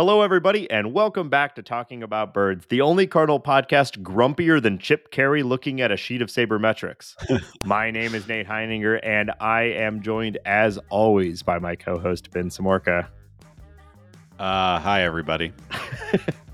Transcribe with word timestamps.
Hello, 0.00 0.22
everybody, 0.22 0.64
and 0.70 0.94
welcome 0.94 1.28
back 1.28 1.54
to 1.56 1.62
Talking 1.62 2.02
About 2.02 2.32
Birds, 2.32 2.64
the 2.70 2.80
only 2.80 3.06
Cardinal 3.06 3.38
podcast 3.38 3.98
grumpier 4.02 4.62
than 4.62 4.78
Chip 4.78 5.10
Caray 5.10 5.42
looking 5.42 5.82
at 5.82 5.92
a 5.92 5.96
sheet 5.98 6.22
of 6.22 6.30
sabermetrics. 6.30 7.16
my 7.66 7.90
name 7.90 8.14
is 8.14 8.26
Nate 8.26 8.46
Heininger, 8.46 8.98
and 9.02 9.30
I 9.40 9.64
am 9.64 10.00
joined, 10.00 10.38
as 10.46 10.78
always, 10.88 11.42
by 11.42 11.58
my 11.58 11.76
co 11.76 11.98
host, 11.98 12.30
Ben 12.30 12.48
Samorka. 12.48 13.08
Uh, 14.38 14.80
hi, 14.80 15.02
everybody. 15.02 15.52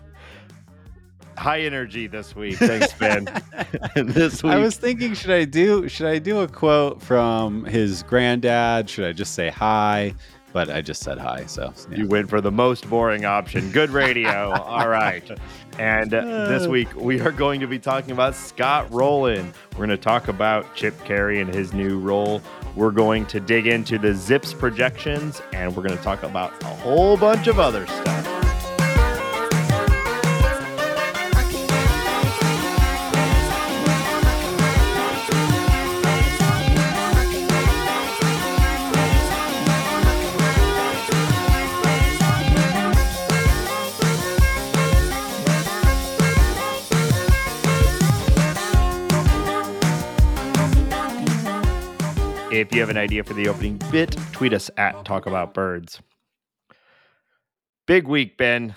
High 1.39 1.61
energy 1.61 2.09
this 2.09 2.35
week. 2.35 2.57
Thanks, 2.57 2.95
Ben. 2.95 3.29
this 3.95 4.43
week, 4.43 4.55
I 4.55 4.59
was 4.59 4.77
thinking, 4.77 5.15
should 5.15 5.31
I 5.31 5.45
do 5.45 5.89
should 5.89 6.09
I 6.09 6.19
do 6.19 6.41
a 6.41 6.49
quote 6.49 7.01
from 7.01 7.65
his 7.65 8.03
granddad? 8.03 8.91
Should 8.91 9.05
I 9.05 9.13
just 9.13 9.35
say 9.35 9.51
hi? 9.51 10.15
But 10.57 10.71
I 10.71 10.81
just 10.81 11.03
said 11.03 11.19
hi, 11.19 11.45
so 11.45 11.71
yeah. 11.91 11.99
you 11.99 12.07
went 12.07 12.31
for 12.31 12.41
the 12.41 12.51
most 12.51 12.89
boring 12.89 13.27
option. 13.27 13.71
Good 13.73 13.91
radio. 13.91 14.53
All 14.63 14.89
right. 14.89 15.23
And 15.79 16.15
uh, 16.15 16.49
this 16.49 16.67
week 16.67 16.89
we 16.97 17.21
are 17.21 17.31
going 17.31 17.61
to 17.61 17.67
be 17.67 17.79
talking 17.79 18.13
about 18.13 18.35
Scott 18.35 18.91
Rolen. 18.91 19.53
We're 19.73 19.85
going 19.85 19.91
to 19.91 19.99
talk 19.99 20.29
about 20.29 20.75
Chip 20.75 20.99
Caray 21.05 21.43
and 21.43 21.55
his 21.55 21.75
new 21.75 21.99
role. 21.99 22.41
We're 22.75 22.91
going 22.91 23.27
to 23.27 23.39
dig 23.39 23.67
into 23.67 23.99
the 23.99 24.13
ZiPS 24.13 24.59
projections, 24.59 25.43
and 25.53 25.77
we're 25.77 25.83
going 25.83 25.99
to 25.99 26.03
talk 26.03 26.23
about 26.23 26.55
a 26.63 26.69
whole 26.69 27.19
bunch 27.19 27.49
of 27.49 27.61
other 27.61 27.87
stuff. 27.87 28.36
If 52.61 52.75
you 52.75 52.81
have 52.81 52.89
an 52.89 52.97
idea 52.97 53.23
for 53.23 53.35
the 53.35 53.49
opening 53.49 53.79
bit, 53.91 54.17
tweet 54.33 54.55
us 54.55 54.71
at 54.79 55.05
Talk 55.05 55.27
About 55.27 55.53
Birds. 55.53 56.01
Big 57.87 58.07
week, 58.09 58.39
Ben. 58.39 58.75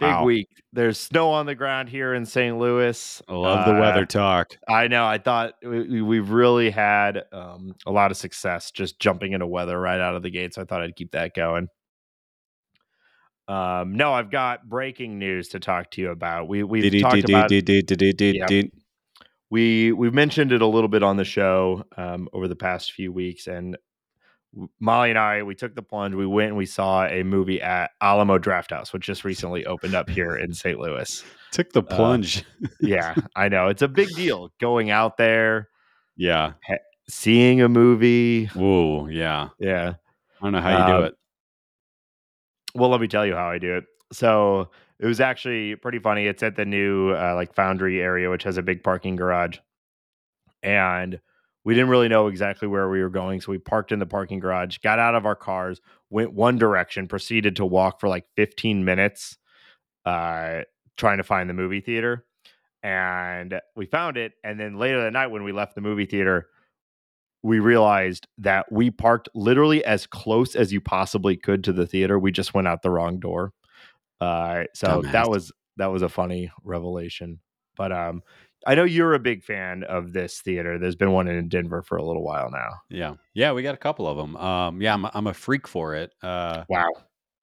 Big 0.00 0.08
Wow. 0.08 0.24
week. 0.24 0.48
There's 0.72 0.98
snow 0.98 1.30
on 1.30 1.46
the 1.46 1.54
ground 1.54 1.88
here 1.90 2.12
in 2.12 2.26
St. 2.26 2.58
Louis. 2.58 3.22
I 3.28 3.32
love 3.34 3.66
the 3.66 3.76
Uh, 3.76 3.80
weather 3.80 4.04
talk. 4.04 4.48
I 4.68 4.88
know. 4.88 5.06
I 5.06 5.18
thought 5.18 5.54
we, 5.62 5.82
we- 5.88 6.02
we've 6.02 6.30
really 6.30 6.70
had 6.70 7.22
um, 7.32 7.74
a 7.86 7.92
lot 7.92 8.10
of 8.10 8.16
success 8.16 8.72
just 8.72 8.98
jumping 8.98 9.32
into 9.32 9.46
weather 9.46 9.78
right 9.78 10.00
out 10.00 10.16
of 10.16 10.22
the 10.22 10.30
gate. 10.30 10.54
So 10.54 10.62
I 10.62 10.64
thought 10.64 10.82
I'd 10.82 10.96
keep 10.96 11.12
that 11.12 11.32
going. 11.34 11.68
Um, 13.46 13.92
no, 13.94 14.12
I've 14.12 14.30
got 14.30 14.68
breaking 14.68 15.18
news 15.20 15.48
to 15.50 15.60
talk 15.60 15.90
to 15.92 16.00
you 16.00 16.10
about. 16.10 16.48
We 16.48 16.62
we've 16.64 16.82
talked 17.02 17.14
about. 17.30 17.50
We 19.50 19.92
we've 19.92 20.14
mentioned 20.14 20.52
it 20.52 20.62
a 20.62 20.66
little 20.66 20.88
bit 20.88 21.02
on 21.02 21.16
the 21.16 21.24
show 21.24 21.84
um, 21.96 22.28
over 22.32 22.46
the 22.48 22.56
past 22.56 22.92
few 22.92 23.12
weeks 23.12 23.46
and 23.46 23.76
molly 24.80 25.10
and 25.10 25.18
i 25.18 25.44
we 25.44 25.54
took 25.54 25.76
the 25.76 25.82
plunge 25.82 26.12
we 26.12 26.26
went 26.26 26.48
and 26.48 26.56
we 26.56 26.66
saw 26.66 27.06
a 27.06 27.22
movie 27.22 27.62
at 27.62 27.92
Alamo 28.00 28.36
Drafthouse 28.36 28.92
which 28.92 29.04
just 29.04 29.22
recently 29.22 29.64
opened 29.64 29.94
up 29.94 30.10
here 30.10 30.34
in 30.36 30.52
st 30.52 30.76
louis 30.76 31.22
Took 31.52 31.72
the 31.72 31.84
plunge. 31.84 32.42
yeah 32.80 33.14
i 33.36 33.48
know 33.48 33.68
it's 33.68 33.82
a 33.82 33.86
big 33.86 34.08
deal 34.16 34.52
going 34.58 34.90
out 34.90 35.16
there 35.18 35.68
yeah. 36.16 36.54
seeing 37.08 37.62
a 37.62 37.68
movie 37.68 38.46
Whoa. 38.46 39.06
Yeah. 39.06 39.50
yeah 39.60 39.94
I 40.42 40.44
don't 40.46 40.52
know 40.52 40.60
how 40.60 40.70
you 40.88 40.94
Um, 40.94 41.00
do 41.00 41.06
it. 41.06 41.14
well 42.74 42.90
let 42.90 43.00
me 43.00 43.06
tell 43.06 43.24
you 43.24 43.36
how 43.36 43.48
i 43.48 43.58
do 43.58 43.76
it 43.76 43.84
so 44.12 44.68
it 45.00 45.06
was 45.06 45.20
actually 45.20 45.74
pretty 45.76 45.98
funny 45.98 46.26
it's 46.26 46.42
at 46.42 46.56
the 46.56 46.64
new 46.64 47.10
uh, 47.10 47.34
like 47.34 47.54
foundry 47.54 48.00
area 48.00 48.30
which 48.30 48.44
has 48.44 48.58
a 48.58 48.62
big 48.62 48.84
parking 48.84 49.16
garage 49.16 49.58
and 50.62 51.20
we 51.64 51.74
didn't 51.74 51.90
really 51.90 52.08
know 52.08 52.26
exactly 52.26 52.68
where 52.68 52.88
we 52.88 53.02
were 53.02 53.10
going 53.10 53.40
so 53.40 53.50
we 53.50 53.58
parked 53.58 53.92
in 53.92 53.98
the 53.98 54.06
parking 54.06 54.38
garage 54.38 54.78
got 54.78 54.98
out 54.98 55.14
of 55.14 55.26
our 55.26 55.34
cars 55.34 55.80
went 56.10 56.32
one 56.32 56.58
direction 56.58 57.08
proceeded 57.08 57.56
to 57.56 57.64
walk 57.64 57.98
for 57.98 58.08
like 58.08 58.26
15 58.36 58.84
minutes 58.84 59.36
uh 60.04 60.60
trying 60.96 61.16
to 61.16 61.24
find 61.24 61.48
the 61.48 61.54
movie 61.54 61.80
theater 61.80 62.24
and 62.82 63.60
we 63.74 63.86
found 63.86 64.16
it 64.16 64.32
and 64.44 64.60
then 64.60 64.78
later 64.78 65.02
that 65.02 65.12
night 65.12 65.28
when 65.28 65.44
we 65.44 65.52
left 65.52 65.74
the 65.74 65.80
movie 65.80 66.06
theater 66.06 66.48
we 67.42 67.58
realized 67.58 68.26
that 68.36 68.70
we 68.70 68.90
parked 68.90 69.28
literally 69.34 69.82
as 69.86 70.06
close 70.06 70.54
as 70.54 70.74
you 70.74 70.80
possibly 70.80 71.36
could 71.36 71.64
to 71.64 71.72
the 71.72 71.86
theater 71.86 72.18
we 72.18 72.30
just 72.30 72.52
went 72.52 72.68
out 72.68 72.82
the 72.82 72.90
wrong 72.90 73.18
door 73.18 73.52
uh 74.20 74.64
so 74.74 75.02
that 75.12 75.28
was 75.28 75.52
that 75.76 75.86
was 75.86 76.02
a 76.02 76.08
funny 76.08 76.50
revelation 76.62 77.38
but 77.76 77.92
um 77.92 78.22
i 78.66 78.74
know 78.74 78.84
you're 78.84 79.14
a 79.14 79.18
big 79.18 79.42
fan 79.42 79.82
of 79.84 80.12
this 80.12 80.40
theater 80.40 80.78
there's 80.78 80.96
been 80.96 81.12
one 81.12 81.28
in 81.28 81.48
denver 81.48 81.82
for 81.82 81.96
a 81.96 82.04
little 82.04 82.22
while 82.22 82.50
now 82.50 82.70
Yeah. 82.90 83.14
Yeah. 83.34 83.52
We 83.52 83.62
got 83.62 83.74
a 83.74 83.78
couple 83.78 84.06
of 84.06 84.16
them. 84.16 84.36
Um. 84.36 84.82
Yeah. 84.82 84.92
I'm. 84.94 85.06
I'm 85.14 85.26
a 85.26 85.34
freak 85.34 85.66
for 85.66 85.94
it. 85.94 86.12
Uh. 86.22 86.64
wow 86.68 86.88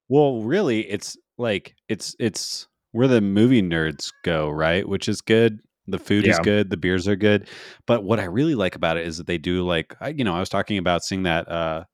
Well, 0.09 0.41
really, 0.43 0.81
it's 0.89 1.17
like 1.37 1.75
it's 1.89 2.15
it's 2.19 2.67
where 2.91 3.07
the 3.07 3.21
movie 3.21 3.61
nerds 3.61 4.11
go, 4.23 4.49
right? 4.49 4.87
Which 4.87 5.09
is 5.09 5.21
good. 5.21 5.59
The 5.87 5.97
food 5.99 6.25
is 6.27 6.37
good, 6.39 6.69
the 6.69 6.77
beers 6.77 7.07
are 7.07 7.15
good. 7.15 7.47
But 7.85 8.03
what 8.03 8.19
I 8.19 8.25
really 8.25 8.55
like 8.55 8.75
about 8.75 8.97
it 8.97 9.07
is 9.07 9.17
that 9.17 9.27
they 9.27 9.37
do 9.37 9.65
like 9.65 9.95
I, 10.01 10.09
you 10.09 10.23
know, 10.25 10.35
I 10.35 10.39
was 10.39 10.49
talking 10.49 10.77
about 10.77 11.03
seeing 11.03 11.23
that 11.23 11.47
uh 11.49 11.85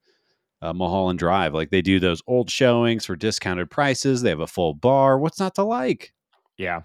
uh, 0.64 0.74
Mulholland 0.74 1.20
Drive. 1.20 1.54
Like 1.54 1.70
they 1.70 1.82
do 1.82 2.00
those 2.00 2.22
old 2.26 2.50
showings 2.50 3.06
for 3.06 3.16
discounted 3.16 3.70
prices. 3.70 4.22
They 4.22 4.30
have 4.30 4.40
a 4.40 4.48
full 4.48 4.74
bar. 4.74 5.20
What's 5.20 5.40
not 5.40 5.56
to 5.56 5.64
like? 5.64 6.14
yeah 6.58 6.82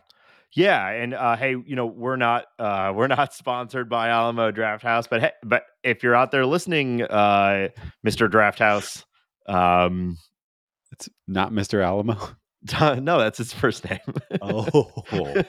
yeah 0.57 0.89
and 0.89 1.13
uh 1.13 1.37
hey 1.37 1.51
you 1.67 1.77
know 1.77 1.85
we're 1.85 2.17
not 2.17 2.47
uh 2.59 2.91
we're 2.97 3.07
not 3.07 3.35
sponsored 3.43 3.87
by 3.87 4.09
Alamo 4.09 4.51
Drafthouse 4.51 5.07
but 5.11 5.21
hey, 5.21 5.33
but 5.45 5.65
if 5.85 6.03
you're 6.03 6.15
out 6.15 6.31
there 6.31 6.47
listening 6.47 7.03
uh 7.03 7.69
mr 8.07 8.31
Drafthouse 8.31 9.05
um 9.47 10.17
It's 10.93 11.07
not 11.27 11.53
Mr. 11.53 11.85
Alamo. 11.85 12.17
no 13.01 13.19
that's 13.19 13.37
his 13.37 13.53
first 13.53 13.85
name 13.89 13.99
Oh, 14.41 14.63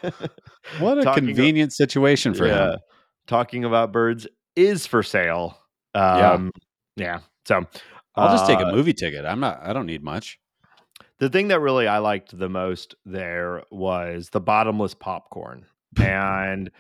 what 0.80 0.98
a 0.98 1.04
Talking 1.04 1.28
convenient 1.28 1.72
situation 1.72 2.34
for 2.34 2.46
yeah, 2.48 2.72
him. 2.74 2.80
talking 3.26 3.64
about 3.64 3.94
birds 3.94 4.28
is 4.58 4.86
for 4.86 5.02
sale. 5.02 5.58
Yeah. 5.96 6.34
Um, 6.34 6.52
yeah. 6.98 7.20
So 7.46 7.66
I'll 8.20 8.36
just 8.36 8.48
take 8.48 8.60
a 8.60 8.68
uh, 8.68 8.72
movie 8.72 8.94
ticket. 8.94 9.26
I'm 9.26 9.40
not. 9.40 9.60
I 9.64 9.74
don't 9.74 9.86
need 9.86 10.04
much. 10.04 10.40
The 11.20 11.30
thing 11.30 11.50
that 11.50 11.60
really 11.60 11.88
I 11.88 11.98
liked 11.98 12.38
the 12.38 12.50
most 12.50 12.96
there 13.06 13.64
was 13.72 14.30
the 14.30 14.40
bottomless 14.40 14.94
popcorn, 14.94 15.66
and 16.00 16.72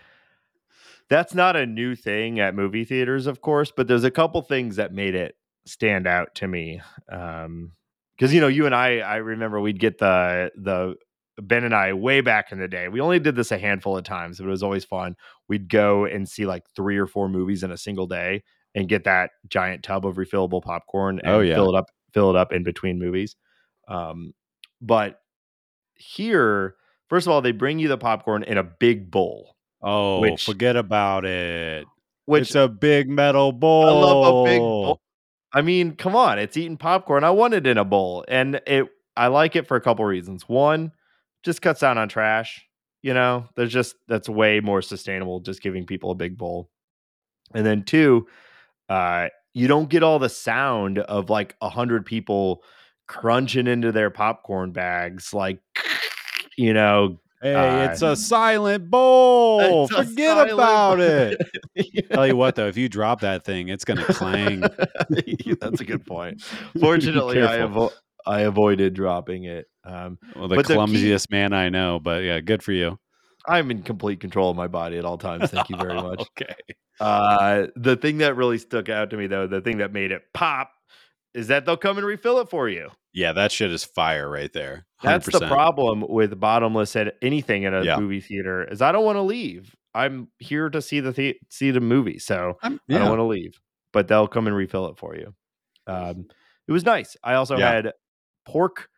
that's 1.09 1.33
not 1.33 1.55
a 1.55 1.65
new 1.65 1.95
thing 1.95 2.39
at 2.39 2.55
movie 2.55 2.85
theaters, 2.85 3.27
of 3.27 3.41
course. 3.41 3.71
But 3.75 3.87
there's 3.87 4.03
a 4.03 4.11
couple 4.11 4.41
things 4.41 4.77
that 4.77 4.93
made 4.93 5.15
it 5.15 5.35
stand 5.65 6.07
out 6.07 6.35
to 6.35 6.47
me. 6.47 6.81
Um, 7.11 7.73
because 8.17 8.33
you 8.33 8.41
know, 8.41 8.47
you 8.47 8.65
and 8.65 8.75
I, 8.75 8.99
I 8.99 9.15
remember 9.17 9.61
we'd 9.61 9.79
get 9.79 9.97
the 9.97 10.51
the 10.55 10.95
Ben 11.41 11.63
and 11.63 11.73
I 11.73 11.93
way 11.93 12.21
back 12.21 12.51
in 12.51 12.59
the 12.59 12.67
day. 12.67 12.89
We 12.89 12.99
only 12.99 13.19
did 13.19 13.35
this 13.35 13.51
a 13.51 13.57
handful 13.57 13.97
of 13.97 14.03
times, 14.03 14.39
but 14.39 14.47
it 14.47 14.49
was 14.49 14.63
always 14.63 14.83
fun. 14.83 15.15
We'd 15.47 15.69
go 15.69 16.05
and 16.05 16.27
see 16.27 16.45
like 16.45 16.63
three 16.75 16.97
or 16.97 17.07
four 17.07 17.29
movies 17.29 17.63
in 17.63 17.71
a 17.71 17.77
single 17.77 18.07
day 18.07 18.43
and 18.75 18.87
get 18.87 19.03
that 19.05 19.31
giant 19.47 19.83
tub 19.83 20.05
of 20.05 20.15
refillable 20.17 20.61
popcorn 20.61 21.19
and 21.23 21.27
Oh, 21.33 21.39
yeah. 21.39 21.55
fill 21.55 21.69
it 21.73 21.77
up, 21.77 21.85
fill 22.13 22.29
it 22.29 22.35
up 22.35 22.51
in 22.53 22.63
between 22.63 22.99
movies. 22.99 23.35
Um, 23.87 24.33
but 24.81 25.19
here, 25.95 26.75
first 27.09 27.27
of 27.27 27.31
all, 27.31 27.41
they 27.41 27.51
bring 27.51 27.79
you 27.79 27.87
the 27.87 27.97
popcorn 27.97 28.43
in 28.43 28.57
a 28.57 28.63
big 28.63 29.09
bowl, 29.11 29.55
Oh, 29.81 30.19
Which- 30.19 30.45
forget 30.45 30.75
about 30.75 31.25
it. 31.25 31.85
which 32.25 32.41
it's 32.43 32.55
a 32.55 32.67
big 32.67 33.09
metal 33.09 33.51
bowl. 33.51 33.85
I 33.85 33.91
love 33.91 34.35
a 34.35 34.49
big 34.49 34.59
bowl. 34.59 34.99
I 35.51 35.61
mean, 35.61 35.95
come 35.95 36.15
on, 36.15 36.37
it's 36.37 36.57
eating 36.57 36.77
popcorn. 36.77 37.23
I 37.23 37.31
want 37.31 37.55
it 37.55 37.65
in 37.65 37.77
a 37.79 37.85
bowl, 37.85 38.23
and 38.27 38.61
it. 38.67 38.87
I 39.17 39.27
like 39.27 39.55
it 39.55 39.67
for 39.67 39.75
a 39.75 39.81
couple 39.81 40.05
reasons. 40.05 40.47
One, 40.47 40.91
just 41.43 41.61
cuts 41.61 41.79
down 41.81 41.97
on 41.97 42.07
trash. 42.07 42.63
You 43.01 43.13
know, 43.15 43.47
there's 43.55 43.73
just 43.73 43.95
that's 44.07 44.29
way 44.29 44.59
more 44.59 44.81
sustainable. 44.83 45.39
Just 45.39 45.63
giving 45.63 45.85
people 45.87 46.11
a 46.11 46.15
big 46.15 46.37
bowl, 46.37 46.69
and 47.55 47.65
then 47.65 47.83
two, 47.83 48.27
uh, 48.89 49.27
you 49.53 49.67
don't 49.67 49.89
get 49.89 50.03
all 50.03 50.19
the 50.19 50.29
sound 50.29 50.99
of 50.99 51.29
like 51.29 51.55
a 51.61 51.69
hundred 51.69 52.05
people 52.05 52.63
crunching 53.07 53.67
into 53.67 53.91
their 53.91 54.09
popcorn 54.09 54.71
bags, 54.71 55.33
like 55.33 55.59
you 56.57 56.73
know. 56.73 57.19
Hey, 57.41 57.55
Uh, 57.55 57.89
it's 57.89 58.01
a 58.01 58.17
silent 58.17 58.89
bowl. 58.89 59.87
Forget 59.87 60.35
silent 60.35 60.51
about 60.51 60.97
bowl. 60.97 61.05
it. 61.05 61.37
Tell 62.11 62.27
you 62.27 62.35
what, 62.35 62.55
though, 62.55 62.67
if 62.67 62.75
you 62.75 62.89
drop 62.89 63.21
that 63.21 63.45
thing, 63.45 63.69
it's 63.69 63.85
gonna 63.85 64.03
clang. 64.03 64.59
That's 65.61 65.79
a 65.79 65.85
good 65.85 66.05
point. 66.05 66.41
Fortunately, 66.81 67.41
I 67.41 67.59
avo- 67.59 67.93
I 68.25 68.41
avoided 68.41 68.93
dropping 68.93 69.45
it. 69.45 69.67
Um, 69.85 70.17
Well, 70.35 70.49
the 70.49 70.57
But 70.57 70.67
the 70.67 70.73
key- 70.73 70.77
clumsiest 70.79 71.31
man 71.31 71.53
I 71.53 71.69
know, 71.69 71.97
but 72.03 72.23
yeah, 72.23 72.41
good 72.41 72.61
for 72.61 72.73
you. 72.73 72.99
I'm 73.49 73.71
in 73.71 73.81
complete 73.83 74.19
control 74.19 74.49
of 74.51 74.55
my 74.55 74.67
body 74.67 74.97
at 74.97 75.05
all 75.05 75.17
times. 75.17 75.49
Thank 75.51 75.69
you 75.69 75.77
very 75.77 75.95
much. 76.01 76.21
okay. 76.21 76.53
Uh, 76.99 77.67
the 77.75 77.95
thing 77.95 78.19
that 78.19 78.35
really 78.35 78.57
stuck 78.57 78.89
out 78.89 79.09
to 79.09 79.17
me, 79.17 79.27
though, 79.27 79.47
the 79.47 79.61
thing 79.61 79.77
that 79.79 79.91
made 79.93 80.11
it 80.11 80.21
pop 80.33 80.71
is 81.33 81.47
that 81.47 81.65
they'll 81.65 81.77
come 81.77 81.97
and 81.97 82.05
refill 82.05 82.39
it 82.39 82.49
for 82.49 82.67
you. 82.69 82.89
Yeah, 83.13 83.33
that 83.33 83.51
shit 83.51 83.71
is 83.71 83.83
fire 83.83 84.29
right 84.29 84.51
there. 84.53 84.85
100%. 85.01 85.03
That's 85.03 85.25
the 85.39 85.47
problem 85.47 86.05
with 86.07 86.39
bottomless 86.39 86.95
at 86.95 87.15
anything 87.21 87.63
in 87.63 87.73
a 87.73 87.83
Yeah. 87.83 87.97
movie 87.99 88.19
theater 88.21 88.63
is 88.63 88.81
I 88.81 88.91
don't 88.91 89.05
want 89.05 89.15
to 89.17 89.21
leave. 89.21 89.75
I'm 89.95 90.27
here 90.37 90.69
to 90.69 90.81
see 90.81 90.99
the, 90.99 91.11
the 91.11 91.35
see 91.49 91.71
the 91.71 91.79
movie, 91.79 92.19
so 92.19 92.57
I'm- 92.61 92.79
I 92.89 92.93
don't 92.99 93.09
want 93.09 93.19
to 93.19 93.23
leave. 93.23 93.59
But 93.93 94.07
they'll 94.07 94.27
come 94.27 94.45
and 94.47 94.55
refill 94.55 94.87
it 94.87 94.97
for 94.97 95.15
you. 95.15 95.33
Um, 95.87 96.25
it 96.67 96.71
was 96.71 96.83
nice. 96.85 97.17
I 97.23 97.33
also 97.35 97.57
Yeah. 97.57 97.71
had 97.71 97.93
pork 98.45 98.89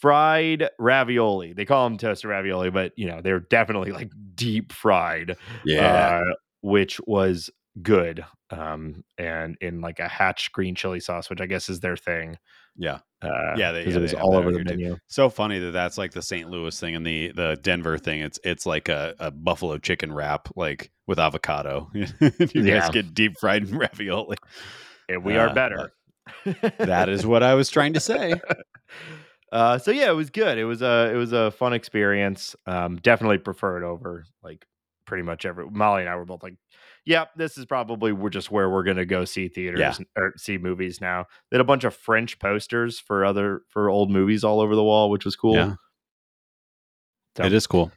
fried 0.00 0.68
ravioli. 0.78 1.52
They 1.52 1.64
call 1.64 1.88
them 1.88 1.98
toasted 1.98 2.28
ravioli, 2.30 2.70
but 2.70 2.92
you 2.96 3.06
know 3.06 3.20
they're 3.22 3.40
definitely 3.40 3.92
like 3.92 4.10
deep 4.34 4.72
fried, 4.72 5.36
yeah. 5.64 6.20
uh, 6.22 6.34
which 6.62 7.00
was 7.06 7.50
good. 7.82 8.24
Um, 8.50 9.02
and 9.18 9.56
in 9.60 9.80
like 9.80 9.98
a 9.98 10.06
hatch 10.08 10.52
green 10.52 10.74
chili 10.76 11.00
sauce, 11.00 11.28
which 11.28 11.40
I 11.40 11.46
guess 11.46 11.68
is 11.68 11.80
their 11.80 11.96
thing. 11.96 12.36
Yeah. 12.76 12.98
Uh, 13.22 13.54
Yeah, 13.56 13.72
they- 13.72 13.86
yeah, 13.86 13.96
it 13.96 14.00
was 14.00 14.14
all 14.14 14.36
over 14.36 14.52
the 14.52 14.58
here, 14.58 14.64
too. 14.64 14.76
menu. 14.76 14.96
so 15.08 15.28
funny 15.30 15.58
that 15.58 15.70
that's 15.72 15.96
like 15.98 16.12
the 16.12 16.20
St. 16.22 16.48
Louis 16.48 16.78
thing 16.78 16.94
and 16.94 17.04
the 17.04 17.32
the 17.32 17.58
Denver 17.62 17.98
thing. 17.98 18.20
It's 18.20 18.38
it's 18.44 18.66
like 18.66 18.88
a, 18.88 19.14
a 19.18 19.30
buffalo 19.30 19.78
chicken 19.78 20.12
wrap, 20.12 20.48
like 20.54 20.92
with 21.06 21.18
avocado. 21.18 21.90
you 21.94 22.06
Yeah. 22.54 22.80
guys 22.80 22.90
get 22.90 23.14
deep 23.14 23.38
fried 23.40 23.68
ravioli. 23.70 24.36
And 25.08 25.24
we 25.24 25.36
Uh, 25.36 25.48
are 25.48 25.54
better. 25.54 25.92
That 26.78 27.08
is 27.08 27.24
what 27.26 27.42
I 27.42 27.54
was 27.54 27.68
trying 27.70 27.94
to 27.94 28.00
say. 28.00 28.34
Uh, 29.52 29.78
so 29.78 29.90
yeah, 29.90 30.10
it 30.10 30.14
was 30.16 30.30
good. 30.30 30.58
It 30.58 30.64
was 30.64 30.82
a 30.82 31.10
it 31.12 31.16
was 31.16 31.32
a 31.32 31.50
fun 31.52 31.72
experience. 31.72 32.56
Um, 32.66 32.96
definitely 32.96 33.38
preferred 33.38 33.84
over 33.84 34.24
like 34.42 34.66
pretty 35.06 35.22
much 35.22 35.46
every. 35.46 35.70
Molly 35.70 36.02
and 36.02 36.10
I 36.10 36.16
were 36.16 36.24
both 36.24 36.42
like, 36.42 36.56
"Yep, 37.04 37.30
this 37.36 37.56
is 37.56 37.64
probably 37.64 38.12
we're 38.12 38.28
just 38.30 38.50
where 38.50 38.68
we're 38.68 38.82
gonna 38.82 39.06
go 39.06 39.24
see 39.24 39.46
theaters 39.48 39.78
or 40.16 40.32
see 40.36 40.58
movies 40.58 41.00
now." 41.00 41.26
They 41.50 41.56
had 41.56 41.60
a 41.60 41.64
bunch 41.64 41.84
of 41.84 41.94
French 41.94 42.38
posters 42.40 42.98
for 42.98 43.24
other 43.24 43.62
for 43.68 43.88
old 43.88 44.10
movies 44.10 44.42
all 44.42 44.60
over 44.60 44.74
the 44.74 44.82
wall, 44.82 45.10
which 45.10 45.24
was 45.24 45.36
cool. 45.36 45.54
Yeah. 45.54 45.74
So, 47.36 47.44
It 47.44 47.52
is 47.52 47.66
cool. 47.66 47.92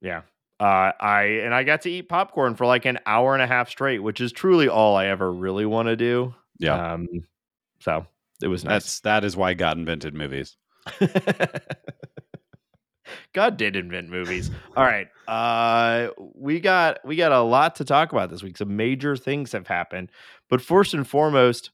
yeah. 0.00 0.22
Uh, 0.60 0.92
I 1.00 1.22
and 1.42 1.54
I 1.54 1.62
got 1.64 1.80
to 1.82 1.90
eat 1.90 2.08
popcorn 2.08 2.54
for 2.54 2.66
like 2.66 2.84
an 2.84 2.98
hour 3.06 3.32
and 3.34 3.42
a 3.42 3.46
half 3.46 3.68
straight, 3.70 3.98
which 4.00 4.20
is 4.20 4.30
truly 4.30 4.68
all 4.68 4.94
I 4.94 5.06
ever 5.06 5.32
really 5.32 5.64
want 5.66 5.88
to 5.88 5.96
do. 5.96 6.34
Yeah. 6.58 6.92
Um, 6.92 7.08
so 7.80 8.06
it 8.42 8.48
was 8.48 8.64
nice. 8.64 8.72
That's 8.72 9.00
that 9.00 9.24
is 9.24 9.36
why 9.36 9.54
God 9.54 9.78
invented 9.78 10.14
movies. 10.14 10.56
God 13.32 13.56
did 13.56 13.76
invent 13.76 14.08
movies. 14.08 14.50
All 14.76 14.84
right. 14.84 15.08
Uh 15.26 16.08
we 16.34 16.60
got 16.60 16.98
we 17.04 17.16
got 17.16 17.32
a 17.32 17.40
lot 17.40 17.76
to 17.76 17.84
talk 17.84 18.12
about 18.12 18.30
this 18.30 18.42
week. 18.42 18.56
Some 18.56 18.76
major 18.76 19.16
things 19.16 19.52
have 19.52 19.66
happened. 19.66 20.10
But 20.48 20.60
first 20.60 20.94
and 20.94 21.06
foremost, 21.06 21.70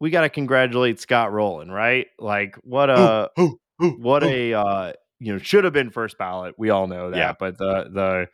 we 0.00 0.10
got 0.10 0.22
to 0.22 0.28
congratulate 0.28 1.00
Scott 1.00 1.32
Rolen, 1.32 1.70
right? 1.70 2.08
Like 2.18 2.56
what 2.62 2.90
a 2.90 3.30
what 3.78 4.22
a 4.22 4.54
uh 4.54 4.92
you 5.20 5.32
know, 5.32 5.38
should 5.38 5.64
have 5.64 5.72
been 5.72 5.90
first 5.90 6.18
ballot. 6.18 6.54
We 6.58 6.70
all 6.70 6.86
know 6.86 7.10
that, 7.10 7.16
Yeah. 7.16 7.34
but 7.38 7.58
the 7.58 7.88
the 7.90 8.28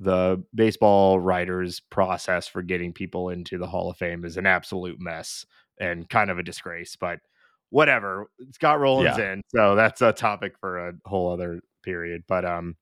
the 0.00 0.44
baseball 0.54 1.20
writers 1.20 1.80
process 1.80 2.48
for 2.48 2.62
getting 2.62 2.92
people 2.92 3.28
into 3.28 3.58
the 3.58 3.66
Hall 3.66 3.90
of 3.90 3.96
Fame 3.96 4.24
is 4.24 4.36
an 4.36 4.46
absolute 4.46 5.00
mess 5.00 5.46
and 5.78 6.08
kind 6.08 6.30
of 6.30 6.38
a 6.38 6.42
disgrace, 6.42 6.96
but 6.96 7.20
whatever. 7.72 8.26
Scott 8.52 8.78
Rolen's 8.78 9.16
in, 9.18 9.42
so 9.48 9.74
that's 9.74 10.02
a 10.02 10.12
topic 10.12 10.54
for 10.60 10.88
a 10.88 10.92
whole 11.06 11.32
other 11.32 11.60
period. 11.82 12.22
But 12.28 12.44
um 12.44 12.76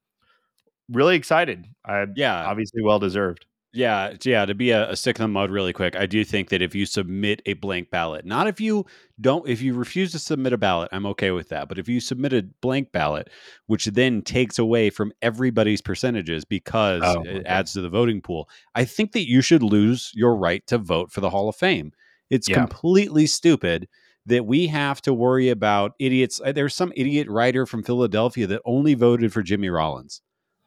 really 0.90 1.14
excited. 1.16 1.66
I 1.86 2.06
Yeah. 2.16 2.44
obviously 2.44 2.82
well 2.82 2.98
deserved. 2.98 3.46
Yeah, 3.72 4.14
yeah. 4.24 4.44
To 4.46 4.54
be 4.56 4.70
a, 4.72 4.90
a 4.90 4.96
stick 4.96 5.20
in 5.20 5.22
the 5.22 5.28
mud 5.28 5.52
really 5.52 5.72
quick, 5.72 5.94
I 5.94 6.06
do 6.06 6.24
think 6.24 6.48
that 6.48 6.60
if 6.60 6.74
you 6.74 6.84
submit 6.86 7.40
a 7.46 7.52
blank 7.52 7.88
ballot, 7.92 8.24
not 8.24 8.48
if 8.48 8.60
you 8.60 8.84
don't, 9.20 9.48
if 9.48 9.62
you 9.62 9.74
refuse 9.74 10.10
to 10.10 10.18
submit 10.18 10.52
a 10.52 10.58
ballot, 10.58 10.88
I'm 10.90 11.06
okay 11.06 11.30
with 11.30 11.50
that. 11.50 11.68
But 11.68 11.78
if 11.78 11.88
you 11.88 12.00
submit 12.00 12.32
a 12.32 12.42
blank 12.60 12.90
ballot, 12.90 13.30
which 13.68 13.84
then 13.84 14.22
takes 14.22 14.58
away 14.58 14.90
from 14.90 15.12
everybody's 15.22 15.80
percentages 15.80 16.44
because 16.44 17.02
Oh, 17.04 17.22
it 17.22 17.46
adds 17.46 17.72
to 17.74 17.80
the 17.80 17.88
voting 17.88 18.20
pool, 18.20 18.48
I 18.74 18.84
think 18.84 19.12
that 19.12 19.28
you 19.28 19.40
should 19.40 19.62
lose 19.62 20.10
your 20.16 20.34
right 20.34 20.66
to 20.66 20.76
vote 20.76 21.12
for 21.12 21.20
the 21.20 21.30
Hall 21.30 21.48
of 21.48 21.54
Fame. 21.54 21.92
It's 22.28 22.48
Yeah. 22.48 22.56
completely 22.56 23.26
stupid 23.28 23.86
that 24.26 24.44
we 24.46 24.66
have 24.68 25.00
to 25.02 25.14
worry 25.14 25.48
about 25.48 25.94
idiots. 25.98 26.40
uh, 26.44 26.52
There's 26.52 26.74
some 26.74 26.92
idiot 26.96 27.28
writer 27.28 27.66
from 27.66 27.82
Philadelphia 27.82 28.46
that 28.48 28.62
only 28.64 28.94
voted 28.94 29.32
for 29.32 29.42
Jimmy 29.42 29.70
Rollins. 29.70 30.20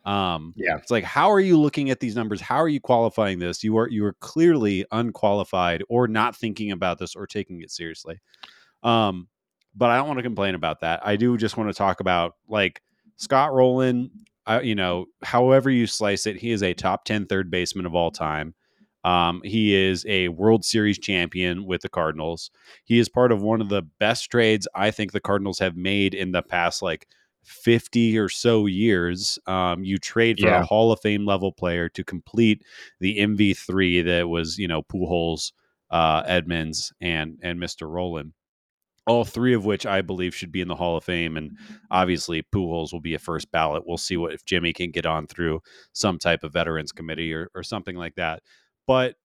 Um, 0.06 0.54
Yeah. 0.58 0.78
it's 0.78 0.92
like, 0.92 1.04
how 1.06 1.32
are 1.32 1.40
you 1.40 1.58
looking 1.58 1.90
at 1.90 2.00
these 2.02 2.16
numbers? 2.16 2.42
How 2.42 2.58
are 2.58 2.68
you 2.68 2.82
qualifying 2.82 3.40
this? 3.40 3.64
You 3.64 3.78
are 3.78 3.88
you 3.90 4.04
are 4.06 4.14
clearly 4.20 4.86
unqualified 4.92 5.84
or 5.88 6.08
not 6.08 6.36
thinking 6.36 6.72
about 6.72 7.00
this 7.00 7.16
or 7.16 7.26
taking 7.26 7.62
it 7.62 7.72
seriously. 7.72 8.20
Um, 8.82 9.28
but 9.76 9.90
I 9.90 9.98
don't 9.98 10.08
want 10.08 10.18
to 10.20 10.24
complain 10.24 10.56
about 10.56 10.82
that. 10.82 11.06
I 11.06 11.16
do 11.16 11.38
just 11.38 11.56
want 11.58 11.70
to 11.70 11.74
talk 11.74 12.00
about 12.00 12.36
like 12.48 12.82
Scott 13.18 13.54
Rolen. 13.54 14.12
Uh, 14.46 14.60
you 14.62 14.76
know, 14.76 15.06
however 15.24 15.70
you 15.70 15.88
slice 15.88 16.26
it, 16.28 16.36
he 16.36 16.52
is 16.52 16.62
a 16.64 16.74
top 16.74 17.06
10 17.06 17.28
third 17.28 17.50
baseman 17.50 17.86
of 17.86 17.96
all 17.96 18.12
time. 18.12 18.54
Um, 19.04 19.42
he 19.44 19.76
is 19.76 20.06
a 20.08 20.30
World 20.30 20.64
Series 20.66 20.98
champion 21.00 21.66
with 21.66 21.82
the 21.82 21.90
Cardinals. 21.90 22.52
He 22.86 23.00
is 23.00 23.10
part 23.10 23.32
of 23.32 23.42
one 23.42 23.62
of 23.62 23.70
the 23.70 23.82
best 24.00 24.30
trades 24.32 24.68
I 24.76 24.92
think 24.92 25.12
the 25.12 25.20
Cardinals 25.20 25.60
have 25.60 25.76
made 25.76 26.14
in 26.14 26.32
the 26.32 26.42
past 26.42 26.82
like 26.82 27.08
50 27.44 28.18
or 28.18 28.30
so 28.30 28.66
years. 28.66 29.38
Um, 29.48 29.84
you 29.84 29.98
trade 29.98 30.40
for 30.40 30.48
Yeah. 30.48 30.60
a 30.62 30.66
Hall 30.66 30.92
of 30.92 31.02
Fame 31.02 31.26
level 31.26 31.52
player 31.52 31.90
to 31.90 32.04
complete 32.04 32.64
the 33.00 33.18
MV3 33.20 34.02
that 34.06 34.30
was, 34.30 34.58
you 34.58 34.68
know, 34.68 34.82
Pujols, 34.84 35.52
uh, 35.92 36.24
Edmonds, 36.26 36.94
and 37.02 37.38
and 37.44 37.60
Mr. 37.60 37.90
Rolen. 37.90 38.34
All 39.06 39.26
three 39.26 39.54
of 39.54 39.66
which 39.66 39.86
I 39.86 40.02
believe 40.02 40.34
should 40.34 40.52
be 40.54 40.62
in 40.62 40.70
the 40.70 40.76
Hall 40.76 40.96
of 40.96 41.04
Fame, 41.04 41.36
and 41.36 41.58
obviously 41.92 42.42
Pujols 42.42 42.94
will 42.94 43.02
be 43.02 43.14
a 43.14 43.20
first 43.20 43.52
ballot. 43.52 43.84
We'll 43.86 43.98
see 43.98 44.16
what 44.16 44.34
if 44.34 44.46
Jimmy 44.46 44.72
can 44.72 44.92
get 44.92 45.06
on 45.06 45.28
through 45.28 45.60
some 45.92 46.18
type 46.18 46.42
of 46.46 46.54
veterans 46.54 46.94
committee 46.94 47.34
or 47.34 47.50
or 47.54 47.64
something 47.64 47.98
like 47.98 48.16
that. 48.16 48.42
But 48.88 49.16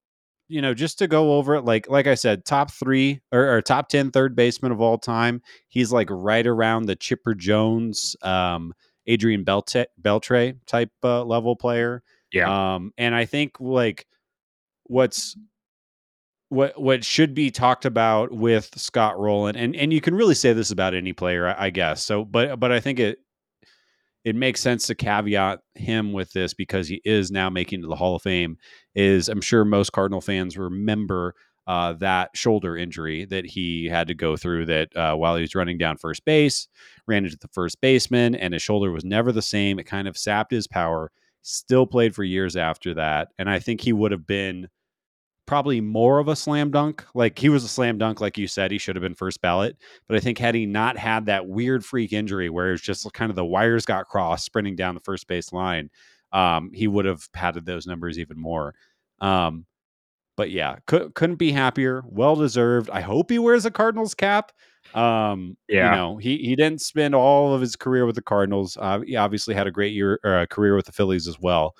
you 0.49 0.63
know, 0.63 0.73
just 0.73 0.99
to 0.99 1.07
go 1.07 1.35
over 1.37 1.55
it, 1.55 1.65
like 1.65 1.89
like 1.89 2.07
I 2.07 2.15
said, 2.15 2.45
top 2.45 2.71
three 2.73 3.21
or, 3.33 3.57
or 3.57 3.63
top 3.63 3.89
10 3.89 4.11
third 4.11 4.35
baseman 4.35 4.73
of 4.73 4.81
all 4.81 4.99
time. 4.99 5.43
He's 5.69 5.93
like 5.93 6.09
right 6.11 6.47
around 6.47 6.87
the 6.87 6.97
Chipper 6.97 7.35
Jones, 7.35 8.17
um, 8.23 8.73
Adrian 9.07 9.45
Belte- 9.45 9.87
Beltre 10.01 10.57
type 10.67 10.91
uh, 11.05 11.23
level 11.25 11.55
player. 11.55 12.03
Yeah. 12.33 12.75
Um, 12.75 12.93
and 12.97 13.15
I 13.15 13.27
think 13.27 13.61
like 13.61 14.07
what's 14.85 15.37
what 16.49 16.81
what 16.81 17.05
should 17.05 17.35
be 17.35 17.51
talked 17.51 17.85
about 17.85 18.33
with 18.33 18.71
Scott 18.77 19.19
Rolen, 19.19 19.57
and 19.57 19.77
and 19.77 19.93
you 19.93 20.01
can 20.01 20.15
really 20.15 20.35
say 20.35 20.53
this 20.53 20.71
about 20.71 20.95
any 20.95 21.13
player, 21.13 21.49
I, 21.49 21.67
I 21.67 21.71
guess. 21.71 22.03
So, 22.03 22.25
but 22.25 22.59
but 22.59 22.73
I 22.73 22.81
think 22.81 22.99
it 22.99 23.19
it 24.25 24.37
makes 24.37 24.61
sense 24.61 24.87
to 24.87 24.95
caveat 24.95 25.61
him 25.75 26.13
with 26.13 26.33
this 26.33 26.55
because 26.55 26.89
he 26.89 27.01
is 27.05 27.31
now 27.31 27.49
making 27.51 27.83
the 27.83 27.97
Hall 27.97 28.17
of 28.17 28.23
Fame. 28.23 28.57
Is 28.95 29.29
I'm 29.29 29.41
sure 29.41 29.65
most 29.65 29.93
Cardinal 29.93 30.21
fans 30.21 30.59
remember 30.59 31.35
uh, 31.67 31.93
that 31.95 32.31
shoulder 32.35 32.77
injury 32.77 33.27
that 33.27 33.45
he 33.45 33.87
had 33.87 34.09
to 34.09 34.15
go 34.15 34.37
through. 34.37 34.67
That 34.67 34.97
uh, 34.97 35.15
while 35.15 35.37
he 35.37 35.43
was 35.43 35.55
running 35.55 35.79
down 35.79 35.99
first 35.99 36.25
base, 36.25 36.67
ran 37.07 37.25
into 37.25 37.39
the 37.41 37.49
first 37.49 37.81
baseman, 37.81 38.35
and 38.35 38.55
his 38.55 38.63
shoulder 38.63 38.91
was 38.91 39.05
never 39.05 39.33
the 39.33 39.43
same. 39.43 39.79
It 39.79 39.85
kind 39.85 40.09
of 40.09 40.17
sapped 40.17 40.51
his 40.51 40.67
power. 40.67 41.11
Still 41.43 41.87
played 41.87 42.15
for 42.15 42.25
years 42.25 42.57
after 42.57 42.95
that, 42.95 43.29
and 43.39 43.49
I 43.49 43.59
think 43.59 43.81
he 43.81 43.93
would 43.93 44.13
have 44.13 44.27
been 44.27 44.69
probably 45.49 45.81
more 45.81 46.19
of 46.21 46.29
a 46.29 46.37
slam 46.37 46.71
dunk. 46.71 47.05
Like 47.15 47.39
he 47.39 47.49
was 47.49 47.65
a 47.65 47.69
slam 47.69 47.99
dunk, 47.99 48.21
like 48.21 48.39
you 48.39 48.47
said, 48.47 48.71
he 48.71 48.79
should 48.79 48.95
have 48.95 49.03
been 49.03 49.15
first 49.15 49.41
ballot. 49.41 49.77
But 50.07 50.17
I 50.17 50.21
think 50.21 50.39
had 50.39 50.55
he 50.55 50.67
not 50.67 50.97
had 50.97 51.27
that 51.27 51.49
weird 51.49 51.85
freak 51.85 52.13
injury 52.13 52.51
where 52.51 52.73
it's 52.73 52.83
just 52.83 53.11
kind 53.15 53.31
of 53.31 53.37
the 53.37 53.45
wires 53.45 53.87
got 53.87 54.07
crossed 54.07 54.45
sprinting 54.45 54.77
down 54.77 54.95
the 54.95 55.01
first 55.01 55.27
base 55.27 55.53
line, 55.53 55.91
um, 56.33 56.71
he 56.75 56.87
would 56.87 57.07
have 57.07 57.33
padded 57.33 57.65
those 57.67 57.87
numbers 57.87 58.19
even 58.19 58.39
more. 58.39 58.75
Um, 59.21 59.65
but 60.37 60.51
yeah, 60.51 60.77
cou- 60.87 61.11
couldn't 61.15 61.37
be 61.37 61.51
happier. 61.51 62.03
Well 62.07 62.37
deserved. 62.37 62.91
I 62.91 63.01
hope 63.01 63.31
he 63.31 63.39
wears 63.41 63.65
a 63.67 63.71
Cardinals 63.73 64.15
cap. 64.15 64.53
Um, 64.95 65.57
Yeah. 65.69 65.91
you 65.91 65.97
know, 65.97 66.17
he 66.19 66.37
he 66.39 66.55
didn't 66.57 66.81
spend 66.83 67.15
all 67.15 67.55
of 67.55 67.61
his 67.61 67.75
career 67.75 68.07
with 68.07 68.15
the 68.15 68.23
Cardinals. 68.23 68.77
Uh, 68.81 69.01
he 69.01 69.17
obviously 69.17 69.55
had 69.55 69.67
a 69.67 69.71
great 69.73 69.93
year 69.95 70.21
or 70.23 70.41
a 70.41 70.47
career 70.47 70.77
with 70.77 70.87
the 70.87 70.93
Phillies 70.93 71.27
as 71.27 71.41
well. 71.41 71.75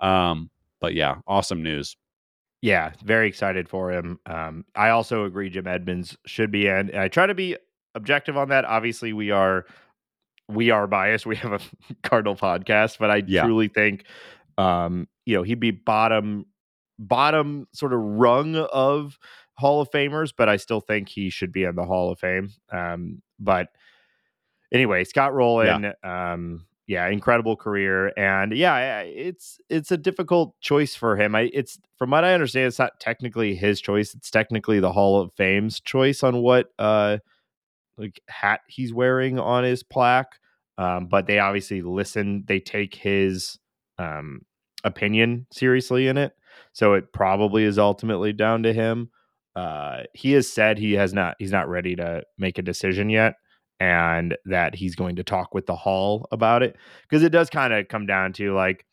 Um, 0.00 0.50
but 0.80 0.94
yeah, 0.94 1.16
awesome 1.26 1.62
news. 1.62 1.96
Yeah, 2.60 2.92
very 3.04 3.28
excited 3.28 3.68
for 3.68 3.92
him. 3.92 4.18
Um, 4.26 4.64
I 4.74 4.90
also 4.90 5.24
agree 5.24 5.48
Jim 5.50 5.66
Edmonds 5.66 6.16
should 6.26 6.50
be 6.50 6.66
in. 6.66 6.90
And 6.90 6.96
I 6.98 7.08
try 7.08 7.26
to 7.26 7.34
be 7.34 7.56
objective 7.94 8.36
on 8.36 8.48
that. 8.48 8.64
Obviously, 8.64 9.12
we 9.12 9.30
are 9.30 9.64
we 10.48 10.70
are 10.70 10.86
biased. 10.86 11.26
We 11.26 11.36
have 11.36 11.52
a 11.52 11.60
Cardinal 12.02 12.34
podcast, 12.36 12.98
but 12.98 13.10
I 13.10 13.22
Yeah. 13.26 13.42
truly 13.44 13.68
think 13.68 14.04
um, 14.56 15.06
you 15.24 15.36
know, 15.36 15.42
he'd 15.44 15.60
be 15.60 15.70
bottom 15.70 16.46
bottom 16.98 17.68
sort 17.72 17.92
of 17.92 18.00
rung 18.00 18.56
of 18.56 19.18
Hall 19.56 19.80
of 19.80 19.90
Famers, 19.90 20.32
but 20.36 20.48
I 20.48 20.56
still 20.56 20.80
think 20.80 21.08
he 21.08 21.30
should 21.30 21.52
be 21.52 21.62
in 21.62 21.76
the 21.76 21.84
Hall 21.84 22.10
of 22.10 22.18
Fame. 22.18 22.50
Um, 22.72 23.22
but 23.38 23.68
anyway, 24.72 25.04
Scott 25.04 25.32
Rolen, 25.32 25.92
um, 26.02 26.66
yeah, 26.88 27.06
incredible 27.08 27.54
career, 27.54 28.14
and 28.16 28.56
yeah, 28.56 29.00
it's 29.00 29.60
it's 29.68 29.92
a 29.92 29.98
difficult 29.98 30.58
choice 30.62 30.94
for 30.94 31.18
him. 31.18 31.34
I 31.34 31.50
it's 31.52 31.78
from 31.98 32.10
what 32.10 32.24
I 32.24 32.32
understand, 32.32 32.66
it's 32.66 32.78
not 32.78 32.98
technically 32.98 33.54
his 33.54 33.82
choice. 33.82 34.14
It's 34.14 34.30
technically 34.30 34.80
the 34.80 34.90
Hall 34.90 35.20
of 35.20 35.30
Fame's 35.34 35.80
choice 35.80 36.22
on 36.22 36.38
what 36.38 36.70
uh 36.78 37.18
like 37.98 38.22
hat 38.28 38.62
he's 38.68 38.94
wearing 38.94 39.38
on 39.38 39.64
his 39.64 39.82
plaque. 39.82 40.38
Um, 40.78 41.08
but 41.08 41.26
they 41.26 41.38
obviously 41.38 41.82
listen. 41.82 42.44
They 42.48 42.58
take 42.58 42.94
his 42.94 43.58
um 43.98 44.40
opinion 44.82 45.46
seriously 45.52 46.08
in 46.08 46.16
it, 46.16 46.32
so 46.72 46.94
it 46.94 47.12
probably 47.12 47.64
is 47.64 47.78
ultimately 47.78 48.32
down 48.32 48.62
to 48.62 48.72
him. 48.72 49.10
Uh, 49.54 50.04
he 50.14 50.32
has 50.32 50.50
said 50.50 50.78
he 50.78 50.94
has 50.94 51.12
not. 51.12 51.36
He's 51.38 51.52
not 51.52 51.68
ready 51.68 51.96
to 51.96 52.22
make 52.38 52.56
a 52.56 52.62
decision 52.62 53.10
yet 53.10 53.34
and 53.80 54.36
that 54.44 54.74
he's 54.74 54.94
going 54.94 55.16
to 55.16 55.22
talk 55.22 55.54
with 55.54 55.66
the 55.66 55.76
hall 55.76 56.26
about 56.32 56.62
it 56.62 56.76
because 57.02 57.22
it 57.22 57.30
does 57.30 57.48
kind 57.50 57.72
of 57.72 57.88
come 57.88 58.06
down 58.06 58.32
to 58.32 58.54
like 58.54 58.84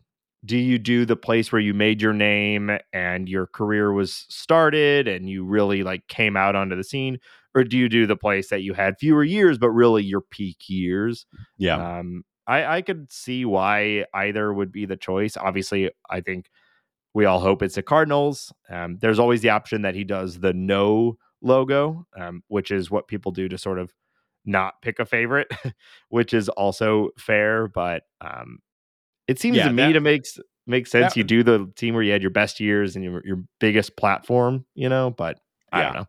do 0.45 0.57
you 0.57 0.77
do 0.77 1.05
the 1.05 1.15
place 1.15 1.51
where 1.51 1.61
you 1.61 1.73
made 1.73 2.01
your 2.01 2.13
name 2.13 2.69
and 2.93 3.27
your 3.27 3.47
career 3.47 3.91
was 3.91 4.25
started 4.29 5.07
and 5.07 5.27
you 5.27 5.43
really 5.43 5.81
like 5.81 6.07
came 6.07 6.37
out 6.37 6.55
onto 6.55 6.75
the 6.75 6.83
scene 6.83 7.17
or 7.55 7.63
do 7.63 7.77
you 7.77 7.89
do 7.89 8.05
the 8.05 8.15
place 8.15 8.49
that 8.49 8.61
you 8.61 8.73
had 8.73 8.95
fewer 8.99 9.23
years 9.23 9.57
but 9.57 9.71
really 9.71 10.03
your 10.03 10.21
peak 10.21 10.57
years 10.67 11.25
Yeah. 11.57 11.99
um 11.99 12.23
i 12.45 12.77
i 12.77 12.81
could 12.83 13.11
see 13.11 13.43
why 13.43 14.05
either 14.13 14.53
would 14.53 14.71
be 14.71 14.85
the 14.85 14.97
choice 14.97 15.35
obviously 15.35 15.89
i 16.11 16.21
think 16.21 16.47
we 17.15 17.25
all 17.25 17.39
hope 17.39 17.63
it's 17.63 17.75
the 17.75 17.81
cardinals 17.83 18.53
um 18.69 18.97
there's 19.01 19.19
always 19.19 19.41
the 19.41 19.49
option 19.49 19.81
that 19.81 19.95
he 19.95 20.03
does 20.03 20.39
the 20.41 20.53
no 20.53 21.17
logo 21.41 22.05
um 22.17 22.43
which 22.49 22.69
is 22.71 22.91
what 22.91 23.07
people 23.07 23.31
do 23.31 23.47
to 23.49 23.57
sort 23.57 23.79
of 23.79 23.91
not 24.45 24.81
pick 24.81 24.99
a 24.99 25.05
favorite, 25.05 25.51
which 26.09 26.33
is 26.33 26.49
also 26.49 27.09
fair. 27.17 27.67
But 27.67 28.03
um, 28.21 28.59
it 29.27 29.39
seems 29.39 29.57
Yeah, 29.57 29.67
to 29.67 29.73
me 29.73 29.83
that- 29.87 29.93
to 29.93 29.99
make 30.01 30.23
make 30.67 30.87
sense. 30.87 31.13
that- 31.13 31.17
you 31.17 31.23
do 31.23 31.43
the 31.43 31.71
team 31.75 31.93
where 31.93 32.03
you 32.03 32.11
had 32.11 32.21
your 32.21 32.31
best 32.31 32.59
years 32.59 32.95
and 32.95 33.03
your 33.05 33.21
your 33.25 33.43
biggest 33.59 33.97
platform, 33.97 34.65
you 34.75 34.89
know. 34.89 35.11
But 35.11 35.39
I 35.71 35.81
don't 35.83 35.93
Yeah. 35.93 35.99
know. 36.01 36.05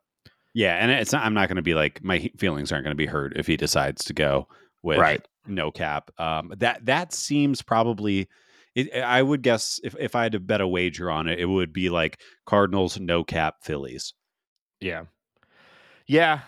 Yeah, 0.54 0.74
and 0.76 0.90
it's 0.90 1.12
not, 1.12 1.22
I'm 1.22 1.34
not 1.34 1.48
going 1.48 1.56
to 1.56 1.62
be 1.62 1.74
like 1.74 2.02
my 2.02 2.30
feelings 2.38 2.72
aren't 2.72 2.84
going 2.84 2.92
to 2.92 2.96
be 2.96 3.04
hurt 3.04 3.34
if 3.36 3.46
he 3.46 3.58
decides 3.58 4.02
to 4.06 4.14
go 4.14 4.48
with 4.82 4.98
Right. 4.98 5.22
no 5.46 5.70
cap. 5.70 6.10
Um, 6.18 6.52
that 6.58 6.86
that 6.86 7.12
seems 7.12 7.60
probably. 7.62 8.28
It, 8.74 8.94
I 8.94 9.22
would 9.22 9.40
guess 9.42 9.80
if, 9.84 9.94
if 9.98 10.14
I 10.14 10.22
had 10.24 10.32
to 10.32 10.40
bet 10.40 10.60
a 10.60 10.68
wager 10.68 11.10
on 11.10 11.28
it, 11.28 11.38
it 11.40 11.46
would 11.46 11.72
be 11.72 11.88
like 11.90 12.20
Cardinals 12.44 12.98
no 13.00 13.24
cap 13.24 13.56
Phillies. 13.62 14.12
Yeah, 14.80 15.04
yeah. 16.06 16.40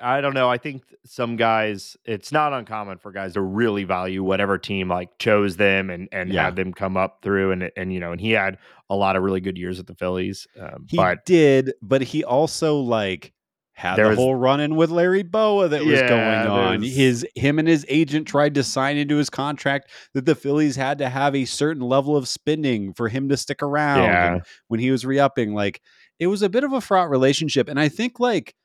I 0.00 0.20
don't 0.20 0.34
know. 0.34 0.48
I 0.48 0.58
think 0.58 0.82
some 1.04 1.36
guys, 1.36 1.96
it's 2.04 2.30
not 2.32 2.52
uncommon 2.52 2.98
for 2.98 3.10
guys 3.12 3.34
to 3.34 3.40
really 3.40 3.84
value 3.84 4.22
whatever 4.22 4.58
team 4.58 4.88
like 4.88 5.18
chose 5.18 5.56
them 5.56 5.90
and 5.90 6.08
and 6.12 6.32
Yeah. 6.32 6.44
had 6.44 6.56
them 6.56 6.72
come 6.72 6.96
up 6.96 7.18
through 7.22 7.52
and 7.52 7.70
and 7.76 7.92
you 7.92 8.00
know 8.00 8.12
and 8.12 8.20
he 8.20 8.30
had 8.32 8.58
a 8.90 8.96
lot 8.96 9.16
of 9.16 9.22
really 9.22 9.40
good 9.40 9.58
years 9.58 9.78
at 9.78 9.86
the 9.86 9.94
Phillies. 9.94 10.46
Um, 10.60 10.86
He 10.88 10.96
but 10.96 11.24
did, 11.24 11.72
but 11.82 12.02
he 12.02 12.24
also 12.24 12.78
like 12.78 13.32
had 13.72 13.94
There 13.96 14.06
the 14.06 14.10
was- 14.10 14.18
whole 14.18 14.34
run 14.34 14.58
in 14.60 14.74
with 14.74 14.90
Larry 14.90 15.22
Bowa 15.22 15.68
that 15.68 15.84
was 15.84 16.00
Yeah, 16.00 16.08
going 16.08 16.48
on. 16.50 16.82
His 16.82 17.24
him 17.36 17.58
and 17.60 17.68
his 17.68 17.86
agent 17.88 18.26
tried 18.26 18.54
to 18.56 18.64
sign 18.64 18.96
into 18.96 19.16
his 19.16 19.30
contract 19.30 19.90
that 20.14 20.26
the 20.26 20.34
Phillies 20.34 20.74
had 20.74 20.98
to 20.98 21.08
have 21.08 21.34
a 21.36 21.44
certain 21.44 21.82
level 21.82 22.16
of 22.16 22.26
spending 22.26 22.92
for 22.92 23.08
him 23.08 23.28
to 23.28 23.36
stick 23.36 23.62
around. 23.62 24.02
Yeah. 24.04 24.38
When 24.66 24.80
he 24.80 24.90
was 24.90 25.06
re-upping, 25.06 25.54
like 25.54 25.80
it 26.18 26.26
was 26.26 26.42
a 26.42 26.48
bit 26.48 26.64
of 26.64 26.72
a 26.72 26.80
fraught 26.80 27.08
relationship. 27.10 27.68
And 27.68 27.78
I 27.78 27.88
think 27.88 28.18
like, 28.18 28.56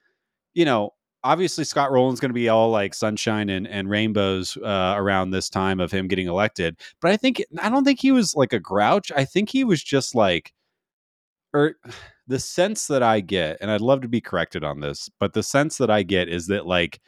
you 0.55 0.65
know, 0.65 0.91
obviously 1.23 1.63
Scott 1.63 1.91
Rolen's 1.91 2.19
going 2.19 2.29
to 2.29 2.33
be 2.33 2.49
all 2.49 2.69
like 2.69 2.93
sunshine 2.93 3.49
and, 3.49 3.67
and 3.67 3.89
rainbows 3.89 4.57
uh, 4.57 4.93
around 4.97 5.31
this 5.31 5.49
time 5.49 5.79
of 5.79 5.91
him 5.91 6.07
getting 6.07 6.27
elected. 6.27 6.77
But 7.01 7.11
I 7.11 7.17
think 7.17 7.43
I 7.59 7.69
don't 7.69 7.83
think 7.83 7.99
he 7.99 8.11
was 8.11 8.35
like 8.35 8.53
a 8.53 8.59
grouch. 8.59 9.11
I 9.15 9.25
think 9.25 9.49
he 9.49 9.63
was 9.63 9.83
just 9.83 10.15
like, 10.15 10.53
or 11.53 11.75
the 12.27 12.39
sense 12.39 12.87
that 12.87 13.03
I 13.03 13.19
get, 13.19 13.57
and 13.59 13.69
I'd 13.69 13.81
love 13.81 14.01
to 14.01 14.07
be 14.07 14.21
corrected 14.21 14.63
on 14.63 14.79
this, 14.79 15.09
but 15.19 15.33
the 15.33 15.43
sense 15.43 15.77
that 15.77 15.89
I 15.89 16.03
get 16.03 16.29
is 16.29 16.47
that 16.47 16.65
like 16.65 17.01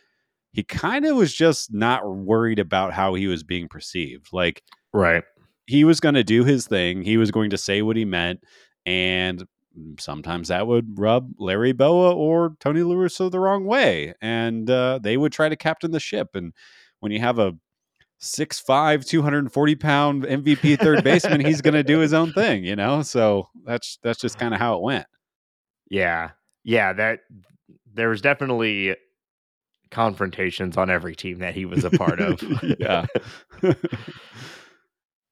he 0.51 0.63
kind 0.63 1.05
of 1.05 1.17
was 1.17 1.33
just 1.33 1.73
not 1.73 2.05
worried 2.05 2.59
about 2.59 2.93
how 2.93 3.13
he 3.13 3.27
was 3.27 3.43
being 3.43 3.67
perceived. 3.67 4.29
Like 4.31 4.61
right. 4.93 5.23
he 5.67 5.83
was 5.83 5.99
going 5.99 6.15
to 6.15 6.23
do 6.23 6.43
his 6.43 6.67
thing. 6.67 7.01
He 7.01 7.17
was 7.17 7.31
going 7.31 7.49
to 7.49 7.57
say 7.57 7.81
what 7.81 7.97
he 7.97 8.05
meant, 8.05 8.43
and 8.85 9.45
sometimes 9.99 10.47
that 10.47 10.67
would 10.67 10.99
rub 10.99 11.31
Larry 11.37 11.71
Bowa 11.71 12.13
or 12.13 12.55
Tony 12.59 12.81
La 12.81 12.95
Russa 12.95 13.29
the 13.31 13.39
wrong 13.39 13.65
way, 13.65 14.13
and 14.21 14.69
uh, 14.69 14.99
they 15.01 15.17
would 15.17 15.31
try 15.31 15.49
to 15.49 15.55
captain 15.55 15.91
the 15.91 15.99
ship. 15.99 16.29
And 16.33 16.53
when 16.99 17.11
you 17.11 17.19
have 17.19 17.39
a 17.39 17.53
6'5", 18.21 19.05
240 19.05 19.75
pound 19.75 20.23
MVP 20.23 20.79
third 20.81 21.03
baseman, 21.03 21.41
he's 21.41 21.61
going 21.61 21.73
to 21.73 21.83
do 21.83 21.99
his 21.99 22.13
own 22.13 22.33
thing, 22.33 22.63
you 22.63 22.75
know. 22.75 23.01
So 23.01 23.49
that's 23.65 23.99
that's 24.03 24.19
just 24.19 24.37
kind 24.37 24.53
of 24.53 24.59
how 24.59 24.75
it 24.75 24.81
went. 24.81 25.07
Yeah. 25.89 26.31
Yeah, 26.63 26.93
that 26.93 27.19
there 27.93 28.09
was 28.09 28.21
definitely 28.21 28.95
confrontations 29.91 30.77
on 30.77 30.89
every 30.89 31.15
team 31.15 31.39
that 31.39 31.53
he 31.53 31.65
was 31.65 31.83
a 31.83 31.91
part 31.91 32.19
of. 32.19 32.41
yeah. 32.79 33.05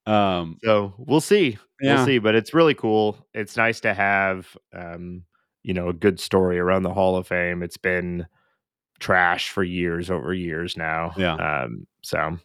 um. 0.05 0.57
so 0.63 0.93
we'll 0.97 1.21
see. 1.21 1.57
Yeah. 1.81 1.95
We'll 1.95 2.05
see. 2.05 2.19
But 2.19 2.35
it's 2.35 2.53
really 2.53 2.73
cool. 2.73 3.17
It's 3.33 3.57
nice 3.57 3.79
to 3.81 3.93
have 3.93 4.55
um, 4.73 5.23
you 5.63 5.73
know, 5.73 5.89
a 5.89 5.93
good 5.93 6.19
story 6.19 6.59
around 6.59 6.83
the 6.83 6.93
Hall 6.93 7.15
of 7.15 7.27
Fame. 7.27 7.63
It's 7.63 7.77
been 7.77 8.27
trash 8.99 9.49
for 9.49 9.63
years 9.63 10.11
over 10.11 10.33
years 10.33 10.77
now. 10.77 11.13
Yeah. 11.17 11.35
Um, 11.35 11.87
so 12.01 12.37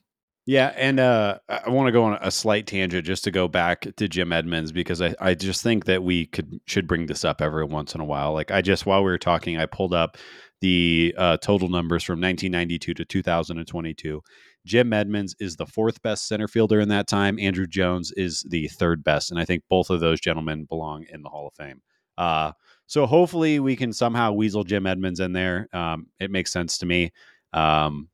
Yeah, 0.47 0.73
and 0.77 0.99
uh, 1.01 1.39
I 1.49 1.69
want 1.69 1.89
to 1.89 1.93
go 1.93 2.05
on 2.05 2.19
a 2.21 2.31
slight 2.31 2.67
tangent 2.67 3.05
just 3.05 3.25
to 3.25 3.31
go 3.31 3.49
back 3.49 3.87
to 3.97 4.09
Jim 4.09 4.33
Edmonds 4.33 4.73
because 4.73 5.03
I, 5.03 5.15
I 5.21 5.35
just 5.35 5.63
think 5.63 5.85
that 5.87 6.03
we 6.03 6.27
could 6.27 6.61
should 6.67 6.87
bring 6.87 7.07
this 7.07 7.25
up 7.25 7.43
every 7.43 7.65
once 7.65 7.95
in 7.95 8.01
a 8.01 8.05
while. 8.05 8.33
Like 8.33 8.51
I 8.51 8.63
just 8.63 8.87
while 8.87 9.03
we 9.03 9.11
were 9.11 9.19
talking, 9.19 9.59
I 9.59 9.67
pulled 9.67 9.95
up 9.95 10.17
the 10.61 11.15
uh, 11.19 11.37
total 11.39 11.69
numbers 11.69 12.03
from 12.03 12.21
1992 12.21 12.95
to 12.95 13.05
2022. 13.05 14.23
Jim 14.69 14.93
Edmonds 14.93 15.35
is 15.41 15.57
the 15.57 15.67
fourth 15.67 16.03
best 16.03 16.29
center 16.29 16.47
fielder 16.47 16.79
in 16.79 16.89
that 16.91 17.07
time. 17.09 17.39
Andruw 17.39 17.69
Jones 17.69 18.13
is 18.13 18.45
the 18.49 18.69
third 18.69 19.03
best, 19.03 19.31
and 19.31 19.41
I 19.41 19.45
think 19.47 19.63
both 19.71 19.89
of 19.91 20.01
those 20.01 20.21
gentlemen 20.21 20.65
belong 20.65 21.05
in 21.11 21.23
the 21.23 21.31
Hall 21.31 21.49
of 21.49 21.55
Fame. 21.55 21.81
Uh, 22.19 22.53
so 22.87 23.07
hopefully 23.07 23.61
we 23.61 23.77
can 23.77 23.93
somehow 23.93 24.33
weasel 24.33 24.65
Jim 24.65 24.87
Edmonds 24.87 25.21
in 25.21 25.33
there. 25.33 25.69
Um, 25.73 26.09
it 26.21 26.31
makes 26.31 26.53
sense 26.53 26.79
to 26.79 26.87
me. 26.87 27.13
Um, 27.53 28.09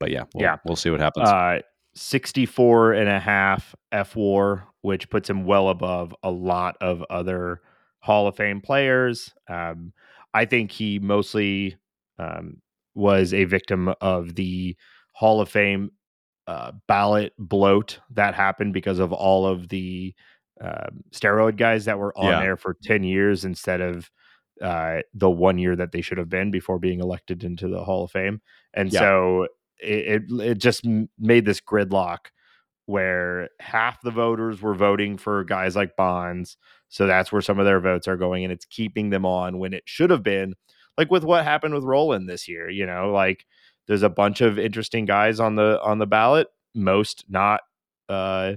but 0.00 0.10
yeah, 0.10 0.24
we'll, 0.34 0.42
Yeah. 0.42 0.56
we'll 0.64 0.76
see 0.76 0.90
what 0.90 1.00
happens. 1.00 1.28
uh 1.28 1.60
64 1.94 2.92
and 2.92 3.08
a 3.08 3.18
half 3.18 3.74
fWAR, 3.92 4.64
which 4.82 5.08
puts 5.08 5.30
him 5.30 5.44
well 5.44 5.68
above 5.70 6.14
a 6.22 6.30
lot 6.30 6.76
of 6.80 7.02
other 7.08 7.62
Hall 8.00 8.26
of 8.26 8.36
Fame 8.36 8.60
players. 8.60 9.32
Um, 9.48 9.92
I 10.34 10.44
think 10.44 10.70
he 10.72 10.98
mostly 10.98 11.76
um, 12.18 12.60
was 12.94 13.32
a 13.32 13.44
victim 13.44 13.94
of 14.02 14.34
the 14.34 14.76
Hall 15.16 15.40
of 15.40 15.48
Fame 15.48 15.90
uh, 16.46 16.72
ballot 16.86 17.32
bloat 17.38 17.98
that 18.10 18.34
happened 18.34 18.74
because 18.74 18.98
of 18.98 19.14
all 19.14 19.46
of 19.46 19.68
the 19.70 20.14
um, 20.60 21.02
steroid 21.10 21.56
guys 21.56 21.86
that 21.86 21.98
were 21.98 22.16
on 22.18 22.28
Yeah. 22.28 22.38
there 22.38 22.56
for 22.58 22.76
10 22.82 23.02
years 23.02 23.44
instead 23.46 23.80
of 23.80 24.10
uh, 24.60 25.00
the 25.14 25.30
one 25.30 25.56
year 25.58 25.74
that 25.74 25.92
they 25.92 26.02
should 26.02 26.18
have 26.18 26.28
been 26.28 26.50
before 26.50 26.78
being 26.78 27.00
elected 27.00 27.44
into 27.44 27.66
the 27.66 27.82
Hall 27.82 28.04
of 28.04 28.10
Fame. 28.10 28.42
And 28.74 28.92
Yeah. 28.92 29.00
so 29.00 29.48
it, 29.78 30.22
it, 30.30 30.40
it 30.40 30.58
just 30.58 30.84
made 31.18 31.46
this 31.46 31.60
gridlock 31.62 32.26
where 32.84 33.48
half 33.58 34.00
the 34.02 34.10
voters 34.10 34.60
were 34.60 34.74
voting 34.74 35.16
for 35.16 35.44
guys 35.44 35.74
like 35.76 35.96
Bonds. 35.96 36.58
So 36.90 37.06
that's 37.06 37.32
where 37.32 37.42
some 37.42 37.58
of 37.58 37.64
their 37.64 37.80
votes 37.80 38.06
are 38.06 38.16
going, 38.18 38.44
and 38.44 38.52
it's 38.52 38.66
keeping 38.66 39.10
them 39.10 39.24
on 39.26 39.58
when 39.58 39.72
it 39.72 39.82
should 39.86 40.10
have 40.10 40.22
been 40.22 40.54
like 40.98 41.10
with 41.10 41.24
what 41.24 41.42
happened 41.44 41.74
with 41.74 41.84
Rolen 41.84 42.26
this 42.26 42.46
year. 42.46 42.68
You 42.70 42.86
know, 42.86 43.10
like 43.12 43.44
there's 43.86 44.02
a 44.02 44.08
bunch 44.08 44.40
of 44.40 44.58
interesting 44.58 45.04
guys 45.04 45.40
on 45.40 45.54
the 45.56 45.80
on 45.82 45.98
the 45.98 46.06
ballot, 46.06 46.48
most 46.74 47.24
not 47.28 47.60
uh 48.08 48.54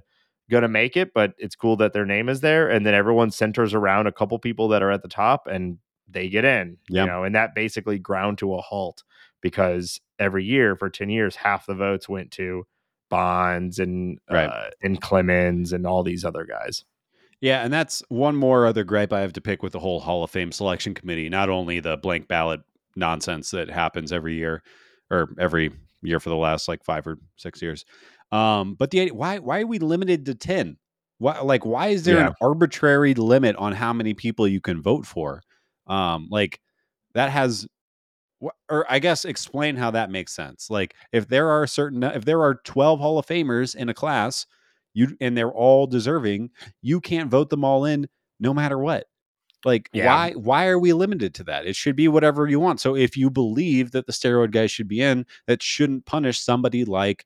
gonna 0.50 0.68
make 0.68 0.98
it, 0.98 1.14
but 1.14 1.34
it's 1.38 1.56
cool 1.56 1.76
that 1.78 1.94
their 1.94 2.06
name 2.06 2.28
is 2.30 2.42
there, 2.42 2.70
and 2.70 2.86
then 2.86 2.94
everyone 2.94 3.30
centers 3.32 3.74
around 3.74 4.08
a 4.08 4.12
couple 4.12 4.38
people 4.40 4.68
that 4.70 4.82
are 4.82 4.92
at 4.92 5.02
the 5.04 5.08
top, 5.08 5.48
and 5.48 5.78
they 6.08 6.28
get 6.30 6.44
in. 6.46 6.78
Yeah. 6.90 7.04
You 7.04 7.10
know, 7.10 7.24
and 7.24 7.36
that 7.36 7.54
basically 7.54 8.00
ground 8.00 8.40
to 8.40 8.56
a 8.56 8.62
halt 8.62 9.04
because 9.42 10.02
every 10.18 10.44
year 10.44 10.76
for 10.76 10.90
ten 10.90 11.10
years, 11.10 11.36
half 11.36 11.66
the 11.68 11.76
votes 11.76 12.10
went 12.10 12.32
to 12.32 12.66
Bonds 13.10 13.80
and 13.80 14.20
Right. 14.30 14.46
uh, 14.46 14.70
and 14.82 15.00
Clemens 15.02 15.72
and 15.74 15.86
all 15.86 16.04
these 16.04 16.26
other 16.26 16.46
guys. 16.46 16.84
Yeah, 17.42 17.64
and 17.64 17.72
that's 17.72 18.04
one 18.10 18.36
more 18.36 18.66
other 18.66 18.84
gripe 18.84 19.14
I 19.14 19.22
have 19.22 19.34
to 19.34 19.42
pick 19.42 19.64
with 19.64 19.72
the 19.74 19.80
whole 19.80 20.00
Hall 20.02 20.24
of 20.24 20.30
Fame 20.32 20.52
selection 20.52 20.94
committee. 20.94 21.30
Not 21.30 21.50
only 21.50 21.80
the 21.80 21.96
blank 21.96 22.28
ballot 22.28 22.62
nonsense 22.96 23.52
that 23.52 23.70
happens 23.70 24.12
every 24.12 24.36
year 24.36 24.62
or 25.12 25.30
every 25.40 25.72
year 26.02 26.20
for 26.20 26.30
the 26.30 26.36
last 26.36 26.68
like 26.68 26.84
five 26.84 27.06
or 27.08 27.18
six 27.38 27.62
years, 27.62 27.86
um, 28.32 28.76
but 28.76 28.92
the 28.92 29.10
why 29.12 29.40
why 29.40 29.62
are 29.62 29.68
we 29.68 29.80
limited 29.80 30.26
to 30.28 30.36
ten? 30.36 30.78
Why 31.18 31.40
like 31.42 31.66
why 31.66 31.88
is 31.88 32.04
there 32.04 32.20
Yeah. 32.20 32.22
an 32.22 32.30
arbitrary 32.42 33.14
limit 33.14 33.56
on 33.58 33.74
how 33.74 33.94
many 33.94 34.14
people 34.14 34.48
you 34.48 34.62
can 34.62 34.82
vote 34.82 35.06
for? 35.06 35.42
Um, 35.88 36.28
like 36.32 36.60
that 37.16 37.32
has 37.32 37.68
or 38.70 38.86
I 38.90 39.00
guess 39.00 39.26
explain 39.26 39.76
how 39.76 39.92
that 39.92 40.12
makes 40.12 40.34
sense. 40.34 40.70
Like 40.70 40.96
if 41.12 41.28
there 41.28 41.50
are 41.50 41.68
certain 41.68 42.04
if 42.04 42.26
there 42.26 42.42
are 42.42 42.56
12 42.64 43.00
Hall 43.00 43.20
of 43.20 43.26
Famers 43.26 43.76
in 43.76 43.90
a 43.90 43.94
class, 43.94 44.46
you 44.94 45.18
and 45.20 45.38
they're 45.38 45.52
all 45.52 45.88
deserving, 45.88 46.52
you 46.82 47.02
can't 47.02 47.30
vote 47.30 47.50
them 47.50 47.64
all 47.66 47.86
in 47.86 48.08
no 48.40 48.54
matter 48.54 48.78
what. 48.78 49.08
Like 49.66 49.90
Yeah. 49.94 50.06
why 50.08 50.32
why 50.34 50.68
are 50.68 50.80
we 50.80 50.94
limited 50.94 51.34
to 51.36 51.44
that? 51.46 51.66
It 51.66 51.76
should 51.76 51.96
be 51.96 52.08
whatever 52.08 52.48
you 52.48 52.60
want. 52.60 52.80
So 52.80 52.96
if 52.96 53.18
you 53.18 53.30
believe 53.30 53.92
that 53.92 54.06
the 54.06 54.14
steroid 54.14 54.52
guys 54.52 54.72
should 54.72 54.88
be 54.88 55.02
in, 55.02 55.26
that 55.48 55.62
shouldn't 55.62 56.06
punish 56.06 56.40
somebody 56.40 56.86
like 56.86 57.26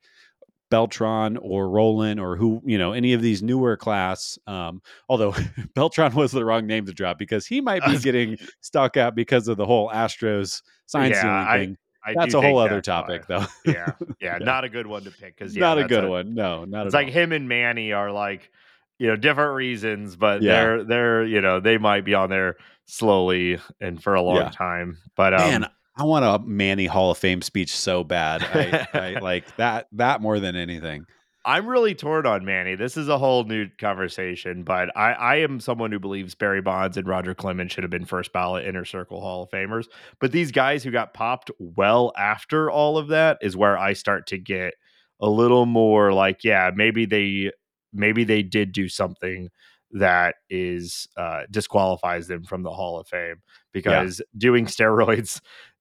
Beltran 0.72 1.38
or 1.38 1.70
Rolen 1.70 2.18
or 2.18 2.36
who, 2.36 2.62
you 2.66 2.78
know, 2.80 2.94
any 2.94 3.14
of 3.14 3.22
these 3.22 3.44
newer 3.44 3.78
class. 3.78 4.40
Um, 4.48 4.82
although 5.08 5.36
Beltran 5.76 6.16
was 6.16 6.32
the 6.32 6.44
wrong 6.46 6.66
name 6.66 6.86
to 6.88 6.94
drop 6.94 7.20
because 7.20 7.46
he 7.46 7.62
might 7.62 7.86
be 7.86 7.98
getting 8.02 8.38
stuck 8.62 8.98
out 8.98 9.14
because 9.16 9.48
of 9.48 9.58
the 9.58 9.66
whole 9.66 9.90
Astros 9.90 10.62
sign 10.88 11.12
Yeah, 11.12 11.20
stealing 11.20 11.36
I- 11.36 11.58
thing. 11.66 11.78
I 12.06 12.14
That's 12.18 12.34
a 12.34 12.42
whole 12.42 12.58
other 12.58 12.76
why. 12.76 12.82
topic, 12.82 13.28
though. 13.28 13.46
yeah, 13.64 13.92
yeah, 14.20 14.38
not 14.38 14.66
a 14.66 14.70
good 14.70 14.86
one 14.88 15.06
to 15.06 15.12
pick 15.12 15.38
because 15.38 15.56
yeah, 15.56 15.62
not 15.62 15.78
a 15.80 15.86
good 15.86 16.04
one. 16.10 16.34
No, 16.34 16.66
not 16.66 16.84
a 16.84 16.86
It's 16.88 16.94
like 16.94 17.08
all. 17.08 17.14
him 17.14 17.32
and 17.32 17.48
Manny 17.48 17.94
are 17.94 18.12
like, 18.12 18.52
you 19.00 19.08
know, 19.08 19.16
different 19.16 19.56
reasons, 19.56 20.16
but 20.16 20.42
Yeah. 20.42 20.54
they're 20.54 20.84
they're 20.84 21.26
you 21.26 21.42
know 21.42 21.60
they 21.60 21.78
might 21.78 22.06
be 22.06 22.14
on 22.14 22.30
there 22.30 22.56
slowly 22.86 23.60
and 23.82 24.02
for 24.02 24.14
a 24.16 24.22
long 24.22 24.38
Yeah. 24.38 24.50
time. 24.50 24.98
But 25.16 25.34
um, 25.34 25.40
Man, 25.42 25.70
I 25.98 26.04
want 26.04 26.26
a 26.26 26.40
Manny 26.46 26.86
Hall 26.86 27.12
of 27.12 27.18
Fame 27.18 27.42
speech 27.42 27.76
so 27.76 28.04
bad. 28.04 28.44
I, 28.44 28.88
I 28.94 29.20
like 29.22 29.56
that 29.58 29.88
that 29.94 30.22
more 30.22 30.40
than 30.40 30.56
anything. 30.56 31.06
I'm 31.46 31.68
really 31.68 31.94
torn 31.94 32.26
on 32.26 32.46
Manny. 32.46 32.76
This 32.76 32.96
is 32.96 33.10
a 33.10 33.18
whole 33.18 33.44
new 33.44 33.68
conversation, 33.78 34.64
but 34.64 34.96
I, 34.98 35.12
I 35.12 35.36
am 35.38 35.60
someone 35.60 35.92
who 35.92 36.00
believes 36.00 36.36
Barry 36.36 36.62
Bonds 36.62 36.96
and 36.96 37.06
Roger 37.06 37.36
Clemens 37.36 37.74
should 37.74 37.84
have 37.84 37.92
been 37.92 38.06
first 38.06 38.32
ballot 38.32 38.66
inner 38.66 38.86
circle 38.86 39.20
Hall 39.20 39.44
of 39.44 39.50
Famers. 39.50 39.88
But 40.22 40.32
these 40.32 40.54
guys 40.54 40.86
who 40.86 40.92
got 40.92 41.14
popped 41.14 41.52
well 41.60 42.14
after 42.18 42.72
all 42.72 42.98
of 42.98 43.10
that 43.10 43.40
is 43.42 43.58
where 43.58 43.78
I 43.78 43.92
start 43.92 44.28
to 44.28 44.38
get 44.38 44.74
a 45.20 45.28
little 45.30 45.66
more 45.66 46.14
like, 46.14 46.46
yeah, 46.46 46.72
maybe 46.74 47.06
they 47.06 47.52
maybe 47.94 48.24
they 48.24 48.44
did 48.44 48.72
do 48.72 48.90
something 48.90 49.50
that 49.92 50.36
is 50.50 51.08
uh, 51.18 51.42
disqualifies 51.52 52.28
them 52.28 52.44
from 52.44 52.64
the 52.64 52.72
Hall 52.72 53.00
of 53.00 53.08
Fame 53.08 53.42
because 53.72 54.22
doing 54.38 54.66
steroids 54.68 55.40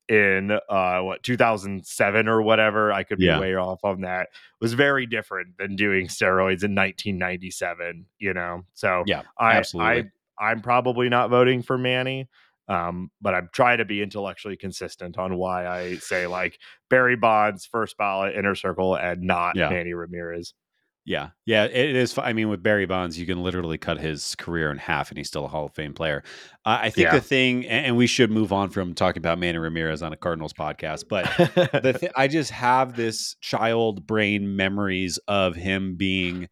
in 0.09 0.51
uh 0.69 0.99
what 1.01 1.23
2007 1.23 2.29
or 2.29 2.43
whatever 2.43 2.93
I 2.93 3.05
could 3.05 3.19
be 3.19 3.27
Yeah. 3.27 3.39
way 3.39 3.55
off 3.55 3.85
on 3.85 4.01
that 4.01 4.29
was 4.61 4.73
very 4.75 5.07
different 5.07 5.57
than 5.59 5.77
doing 5.77 6.09
steroids 6.09 6.65
in 6.65 6.75
1997 6.75 8.07
you 8.19 8.35
know 8.35 8.63
so 8.75 9.05
Yeah, 9.07 9.23
I 9.39 9.59
absolutely. 9.59 10.11
I 10.39 10.51
I'm 10.51 10.61
probably 10.61 11.09
not 11.09 11.31
voting 11.31 11.63
for 11.63 11.79
Manny 11.79 12.29
um 12.69 13.11
but 13.21 13.33
I'm 13.33 13.49
trying 13.53 13.79
to 13.79 13.85
be 13.85 14.03
intellectually 14.03 14.57
consistent 14.57 15.19
on 15.19 15.37
why 15.37 15.67
I 15.69 15.97
say 15.99 16.27
like 16.27 16.59
Barry 16.91 17.17
Bonds 17.17 17.65
first 17.65 17.97
ballot 17.97 18.35
inner 18.35 18.57
circle 18.57 18.97
and 18.97 19.23
not 19.23 19.55
Yeah. 19.57 19.71
Manny 19.71 19.95
Ramirez 19.95 20.53
Yeah, 21.05 21.31
yeah, 21.47 21.65
it 21.65 21.97
is. 21.97 22.17
I 22.17 22.33
mean, 22.33 22.49
with 22.49 22.63
Barry 22.63 22.87
Bonds, 22.87 23.19
you 23.19 23.27
can 23.27 23.43
literally 23.43 23.77
cut 23.77 23.99
his 23.99 24.37
career 24.37 24.71
in 24.71 24.79
half, 24.79 25.11
and 25.11 25.19
he's 25.19 25.27
still 25.27 25.45
a 25.45 25.49
Hall 25.49 25.67
of 25.67 25.75
Fame 25.75 25.95
player. 25.95 26.23
Uh, 26.65 26.79
I 26.83 26.91
think 26.91 27.07
Yeah. 27.07 27.15
the 27.17 27.21
thing, 27.21 27.67
and 27.67 27.97
we 27.97 28.07
should 28.07 28.31
move 28.31 28.53
on 28.53 28.71
from 28.71 28.95
talking 28.95 29.19
about 29.21 29.41
Manny 29.41 29.59
Ramirez 29.59 30.01
on 30.01 30.13
a 30.13 30.17
Cardinals 30.17 30.53
podcast, 30.53 31.09
but 31.09 31.25
the 31.83 31.97
th- 31.99 32.13
I 32.17 32.29
just 32.29 32.53
have 32.53 32.95
this 32.95 33.35
child 33.41 34.07
brain 34.07 34.55
memories 34.55 35.19
of 35.27 35.57
him 35.57 35.97
being 35.97 36.49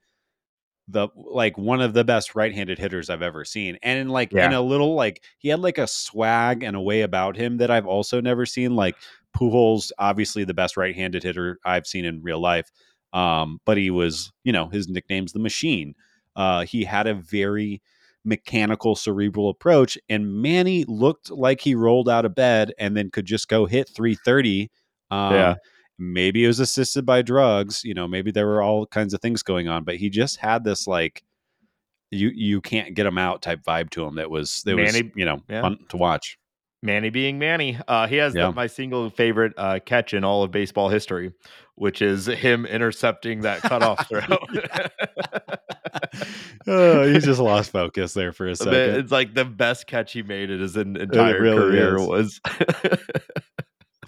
the 0.88 1.06
like 1.14 1.56
one 1.56 1.80
of 1.80 1.92
the 1.92 2.02
best 2.02 2.34
right-handed 2.34 2.76
hitters 2.76 3.08
I've 3.08 3.22
ever 3.22 3.44
seen, 3.44 3.78
and 3.84 4.00
in 4.00 4.08
like 4.08 4.32
in 4.32 4.52
a 4.52 4.60
little 4.60 4.96
like 4.96 5.22
he 5.38 5.48
had 5.50 5.60
like 5.60 5.78
a 5.78 5.86
swag 5.86 6.64
and 6.64 6.74
a 6.74 6.80
way 6.80 7.02
about 7.02 7.36
him 7.36 7.58
that 7.58 7.70
I've 7.70 7.86
also 7.86 8.20
never 8.20 8.44
seen. 8.46 8.74
Like 8.74 8.96
Pujols, 9.36 9.92
obviously 9.96 10.42
the 10.42 10.54
best 10.54 10.76
right-handed 10.76 11.22
hitter 11.22 11.60
I've 11.64 11.86
seen 11.86 12.04
in 12.04 12.20
real 12.20 12.40
life, 12.40 12.68
um, 13.12 13.60
but 13.64 13.76
he 13.76 13.90
was 13.90 14.32
you 14.44 14.52
know 14.52 14.68
his 14.68 14.88
nickname's 14.88 15.32
the 15.32 15.38
Machine. 15.38 15.94
Uh, 16.36 16.64
he 16.64 16.84
had 16.84 17.06
a 17.06 17.14
very 17.14 17.82
mechanical 18.24 18.94
cerebral 18.94 19.48
approach 19.48 19.96
and 20.10 20.42
manny 20.42 20.84
looked 20.86 21.30
like 21.30 21.58
he 21.58 21.74
rolled 21.74 22.06
out 22.06 22.26
of 22.26 22.34
bed 22.34 22.70
and 22.78 22.94
then 22.94 23.10
could 23.10 23.24
just 23.24 23.48
go 23.48 23.64
hit 23.64 23.88
330 23.88 24.70
um, 25.10 25.32
Yeah. 25.34 25.54
maybe 25.98 26.44
it 26.44 26.46
was 26.46 26.60
assisted 26.60 27.06
by 27.06 27.22
drugs 27.22 27.82
you 27.82 27.94
know 27.94 28.06
maybe 28.06 28.30
there 28.30 28.46
were 28.46 28.60
all 28.60 28.84
kinds 28.86 29.14
of 29.14 29.22
things 29.22 29.42
going 29.42 29.68
on 29.68 29.84
but 29.84 29.96
he 29.96 30.10
just 30.10 30.36
had 30.36 30.64
this 30.64 30.86
like 30.86 31.22
you 32.10 32.30
you 32.34 32.60
can't 32.60 32.94
get 32.94 33.06
him 33.06 33.16
out 33.16 33.40
type 33.40 33.60
vibe 33.66 33.88
to 33.90 34.04
him 34.04 34.16
that 34.16 34.30
was 34.30 34.62
that 34.66 34.76
was 34.76 34.92
Manny- 34.92 35.12
you 35.16 35.24
know 35.24 35.38
yeah. 35.48 35.62
fun 35.62 35.78
to 35.88 35.96
watch 35.96 36.36
Manny 36.82 37.10
being 37.10 37.38
Manny. 37.38 37.78
Uh, 37.88 38.06
he 38.06 38.16
has 38.16 38.32
the- 38.32 38.52
my 38.52 38.66
single 38.66 39.10
favorite 39.10 39.52
uh, 39.58 39.80
catch 39.84 40.14
in 40.14 40.24
all 40.24 40.42
of 40.42 40.50
baseball 40.50 40.88
history, 40.88 41.30
which 41.80 42.02
is 42.02 42.26
him 42.26 42.66
intercepting 42.66 43.40
that 43.40 43.62
cutoff 43.62 44.06
throw. 44.08 44.20
oh, 46.66 47.10
he 47.10 47.18
just 47.20 47.40
lost 47.40 47.70
focus 47.70 48.12
there 48.12 48.32
for 48.32 48.48
a 48.48 48.54
second 48.54 48.74
It's 48.74 49.10
like 49.10 49.32
the 49.32 49.46
best 49.46 49.86
catch 49.86 50.12
he 50.12 50.22
made 50.22 50.50
in 50.50 50.60
his 50.60 50.76
entire 50.76 51.40
really 51.40 51.56
career 51.56 51.96
is. 51.96 52.06
was 52.06 52.40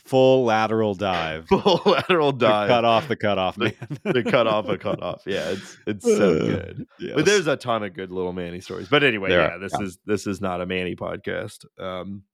full 0.04 0.44
lateral 0.44 0.94
dive 0.94 1.46
full 1.48 1.80
lateral 1.86 2.32
dive. 2.32 2.68
cut 2.68 2.84
off 2.84 3.08
the 3.08 3.16
cutoff 3.16 3.56
man 3.56 3.72
the 4.04 4.22
cut 4.22 4.46
off 4.46 4.68
a 4.68 4.76
cut 4.76 5.02
off. 5.02 5.22
Yeah, 5.24 5.48
it's 5.48 5.78
it's 5.86 6.04
so 6.04 6.40
good. 6.40 6.86
Yes. 7.00 7.12
But 7.14 7.24
there's 7.24 7.46
a 7.46 7.56
ton 7.56 7.84
of 7.84 7.94
good 7.94 8.12
little 8.12 8.34
Manny 8.34 8.60
stories. 8.60 8.90
But 8.90 9.02
anyway, 9.02 9.30
There 9.30 9.40
yeah, 9.40 9.54
are, 9.54 9.58
this 9.58 9.72
yeah. 9.78 9.86
is 9.86 9.98
this 10.04 10.26
is 10.26 10.42
not 10.42 10.60
a 10.60 10.66
Manny 10.66 10.94
podcast. 10.94 11.64
Um, 11.80 12.24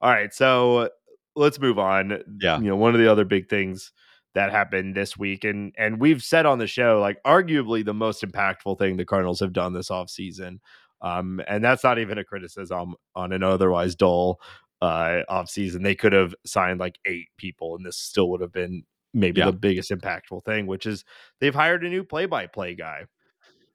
all 0.00 0.12
right, 0.12 0.32
so 0.32 0.88
let's 1.34 1.58
move 1.58 1.80
on. 1.80 2.22
Yeah. 2.40 2.60
you 2.60 2.68
know, 2.68 2.76
one 2.76 2.94
of 2.94 3.00
the 3.00 3.10
other 3.10 3.24
big 3.24 3.48
things 3.48 3.90
that 4.34 4.50
happened 4.50 4.94
this 4.94 5.16
week, 5.16 5.44
and 5.44 5.72
and 5.78 6.00
we've 6.00 6.22
said 6.22 6.46
on 6.46 6.58
the 6.58 6.66
show, 6.66 7.00
like 7.00 7.22
arguably 7.24 7.84
the 7.84 7.94
most 7.94 8.22
impactful 8.22 8.78
thing 8.78 8.96
the 8.96 9.04
Cardinals 9.04 9.40
have 9.40 9.52
done 9.52 9.72
this 9.72 9.88
offseason. 9.90 10.58
Um, 11.00 11.40
and 11.46 11.62
that's 11.62 11.84
not 11.84 11.98
even 11.98 12.18
a 12.18 12.24
criticism 12.24 12.94
on 13.14 13.32
an 13.32 13.42
otherwise 13.42 13.94
dull 13.94 14.40
uh 14.80 15.22
offseason. 15.30 15.82
They 15.82 15.94
could 15.94 16.12
have 16.12 16.34
signed 16.44 16.80
like 16.80 16.98
eight 17.04 17.28
people, 17.36 17.76
and 17.76 17.84
this 17.86 17.96
still 17.96 18.28
would 18.30 18.40
have 18.40 18.52
been 18.52 18.84
maybe 19.12 19.38
Yeah. 19.40 19.46
the 19.46 19.52
biggest 19.52 19.90
impactful 19.90 20.44
thing, 20.44 20.66
which 20.66 20.86
is 20.86 21.04
they've 21.40 21.54
hired 21.54 21.84
a 21.84 21.88
new 21.88 22.02
play-by-play 22.04 22.74
guy. 22.74 23.04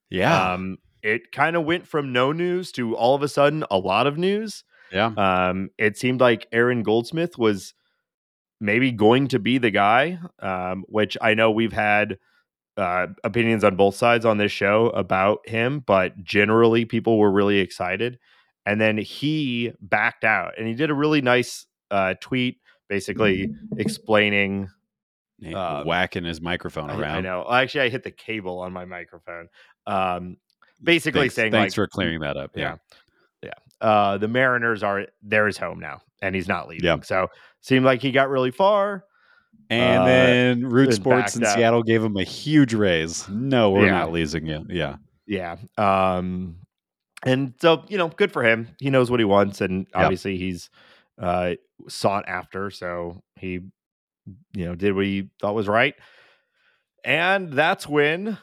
yeah 0.10 0.54
Um, 0.54 0.78
it 1.02 1.32
kind 1.32 1.56
of 1.56 1.64
went 1.64 1.88
from 1.88 2.12
no 2.12 2.32
news 2.34 2.72
to 2.74 2.96
all 2.98 3.16
of 3.16 3.24
a 3.24 3.28
sudden 3.30 3.64
a 3.72 3.78
lot 3.78 4.06
of 4.08 4.18
news. 4.18 4.64
yeah 4.92 5.14
Um, 5.16 5.70
it 5.78 5.98
seemed 5.98 6.20
like 6.20 6.48
Aaron 6.52 6.84
Goldsmith 6.84 7.38
was 7.38 7.74
maybe 8.60 8.92
going 8.92 9.28
to 9.30 9.40
be 9.40 9.58
the 9.58 9.72
guy, 9.72 10.20
um, 10.40 10.84
which 10.88 11.18
I 11.22 11.34
know 11.34 11.52
we've 11.52 11.74
had 11.74 12.18
uh, 12.78 13.08
opinions 13.24 13.64
on 13.64 13.76
both 13.76 13.96
sides 13.96 14.26
on 14.26 14.38
this 14.38 14.52
show 14.52 14.88
about 14.88 15.48
him, 15.48 15.84
but 15.86 16.24
generally 16.24 16.86
people 16.86 17.18
were 17.18 17.32
really 17.32 17.60
excited. 17.60 18.20
And 18.66 18.80
then 18.80 18.98
he 18.98 19.74
backed 19.82 20.24
out 20.24 20.54
and 20.58 20.68
he 20.68 20.74
did 20.76 20.90
a 20.90 20.94
really 20.94 21.22
nice 21.22 21.66
uh, 21.92 22.14
tweet 22.22 22.58
basically 22.88 23.54
explaining 23.78 24.70
um, 25.54 25.86
whacking 25.86 26.26
his 26.26 26.42
microphone 26.42 26.90
around 26.90 27.18
I 27.18 27.22
know. 27.22 27.48
Actually, 27.50 27.82
I 27.82 27.90
hit 27.90 28.04
the 28.04 28.12
cable 28.12 28.60
on 28.60 28.74
my 28.74 28.86
microphone. 28.86 29.48
Um, 29.88 30.38
basically 30.84 31.22
thanks, 31.22 31.36
saying 31.36 31.52
thanks 31.52 31.72
like, 31.72 31.76
for 31.76 31.88
clearing 31.88 32.22
that 32.22 32.38
up 32.38 32.52
yeah 32.56 32.76
Yeah. 33.44 33.52
uh, 33.82 34.18
the 34.18 34.28
Mariners 34.28 34.84
are 34.84 35.08
there 35.22 35.48
is 35.48 35.58
home 35.58 35.80
now, 35.80 36.02
and 36.22 36.36
he's 36.36 36.48
not 36.48 36.68
leaving. 36.68 36.86
Yeah. 36.86 36.98
So 37.04 37.28
seemed 37.62 37.86
like 37.86 38.02
he 38.02 38.12
got 38.12 38.30
really 38.30 38.52
far. 38.52 39.06
And 39.70 40.02
Uh, 40.02 40.06
then 40.06 40.66
Root 40.66 40.94
Sports 40.94 41.36
in 41.36 41.44
out. 41.44 41.54
Seattle 41.56 41.84
gave 41.84 42.04
him 42.04 42.18
a 42.18 42.24
huge 42.24 42.74
raise. 42.74 43.28
No, 43.30 43.72
we're 43.72 43.86
Yeah. 43.86 43.92
not 43.92 44.12
losing 44.12 44.48
you. 44.48 44.66
Yeah. 44.70 44.96
Yeah. 45.28 45.58
Um, 45.78 46.56
and 47.24 47.54
so 47.62 47.84
you 47.88 47.98
know, 47.98 48.08
good 48.08 48.32
for 48.32 48.44
him. 48.44 48.70
He 48.80 48.90
knows 48.90 49.12
what 49.12 49.20
he 49.20 49.26
wants, 49.26 49.62
and 49.62 49.86
obviously 49.94 50.38
he's 50.38 50.70
uh, 51.20 51.56
sought 51.88 52.28
after. 52.28 52.72
So 52.72 53.22
he, 53.36 53.60
you 54.54 54.66
know, 54.66 54.74
did 54.76 54.96
what 54.96 55.06
he 55.06 55.30
thought 55.42 55.54
was 55.54 55.68
right. 55.68 55.94
And 57.04 57.52
that's 57.54 57.88
when 57.88 58.38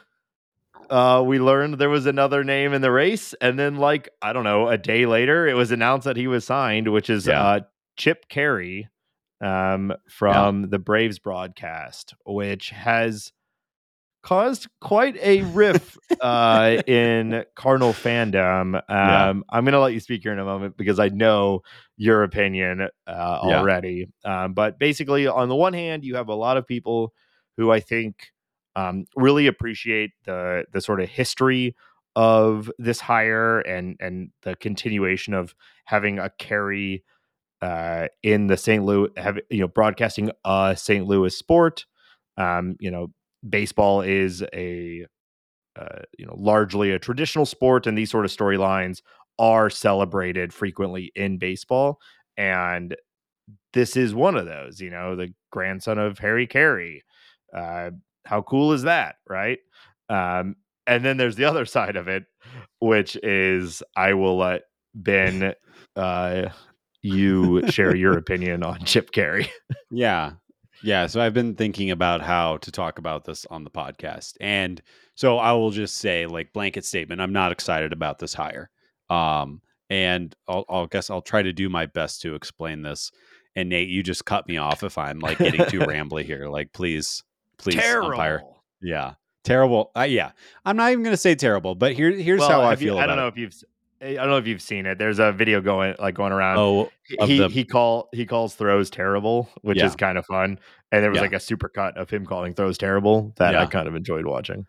uh, 0.89 1.23
we 1.25 1.39
learned 1.39 1.75
there 1.75 1.89
was 1.89 2.05
another 2.05 2.43
name 2.43 2.73
in 2.73 2.81
the 2.81 2.91
race. 2.91 3.33
And 3.41 3.57
then, 3.59 3.75
like, 3.77 4.09
I 4.21 4.31
don't 4.31 4.43
know, 4.45 4.67
a 4.69 4.77
day 4.77 5.05
later, 5.05 5.47
it 5.47 5.55
was 5.55 5.71
announced 5.71 6.05
that 6.05 6.15
he 6.17 6.27
was 6.27 6.45
signed, 6.45 6.87
which 6.91 7.09
is 7.09 7.27
Yeah. 7.27 7.41
uh, 7.43 7.59
Chip 7.97 8.29
Caray 8.29 8.87
um, 9.41 9.93
from 10.09 10.69
the 10.69 10.79
Braves 10.79 11.19
broadcast, 11.19 12.13
which 12.25 12.69
has 12.71 13.31
caused 14.23 14.67
quite 14.81 15.17
a 15.21 15.41
riff 15.43 15.97
uh, 16.21 16.77
in 16.87 17.45
Cardinal 17.55 17.93
fandom. 17.93 18.75
Um, 18.75 18.83
Yeah. 18.89 19.33
I'm 19.49 19.63
going 19.63 19.73
to 19.73 19.79
let 19.79 19.93
you 19.93 19.99
speak 19.99 20.23
here 20.23 20.33
in 20.33 20.39
a 20.39 20.45
moment 20.45 20.75
because 20.77 20.99
I 20.99 21.09
know 21.09 21.61
your 21.97 22.23
opinion 22.23 22.81
uh, 22.81 22.89
Yeah. 23.07 23.59
already. 23.59 24.07
Um, 24.25 24.53
but 24.53 24.79
basically, 24.79 25.27
on 25.27 25.49
the 25.49 25.55
one 25.55 25.73
hand, 25.73 26.03
you 26.03 26.15
have 26.15 26.29
a 26.29 26.35
lot 26.35 26.57
of 26.57 26.67
people 26.67 27.13
who 27.57 27.71
I 27.71 27.79
think 27.79 28.31
um, 28.75 29.05
really 29.15 29.47
appreciate 29.47 30.11
the 30.25 30.65
the 30.71 30.81
sort 30.81 31.01
of 31.01 31.09
history 31.09 31.75
of 32.15 32.71
this 32.77 32.99
hire 32.99 33.59
and 33.61 33.95
and 33.99 34.29
the 34.43 34.55
continuation 34.55 35.33
of 35.33 35.55
having 35.85 36.19
a 36.19 36.29
Caray 36.37 37.03
uh, 37.61 38.07
in 38.23 38.47
the 38.47 38.57
St. 38.57 38.83
Louis, 38.83 39.09
have 39.17 39.39
you 39.49 39.61
know, 39.61 39.67
broadcasting 39.67 40.31
a 40.45 40.75
St. 40.77 41.05
Louis 41.05 41.35
sport. 41.35 41.85
Um, 42.37 42.75
you 42.79 42.91
know, 42.91 43.11
baseball 43.47 44.01
is 44.01 44.43
a 44.53 45.05
uh, 45.79 46.01
you 46.17 46.25
know 46.25 46.35
largely 46.37 46.91
a 46.91 46.99
traditional 46.99 47.45
sport, 47.45 47.87
and 47.87 47.97
these 47.97 48.11
sort 48.11 48.25
of 48.25 48.31
storylines 48.31 49.01
are 49.39 49.69
celebrated 49.69 50.53
frequently 50.53 51.11
in 51.15 51.37
baseball. 51.37 51.99
And 52.35 52.95
this 53.73 53.95
is 53.95 54.13
one 54.13 54.35
of 54.35 54.45
those. 54.45 54.79
You 54.79 54.89
know, 54.89 55.15
the 55.15 55.33
grandson 55.51 55.97
of 55.97 56.19
Harry 56.19 56.47
Caray. 56.47 57.03
Uh, 57.53 57.91
how 58.25 58.41
cool 58.41 58.73
is 58.73 58.83
that, 58.83 59.15
right? 59.27 59.59
Um, 60.09 60.55
and 60.85 61.03
then 61.03 61.17
there's 61.17 61.35
the 61.35 61.45
other 61.45 61.65
side 61.65 61.95
of 61.95 62.07
it, 62.07 62.25
which 62.79 63.15
is 63.23 63.81
I 63.95 64.13
will 64.13 64.37
let 64.37 64.63
Ben 64.93 65.53
uh, 65.95 66.49
you 67.01 67.67
share 67.69 67.95
your 67.95 68.17
opinion 68.17 68.63
on 68.63 68.79
Chip 68.85 69.11
Caray. 69.11 69.49
yeah. 69.91 70.33
Yeah. 70.83 71.07
So 71.07 71.21
I've 71.21 71.33
been 71.33 71.55
thinking 71.55 71.91
about 71.91 72.21
how 72.21 72.57
to 72.57 72.71
talk 72.71 72.99
about 72.99 73.25
this 73.25 73.45
on 73.47 73.63
the 73.63 73.69
podcast. 73.69 74.35
And 74.41 74.81
so 75.15 75.37
I 75.37 75.51
will 75.53 75.71
just 75.71 75.95
say, 75.95 76.25
like, 76.27 76.53
blanket 76.53 76.85
statement, 76.85 77.21
I'm 77.21 77.33
not 77.33 77.51
excited 77.51 77.93
about 77.93 78.19
this 78.19 78.33
hire. 78.33 78.69
Um, 79.09 79.61
and 79.89 80.35
I'll, 80.47 80.65
I'll 80.69 80.87
guess 80.87 81.09
I'll 81.09 81.21
try 81.21 81.41
to 81.41 81.53
do 81.53 81.69
my 81.69 81.85
best 81.85 82.21
to 82.23 82.35
explain 82.35 82.81
this. 82.81 83.11
And 83.55 83.69
Nate, 83.69 83.89
you 83.89 84.03
just 84.03 84.25
cut 84.25 84.47
me 84.47 84.57
off 84.57 84.83
if 84.83 84.97
I'm 84.97 85.19
like 85.19 85.39
getting 85.39 85.65
too 85.65 85.79
rambly 85.87 86.23
here. 86.23 86.47
Like, 86.47 86.73
please, 86.73 87.23
please, 87.57 87.75
Terrible. 87.75 88.09
umpire. 88.11 88.43
Yeah. 88.81 89.13
Terrible. 89.43 89.91
Uh, 89.97 90.01
yeah. 90.03 90.31
I'm 90.65 90.75
not 90.77 90.91
even 90.91 91.03
going 91.03 91.13
to 91.13 91.17
say 91.17 91.33
terrible, 91.33 91.73
but 91.73 91.93
here, 91.93 92.11
here's 92.11 92.41
Well, 92.41 92.49
how 92.49 92.61
I 92.61 92.69
have 92.71 92.81
you- 92.81 92.89
feel 92.89 92.99
I 92.99 93.07
don't 93.07 93.15
know 93.17 93.27
it. 93.27 93.29
if 93.29 93.37
you've. 93.37 93.63
I 94.01 94.13
don't 94.13 94.27
know 94.29 94.37
if 94.37 94.45
you've 94.47 94.61
seen 94.61 94.85
it. 94.85 94.97
There's 94.99 95.19
a 95.19 95.31
video 95.31 95.59
going 95.61 95.95
like 95.99 96.15
going 96.15 96.31
around. 96.31 96.57
Oh, 96.59 96.89
of 97.19 97.27
he 97.29 97.39
the- 97.39 97.47
he 97.49 97.63
call 97.65 98.09
he 98.13 98.25
calls 98.25 98.53
throws 98.55 98.89
terrible, 98.89 99.49
which 99.61 99.77
Yeah. 99.79 99.85
is 99.87 99.95
kind 99.95 100.17
of 100.17 100.25
fun. 100.25 100.59
And 100.91 101.03
there 101.03 101.09
was 101.09 101.17
Yeah. 101.17 101.23
like 101.23 101.33
a 101.33 101.39
super 101.39 101.67
cut 101.69 101.97
of 101.97 102.09
him 102.09 102.25
calling 102.25 102.53
throws 102.53 102.77
terrible 102.77 103.33
that 103.37 103.55
I 103.55 103.65
kind 103.65 103.87
of 103.87 103.95
enjoyed 103.95 104.25
watching. 104.25 104.65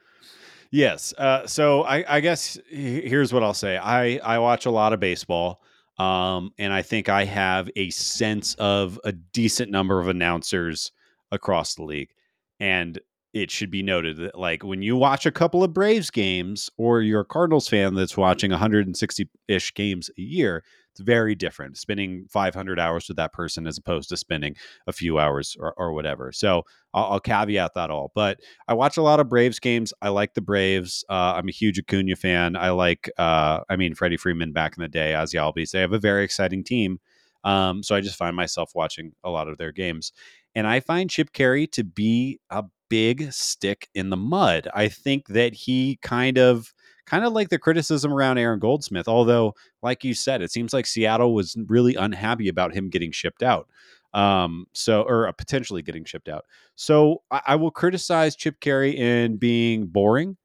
Yes. 0.70 1.14
Uh, 1.16 1.46
so 1.46 1.82
I, 1.84 2.04
I 2.16 2.20
guess 2.20 2.58
here's 2.68 3.32
what 3.32 3.42
I'll 3.42 3.54
say. 3.54 3.76
I, 3.78 4.16
I 4.18 4.38
watch 4.38 4.66
a 4.66 4.70
lot 4.70 4.92
of 4.92 5.00
baseball, 5.00 5.62
um, 5.98 6.50
and 6.58 6.72
I 6.72 6.82
think 6.82 7.08
I 7.08 7.24
have 7.24 7.70
a 7.76 7.88
sense 7.90 8.54
of 8.56 9.00
a 9.04 9.12
decent 9.12 9.70
number 9.70 9.98
of 10.00 10.08
announcers 10.08 10.92
across 11.32 11.74
the 11.74 11.84
league. 11.84 12.10
And 12.60 12.98
it 13.42 13.50
should 13.50 13.70
be 13.70 13.82
noted 13.82 14.16
that, 14.18 14.38
like, 14.38 14.62
when 14.64 14.82
you 14.82 14.96
watch 14.96 15.26
a 15.26 15.32
couple 15.32 15.62
of 15.62 15.72
Braves 15.72 16.10
games, 16.10 16.70
or 16.76 17.00
you're 17.00 17.20
a 17.20 17.24
Cardinals 17.24 17.68
fan 17.68 17.94
that's 17.94 18.16
watching 18.16 18.50
160 18.50 19.28
ish 19.48 19.74
games 19.74 20.10
a 20.18 20.20
year, 20.20 20.64
it's 20.92 21.00
very 21.00 21.34
different. 21.34 21.76
Spending 21.76 22.26
500 22.28 22.80
hours 22.80 23.06
with 23.08 23.16
that 23.18 23.32
person 23.32 23.66
as 23.66 23.78
opposed 23.78 24.08
to 24.08 24.16
spending 24.16 24.56
a 24.86 24.92
few 24.92 25.18
hours 25.18 25.56
or, 25.58 25.72
or 25.76 25.92
whatever. 25.92 26.32
So 26.32 26.64
I'll, 26.92 27.12
I'll 27.12 27.20
caveat 27.20 27.74
that 27.74 27.90
all. 27.90 28.10
But 28.14 28.40
I 28.66 28.74
watch 28.74 28.96
a 28.96 29.02
lot 29.02 29.20
of 29.20 29.28
Braves 29.28 29.60
games. 29.60 29.92
I 30.02 30.08
like 30.08 30.34
the 30.34 30.40
Braves. 30.40 31.04
Uh, 31.08 31.34
I'm 31.36 31.48
a 31.48 31.52
huge 31.52 31.78
Acuna 31.78 32.16
fan. 32.16 32.56
I 32.56 32.70
like, 32.70 33.10
uh, 33.16 33.60
I 33.68 33.76
mean, 33.76 33.94
Freddie 33.94 34.16
Freeman 34.16 34.52
back 34.52 34.76
in 34.76 34.82
the 34.82 34.88
day, 34.88 35.14
Ozzie 35.14 35.38
Albies. 35.38 35.70
They 35.70 35.80
have 35.80 35.92
a 35.92 35.98
very 35.98 36.24
exciting 36.24 36.64
team. 36.64 36.98
Um, 37.44 37.82
so 37.82 37.94
I 37.94 38.00
just 38.00 38.16
find 38.16 38.34
myself 38.34 38.72
watching 38.74 39.12
a 39.22 39.30
lot 39.30 39.48
of 39.48 39.58
their 39.58 39.72
games. 39.72 40.12
And 40.54 40.66
I 40.66 40.80
find 40.80 41.08
Chip 41.08 41.32
Caray 41.32 41.66
to 41.68 41.84
be 41.84 42.40
a 42.50 42.64
big 42.88 43.32
stick 43.32 43.88
in 43.94 44.10
the 44.10 44.16
mud. 44.16 44.68
I 44.74 44.88
think 44.88 45.28
that 45.28 45.54
he 45.54 45.98
kind 46.02 46.38
of, 46.38 46.72
kind 47.06 47.24
of 47.24 47.32
like 47.32 47.48
the 47.48 47.58
criticism 47.58 48.12
around 48.12 48.38
Aaron 48.38 48.58
Goldsmith, 48.58 49.08
although, 49.08 49.54
like 49.82 50.04
you 50.04 50.14
said, 50.14 50.42
it 50.42 50.50
seems 50.50 50.72
like 50.72 50.86
Seattle 50.86 51.34
was 51.34 51.56
really 51.66 51.94
unhappy 51.94 52.48
about 52.48 52.74
him 52.74 52.90
getting 52.90 53.12
shipped 53.12 53.42
out. 53.42 53.68
Um, 54.14 54.66
so, 54.72 55.02
or 55.02 55.28
uh, 55.28 55.32
potentially 55.32 55.82
getting 55.82 56.04
shipped 56.04 56.28
out. 56.28 56.46
So 56.76 57.22
I, 57.30 57.42
I 57.48 57.56
will 57.56 57.70
criticize 57.70 58.36
Chip 58.36 58.60
Caray 58.60 58.96
in 58.96 59.36
being 59.36 59.86
boring. 59.86 60.36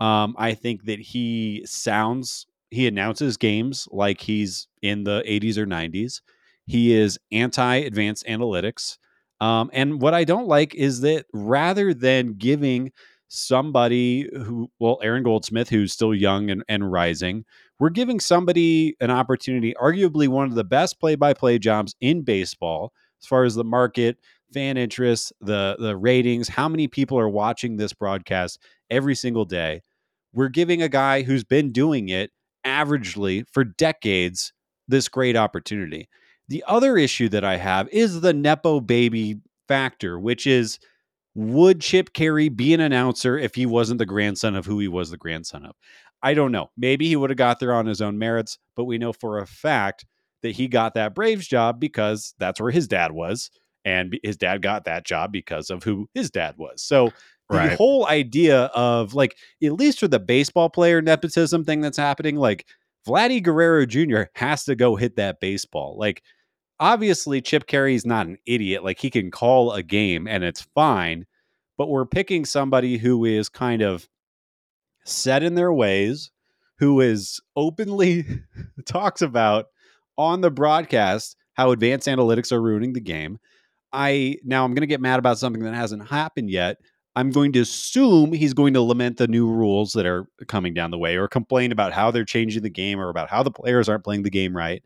Um, 0.00 0.34
I 0.38 0.52
think 0.54 0.84
that 0.84 1.00
he 1.00 1.62
sounds 1.64 2.46
he 2.70 2.86
announces 2.86 3.36
games 3.36 3.88
like 3.90 4.20
he's 4.20 4.68
in 4.82 5.04
the 5.04 5.22
80s 5.26 5.56
or 5.56 5.66
90s. 5.66 6.20
He 6.66 6.92
is 6.92 7.18
anti 7.30 7.76
advanced 7.76 8.26
analytics. 8.26 8.98
Um, 9.40 9.70
and 9.72 10.00
what 10.00 10.14
I 10.14 10.24
don't 10.24 10.48
like 10.48 10.74
is 10.74 11.02
that 11.02 11.26
rather 11.32 11.92
than 11.92 12.34
giving 12.34 12.92
somebody 13.28 14.28
who, 14.32 14.70
well, 14.78 14.98
Aaron 15.02 15.22
Goldsmith, 15.22 15.68
who's 15.68 15.92
still 15.92 16.14
young 16.14 16.50
and, 16.50 16.62
and 16.68 16.90
rising, 16.90 17.44
we're 17.78 17.90
giving 17.90 18.20
somebody 18.20 18.96
an 19.00 19.10
opportunity, 19.10 19.74
arguably 19.80 20.28
one 20.28 20.46
of 20.46 20.54
the 20.54 20.64
best 20.64 20.98
play 21.00 21.14
by 21.14 21.34
play 21.34 21.58
jobs 21.58 21.94
in 22.00 22.22
baseball, 22.22 22.92
as 23.20 23.26
far 23.26 23.44
as 23.44 23.54
the 23.54 23.64
market, 23.64 24.16
fan 24.52 24.76
interest, 24.76 25.32
the 25.40 25.76
the 25.78 25.96
ratings, 25.96 26.48
how 26.48 26.68
many 26.68 26.88
people 26.88 27.18
are 27.18 27.28
watching 27.28 27.76
this 27.76 27.92
broadcast 27.92 28.58
every 28.90 29.14
single 29.14 29.44
day. 29.44 29.82
We're 30.32 30.48
giving 30.48 30.82
a 30.82 30.88
guy 30.88 31.22
who's 31.22 31.44
been 31.44 31.72
doing 31.72 32.08
it 32.08 32.30
averagely 32.64 33.44
for 33.52 33.64
decades 33.64 34.52
this 34.88 35.08
great 35.08 35.36
opportunity. 35.36 36.08
The 36.48 36.64
other 36.66 36.96
issue 36.96 37.28
that 37.30 37.44
I 37.44 37.56
have 37.56 37.88
is 37.88 38.20
the 38.20 38.32
Nepo 38.32 38.80
baby 38.80 39.40
factor, 39.68 40.18
which 40.18 40.46
is 40.46 40.78
would 41.34 41.80
Chip 41.80 42.12
Caray 42.14 42.48
be 42.48 42.72
an 42.72 42.80
announcer 42.80 43.36
if 43.36 43.54
he 43.54 43.66
wasn't 43.66 43.98
the 43.98 44.06
grandson 44.06 44.54
of 44.54 44.64
who 44.64 44.78
he 44.78 44.88
was 44.88 45.10
the 45.10 45.18
grandson 45.18 45.66
of? 45.66 45.76
I 46.22 46.34
don't 46.34 46.52
know. 46.52 46.70
Maybe 46.76 47.08
he 47.08 47.16
would 47.16 47.30
have 47.30 47.36
got 47.36 47.60
there 47.60 47.74
on 47.74 47.86
his 47.86 48.00
own 48.00 48.18
merits, 48.18 48.58
but 48.74 48.84
we 48.84 48.96
know 48.96 49.12
for 49.12 49.38
a 49.38 49.46
fact 49.46 50.06
that 50.42 50.52
he 50.52 50.66
got 50.66 50.94
that 50.94 51.14
Braves 51.14 51.46
job 51.46 51.78
because 51.78 52.34
that's 52.38 52.60
where 52.60 52.70
his 52.70 52.88
dad 52.88 53.12
was. 53.12 53.50
And 53.84 54.18
his 54.22 54.36
dad 54.36 54.62
got 54.62 54.84
that 54.86 55.04
job 55.04 55.30
because 55.30 55.70
of 55.70 55.84
who 55.84 56.08
his 56.14 56.30
dad 56.30 56.54
was. 56.56 56.82
So 56.82 57.10
the 57.50 57.56
Right. 57.56 57.76
whole 57.76 58.06
idea 58.08 58.62
of 58.74 59.14
like, 59.14 59.36
at 59.62 59.72
least 59.72 60.00
for 60.00 60.08
the 60.08 60.18
baseball 60.18 60.68
player 60.68 61.00
nepotism 61.00 61.64
thing 61.64 61.80
that's 61.80 61.96
happening, 61.96 62.36
like 62.36 62.66
Vladdy 63.06 63.40
Guerrero 63.40 63.86
Jr. 63.86 64.22
has 64.34 64.64
to 64.64 64.74
go 64.74 64.96
hit 64.96 65.16
that 65.16 65.38
baseball. 65.38 65.96
Like, 65.96 66.22
obviously, 66.80 67.40
Chip 67.40 67.66
Caray's 67.66 68.06
not 68.06 68.26
an 68.26 68.38
idiot. 68.46 68.84
Like, 68.84 68.98
he 68.98 69.10
can 69.10 69.30
call 69.30 69.72
a 69.72 69.82
game 69.82 70.26
and 70.26 70.44
it's 70.44 70.62
fine, 70.74 71.26
but 71.76 71.88
we're 71.88 72.06
picking 72.06 72.44
somebody 72.44 72.98
who 72.98 73.24
is 73.24 73.48
kind 73.48 73.82
of 73.82 74.08
set 75.04 75.42
in 75.42 75.54
their 75.54 75.72
ways, 75.72 76.30
who 76.78 77.00
is 77.00 77.40
openly 77.54 78.24
talks 78.86 79.22
about 79.22 79.66
on 80.18 80.40
the 80.40 80.50
broadcast 80.50 81.36
how 81.54 81.70
advanced 81.70 82.06
analytics 82.06 82.52
are 82.52 82.60
ruining 82.60 82.92
the 82.92 83.00
game. 83.00 83.38
I 83.92 84.36
now 84.44 84.64
I'm 84.64 84.72
going 84.72 84.82
to 84.82 84.86
get 84.86 85.00
mad 85.00 85.18
about 85.18 85.38
something 85.38 85.62
that 85.62 85.74
hasn't 85.74 86.08
happened 86.08 86.50
yet. 86.50 86.78
I'm 87.14 87.30
going 87.30 87.52
to 87.52 87.60
assume 87.60 88.32
he's 88.32 88.52
going 88.52 88.74
to 88.74 88.82
lament 88.82 89.16
the 89.16 89.26
new 89.26 89.50
rules 89.50 89.94
that 89.94 90.04
are 90.04 90.26
coming 90.48 90.74
down 90.74 90.90
the 90.90 90.98
way 90.98 91.16
or 91.16 91.28
complain 91.28 91.72
about 91.72 91.94
how 91.94 92.10
they're 92.10 92.26
changing 92.26 92.62
the 92.62 92.68
game 92.68 93.00
or 93.00 93.08
about 93.08 93.30
how 93.30 93.42
the 93.42 93.50
players 93.50 93.88
aren't 93.88 94.04
playing 94.04 94.22
the 94.22 94.30
game 94.30 94.54
right. 94.54 94.82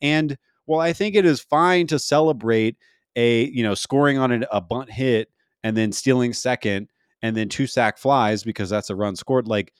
And 0.00 0.38
while 0.66 0.80
I 0.80 0.92
think 0.92 1.14
it 1.14 1.24
is 1.24 1.40
fine 1.40 1.86
to 1.88 1.98
celebrate 1.98 2.76
a, 3.16 3.44
you 3.50 3.62
know, 3.62 3.74
scoring 3.74 4.18
on 4.18 4.32
an, 4.32 4.44
a 4.50 4.60
bunt 4.60 4.90
hit 4.90 5.30
and 5.62 5.76
then 5.76 5.92
stealing 5.92 6.32
second 6.32 6.88
and 7.22 7.36
then 7.36 7.48
two 7.48 7.66
sac 7.66 7.96
flies 7.98 8.42
because 8.44 8.70
that's 8.70 8.90
a 8.90 8.96
run 8.96 9.16
scored, 9.16 9.46
like 9.48 9.72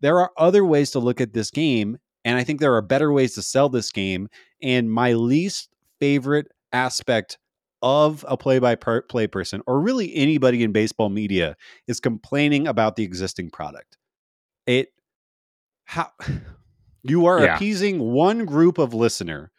there 0.00 0.20
are 0.20 0.30
other 0.36 0.64
ways 0.64 0.90
to 0.92 0.98
look 0.98 1.20
at 1.20 1.32
this 1.32 1.50
game. 1.50 1.98
And 2.24 2.36
I 2.38 2.44
think 2.44 2.60
there 2.60 2.74
are 2.74 2.82
better 2.82 3.12
ways 3.12 3.34
to 3.34 3.42
sell 3.42 3.68
this 3.68 3.90
game. 3.90 4.28
And 4.62 4.90
my 4.90 5.12
least 5.12 5.68
favorite 6.00 6.48
aspect 6.72 7.38
of 7.82 8.24
a 8.28 8.36
play 8.36 8.58
by 8.58 8.74
play 8.74 9.26
person, 9.26 9.62
or 9.66 9.80
really 9.80 10.14
anybody 10.14 10.62
in 10.62 10.72
baseball 10.72 11.08
media, 11.08 11.56
is 11.86 12.00
complaining 12.00 12.66
about 12.66 12.96
the 12.96 13.04
existing 13.04 13.50
product. 13.50 13.96
It, 14.66 14.88
how, 15.84 16.10
you 17.02 17.26
are 17.26 17.44
Yeah. 17.44 17.54
appeasing 17.54 18.00
one 18.00 18.44
group 18.44 18.78
of 18.78 18.92
listener, 18.94 19.52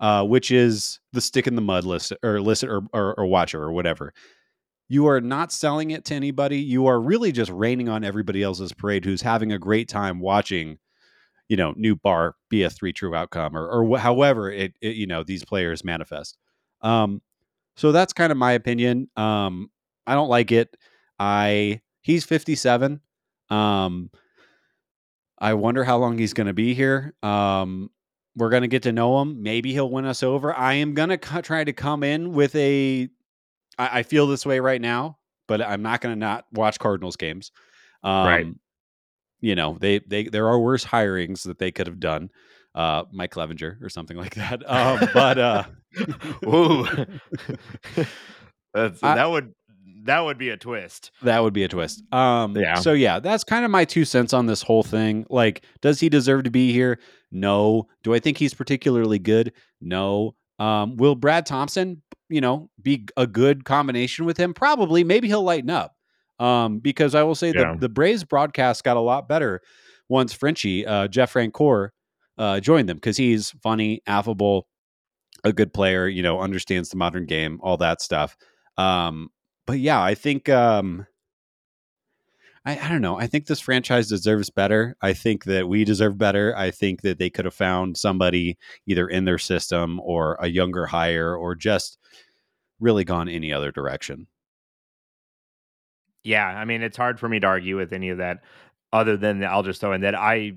uh, 0.00 0.24
which 0.24 0.50
is 0.50 0.98
the 1.12 1.20
stick 1.20 1.46
in 1.46 1.54
the 1.54 1.62
mud 1.62 1.84
list 1.84 2.12
or 2.22 2.40
listen 2.40 2.68
or, 2.68 2.82
or, 2.92 3.14
or 3.18 3.26
watcher 3.26 3.62
or 3.62 3.72
whatever. 3.72 4.12
You 4.88 5.06
are 5.06 5.20
not 5.20 5.52
selling 5.52 5.92
it 5.92 6.04
to 6.06 6.14
anybody. 6.14 6.58
You 6.58 6.86
are 6.86 7.00
really 7.00 7.30
just 7.30 7.50
raining 7.50 7.88
on 7.88 8.02
everybody 8.02 8.42
else's 8.42 8.72
parade 8.72 9.04
who's 9.04 9.22
having 9.22 9.52
a 9.52 9.58
great 9.58 9.88
time 9.88 10.18
watching, 10.18 10.78
you 11.48 11.56
know, 11.56 11.74
new 11.76 11.94
bar 11.94 12.34
be 12.48 12.62
a 12.62 12.70
three 12.70 12.92
true 12.92 13.14
outcome 13.14 13.56
or, 13.56 13.68
or 13.68 13.86
wh- 13.86 14.00
however 14.00 14.50
it, 14.50 14.72
it, 14.80 14.96
you 14.96 15.06
know, 15.06 15.22
these 15.22 15.44
players 15.44 15.84
manifest. 15.84 16.38
Um, 16.80 17.22
so 17.76 17.92
that's 17.92 18.12
kind 18.12 18.32
of 18.32 18.38
my 18.38 18.52
opinion. 18.52 19.08
Um, 19.16 19.70
I 20.06 20.14
don't 20.14 20.28
like 20.28 20.50
it. 20.50 20.76
I, 21.18 21.82
he's 22.00 22.24
57. 22.24 23.00
Um, 23.48 24.10
I 25.38 25.54
wonder 25.54 25.84
how 25.84 25.98
long 25.98 26.18
he's 26.18 26.34
going 26.34 26.46
to 26.48 26.52
be 26.52 26.74
here. 26.74 27.14
Um, 27.22 27.90
we're 28.36 28.50
going 28.50 28.62
to 28.62 28.68
get 28.68 28.82
to 28.84 28.92
know 28.92 29.20
him. 29.20 29.42
Maybe 29.42 29.72
he'll 29.72 29.90
win 29.90 30.04
us 30.04 30.22
over. 30.22 30.54
I 30.56 30.74
am 30.74 30.94
going 30.94 31.08
to 31.10 31.18
co- 31.18 31.40
try 31.40 31.64
to 31.64 31.72
come 31.72 32.02
in 32.04 32.32
with 32.32 32.54
a. 32.54 33.08
I, 33.78 34.00
I 34.00 34.02
feel 34.02 34.26
this 34.26 34.44
way 34.46 34.60
right 34.60 34.80
now, 34.80 35.18
but 35.48 35.60
I'm 35.62 35.82
not 35.82 36.00
going 36.00 36.14
to 36.14 36.18
not 36.18 36.44
watch 36.52 36.78
Cardinals 36.78 37.16
games. 37.16 37.50
Um, 38.02 38.26
Right. 38.26 38.46
You 39.42 39.54
know, 39.54 39.78
they 39.80 40.00
they 40.00 40.24
there 40.24 40.48
are 40.48 40.58
worse 40.60 40.84
hirings 40.84 41.44
that 41.44 41.58
they 41.58 41.70
could 41.72 41.86
have 41.86 41.98
done. 42.00 42.30
Uh, 42.74 43.04
Mike 43.10 43.30
Clevenger 43.32 43.78
or 43.82 43.88
something 43.88 44.16
like 44.16 44.34
that. 44.36 44.62
Um, 44.70 45.08
but 45.14 45.38
uh, 45.38 45.64
Ooh. 46.46 46.86
That's 48.74 49.02
I- 49.02 49.14
that 49.16 49.30
would 49.30 49.54
that 50.04 50.20
would 50.20 50.38
be 50.38 50.48
a 50.50 50.56
twist. 50.56 51.10
That 51.22 51.42
would 51.42 51.52
be 51.52 51.64
a 51.64 51.68
twist. 51.68 52.02
Um, 52.12 52.56
Yeah. 52.56 52.76
So 52.76 52.92
yeah, 52.92 53.18
that's 53.20 53.44
kind 53.44 53.64
of 53.64 53.70
my 53.70 53.84
two 53.84 54.04
cents 54.04 54.32
on 54.32 54.46
this 54.46 54.62
whole 54.62 54.82
thing. 54.82 55.26
Like, 55.28 55.62
does 55.82 56.00
he 56.00 56.08
deserve 56.08 56.44
to 56.44 56.50
be 56.50 56.72
here? 56.72 56.98
No. 57.32 57.88
Do 58.02 58.14
I 58.14 58.18
think 58.18 58.38
he's 58.38 58.54
particularly 58.54 59.18
good? 59.18 59.52
No. 59.80 60.34
Um, 60.58 60.96
will 60.96 61.14
Brad 61.14 61.46
Thompson, 61.46 62.02
you 62.28 62.40
know, 62.40 62.68
be 62.82 63.06
a 63.16 63.26
good 63.26 63.64
combination 63.64 64.24
with 64.24 64.36
him? 64.36 64.52
Probably. 64.54 65.04
Maybe 65.04 65.28
he'll 65.28 65.42
lighten 65.42 65.70
up. 65.70 65.94
Um, 66.38 66.78
because 66.78 67.14
I 67.14 67.22
will 67.22 67.34
say 67.34 67.52
Yeah. 67.54 67.72
the 67.74 67.80
the 67.80 67.88
Braves 67.88 68.24
broadcast 68.24 68.82
got 68.84 68.96
a 68.96 69.00
lot 69.00 69.28
better 69.28 69.60
once 70.08 70.32
Frenchie, 70.32 70.86
uh, 70.86 71.06
Jeff 71.06 71.32
Francoeur, 71.34 71.90
uh, 72.38 72.60
joined 72.60 72.88
them 72.88 72.96
because 72.96 73.16
he's 73.16 73.50
funny, 73.62 74.00
affable, 74.06 74.66
a 75.44 75.52
good 75.52 75.72
player. 75.74 76.08
You 76.08 76.22
know, 76.22 76.40
understands 76.40 76.88
the 76.88 76.96
modern 76.96 77.26
game, 77.26 77.60
all 77.62 77.76
that 77.78 78.00
stuff. 78.00 78.36
Um, 78.78 79.28
but 79.66 79.78
yeah, 79.80 80.02
I 80.02 80.14
think 80.14 80.48
um, 80.48 81.06
I, 82.66 82.78
I 82.78 82.88
don't 82.88 83.00
know. 83.00 83.18
I 83.18 83.26
think 83.26 83.46
this 83.46 83.60
franchise 83.60 84.08
deserves 84.08 84.50
better. 84.50 84.96
I 85.00 85.14
think 85.14 85.44
that 85.44 85.68
we 85.68 85.84
deserve 85.84 86.18
better. 86.18 86.54
I 86.56 86.70
think 86.70 87.02
that 87.02 87.18
they 87.18 87.30
could 87.30 87.46
have 87.46 87.54
found 87.54 87.96
somebody 87.96 88.58
either 88.86 89.08
in 89.08 89.24
their 89.24 89.38
system 89.38 89.98
or 90.00 90.36
a 90.40 90.48
younger 90.48 90.86
hire 90.86 91.34
or 91.34 91.54
just 91.54 91.98
really 92.78 93.04
gone 93.04 93.28
any 93.28 93.52
other 93.52 93.72
direction. 93.72 94.26
Yeah, 96.22 96.46
I 96.46 96.66
mean, 96.66 96.82
it's 96.82 96.98
hard 96.98 97.18
for 97.18 97.28
me 97.28 97.40
to 97.40 97.46
argue 97.46 97.76
with 97.78 97.94
any 97.94 98.10
of 98.10 98.18
that, 98.18 98.42
other 98.92 99.16
than 99.16 99.42
I'll 99.42 99.62
just 99.62 99.80
throw 99.80 99.92
in 99.94 100.02
that 100.02 100.14
I 100.14 100.52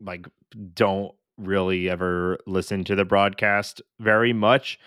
like 0.00 0.26
don't 0.74 1.14
really 1.38 1.88
ever 1.88 2.38
listen 2.46 2.84
to 2.84 2.94
the 2.94 3.06
broadcast 3.06 3.80
very 4.00 4.34
much, 4.34 4.78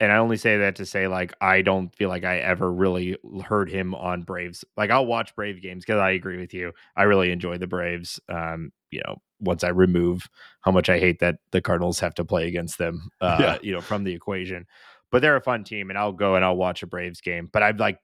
and 0.00 0.10
I 0.12 0.16
only 0.16 0.36
say 0.36 0.58
that 0.58 0.76
to 0.76 0.86
say 0.86 1.06
like 1.08 1.34
I 1.40 1.62
don't 1.62 1.94
feel 1.94 2.08
like 2.08 2.24
I 2.24 2.38
ever 2.38 2.70
really 2.72 3.16
heard 3.44 3.70
him 3.70 3.94
on 3.94 4.22
Braves. 4.22 4.64
Like 4.76 4.90
I'll 4.90 5.06
watch 5.06 5.34
Brave 5.36 5.62
games 5.62 5.84
because 5.84 6.00
I 6.00 6.10
agree 6.10 6.38
with 6.38 6.52
you. 6.54 6.72
I 6.96 7.04
really 7.04 7.30
enjoy 7.30 7.58
the 7.58 7.66
Braves. 7.66 8.20
Um, 8.28 8.72
you 8.90 9.00
know, 9.06 9.16
once 9.40 9.64
I 9.64 9.68
remove 9.68 10.28
how 10.60 10.70
much 10.70 10.88
I 10.88 10.98
hate 10.98 11.18
that 11.20 11.38
the 11.50 11.60
Cardinals 11.60 12.00
have 12.00 12.14
to 12.14 12.24
play 12.24 12.46
against 12.48 12.78
them, 12.78 13.08
uh, 13.20 13.36
Yeah. 13.40 13.58
you 13.62 13.72
know, 13.72 13.80
from 13.80 14.04
the 14.04 14.12
equation. 14.14 14.66
But 15.10 15.22
they're 15.22 15.36
a 15.36 15.40
fun 15.40 15.62
team, 15.64 15.90
and 15.90 15.98
I'll 15.98 16.12
go 16.12 16.34
and 16.34 16.44
I'll 16.44 16.56
watch 16.56 16.82
a 16.82 16.86
Braves 16.88 17.20
game. 17.20 17.48
But 17.52 17.62
I've 17.62 17.78
like 17.78 17.98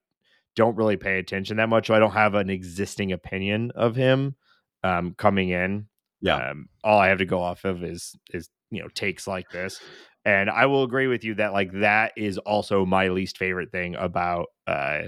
don't 0.57 0.76
really 0.76 0.96
pay 0.96 1.18
attention 1.18 1.57
that 1.59 1.68
much. 1.68 1.87
So 1.88 1.94
I 1.94 1.98
don't 1.98 2.11
have 2.12 2.35
an 2.35 2.50
existing 2.50 3.12
opinion 3.12 3.70
of 3.74 3.94
him 3.96 4.35
um, 4.83 5.14
coming 5.14 5.48
in. 5.50 5.87
Yeah. 6.20 6.50
Um, 6.50 6.68
all 6.85 6.98
I 6.98 7.09
have 7.09 7.18
to 7.18 7.24
go 7.24 7.40
off 7.40 7.64
of 7.64 7.83
is 7.83 8.14
is 8.33 8.48
you 8.70 8.81
know 8.83 8.88
takes 8.88 9.26
like 9.26 9.50
this, 9.50 9.81
and 10.24 10.50
I 10.50 10.66
will 10.66 10.83
agree 10.85 11.06
with 11.06 11.24
you 11.24 11.35
that 11.37 11.52
like 11.52 11.72
that 11.80 12.12
is 12.16 12.38
also 12.38 12.85
my 12.87 13.09
least 13.09 13.38
favorite 13.38 13.72
thing 13.72 13.94
about 13.96 14.46
uh, 14.66 15.02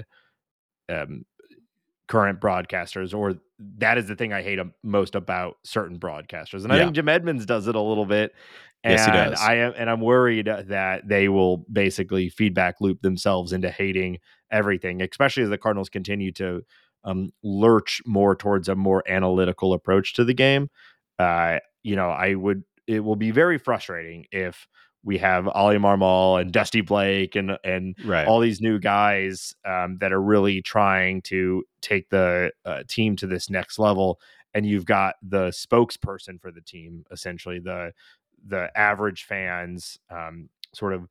um, 0.88 1.24
current 2.08 2.40
broadcasters, 2.40 3.14
or 3.16 3.34
that 3.78 3.98
is 3.98 4.08
the 4.08 4.16
thing 4.16 4.32
I 4.32 4.42
hate 4.42 4.58
most 4.82 5.14
about 5.14 5.56
certain 5.64 5.98
broadcasters. 5.98 6.64
And 6.64 6.72
I 6.72 6.76
Yeah. 6.76 6.84
think 6.84 6.94
Jim 6.94 7.08
Edmonds 7.08 7.46
does 7.46 7.68
it 7.68 7.74
a 7.74 7.80
little 7.80 8.06
bit. 8.06 8.34
And 8.84 8.92
Yes, 8.92 9.04
he 9.04 9.10
does. 9.12 9.40
I 9.40 9.54
am, 9.56 9.72
and 9.76 9.88
I'm 9.88 10.00
worried 10.00 10.46
that 10.46 11.08
they 11.08 11.28
will 11.28 11.58
basically 11.72 12.28
feedback 12.28 12.80
loop 12.80 13.00
themselves 13.00 13.52
into 13.52 13.70
hating 13.70 14.18
everything, 14.50 15.00
especially 15.00 15.44
as 15.44 15.50
the 15.50 15.58
Cardinals 15.58 15.88
continue 15.88 16.32
to 16.32 16.62
um, 17.04 17.30
lurch 17.44 18.02
more 18.06 18.34
towards 18.34 18.68
a 18.68 18.74
more 18.74 19.04
analytical 19.08 19.72
approach 19.72 20.14
to 20.14 20.24
the 20.24 20.34
game. 20.34 20.68
Uh, 21.18 21.58
you 21.82 21.96
know, 21.96 22.10
I 22.10 22.34
would. 22.34 22.64
It 22.88 23.00
will 23.04 23.16
be 23.16 23.30
very 23.30 23.58
frustrating 23.58 24.26
if 24.32 24.66
we 25.04 25.18
have 25.18 25.48
Oli 25.54 25.76
Marmol 25.78 26.40
and 26.40 26.52
Dusty 26.52 26.80
Blake 26.80 27.34
and 27.36 27.58
and 27.64 27.96
Right. 28.04 28.26
all 28.26 28.40
these 28.40 28.60
new 28.60 28.78
guys 28.78 29.54
um, 29.64 29.98
that 29.98 30.12
are 30.12 30.22
really 30.22 30.62
trying 30.62 31.22
to 31.22 31.64
take 31.80 32.08
the 32.10 32.52
uh, 32.64 32.82
team 32.88 33.16
to 33.16 33.26
this 33.26 33.50
next 33.50 33.78
level 33.78 34.20
and 34.54 34.66
you've 34.66 34.84
got 34.86 35.16
the 35.22 35.48
spokesperson 35.48 36.40
for 36.40 36.50
the 36.52 36.60
team 36.60 37.04
essentially 37.10 37.58
the 37.58 37.92
the 38.46 38.76
average 38.78 39.24
fans 39.24 39.98
um, 40.10 40.48
sort 40.74 40.92
of 40.94 41.08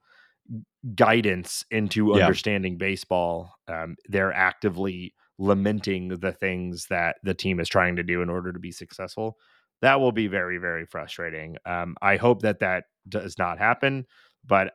guidance 0.96 1.64
into 1.72 2.16
Yeah. 2.16 2.26
understanding 2.26 2.78
baseball 2.78 3.56
um, 3.68 3.96
they're 4.10 4.34
actively 4.34 5.14
lamenting 5.38 6.08
the 6.20 6.32
things 6.32 6.88
that 6.88 7.18
the 7.24 7.34
team 7.34 7.60
is 7.60 7.70
trying 7.70 7.96
to 7.96 8.04
do 8.04 8.22
in 8.22 8.30
order 8.30 8.52
to 8.52 8.60
be 8.60 8.72
successful 8.72 9.38
that 9.82 10.00
will 10.00 10.12
be 10.12 10.28
very 10.28 10.58
very 10.58 10.86
frustrating 10.86 11.58
um, 11.66 11.96
i 12.02 12.16
hope 12.18 12.42
that 12.42 12.60
that 12.60 12.86
does 13.10 13.38
not 13.38 13.58
happen 13.58 14.06
but 14.46 14.74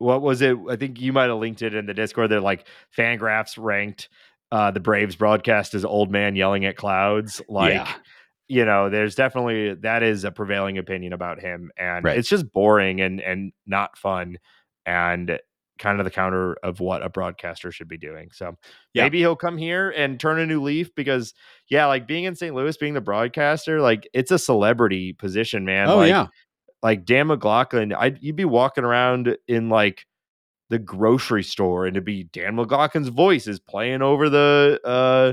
what 0.00 0.22
was 0.22 0.42
it? 0.42 0.56
I 0.70 0.76
think 0.76 1.00
you 1.00 1.12
might 1.12 1.28
have 1.28 1.38
linked 1.38 1.60
it 1.60 1.74
in 1.74 1.86
the 1.86 1.92
Discord. 1.92 2.30
That 2.30 2.40
like 2.44 2.68
Fangraphs 2.96 3.58
ranked 3.58 4.08
uh, 4.52 4.70
the 4.70 4.78
Braves 4.78 5.16
broadcast 5.16 5.74
as 5.74 5.84
old 5.84 6.08
man 6.12 6.36
yelling 6.36 6.64
at 6.66 6.76
clouds. 6.76 7.42
Like, 7.48 7.74
Yeah. 7.74 7.92
you 8.46 8.64
know, 8.64 8.90
there's 8.90 9.16
definitely 9.16 9.74
that 9.74 10.04
is 10.04 10.22
a 10.22 10.30
prevailing 10.30 10.78
opinion 10.78 11.12
about 11.12 11.40
him, 11.40 11.72
and 11.76 12.04
Right. 12.04 12.16
it's 12.16 12.28
just 12.28 12.52
boring 12.52 13.00
and 13.00 13.20
and 13.20 13.52
not 13.66 13.98
fun, 13.98 14.38
and 14.86 15.40
kind 15.78 16.00
of 16.00 16.04
the 16.04 16.10
counter 16.10 16.54
of 16.62 16.80
what 16.80 17.02
a 17.02 17.08
broadcaster 17.08 17.70
should 17.72 17.88
be 17.88 17.96
doing. 17.98 18.30
So 18.32 18.56
Yeah. 18.94 19.04
maybe 19.04 19.18
he'll 19.18 19.36
come 19.36 19.56
here 19.58 19.90
and 19.90 20.18
turn 20.18 20.38
a 20.38 20.46
new 20.46 20.62
leaf 20.62 20.94
because 20.94 21.34
yeah, 21.68 21.86
like 21.86 22.06
being 22.06 22.24
in 22.24 22.34
St. 22.34 22.54
Louis, 22.54 22.76
being 22.76 22.94
the 22.94 23.00
broadcaster, 23.00 23.80
like 23.80 24.08
it's 24.12 24.30
a 24.30 24.38
celebrity 24.38 25.12
position, 25.12 25.64
man. 25.64 25.88
oh 25.88 25.96
like, 25.98 26.08
yeah. 26.08 26.26
like 26.82 27.04
Dan 27.04 27.28
McLaughlin, 27.28 27.92
I 27.92 28.14
you'd 28.20 28.36
be 28.36 28.44
walking 28.44 28.84
around 28.84 29.36
in 29.46 29.68
like 29.68 30.06
the 30.70 30.78
grocery 30.78 31.42
store 31.42 31.86
and 31.86 31.96
it'd 31.96 32.04
be 32.04 32.24
Dan 32.24 32.56
McLaughlin's 32.56 33.08
voice 33.08 33.46
is 33.46 33.58
playing 33.58 34.02
over 34.02 34.28
the 34.28 34.78
uh 34.84 35.32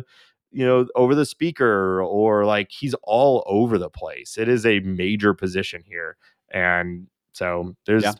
you 0.52 0.66
know 0.66 0.88
over 0.96 1.14
the 1.14 1.26
speaker 1.26 2.02
or 2.02 2.46
like 2.46 2.70
he's 2.72 2.96
all 3.04 3.44
over 3.46 3.78
the 3.78 3.90
place. 3.90 4.38
It 4.38 4.48
is 4.48 4.66
a 4.66 4.80
major 4.82 5.34
position 5.34 5.82
here. 5.86 6.16
And 6.52 7.08
so 7.34 7.76
there's 7.86 8.04
Yeah. 8.04 8.14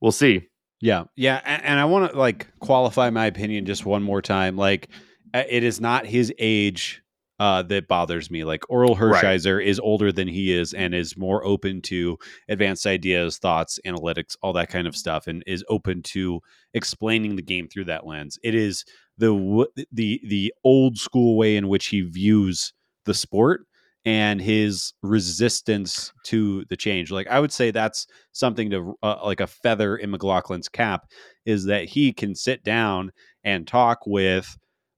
we'll 0.00 0.12
see. 0.12 0.46
Yeah, 0.80 1.04
yeah, 1.16 1.40
and, 1.44 1.62
and 1.64 1.80
I 1.80 1.84
want 1.84 2.12
to 2.12 2.18
like 2.18 2.46
qualify 2.60 3.10
my 3.10 3.26
opinion 3.26 3.66
just 3.66 3.84
one 3.84 4.02
more 4.02 4.22
time. 4.22 4.56
Like, 4.56 4.88
uh, 5.34 5.42
it 5.48 5.62
is 5.62 5.80
not 5.80 6.06
his 6.06 6.32
age 6.38 7.02
uh, 7.38 7.62
that 7.62 7.86
bothers 7.86 8.30
me. 8.30 8.44
Like, 8.44 8.62
Orel 8.70 8.98
Right. 8.98 9.22
Hershiser 9.22 9.62
is 9.64 9.78
older 9.78 10.10
than 10.10 10.26
he 10.26 10.52
is 10.52 10.72
and 10.72 10.94
is 10.94 11.16
more 11.16 11.44
open 11.44 11.82
to 11.82 12.18
advanced 12.48 12.86
ideas, 12.86 13.38
thoughts, 13.38 13.78
analytics, 13.86 14.36
all 14.42 14.54
that 14.54 14.70
kind 14.70 14.86
of 14.86 14.96
stuff, 14.96 15.26
and 15.26 15.42
is 15.46 15.64
open 15.68 16.02
to 16.04 16.40
explaining 16.72 17.36
the 17.36 17.42
game 17.42 17.68
through 17.68 17.84
that 17.84 18.06
lens. 18.06 18.38
It 18.42 18.54
is 18.54 18.84
the 19.18 19.34
w- 19.34 19.66
the 19.92 20.20
the 20.24 20.52
old 20.64 20.96
school 20.96 21.36
way 21.36 21.56
in 21.56 21.68
which 21.68 21.86
he 21.88 22.00
views 22.00 22.72
the 23.04 23.14
sport 23.14 23.66
and 24.04 24.40
his 24.40 24.94
resistance 25.02 26.12
to 26.24 26.64
the 26.70 26.76
change. 26.76 27.10
Like, 27.10 27.26
I 27.26 27.40
would 27.40 27.52
say 27.52 27.70
that's 27.70 28.06
something 28.32 28.70
to 28.70 28.94
uh, 29.02 29.20
like 29.24 29.40
a 29.40 29.46
feather 29.46 29.96
in 29.96 30.10
McLaughlin's 30.10 30.68
cap 30.68 31.06
is 31.44 31.64
that 31.66 31.84
he 31.84 32.12
can 32.12 32.34
sit 32.34 32.64
down 32.64 33.12
and 33.44 33.66
talk 33.66 33.98
with 34.06 34.56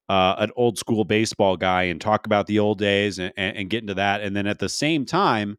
uh, 0.08 0.36
an 0.38 0.50
old 0.56 0.78
school 0.78 1.04
baseball 1.04 1.56
guy 1.56 1.84
and 1.84 2.00
talk 2.00 2.26
about 2.26 2.46
the 2.46 2.58
old 2.58 2.78
days 2.78 3.18
and, 3.18 3.32
and, 3.36 3.56
and 3.56 3.70
get 3.70 3.82
into 3.82 3.94
that, 3.94 4.20
and 4.20 4.36
then 4.36 4.46
at 4.46 4.58
the 4.58 4.68
same 4.68 5.04
time 5.04 5.56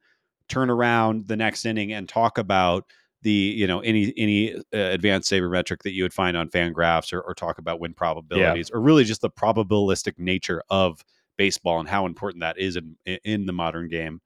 turn 0.50 0.70
around 0.70 1.28
the 1.28 1.38
next 1.38 1.66
inning 1.66 1.94
and 1.94 2.08
talk 2.08 2.38
about 2.38 2.86
the 3.24 3.32
you 3.32 3.66
know 3.66 3.80
any 3.80 4.14
any 4.18 4.54
uh, 4.54 4.60
advanced 4.74 5.32
sabermetric 5.32 5.82
that 5.84 5.94
you 5.94 6.04
would 6.04 6.14
find 6.14 6.36
on 6.38 6.50
Fangraphs 6.50 7.14
or, 7.14 7.22
or 7.22 7.34
talk 7.34 7.58
about 7.58 7.80
win 7.80 7.94
probabilities 7.94 8.70
or 8.70 8.82
really 8.82 9.06
just 9.06 9.22
the 9.22 9.30
probabilistic 9.30 10.20
nature 10.20 10.62
of 10.70 11.04
baseball 11.38 11.80
and 11.80 11.90
how 11.90 12.06
important 12.06 12.42
that 12.42 12.58
is 12.58 12.76
in 12.76 12.96
in 13.24 13.46
the 13.46 13.54
modern 13.54 13.88
game. 13.88 14.22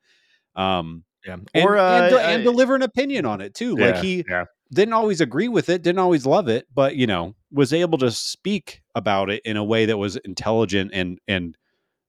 Um, 0.55 1.03
Yeah. 1.25 1.37
and, 1.53 1.69
uh, 1.69 2.07
and, 2.07 2.15
and 2.15 2.43
deliver 2.43 2.75
an 2.75 2.81
opinion 2.81 3.25
on 3.25 3.41
it 3.41 3.53
too. 3.53 3.75
like 3.75 3.97
he 3.97 4.23
yeah. 4.27 4.45
didn't 4.73 4.93
always 4.93 5.21
agree 5.21 5.47
with 5.47 5.69
it, 5.69 5.81
didn't 5.83 5.99
always 5.99 6.25
love 6.25 6.47
it, 6.47 6.67
but 6.73 6.95
you 6.95 7.07
know, 7.07 7.35
was 7.51 7.73
able 7.73 7.97
to 7.99 8.11
speak 8.11 8.81
about 8.95 9.29
it 9.29 9.41
in 9.45 9.57
a 9.57 9.63
way 9.63 9.85
that 9.85 9.97
was 9.97 10.15
intelligent 10.17 10.91
and 10.93 11.19
and 11.27 11.57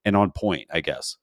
and 0.05 0.17
on 0.17 0.31
point, 0.31 0.69
I 0.73 0.81
guess. 0.81 1.17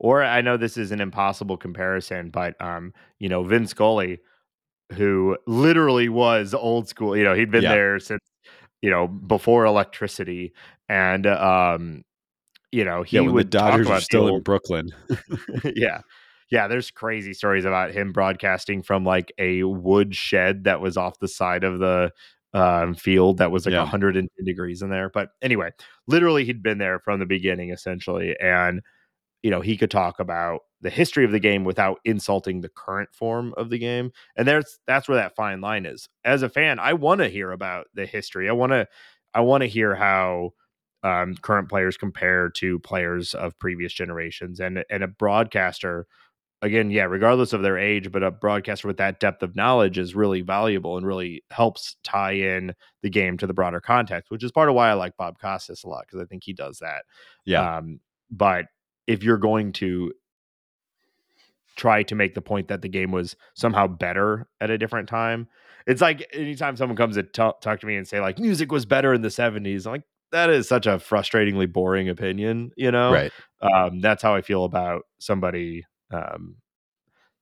Or 0.00 0.22
I 0.22 0.40
know 0.42 0.56
this 0.56 0.76
is 0.76 0.92
an 0.92 1.00
impossible 1.00 1.56
comparison, 1.56 2.30
but 2.30 2.60
um, 2.60 2.92
you 3.18 3.28
know, 3.28 3.42
Vince 3.42 3.70
Scully, 3.70 4.20
who 4.92 5.36
literally 5.46 6.08
was 6.08 6.54
old 6.54 6.88
school, 6.88 7.16
you 7.16 7.24
know, 7.24 7.34
he'd 7.34 7.50
been 7.50 7.64
Yeah. 7.64 7.74
there 7.74 7.98
since, 8.00 8.22
you 8.80 8.90
know, 8.90 9.08
before 9.08 9.64
electricity. 9.64 10.52
And 10.88 11.26
um, 11.26 12.04
you 12.72 12.84
know, 12.84 13.02
he 13.02 13.16
yeah, 13.16 13.20
when 13.20 13.36
the 13.36 13.44
would 13.44 13.50
talk 13.58 13.80
Dodgers 13.80 13.86
about 13.86 13.98
are 13.98 14.00
the 14.00 14.02
still 14.02 14.28
in 14.28 14.42
Brooklyn. 14.42 14.90
yeah. 15.76 16.00
Yeah, 16.50 16.66
there's 16.66 16.90
crazy 16.90 17.34
stories 17.34 17.64
about 17.66 17.90
him 17.92 18.12
broadcasting 18.12 18.82
from 18.82 19.04
like 19.04 19.32
a 19.38 19.64
wood 19.64 20.14
shed 20.16 20.64
that 20.64 20.80
was 20.80 20.96
off 20.96 21.18
the 21.18 21.28
side 21.28 21.62
of 21.64 21.78
the 21.78 22.10
um, 22.54 22.94
field 22.94 23.38
that 23.38 23.50
was 23.50 23.66
like 23.66 23.74
Yeah. 23.74 23.80
110 23.80 24.44
degrees 24.46 24.80
in 24.82 24.88
there. 24.90 25.10
But 25.10 25.30
anyway, 25.42 25.72
literally, 26.06 26.44
he'd 26.46 26.62
been 26.62 26.78
there 26.78 27.00
from 27.00 27.20
the 27.20 27.26
beginning 27.26 27.70
essentially. 27.70 28.34
And, 28.40 28.80
you 29.42 29.50
know, 29.50 29.60
he 29.60 29.76
could 29.76 29.90
talk 29.90 30.20
about 30.20 30.60
the 30.80 30.90
history 30.90 31.24
of 31.24 31.32
the 31.32 31.40
game 31.40 31.64
without 31.64 31.98
insulting 32.04 32.60
the 32.60 32.68
current 32.70 33.10
form 33.14 33.54
of 33.56 33.70
the 33.70 33.78
game. 33.78 34.12
And 34.36 34.48
there's 34.48 34.78
that's 34.86 35.08
where 35.08 35.16
that 35.18 35.36
fine 35.36 35.60
line 35.60 35.86
is. 35.86 36.08
As 36.24 36.42
a 36.42 36.48
fan, 36.48 36.78
I 36.78 36.94
want 36.94 37.20
to 37.20 37.28
hear 37.28 37.52
about 37.52 37.86
the 37.94 38.06
history. 38.06 38.48
I 38.48 38.52
want 38.52 38.72
to 38.72 38.86
I 39.34 39.40
want 39.40 39.62
to 39.62 39.68
hear 39.68 39.94
how 39.94 40.52
um, 41.02 41.34
current 41.42 41.68
players 41.68 41.96
compare 41.96 42.50
to 42.50 42.78
players 42.80 43.34
of 43.34 43.58
previous 43.58 43.92
generations 43.92 44.60
and 44.60 44.84
and 44.90 45.02
a 45.04 45.08
broadcaster 45.08 46.06
again 46.60 46.90
yeah 46.90 47.04
regardless 47.04 47.52
of 47.52 47.62
their 47.62 47.78
age 47.78 48.10
but 48.10 48.24
a 48.24 48.32
broadcaster 48.32 48.88
with 48.88 48.96
that 48.96 49.20
depth 49.20 49.44
of 49.44 49.54
knowledge 49.54 49.96
is 49.96 50.16
really 50.16 50.40
valuable 50.40 50.96
and 50.96 51.06
really 51.06 51.40
helps 51.52 51.94
tie 52.02 52.32
in 52.32 52.74
the 53.02 53.08
game 53.10 53.38
to 53.38 53.46
the 53.46 53.54
broader 53.54 53.80
context 53.80 54.28
which 54.28 54.42
is 54.42 54.50
part 54.50 54.68
of 54.68 54.74
why 54.74 54.88
i 54.88 54.92
like 54.94 55.16
bob 55.16 55.38
costas 55.38 55.84
a 55.84 55.88
lot 55.88 56.04
because 56.04 56.20
i 56.20 56.24
think 56.24 56.42
he 56.42 56.52
does 56.52 56.78
that 56.80 57.04
Yeah. 57.44 57.76
um, 57.76 58.00
but 58.28 58.66
if 59.06 59.22
you're 59.22 59.38
going 59.38 59.72
to 59.74 60.12
try 61.76 62.02
to 62.02 62.14
make 62.16 62.34
the 62.34 62.42
point 62.42 62.68
that 62.68 62.82
the 62.82 62.88
game 62.88 63.12
was 63.12 63.36
somehow 63.54 63.86
better 63.86 64.48
at 64.60 64.68
a 64.70 64.78
different 64.78 65.08
time 65.08 65.46
it's 65.86 66.00
like 66.02 66.28
anytime 66.32 66.76
someone 66.76 66.96
comes 66.96 67.14
to 67.14 67.22
t- 67.22 67.30
talk 67.62 67.78
to 67.80 67.86
me 67.86 67.94
and 67.94 68.06
say 68.08 68.18
like 68.20 68.38
music 68.38 68.72
was 68.72 68.84
better 68.84 69.14
in 69.14 69.22
the 69.22 69.28
70s 69.28 69.86
I'm 69.86 69.92
like 69.92 70.02
that 70.32 70.50
is 70.50 70.68
such 70.68 70.86
a 70.86 70.96
frustratingly 70.98 71.70
boring 71.72 72.08
opinion 72.08 72.70
you 72.76 72.90
know 72.90 73.12
right. 73.12 73.32
um, 73.62 74.00
that's 74.00 74.22
how 74.22 74.34
I 74.34 74.42
feel 74.42 74.64
about 74.64 75.02
somebody 75.18 75.84
um, 76.12 76.56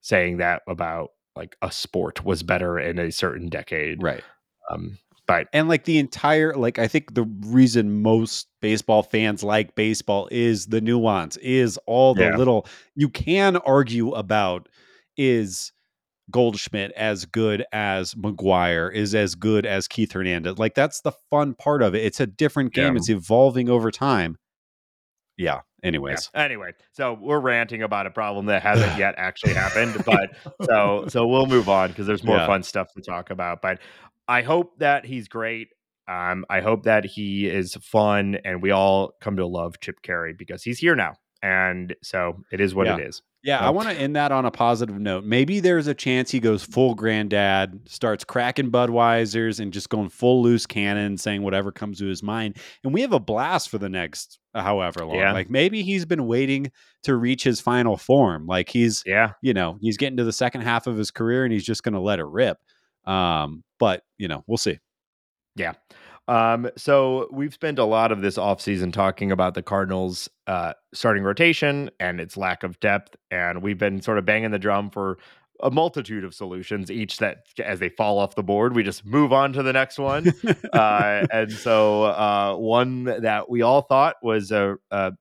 saying 0.01 0.37
that 0.37 0.61
about 0.67 1.09
like 1.35 1.55
a 1.61 1.71
sport 1.71 2.25
was 2.25 2.43
better 2.43 2.79
in 2.79 2.97
a 2.97 3.11
certain 3.11 3.47
decade. 3.49 4.01
Right. 4.01 4.23
Um, 4.71 4.97
but 5.27 5.47
And 5.53 5.67
like 5.67 5.83
the 5.83 5.99
entire 5.99 6.55
like 6.55 6.79
I 6.79 6.87
think 6.87 7.13
the 7.13 7.23
reason 7.45 8.01
most 8.01 8.47
baseball 8.61 9.03
fans 9.03 9.43
like 9.43 9.75
baseball 9.75 10.27
is 10.31 10.67
the 10.67 10.81
nuance, 10.81 11.37
is 11.37 11.77
all 11.85 12.15
the 12.15 12.23
Yeah. 12.23 12.37
little 12.37 12.65
you 12.95 13.09
can 13.09 13.57
argue 13.57 14.11
about 14.11 14.67
is 15.17 15.71
Goldschmidt 16.31 16.91
as 16.93 17.25
good 17.25 17.63
as 17.71 18.13
McGwire, 18.15 18.93
is 18.93 19.15
as 19.15 19.35
good 19.35 19.65
as 19.65 19.87
Keith 19.87 20.11
Hernandez. 20.11 20.57
Like 20.57 20.75
that's 20.75 21.01
the 21.01 21.13
fun 21.29 21.53
part 21.53 21.81
of 21.81 21.95
it. 21.95 22.03
It's 22.03 22.19
a 22.19 22.27
different 22.27 22.73
game. 22.73 22.93
Yeah. 22.93 22.97
It's 22.97 23.09
evolving 23.09 23.69
over 23.69 23.91
time. 23.91 24.37
Yeah. 25.37 25.55
yeah. 25.55 25.61
Anyways. 25.83 26.31
anyway, 26.33 26.71
so 26.91 27.13
we're 27.21 27.39
ranting 27.39 27.83
about 27.83 28.07
a 28.07 28.09
problem 28.09 28.47
that 28.47 28.61
hasn't 28.63 28.97
yet 28.97 29.13
actually 29.17 29.53
happened. 29.53 30.03
But 30.05 30.31
so 30.63 31.05
so 31.07 31.27
we'll 31.27 31.45
move 31.45 31.69
on 31.69 31.89
because 31.89 32.07
there's 32.07 32.23
more 32.23 32.37
Yeah. 32.37 32.47
fun 32.47 32.63
stuff 32.63 32.87
to 32.95 33.01
talk 33.01 33.29
about. 33.29 33.61
But 33.61 33.79
I 34.27 34.41
hope 34.41 34.79
that 34.79 35.05
he's 35.05 35.27
great. 35.27 35.69
Um, 36.09 36.45
I 36.49 36.61
hope 36.61 36.83
that 36.83 37.05
he 37.05 37.47
is 37.47 37.75
fun 37.75 38.37
and 38.43 38.61
we 38.61 38.71
all 38.71 39.11
come 39.21 39.37
to 39.37 39.45
love 39.45 39.79
Chip 39.81 40.01
Caray 40.03 40.33
because 40.33 40.63
he's 40.63 40.79
here 40.79 40.95
now. 40.95 41.15
And 41.43 41.95
so 42.03 42.43
it 42.51 42.59
is 42.61 42.73
what 42.75 42.87
Yeah. 42.87 42.97
it 42.97 43.07
is. 43.07 43.21
Yeah, 43.43 43.65
I 43.65 43.69
want 43.69 43.87
to 43.87 43.95
end 43.95 44.15
that 44.17 44.33
on 44.33 44.45
a 44.45 44.51
positive 44.51 44.99
note. 44.99 45.23
Maybe 45.23 45.61
there's 45.61 45.87
a 45.87 45.93
chance 45.93 46.29
he 46.31 46.39
goes 46.41 46.63
full 46.63 46.95
granddad, 46.95 47.87
starts 47.87 48.25
cracking 48.25 48.71
Budweisers 48.71 49.61
and 49.61 49.71
just 49.71 49.89
going 49.89 50.09
full 50.09 50.41
loose 50.41 50.65
cannon, 50.65 51.17
saying 51.17 51.43
whatever 51.43 51.71
comes 51.71 51.99
to 51.99 52.07
his 52.07 52.21
mind. 52.21 52.57
And 52.83 52.93
we 52.93 53.01
have 53.01 53.13
a 53.13 53.19
blast 53.21 53.69
for 53.69 53.77
the 53.77 53.87
next 53.87 54.39
uh, 54.53 54.63
however 54.63 55.05
long. 55.05 55.17
Yeah. 55.19 55.31
Like 55.31 55.49
maybe 55.49 55.81
he's 55.83 56.03
been 56.03 56.25
waiting 56.27 56.71
to 57.03 57.15
reach 57.15 57.43
his 57.43 57.61
final 57.61 57.95
form. 57.95 58.47
Like 58.47 58.67
he's, 58.69 59.01
Yeah. 59.05 59.33
you 59.41 59.53
know, 59.53 59.77
he's 59.79 59.95
getting 59.95 60.17
to 60.17 60.25
the 60.25 60.33
second 60.33 60.61
half 60.61 60.85
of 60.87 60.97
his 60.97 61.11
career 61.11 61.45
and 61.45 61.53
he's 61.53 61.63
just 61.65 61.83
going 61.83 61.93
to 61.93 62.01
let 62.01 62.19
it 62.19 62.25
rip. 62.25 62.57
Um, 63.05 63.63
but, 63.79 64.01
you 64.17 64.27
know, 64.27 64.43
we'll 64.47 64.57
see. 64.57 64.79
Yeah. 65.55 65.73
Um, 66.27 66.69
so 66.75 67.29
we've 67.31 67.53
spent 67.53 67.79
a 67.79 67.85
lot 67.85 68.11
of 68.11 68.21
this 68.21 68.37
offseason 68.37 68.91
talking 68.91 69.31
about 69.31 69.53
the 69.53 69.63
Cardinals 69.63 70.29
uh, 70.45 70.73
starting 70.93 71.23
rotation 71.23 71.89
and 71.99 72.19
its 72.19 72.35
lack 72.35 72.63
of 72.63 72.79
depth. 72.79 73.15
And 73.31 73.61
we've 73.61 73.77
been 73.77 74.01
sort 74.01 74.17
of 74.17 74.25
banging 74.25 74.51
the 74.51 74.59
drum 74.59 74.89
for 74.89 75.17
a 75.61 75.71
multitude 75.71 76.23
of 76.23 76.33
solutions, 76.33 76.91
each 76.91 77.17
that 77.17 77.47
as 77.63 77.79
they 77.79 77.89
fall 77.89 78.19
off 78.19 78.35
the 78.35 78.43
board, 78.43 78.75
we 78.75 78.83
just 78.83 79.05
move 79.05 79.33
on 79.33 79.53
to 79.53 79.63
the 79.63 79.73
next 79.73 79.97
one. 79.97 80.31
uh, 80.73 81.25
and 81.31 81.51
so 81.51 82.03
uh, 82.03 82.55
one 82.55 83.05
that 83.05 83.49
we 83.49 83.61
all 83.61 83.81
thought 83.81 84.15
was 84.21 84.51
a, 84.51 84.75
a 84.91 85.13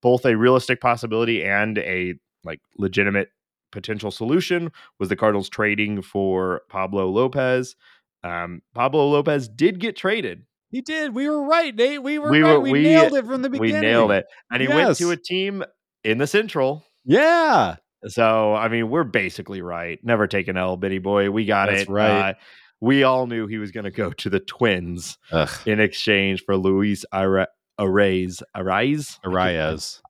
both 0.00 0.24
a 0.24 0.36
realistic 0.36 0.80
possibility 0.80 1.44
and 1.44 1.78
a 1.78 2.14
like 2.44 2.60
legitimate 2.78 3.28
potential 3.72 4.10
solution 4.10 4.70
was 4.98 5.08
the 5.08 5.16
Cardinals 5.16 5.48
trading 5.48 6.00
for 6.00 6.62
Pablo 6.68 7.08
Lopez. 7.08 7.76
Um, 8.24 8.62
Pablo 8.74 9.08
Lopez 9.08 9.48
did 9.48 9.78
get 9.78 9.96
traded. 9.96 10.42
he 10.70 10.80
did. 10.80 11.14
We 11.14 11.28
were 11.28 11.46
right, 11.46 11.74
Nate. 11.74 12.02
We 12.02 12.18
were 12.18 12.30
We 12.30 12.42
right. 12.42 12.54
were- 12.54 12.60
we, 12.60 12.72
we- 12.72 12.82
nailed 12.82 13.14
it 13.14 13.26
from 13.26 13.42
the 13.42 13.50
beginning. 13.50 13.74
We 13.74 13.80
nailed 13.80 14.10
it, 14.10 14.24
and 14.50 14.60
he 14.62 14.66
went 14.68 14.96
to 14.96 15.10
a 15.10 15.16
team 15.16 15.62
in 16.02 16.18
the 16.18 16.26
Central. 16.26 16.84
Yeah. 17.04 17.76
So 18.08 18.54
I 18.54 18.68
mean, 18.68 18.90
we're 18.90 19.04
basically 19.04 19.62
right. 19.62 19.98
Never 20.02 20.26
take 20.26 20.48
an 20.48 20.56
L, 20.56 20.76
Bitty 20.76 20.98
boy. 20.98 21.30
We 21.30 21.44
got 21.44 21.68
That's 21.68 21.82
it 21.82 21.88
right. 21.88 22.30
Uh, 22.30 22.34
we 22.80 23.02
all 23.02 23.26
knew 23.26 23.46
he 23.46 23.58
was 23.58 23.70
going 23.70 23.84
to 23.84 23.90
go 23.90 24.10
to 24.10 24.28
the 24.30 24.40
Twins 24.40 25.16
Ugh. 25.32 25.48
in 25.64 25.80
exchange 25.80 26.42
for 26.44 26.56
Luis 26.56 27.04
Ara-. 27.12 27.48
Arraez. 27.80 28.42
Arias. 28.54 29.18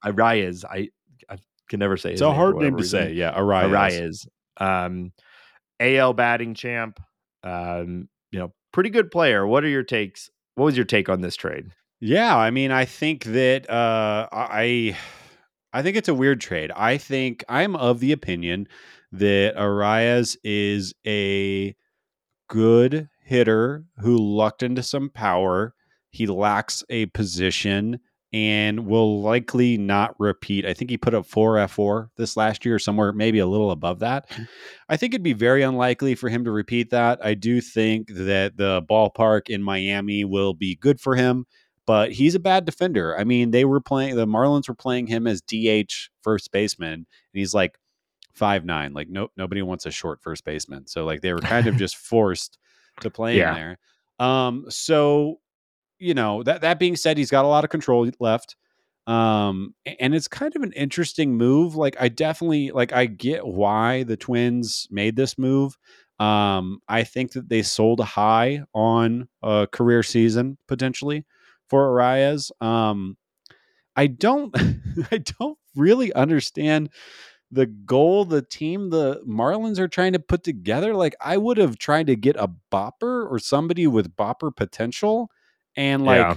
Arias. 0.05 0.65
I, 0.65 0.89
I 1.31 1.37
can 1.69 1.79
never 1.79 1.97
say. 1.97 2.11
It's 2.13 2.21
his 2.21 2.27
a 2.29 2.33
hard 2.35 2.57
name 2.57 2.71
to 2.73 2.83
reason. 2.83 3.01
say. 3.09 3.13
Yeah. 3.13 3.31
Arias. 3.31 3.73
Arias. 3.73 4.27
Um, 4.59 5.13
AL 5.81 6.15
batting 6.15 6.55
champ. 6.55 6.99
Um, 7.45 8.09
you 8.33 8.39
know, 8.41 8.53
pretty 8.73 8.91
good 8.91 9.11
player. 9.11 9.47
What 9.47 9.63
are 9.63 9.69
your 9.69 9.85
takes? 9.85 10.31
What 10.57 10.65
was 10.65 10.77
your 10.77 10.87
take 10.87 11.09
on 11.09 11.21
this 11.21 11.37
trade? 11.37 11.69
Yeah, 12.01 12.37
I 12.37 12.51
mean, 12.51 12.71
I 12.71 12.85
think 12.85 13.25
that 13.25 13.71
uh, 13.71 14.29
I, 14.33 14.97
I 15.73 15.83
think 15.83 15.97
it's 15.97 16.09
a 16.09 16.15
weird 16.15 16.41
trade. 16.41 16.73
I 16.75 16.99
think 16.99 17.45
I'm 17.49 17.77
of 17.77 18.01
the 18.01 18.13
opinion 18.13 18.67
that 19.13 19.57
Arias 19.57 20.37
is 20.43 20.93
a 21.07 21.77
good 22.49 23.09
hitter 23.25 23.85
who 23.99 24.17
lucked 24.17 24.63
into 24.63 24.83
some 24.83 25.09
power. 25.09 25.75
He 26.11 26.27
lacks 26.27 26.83
a 26.91 27.07
position 27.07 28.01
and 28.35 28.85
will 28.87 29.21
likely 29.23 29.79
not 29.79 30.13
repeat. 30.19 30.67
I 30.67 30.75
think 30.75 30.91
he 30.91 30.99
put 30.99 31.15
up 31.15 31.25
four 31.25 31.55
fWAR 31.55 32.09
this 32.17 32.37
last 32.37 32.65
year, 32.65 32.81
somewhere 32.81 33.13
maybe 33.13 33.39
a 33.39 33.47
little 33.47 33.71
above 33.71 34.01
that. 34.01 34.29
I 34.89 34.97
think 34.97 35.15
it'd 35.15 35.23
be 35.23 35.35
very 35.35 35.63
unlikely 35.63 36.17
for 36.17 36.29
him 36.29 36.43
to 36.45 36.51
repeat 36.51 36.91
that. 36.91 37.25
I 37.25 37.35
do 37.35 37.61
think 37.61 38.09
that 38.09 38.57
the 38.57 38.83
ballpark 38.91 39.49
in 39.51 39.63
Miami 39.63 40.25
will 40.25 40.53
be 40.53 40.75
good 40.75 41.01
for 41.01 41.15
him, 41.15 41.47
but 41.87 42.11
he's 42.11 42.35
a 42.35 42.41
bad 42.41 42.65
defender. 42.65 43.17
I 43.17 43.23
mean, 43.23 43.53
they 43.53 43.65
were 43.65 43.81
playing 43.81 44.17
the 44.17 44.27
Marlins 44.27 44.67
were 44.69 44.75
playing 44.75 45.07
him 45.07 45.29
as 45.29 45.41
DH 45.41 46.11
first 46.23 46.51
baseman, 46.51 46.93
and 46.93 47.07
he's 47.35 47.55
like 47.55 47.79
five 48.33 48.65
nine. 48.65 48.95
Like 48.95 49.09
no 49.09 49.29
nobody 49.37 49.63
wants 49.63 49.87
a 49.87 49.93
short 49.93 50.21
first 50.21 50.45
baseman. 50.45 50.89
So 50.89 51.05
like 51.05 51.21
they 51.21 51.33
were 51.33 51.39
kind 51.39 51.69
of 51.69 51.77
just 51.79 51.97
forced 51.97 52.59
to 53.01 53.11
play 53.11 53.39
Yeah. 53.39 53.51
him 53.51 53.55
there. 54.19 54.27
Um, 54.27 54.65
so 54.71 55.39
you 56.05 56.15
know 56.15 56.43
that 56.43 56.61
that 56.63 56.79
being 56.79 56.97
said, 56.97 57.19
he's 57.19 57.31
got 57.31 57.45
a 57.45 57.49
lot 57.49 57.65
of 57.65 57.71
control 57.71 58.09
left. 58.21 58.57
Um, 59.07 59.75
and 60.01 60.15
it's 60.15 60.29
kind 60.29 60.55
of 60.57 60.63
an 60.63 60.73
interesting 60.73 61.37
move. 61.37 61.77
Like 61.77 61.97
I 62.01 62.09
definitely 62.09 62.71
like 62.71 62.93
I 62.93 63.07
get 63.07 63.47
why 63.47 64.05
the 64.05 64.17
Twins 64.17 64.89
made 64.91 65.17
this 65.17 65.37
move. 65.39 65.77
Um, 66.19 66.79
I 66.89 67.03
think 67.05 67.33
that 67.33 67.49
they 67.49 67.63
sold 67.63 68.01
a 68.01 68.05
high 68.05 68.63
on 68.73 69.29
a 69.43 69.67
career 69.71 70.03
season 70.03 70.59
potentially 70.69 71.25
for 71.69 71.89
Arias. 71.91 72.53
Um, 72.61 73.17
I 73.97 74.07
don't 74.07 74.55
I 75.13 75.19
don't 75.19 75.59
really 75.75 76.13
understand 76.13 76.91
the 77.51 77.67
goal 77.67 78.25
the 78.25 78.43
team 78.43 78.91
the 78.91 79.23
Marlins 79.27 79.79
are 79.79 79.89
trying 79.89 80.13
to 80.15 80.19
put 80.19 80.43
together. 80.43 80.95
Like 80.95 81.15
I 81.21 81.37
would 81.37 81.57
have 81.59 81.79
tried 81.79 82.09
to 82.09 82.17
get 82.17 82.37
a 82.37 82.51
bopper 82.73 83.31
or 83.31 83.39
somebody 83.39 83.87
with 83.87 84.17
bopper 84.17 84.55
potential. 84.55 85.31
And 85.77 86.05
like 86.05 86.19
Yeah. 86.21 86.37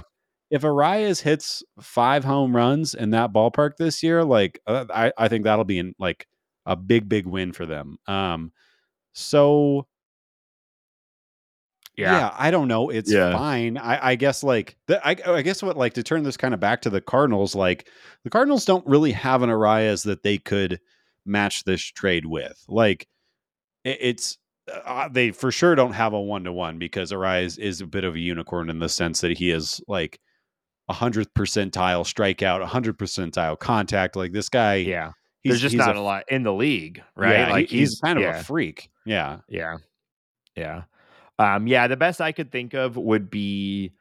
if 0.50 0.64
Arias 0.64 1.20
hits 1.20 1.62
five 1.80 2.24
home 2.24 2.54
runs 2.56 2.94
in 2.94 3.10
that 3.10 3.32
ballpark 3.32 3.76
this 3.76 4.02
year, 4.02 4.24
like 4.24 4.60
uh, 4.66 4.84
I, 4.92 5.12
I 5.16 5.28
think 5.28 5.44
that'll 5.44 5.64
be 5.64 5.78
in 5.78 5.94
like 5.98 6.26
a 6.66 6.76
big, 6.76 7.08
big 7.08 7.26
win 7.26 7.52
for 7.52 7.66
them. 7.66 7.98
Um 8.06 8.52
so 9.12 9.86
yeah, 11.96 12.32
I 12.38 12.52
don't 12.52 12.68
know. 12.68 12.90
It's 12.90 13.10
Yeah. 13.10 13.32
fine. 13.32 13.76
I, 13.76 14.10
I 14.10 14.14
guess 14.14 14.44
like 14.44 14.76
the, 14.86 15.04
I, 15.04 15.16
I 15.26 15.42
guess 15.42 15.62
what 15.64 15.76
like 15.76 15.94
to 15.94 16.04
turn 16.04 16.22
this 16.22 16.36
kind 16.36 16.54
of 16.54 16.60
back 16.60 16.82
to 16.82 16.90
the 16.90 17.00
Cardinals. 17.00 17.56
Like 17.56 17.88
the 18.22 18.30
Cardinals 18.30 18.64
don't 18.64 18.86
really 18.86 19.10
have 19.12 19.42
an 19.42 19.50
Arias 19.50 20.04
that 20.04 20.22
they 20.22 20.38
could 20.38 20.78
match 21.26 21.64
this 21.64 21.82
trade 21.82 22.24
with. 22.24 22.62
Like 22.68 23.08
it, 23.82 23.98
it's 24.00 24.38
uh, 24.84 25.08
they 25.08 25.30
for 25.30 25.50
sure 25.50 25.74
don't 25.74 25.92
have 25.92 26.12
a 26.12 26.20
one 26.20 26.44
to 26.44 26.52
one 26.52 26.78
because 26.78 27.12
Arias 27.12 27.58
is 27.58 27.80
a 27.80 27.86
bit 27.86 28.04
of 28.04 28.14
a 28.14 28.18
unicorn 28.18 28.70
in 28.70 28.78
the 28.78 28.88
sense 28.88 29.20
that 29.22 29.38
he 29.38 29.50
is 29.50 29.80
like 29.88 30.18
a 30.88 30.92
hundredth 30.92 31.32
percentile 31.34 32.02
strikeout, 32.04 32.62
a 32.62 32.66
hundred 32.66 32.98
percentile 32.98 33.58
contact. 33.58 34.16
Like 34.16 34.32
this 34.32 34.48
guy, 34.48 34.76
Yeah. 34.76 35.12
he's 35.42 35.52
There's 35.52 35.60
just 35.62 35.72
he's 35.74 35.78
not 35.86 35.96
a, 35.96 36.00
lot 36.00 36.24
in 36.28 36.42
the 36.42 36.52
league, 36.52 37.02
right? 37.16 37.38
Yeah, 37.40 37.50
like 37.50 37.68
he- 37.68 37.78
he's, 37.80 38.00
kind 38.00 38.18
of 38.18 38.22
yeah. 38.22 38.40
a 38.40 38.42
freak. 38.42 38.90
Yeah, 39.04 39.38
Yeah. 39.48 39.76
Yeah. 40.56 40.82
Um, 41.38 41.66
yeah, 41.68 41.86
the 41.86 41.96
best 41.96 42.20
I 42.20 42.32
could 42.32 42.50
think 42.50 42.74
of 42.74 42.96
would 42.96 43.30
be 43.30 43.92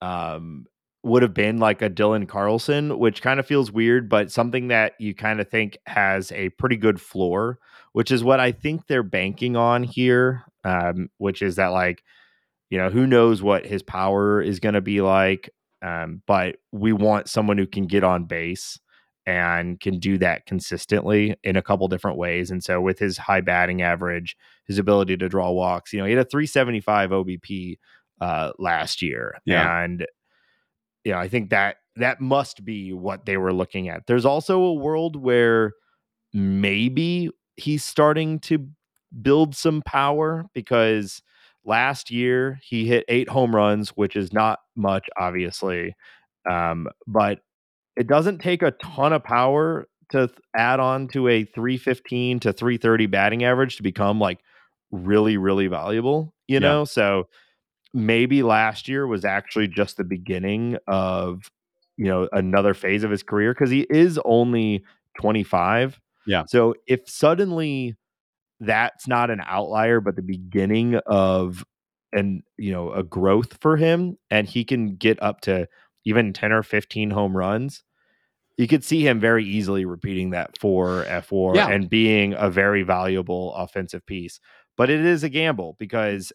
um 0.00 0.66
would 1.04 1.22
have 1.22 1.34
been 1.34 1.58
like 1.58 1.82
a 1.82 1.90
Dylan 1.90 2.28
Carlson, 2.28 2.98
which 2.98 3.22
kind 3.22 3.40
of 3.40 3.46
feels 3.46 3.72
weird, 3.72 4.08
but 4.08 4.30
something 4.30 4.68
that 4.68 4.92
you 5.00 5.14
kind 5.14 5.40
of 5.40 5.48
think 5.48 5.76
has 5.86 6.30
a 6.32 6.50
pretty 6.50 6.76
good 6.76 7.00
floor, 7.00 7.58
which 7.92 8.10
is 8.10 8.24
what 8.24 8.40
I 8.40 8.52
think 8.52 8.86
they're 8.86 9.02
banking 9.02 9.56
on 9.56 9.82
here. 9.82 10.44
Um, 10.64 11.08
which 11.18 11.42
is 11.42 11.56
that 11.56 11.68
like, 11.68 12.02
you 12.70 12.78
know, 12.78 12.88
who 12.88 13.06
knows 13.06 13.42
what 13.42 13.66
his 13.66 13.82
power 13.82 14.40
is 14.40 14.60
going 14.60 14.74
to 14.74 14.80
be 14.80 15.00
like. 15.00 15.50
Um, 15.84 16.22
but 16.26 16.56
we 16.70 16.92
want 16.92 17.28
someone 17.28 17.58
who 17.58 17.66
can 17.66 17.86
get 17.86 18.04
on 18.04 18.24
base 18.24 18.78
and 19.26 19.78
can 19.80 19.98
do 19.98 20.18
that 20.18 20.46
consistently 20.46 21.34
in 21.42 21.56
a 21.56 21.62
couple 21.62 21.88
different 21.88 22.18
ways. 22.18 22.50
And 22.50 22.62
so 22.62 22.80
with 22.80 22.98
his 22.98 23.18
high 23.18 23.40
batting 23.40 23.82
average, 23.82 24.36
his 24.66 24.78
ability 24.78 25.16
to 25.16 25.28
draw 25.28 25.50
walks, 25.50 25.92
you 25.92 25.98
know, 25.98 26.04
he 26.04 26.12
had 26.12 26.24
a 26.24 26.28
375 26.28 27.10
OBP 27.10 27.78
uh, 28.20 28.52
last 28.58 29.02
year. 29.02 29.34
Yeah. 29.44 29.82
And 29.82 30.06
you 31.04 31.12
know, 31.12 31.18
I 31.18 31.28
think 31.28 31.50
that 31.50 31.76
that 31.96 32.20
must 32.20 32.64
be 32.64 32.92
what 32.92 33.26
they 33.26 33.36
were 33.36 33.52
looking 33.52 33.88
at. 33.88 34.06
There's 34.06 34.24
also 34.24 34.60
a 34.62 34.74
world 34.74 35.16
where 35.16 35.72
maybe 36.32 37.30
he's 37.56 37.84
starting 37.84 38.38
to 38.40 38.68
build 39.22 39.54
some 39.54 39.82
power 39.82 40.46
because 40.54 41.22
last 41.64 42.10
year 42.10 42.58
he 42.62 42.86
hit 42.86 43.04
eight 43.08 43.28
home 43.28 43.54
runs, 43.54 43.90
which 43.90 44.16
is 44.16 44.32
not 44.32 44.60
much, 44.76 45.08
obviously. 45.18 45.94
Um, 46.50 46.88
but 47.06 47.40
it 47.96 48.06
doesn't 48.06 48.38
take 48.38 48.62
a 48.62 48.72
ton 48.72 49.12
of 49.12 49.22
power 49.22 49.86
to 50.10 50.26
th- 50.28 50.38
add 50.56 50.80
on 50.80 51.08
to 51.08 51.28
a 51.28 51.44
315 51.44 52.40
to 52.40 52.52
330 52.52 53.06
batting 53.06 53.44
average 53.44 53.76
to 53.76 53.82
become 53.82 54.18
like 54.18 54.40
really, 54.90 55.36
really 55.36 55.66
valuable, 55.68 56.34
you 56.48 56.58
Yeah. 56.58 56.60
know? 56.60 56.84
So 56.84 57.28
maybe 57.94 58.42
last 58.42 58.88
year 58.88 59.06
was 59.06 59.24
actually 59.24 59.68
just 59.68 59.96
the 59.96 60.04
beginning 60.04 60.78
of 60.86 61.50
you 61.98 62.06
know 62.06 62.28
another 62.32 62.74
phase 62.74 63.04
of 63.04 63.10
his 63.10 63.22
career 63.22 63.52
because 63.54 63.70
he 63.70 63.86
is 63.90 64.18
only 64.24 64.82
25 65.20 66.00
Yeah. 66.26 66.44
so 66.46 66.74
if 66.86 67.08
suddenly 67.08 67.96
that's 68.60 69.08
not 69.08 69.30
an 69.30 69.40
outlier 69.44 70.00
but 70.00 70.14
the 70.16 70.22
beginning 70.22 70.96
of 71.06 71.64
and 72.12 72.42
you 72.58 72.70
know 72.72 72.92
a 72.92 73.02
growth 73.02 73.58
for 73.60 73.76
him 73.76 74.16
and 74.30 74.46
he 74.48 74.64
can 74.64 74.94
get 74.96 75.20
up 75.22 75.40
to 75.42 75.66
even 76.04 76.32
10 76.32 76.52
or 76.52 76.62
15 76.62 77.10
home 77.10 77.36
runs 77.36 77.82
you 78.58 78.68
could 78.68 78.84
see 78.84 79.06
him 79.06 79.18
very 79.18 79.44
easily 79.44 79.84
repeating 79.84 80.30
that 80.30 80.56
for 80.58 81.04
fWAR 81.08 81.56
Yeah. 81.56 81.68
and 81.70 81.88
being 81.90 82.34
a 82.34 82.50
very 82.50 82.82
valuable 82.82 83.54
offensive 83.54 84.04
piece 84.06 84.38
but 84.76 84.90
it 84.90 85.00
is 85.04 85.24
a 85.24 85.28
gamble 85.28 85.76
because 85.80 86.32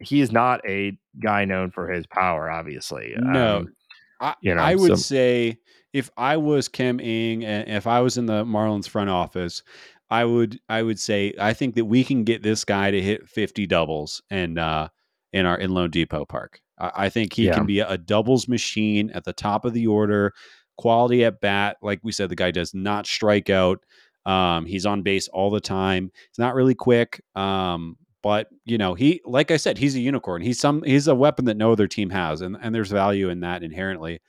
he 0.00 0.20
is 0.20 0.30
not 0.32 0.60
a 0.68 0.96
guy 1.20 1.44
known 1.46 1.70
for 1.72 1.90
his 1.90 2.06
power 2.06 2.50
obviously 2.50 3.14
No, 3.18 3.56
Um, 3.58 3.74
I, 4.20 4.34
you 4.42 4.54
know, 4.54 4.60
I 4.62 4.74
would 4.74 4.90
so- 4.90 4.94
say 4.96 5.56
if 5.92 6.10
I 6.16 6.36
was 6.36 6.68
Kim 6.68 7.00
Ng 7.00 7.44
and 7.44 7.68
if 7.68 7.86
I 7.86 8.00
was 8.00 8.16
in 8.18 8.26
the 8.26 8.44
Marlins 8.44 8.88
front 8.88 9.10
office, 9.10 9.62
I 10.10 10.24
would 10.24 10.58
I 10.68 10.82
would 10.82 10.98
say 10.98 11.34
I 11.38 11.52
think 11.52 11.74
that 11.76 11.84
we 11.84 12.04
can 12.04 12.24
get 12.24 12.42
this 12.42 12.64
guy 12.64 12.90
to 12.90 13.00
hit 13.00 13.28
50 13.28 13.66
doubles 13.66 14.22
and 14.30 14.58
uh 14.58 14.88
in 15.32 15.46
our 15.46 15.56
in 15.58 15.70
loanDepot 15.70 16.28
Park. 16.28 16.60
I, 16.78 16.90
I 17.06 17.08
think 17.08 17.32
he 17.32 17.46
Yeah. 17.46 17.54
can 17.54 17.66
be 17.66 17.80
a 17.80 17.96
doubles 17.98 18.48
machine 18.48 19.10
at 19.10 19.24
the 19.24 19.32
top 19.32 19.64
of 19.64 19.72
the 19.72 19.86
order, 19.86 20.32
quality 20.78 21.24
at 21.24 21.40
bat. 21.40 21.76
Like 21.82 22.00
we 22.02 22.12
said, 22.12 22.28
the 22.28 22.36
guy 22.36 22.50
does 22.50 22.74
not 22.74 23.06
strike 23.06 23.50
out. 23.50 23.78
Um, 24.26 24.66
he's 24.66 24.84
on 24.86 25.02
base 25.02 25.28
all 25.28 25.50
the 25.50 25.60
time. 25.60 26.10
He's 26.30 26.38
not 26.38 26.54
really 26.54 26.74
quick. 26.74 27.22
Um, 27.36 27.96
but 28.22 28.48
you 28.64 28.76
know, 28.78 28.94
he 28.94 29.20
like 29.24 29.50
I 29.50 29.56
said, 29.56 29.78
he's 29.78 29.94
a 29.96 30.00
unicorn. 30.00 30.42
He's 30.42 30.60
some 30.60 30.82
he's 30.82 31.06
a 31.08 31.14
weapon 31.14 31.46
that 31.46 31.56
no 31.56 31.72
other 31.72 31.86
team 31.88 32.10
has, 32.10 32.40
and, 32.42 32.56
and 32.60 32.74
there's 32.74 32.90
value 32.90 33.28
in 33.30 33.40
that 33.40 33.62
inherently. 33.62 34.20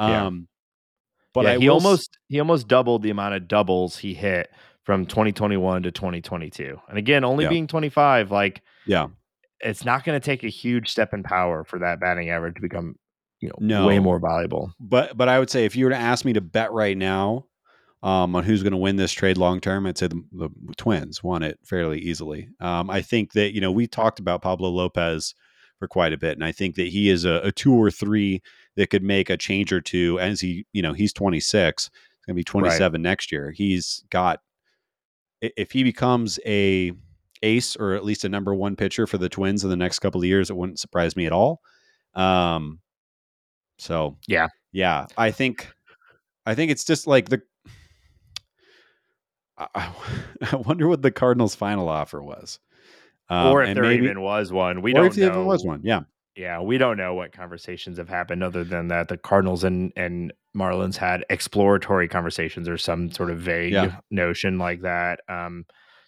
Yeah. 0.00 0.30
But 1.34 1.44
yeah, 1.44 1.52
I 1.52 1.58
he 1.58 1.66
s- 1.66 1.70
almost 1.70 2.18
he 2.28 2.38
almost 2.40 2.68
doubled 2.68 3.02
the 3.02 3.10
amount 3.10 3.34
of 3.34 3.46
doubles 3.48 3.98
he 3.98 4.14
hit 4.14 4.50
from 4.84 5.04
2021 5.06 5.82
to 5.84 5.90
2022 5.90 6.78
and 6.88 6.98
again 6.98 7.24
only 7.24 7.44
Yeah. 7.44 7.50
being 7.50 7.66
25 7.66 8.30
like 8.30 8.60
Yeah. 8.86 9.08
it's 9.60 9.84
not 9.84 10.04
going 10.04 10.20
to 10.20 10.24
take 10.24 10.44
a 10.44 10.48
huge 10.48 10.90
step 10.90 11.14
in 11.14 11.22
power 11.22 11.64
for 11.64 11.78
that 11.78 12.00
batting 12.00 12.28
average 12.30 12.56
to 12.56 12.60
become 12.60 12.96
you 13.40 13.48
know 13.48 13.54
No. 13.60 13.86
way 13.86 13.98
more 13.98 14.18
valuable 14.20 14.74
But 14.78 15.16
but 15.16 15.28
I 15.28 15.38
would 15.38 15.48
say 15.50 15.64
if 15.64 15.74
you 15.74 15.86
were 15.86 15.90
to 15.90 15.96
ask 15.96 16.24
me 16.24 16.34
to 16.34 16.40
bet 16.42 16.70
right 16.72 16.96
now 16.96 17.46
um, 18.02 18.36
on 18.36 18.44
who's 18.44 18.62
going 18.62 18.72
to 18.72 18.76
win 18.76 18.96
this 18.96 19.12
trade 19.12 19.38
long 19.38 19.60
term, 19.62 19.86
I'd 19.86 19.96
say 19.96 20.08
the, 20.08 20.22
the 20.32 20.50
Twins 20.76 21.24
won 21.24 21.42
it 21.42 21.58
fairly 21.64 21.98
easily. 22.00 22.50
Um, 22.60 22.90
I 22.90 23.00
think 23.00 23.32
that 23.32 23.54
you 23.54 23.62
know 23.62 23.72
we 23.72 23.86
talked 23.86 24.18
about 24.18 24.42
Pablo 24.42 24.68
Lopez 24.68 25.34
for 25.78 25.88
quite 25.88 26.12
a 26.12 26.18
bit, 26.18 26.32
and 26.36 26.44
I 26.44 26.52
think 26.52 26.74
that 26.74 26.88
he 26.88 27.08
is 27.08 27.24
a, 27.24 27.40
a 27.44 27.50
two 27.50 27.72
or 27.72 27.90
three 27.90 28.42
that 28.76 28.90
could 28.90 29.02
make 29.02 29.30
a 29.30 29.36
change 29.36 29.72
or 29.72 29.80
two. 29.80 30.18
As 30.20 30.40
he 30.40 30.66
you 30.72 30.82
know 30.82 30.92
he's 30.92 31.12
26, 31.12 31.84
he's 31.84 31.90
going 32.26 32.34
to 32.34 32.38
be 32.38 32.44
27 32.44 33.00
next 33.02 33.30
year. 33.32 33.50
He's 33.50 34.04
got 34.10 34.40
if 35.40 35.70
he 35.72 35.82
becomes 35.84 36.38
a 36.46 36.92
ace 37.42 37.76
or 37.76 37.92
at 37.94 38.04
least 38.04 38.24
a 38.24 38.28
number 38.28 38.54
one 38.54 38.74
pitcher 38.76 39.06
for 39.06 39.18
the 39.18 39.28
Twins 39.28 39.62
in 39.64 39.70
the 39.70 39.76
next 39.76 39.98
couple 39.98 40.20
of 40.20 40.24
years, 40.26 40.48
it 40.50 40.56
wouldn't 40.56 40.78
surprise 40.78 41.14
me 41.16 41.26
at 41.26 41.32
all. 41.32 41.60
Um, 42.14 42.80
so 43.78 44.16
Yeah. 44.26 44.46
yeah, 44.72 45.06
I 45.18 45.30
think, 45.30 45.68
I 46.46 46.54
think 46.54 46.70
it's 46.70 46.84
just 46.84 47.06
like 47.06 47.28
the. 47.28 47.42
I, 49.58 49.92
I 50.52 50.56
wonder 50.66 50.88
what 50.88 51.02
the 51.02 51.10
Cardinals' 51.10 51.54
final 51.54 51.88
offer 51.88 52.22
was, 52.22 52.58
Um, 53.28 53.48
or 53.48 53.62
if 53.62 53.68
and 53.68 53.76
there 53.76 53.84
maybe- 53.84 54.04
even 54.04 54.20
was 54.20 54.52
one 54.52 54.82
we 54.82 54.92
don't 54.92 55.06
if 55.06 55.14
there 55.14 55.28
know 55.28 55.34
even 55.36 55.46
was 55.46 55.64
one. 55.64 55.80
Yeah, 55.84 56.00
yeah 56.36 56.60
we 56.60 56.78
don't 56.78 56.96
know 56.96 57.14
what 57.14 57.32
conversations 57.32 57.98
have 57.98 58.08
happened 58.08 58.42
other 58.42 58.64
than 58.64 58.88
that 58.88 59.08
the 59.08 59.16
cardinals 59.16 59.64
and 59.64 59.92
and 59.96 60.32
marlins 60.56 60.96
had 60.96 61.24
exploratory 61.30 62.08
conversations 62.08 62.68
or 62.68 62.76
some 62.78 63.10
sort 63.10 63.30
of 63.30 63.38
vague 63.38 63.72
Yeah. 63.72 63.96
notion 64.10 64.58
like 64.58 64.82
that 64.82 65.20
um 65.28 65.64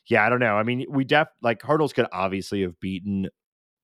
yeah 0.09 0.25
i 0.27 0.29
don't 0.29 0.41
know 0.41 0.57
i 0.57 0.63
mean 0.63 0.85
we 0.89 1.05
def 1.05 1.29
like 1.43 1.59
cardinals 1.59 1.93
could 1.93 2.07
obviously 2.13 2.63
have 2.63 2.79
beaten 2.81 3.29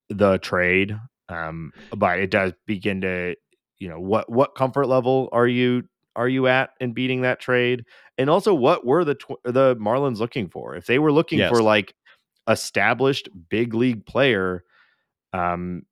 the 0.08 0.38
trade 0.38 0.96
um 1.28 1.72
but 1.96 2.18
it 2.18 2.30
does 2.30 2.52
begin 2.66 3.00
to 3.02 3.34
you 3.78 3.88
know 3.88 4.00
what 4.00 4.30
what 4.30 4.54
comfort 4.54 4.86
level 4.86 5.28
are 5.32 5.46
you 5.48 5.82
are 6.14 6.28
you 6.28 6.46
at 6.46 6.70
in 6.80 6.92
beating 6.92 7.22
that 7.22 7.40
trade 7.40 7.84
and 8.18 8.28
also 8.28 8.52
what 8.52 8.84
were 8.84 9.04
the 9.04 9.14
tw- 9.14 9.42
the 9.44 9.74
marlins 9.76 10.18
looking 10.18 10.48
for 10.48 10.74
if 10.76 10.86
they 10.86 10.98
were 10.98 11.10
looking 11.12 11.38
Yes. 11.38 11.50
for 11.50 11.62
like 11.62 11.94
established 12.48 13.28
big 13.48 13.72
league 13.74 14.04
player 14.06 14.62
um 15.32 15.82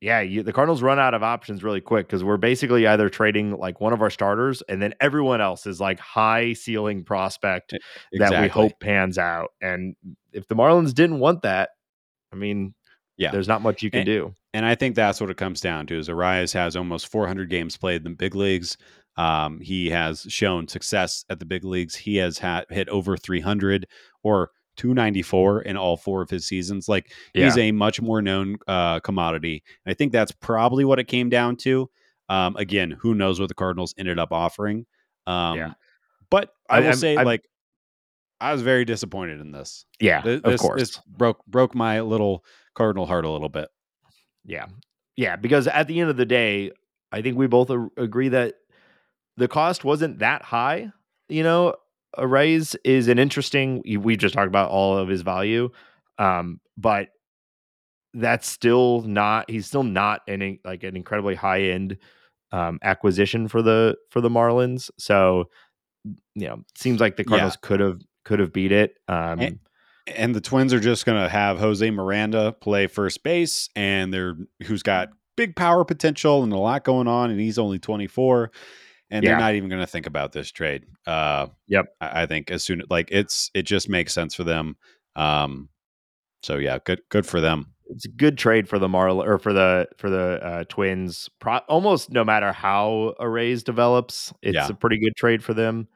yeah 0.00 0.20
you, 0.20 0.42
the 0.42 0.52
cardinals 0.52 0.82
run 0.82 0.98
out 0.98 1.14
of 1.14 1.22
options 1.22 1.62
really 1.62 1.80
quick 1.80 2.06
because 2.06 2.22
we're 2.22 2.36
basically 2.36 2.86
either 2.86 3.08
trading 3.08 3.56
like 3.58 3.80
one 3.80 3.92
of 3.92 4.00
our 4.02 4.10
starters 4.10 4.62
and 4.68 4.80
then 4.80 4.94
everyone 5.00 5.40
else 5.40 5.66
is 5.66 5.80
like 5.80 5.98
high 5.98 6.52
ceiling 6.52 7.02
prospect 7.04 7.74
that 8.12 8.30
we 8.42 8.48
hope 8.48 8.72
pans 8.80 9.18
out 9.18 9.50
and 9.60 9.96
if 10.32 10.46
the 10.48 10.54
marlins 10.54 10.94
didn't 10.94 11.18
want 11.18 11.42
that 11.42 11.70
i 12.32 12.36
mean 12.36 12.74
Yeah. 13.16 13.30
there's 13.32 13.48
not 13.48 13.62
much 13.62 13.82
you 13.82 13.90
can 13.90 14.00
And- 14.00 14.06
do 14.06 14.34
And 14.54 14.64
I 14.64 14.74
think 14.74 14.94
that's 14.94 15.20
what 15.20 15.30
it 15.30 15.36
comes 15.36 15.60
down 15.60 15.86
to 15.88 15.98
is 15.98 16.08
Arias 16.08 16.52
has 16.54 16.74
almost 16.76 17.08
400 17.12 17.50
games 17.50 17.76
played 17.76 17.96
in 17.96 18.04
the 18.12 18.16
big 18.16 18.34
leagues. 18.34 18.76
Um, 19.16 19.60
he 19.60 19.90
has 19.90 20.22
shown 20.28 20.68
success 20.68 21.24
at 21.28 21.38
the 21.38 21.44
big 21.44 21.64
leagues. 21.64 21.94
He 21.96 22.16
has 22.16 22.38
had 22.38 22.64
hit 22.70 22.88
over 22.88 23.16
300 23.16 23.86
or 24.22 24.50
294 24.78 25.62
in 25.62 25.76
all 25.76 25.96
four 25.98 26.22
of 26.22 26.30
his 26.30 26.46
seasons. 26.46 26.88
Like 26.88 27.12
he's 27.34 27.58
a 27.58 27.72
much 27.72 28.00
more 28.00 28.22
known 28.22 28.56
uh, 28.66 29.00
commodity. 29.00 29.62
And 29.84 29.90
I 29.90 29.94
think 29.94 30.12
that's 30.12 30.32
probably 30.32 30.84
what 30.86 30.98
it 30.98 31.04
came 31.04 31.28
down 31.28 31.56
to. 31.56 31.90
Um, 32.30 32.56
again, 32.56 32.90
who 32.90 33.14
knows 33.14 33.38
what 33.40 33.48
the 33.48 33.54
Cardinals 33.54 33.94
ended 33.98 34.18
up 34.18 34.32
offering? 34.32 34.86
Um, 35.26 35.58
Yeah. 35.58 35.72
But 36.30 36.52
I, 36.70 36.76
I- 36.76 36.80
will 36.80 36.86
I'm- 36.88 36.96
say, 36.96 37.16
I'm- 37.16 37.26
like, 37.26 37.46
I 38.40 38.52
was 38.52 38.62
very 38.62 38.84
disappointed 38.84 39.40
in 39.40 39.50
this. 39.50 39.84
yeah 40.00 40.20
Th- 40.22 40.36
of 40.44 40.52
This, 40.52 40.60
course 40.60 40.80
this 40.80 41.00
broke 41.08 41.44
broke 41.46 41.74
my 41.74 42.00
little 42.02 42.44
Cardinal 42.74 43.04
heart 43.04 43.24
a 43.24 43.30
little 43.30 43.48
bit. 43.48 43.68
Yeah. 44.44 44.66
Yeah. 45.16 45.34
Because 45.36 45.66
at 45.66 45.88
the 45.88 45.98
end 46.00 46.08
of 46.10 46.16
the 46.16 46.24
day, 46.26 46.70
I 47.10 47.20
think 47.20 47.36
we 47.36 47.48
both 47.48 47.68
agree 47.96 48.28
that 48.28 48.54
the 49.36 49.48
cost 49.48 49.82
wasn't 49.84 50.20
that 50.20 50.42
high. 50.42 50.92
You 51.28 51.42
know, 51.42 51.74
Arraez 52.16 52.74
is 52.84 53.08
an 53.08 53.18
interesting, 53.18 53.82
we 54.00 54.16
just 54.16 54.34
talked 54.34 54.48
about 54.48 54.70
all 54.70 54.96
of 54.96 55.08
his 55.08 55.22
value. 55.22 55.70
Um, 56.18 56.60
but 56.76 57.08
that's 58.14 58.48
still 58.48 59.02
not, 59.02 59.50
he's 59.50 59.66
still 59.66 59.82
not 59.84 60.22
an, 60.28 60.58
like 60.64 60.82
an 60.82 60.96
incredibly 60.96 61.34
high 61.34 61.62
end 61.62 61.98
um, 62.52 62.78
acquisition 62.82 63.46
for 63.48 63.60
the, 63.62 63.96
for 64.10 64.20
the 64.20 64.30
Marlins. 64.30 64.90
So, 64.98 65.50
you 66.34 66.46
know, 66.48 66.64
seems 66.76 67.00
like 67.00 67.16
the 67.16 67.24
Yeah. 67.24 67.28
Cardinals 67.28 67.58
could 67.60 67.80
have, 67.80 68.00
could 68.24 68.38
have 68.40 68.52
beat 68.52 68.72
it. 68.72 68.96
Um, 69.08 69.40
And- 69.40 69.58
and 70.16 70.34
the 70.34 70.40
Twins 70.40 70.72
are 70.72 70.80
just 70.80 71.04
going 71.04 71.22
to 71.22 71.28
have 71.28 71.58
Jose 71.58 71.90
Miranda 71.90 72.52
play 72.52 72.86
first 72.86 73.22
base, 73.22 73.68
and 73.76 74.10
they're 74.10 74.36
who's 74.64 74.82
got 74.82 75.10
big 75.36 75.54
power 75.54 75.84
potential 75.84 76.42
and 76.42 76.50
a 76.50 76.56
lot 76.56 76.82
going 76.82 77.06
on, 77.06 77.30
and 77.30 77.38
he's 77.38 77.58
only 77.58 77.78
24, 77.78 78.50
and 79.10 79.24
Yeah. 79.24 79.30
they're 79.30 79.40
not 79.40 79.54
even 79.54 79.68
going 79.68 79.80
to 79.80 79.86
think 79.86 80.06
about 80.06 80.32
this 80.32 80.50
trade. 80.50 80.84
Uh, 81.06 81.48
Yep. 81.68 81.86
I, 82.00 82.22
I 82.22 82.26
think 82.26 82.50
as 82.50 82.62
soon 82.64 82.82
like 82.90 83.08
it's 83.10 83.50
it 83.54 83.62
just 83.62 83.88
makes 83.88 84.12
sense 84.12 84.34
for 84.34 84.44
them. 84.44 84.76
Um, 85.16 85.68
so 86.42 86.56
yeah, 86.56 86.78
good 86.84 87.00
good 87.08 87.26
for 87.26 87.40
them. 87.40 87.74
it's 87.90 88.04
a 88.04 88.08
good 88.10 88.36
trade 88.36 88.68
for 88.68 88.78
the 88.78 88.88
Marl 88.88 89.22
or 89.22 89.38
for 89.38 89.52
the 89.52 89.88
for 89.96 90.10
the 90.10 90.40
uh, 90.44 90.64
Twins. 90.68 91.28
Pro- 91.40 91.58
almost 91.68 92.10
no 92.12 92.22
matter 92.24 92.52
how 92.52 93.14
Arraez 93.18 93.64
develops, 93.64 94.32
it's 94.42 94.54
Yeah. 94.54 94.68
a 94.68 94.74
pretty 94.74 94.98
good 94.98 95.16
trade 95.16 95.42
for 95.42 95.54
them. 95.54 95.88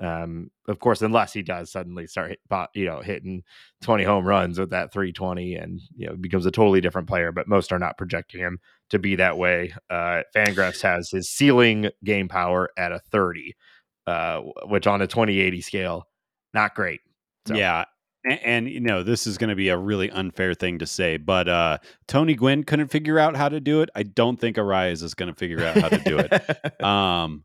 Um, 0.00 0.50
of 0.68 0.78
course, 0.78 1.02
unless 1.02 1.32
he 1.32 1.42
does 1.42 1.72
suddenly 1.72 2.06
start, 2.06 2.38
you 2.74 2.84
know, 2.86 3.00
hitting 3.00 3.42
twenty 3.82 4.04
home 4.04 4.24
runs 4.24 4.58
with 4.58 4.70
that 4.70 4.92
three 4.92 5.12
twenty, 5.12 5.54
and 5.56 5.80
you 5.96 6.06
know, 6.06 6.14
becomes 6.14 6.46
a 6.46 6.50
totally 6.52 6.80
different 6.80 7.08
player. 7.08 7.32
But 7.32 7.48
most 7.48 7.72
are 7.72 7.78
not 7.80 7.98
projecting 7.98 8.40
him 8.40 8.60
to 8.90 8.98
be 8.98 9.16
that 9.16 9.38
way. 9.38 9.72
Uh, 9.90 10.22
Fangraphs 10.36 10.82
has 10.82 11.10
his 11.10 11.28
ceiling 11.28 11.90
game 12.04 12.28
power 12.28 12.70
at 12.78 12.92
a 12.92 13.00
thirty, 13.10 13.56
uh, 14.06 14.40
which 14.66 14.86
on 14.86 15.02
a 15.02 15.06
twenty 15.08 15.40
eighty 15.40 15.60
scale, 15.60 16.06
not 16.54 16.74
great. 16.74 17.00
So- 17.46 17.54
Yeah. 17.56 17.84
And, 18.24 18.40
and 18.44 18.68
you 18.68 18.80
know, 18.80 19.04
this 19.04 19.26
is 19.28 19.38
going 19.38 19.50
to 19.50 19.56
be 19.56 19.68
a 19.68 19.76
really 19.76 20.10
unfair 20.10 20.52
thing 20.52 20.80
to 20.80 20.86
say, 20.86 21.16
but 21.18 21.48
uh, 21.48 21.78
Tony 22.08 22.34
Gwynn 22.34 22.64
couldn't 22.64 22.88
figure 22.88 23.16
out 23.18 23.36
how 23.36 23.48
to 23.48 23.60
do 23.60 23.80
it. 23.80 23.90
I 23.94 24.02
don't 24.02 24.38
think 24.38 24.58
Arias 24.58 25.02
is 25.04 25.14
going 25.14 25.32
to 25.32 25.38
figure 25.38 25.64
out 25.64 25.76
how 25.78 25.88
to 25.88 25.98
do 25.98 26.18
it. 26.18 26.82
Um, 26.84 27.44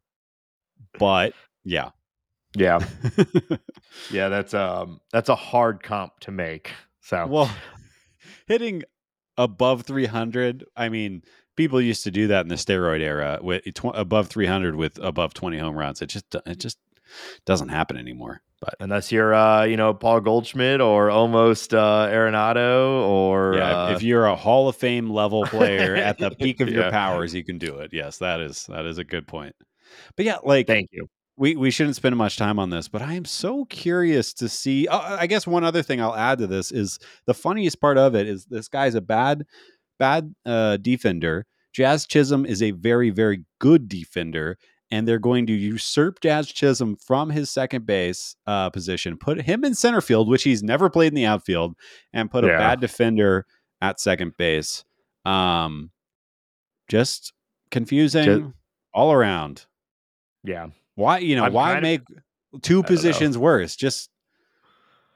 but 1.00 1.34
yeah, 1.64 1.90
yeah. 2.56 2.80
Yeah, 4.12 4.30
that's 4.30 4.54
um 4.54 5.02
that's 5.12 5.30
a 5.30 5.36
hard 5.36 5.84
comp 5.84 6.20
to 6.22 6.32
make. 6.32 6.72
So 7.02 7.26
well, 7.28 7.52
hitting 8.48 8.84
above 9.38 9.84
300. 9.84 10.66
I 10.76 10.90
mean, 10.90 11.24
people 11.56 11.82
used 11.82 12.04
to 12.04 12.12
do 12.12 12.28
that 12.28 12.42
in 12.42 12.50
the 12.50 12.56
steroid 12.56 13.02
era 13.02 13.40
with 13.42 13.64
tw- 13.74 13.86
above 13.94 14.28
300 14.28 14.76
with 14.76 15.00
above 15.00 15.34
20 15.34 15.58
home 15.58 15.78
runs. 15.78 16.02
It 16.02 16.08
just 16.08 16.36
it 16.46 16.60
just 16.60 16.78
doesn't 17.46 17.70
happen 17.70 17.98
anymore. 17.98 18.42
But 18.60 18.76
unless 18.80 19.12
you're 19.12 19.34
uh, 19.34 19.64
you 19.64 19.76
know, 19.76 19.94
Paul 19.94 20.22
Goldschmidt 20.22 20.80
or 20.80 21.10
almost 21.10 21.74
uh 21.74 22.08
Arenado 22.10 23.02
or 23.04 23.56
yeah, 23.56 23.86
uh, 23.86 23.96
if 23.96 24.04
you're 24.04 24.26
a 24.26 24.36
Hall 24.36 24.70
of 24.70 24.76
Fame 24.76 25.10
level 25.10 25.46
player 25.46 25.96
at 25.98 26.18
the 26.18 26.32
peak 26.32 26.62
of 26.62 26.70
your 26.70 26.90
powers, 26.92 27.34
you 27.34 27.44
can 27.44 27.58
do 27.58 27.80
it. 27.80 27.92
Yes, 27.94 28.20
that 28.20 28.40
is 28.40 28.66
that 28.68 28.86
is 28.86 28.98
a 28.98 29.04
good 29.04 29.28
point. 29.28 29.56
But 30.16 30.26
yeah, 30.26 30.38
like 30.44 30.68
thank 30.68 30.90
you. 30.92 31.08
We 31.38 31.56
we 31.56 31.72
shouldn't 31.72 31.96
spend 31.96 32.16
much 32.16 32.38
time 32.38 32.60
on 32.60 32.70
this, 32.70 32.88
but 32.88 33.02
I 33.02 33.14
am 33.14 33.26
so 33.26 33.66
curious 33.66 34.34
to 34.36 34.48
see. 34.50 34.88
Uh, 34.88 35.18
I 35.18 35.28
guess 35.28 35.48
one 35.48 35.64
other 35.64 35.82
thing 35.82 36.02
I'll 36.02 36.16
add 36.16 36.38
to 36.40 36.48
this 36.48 36.72
is 36.72 37.00
the 37.26 37.34
funniest 37.34 37.82
part 37.82 37.98
of 37.98 38.16
it 38.16 38.28
is 38.28 38.46
this 38.46 38.68
guy's 38.68 38.96
a 38.96 39.02
bad 39.02 39.46
bad 39.98 40.34
uh, 40.46 40.78
defender. 40.78 41.46
Jazz 41.74 42.06
Chisholm 42.06 42.46
is 42.46 42.62
a 42.62 42.72
very 42.72 43.10
very 43.10 43.46
good 43.60 43.88
defender, 43.88 44.60
and 44.92 45.08
they're 45.08 45.18
going 45.18 45.48
to 45.48 45.54
usurp 45.54 46.20
Jazz 46.22 46.50
Chisholm 46.50 46.96
from 46.98 47.32
his 47.32 47.50
second 47.50 47.88
base 47.88 48.36
uh, 48.46 48.70
position, 48.70 49.18
put 49.18 49.42
him 49.42 49.64
in 49.64 49.74
center 49.74 50.02
field, 50.02 50.30
which 50.30 50.44
he's 50.44 50.62
never 50.62 50.90
played 50.90 51.08
in 51.08 51.16
the 51.16 51.26
outfield, 51.26 51.76
and 52.14 52.30
put 52.30 52.44
a 52.44 52.50
bad 52.60 52.80
defender 52.80 53.48
at 53.82 54.00
second 54.00 54.38
base. 54.38 54.86
Um, 55.26 55.90
just 56.90 57.34
confusing 57.72 58.26
Ju- 58.26 58.54
all 58.94 59.12
around. 59.12 59.66
Yeah. 60.44 60.68
Why 60.96 61.20
you 61.20 61.36
know 61.36 61.46
I'm 61.46 61.54
why 61.54 61.74
kind 61.74 61.78
of- 61.78 61.84
make 61.84 62.02
two 62.62 62.78
know. 62.78 62.84
positions 62.84 63.38
worse? 63.38 63.76
Just 63.76 64.10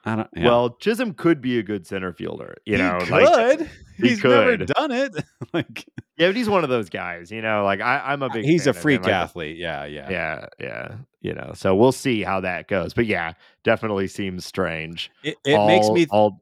I 0.06 0.16
don't. 0.16 0.30
yeah. 0.36 0.46
Well, 0.46 0.70
Chisholm 0.80 1.14
could 1.14 1.42
be 1.42 1.60
a 1.60 1.64
good 1.64 1.86
center 1.86 2.14
fielder, 2.14 2.56
you 2.66 2.78
he 2.78 2.82
know, 2.82 2.98
could. 3.02 3.10
like 3.12 3.60
he 3.98 4.08
he's 4.10 4.24
never 4.24 4.56
done 4.58 4.92
it. 4.92 5.14
like 5.54 5.86
yeah, 6.18 6.28
but 6.30 6.36
he's 6.36 6.48
one 6.50 6.64
of 6.64 6.70
those 6.70 6.90
guys, 6.90 7.30
you 7.30 7.42
know, 7.42 7.64
like 7.66 7.82
I, 7.82 8.00
I'm 8.06 8.24
a 8.24 8.30
big 8.30 8.46
he's 8.46 8.64
fan 8.64 8.72
a 8.72 8.74
freak 8.74 9.04
Like, 9.04 9.12
uh, 9.12 9.16
athlete. 9.16 9.58
Yeah, 9.58 9.84
yeah, 9.86 10.10
Yeah, 10.10 10.46
yeah, 10.60 10.96
you 11.22 11.34
know. 11.34 11.52
So 11.56 11.76
we'll 11.76 11.92
see 11.92 12.24
how 12.24 12.40
that 12.42 12.68
goes. 12.70 12.94
But 12.94 13.06
yeah, 13.06 13.34
definitely 13.64 14.08
seems 14.08 14.46
strange. 14.46 15.12
It, 15.24 15.36
it 15.44 15.66
makes 15.68 15.90
me 15.90 15.96
th- 16.02 16.10
all 16.12 16.42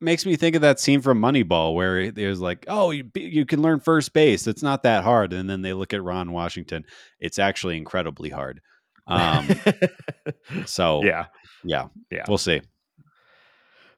makes 0.00 0.26
me 0.26 0.36
think 0.36 0.56
of 0.56 0.62
that 0.62 0.80
scene 0.80 1.00
from 1.00 1.20
Moneyball 1.20 1.74
where 1.74 1.98
it 1.98 2.16
was 2.16 2.40
like, 2.40 2.64
oh, 2.68 2.90
you 2.90 3.10
you 3.14 3.46
can 3.46 3.62
learn 3.62 3.80
first 3.80 4.12
base. 4.12 4.46
It's 4.46 4.62
not 4.62 4.82
that 4.82 5.04
hard. 5.04 5.32
And 5.32 5.48
then 5.48 5.62
they 5.62 5.72
look 5.72 5.94
at 5.94 6.02
Ron 6.02 6.32
Washington. 6.32 6.84
It's 7.20 7.38
actually 7.38 7.76
incredibly 7.76 8.30
hard. 8.30 8.60
Um, 9.06 9.48
so 10.66 11.02
yeah. 11.04 11.26
yeah, 11.64 11.88
Yeah. 12.10 12.24
we'll 12.28 12.38
see. 12.38 12.60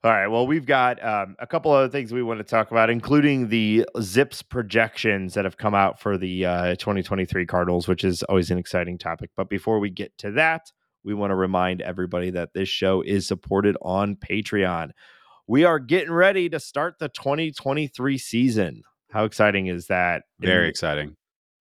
All 0.05 0.13
right. 0.13 0.29
Well, 0.29 0.47
we've 0.47 0.67
got 0.67 1.03
um, 1.05 1.35
a 1.41 1.47
couple 1.49 1.73
other 1.73 1.89
things 1.89 2.13
we 2.13 2.23
want 2.23 2.39
to 2.39 2.45
talk 2.45 2.71
about, 2.71 2.91
including 2.91 3.49
the 3.49 3.85
ZiPS 3.97 4.49
projections 4.49 5.35
that 5.35 5.45
have 5.45 5.57
come 5.57 5.75
out 5.75 5.99
for 5.99 6.17
the 6.17 6.47
uh, 6.47 6.77
2023 6.77 7.45
Cardinals, 7.47 7.89
which 7.89 8.05
is 8.05 8.23
always 8.25 8.51
an 8.53 8.59
exciting 8.59 8.99
topic. 8.99 9.31
But 9.37 9.49
before 9.49 9.81
we 9.81 9.91
get 9.91 10.17
to 10.19 10.31
that, 10.33 10.71
we 11.03 11.13
want 11.15 11.33
to 11.33 11.35
remind 11.35 11.81
everybody 11.81 12.31
that 12.31 12.53
this 12.55 12.69
show 12.69 13.01
is 13.03 13.27
supported 13.27 13.77
on 13.83 14.15
Patreon. 14.15 14.91
We 15.47 15.65
are 15.65 15.79
getting 15.79 16.13
ready 16.13 16.49
to 16.49 16.59
start 16.59 16.99
the 16.99 17.09
2023 17.09 18.19
season. 18.19 18.83
How 19.11 19.25
exciting 19.25 19.69
is 19.69 19.87
that? 19.87 20.25
Very 20.41 20.65
And 20.65 20.71
exciting. 20.71 21.17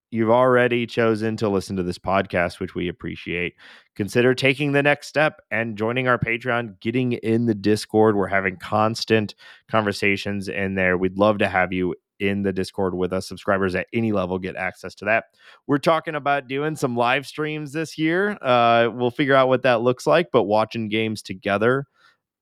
you've 0.10 0.32
already 0.32 0.88
chosen 0.88 1.38
to 1.38 1.50
listen 1.50 1.76
to 1.76 1.84
this 1.84 2.00
podcast, 2.00 2.60
which 2.60 2.74
we 2.74 2.88
appreciate, 2.88 3.54
consider 3.96 4.34
taking 4.34 4.72
the 4.72 4.82
next 4.82 5.08
step 5.08 5.40
and 5.52 5.78
joining 5.78 6.08
our 6.08 6.18
Patreon, 6.18 6.80
getting 6.80 7.14
in 7.14 7.46
the 7.46 7.54
Discord. 7.54 8.16
We're 8.16 8.28
having 8.28 8.58
constant 8.58 9.36
conversations 9.70 10.48
in 10.48 10.74
there. 10.74 10.98
We'd 10.98 11.18
love 11.20 11.38
to 11.40 11.48
have 11.48 11.72
you 11.72 11.94
in 12.20 12.42
the 12.42 12.54
Discord 12.54 12.96
with 12.96 13.14
us. 13.14 13.28
Subscribers 13.28 13.76
at 13.76 13.88
any 13.94 14.12
level 14.14 14.40
get 14.40 14.56
access 14.56 14.96
to 14.96 15.06
that. 15.06 15.26
We're 15.68 15.78
talking 15.78 16.16
about 16.16 16.48
doing 16.48 16.76
some 16.76 16.96
live 16.98 17.28
streams 17.28 17.72
this 17.72 17.98
year. 18.00 18.38
Uh, 18.42 18.90
we'll 18.92 19.12
figure 19.12 19.36
out 19.36 19.48
what 19.50 19.62
that 19.64 19.82
looks 19.82 20.08
like, 20.08 20.30
but 20.32 20.44
watching 20.44 20.88
games 20.88 21.22
together, 21.22 21.86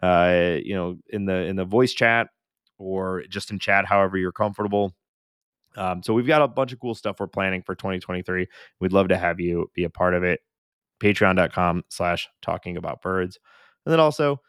uh, 0.04 0.60
you 0.62 0.76
know, 0.76 0.98
in 1.10 1.26
the 1.26 1.46
in 1.46 1.56
the 1.56 1.64
voice 1.64 1.94
chat 1.94 2.28
or 2.78 3.24
just 3.30 3.52
in 3.52 3.60
chat, 3.60 3.86
however 3.86 4.18
you're 4.18 4.34
comfortable. 4.34 4.94
Um, 5.78 6.04
so 6.04 6.14
we've 6.14 6.28
got 6.28 6.42
a 6.42 6.48
bunch 6.48 6.74
of 6.74 6.80
cool 6.80 6.94
stuff 6.94 7.22
we're 7.22 7.28
planning 7.28 7.64
for 7.64 7.74
2023. 7.74 8.48
We'd 8.82 8.92
love 8.92 9.08
to 9.08 9.18
have 9.18 9.40
you 9.40 9.72
be 9.74 9.86
a 9.86 9.90
part 9.90 10.14
of 10.14 10.24
it. 10.24 10.42
Patreon.com 11.02 11.84
slash 11.90 12.28
talking 12.42 12.76
about 12.76 13.02
birds. 13.02 13.40
And 13.86 13.94
then 13.94 14.02
also 14.02 14.42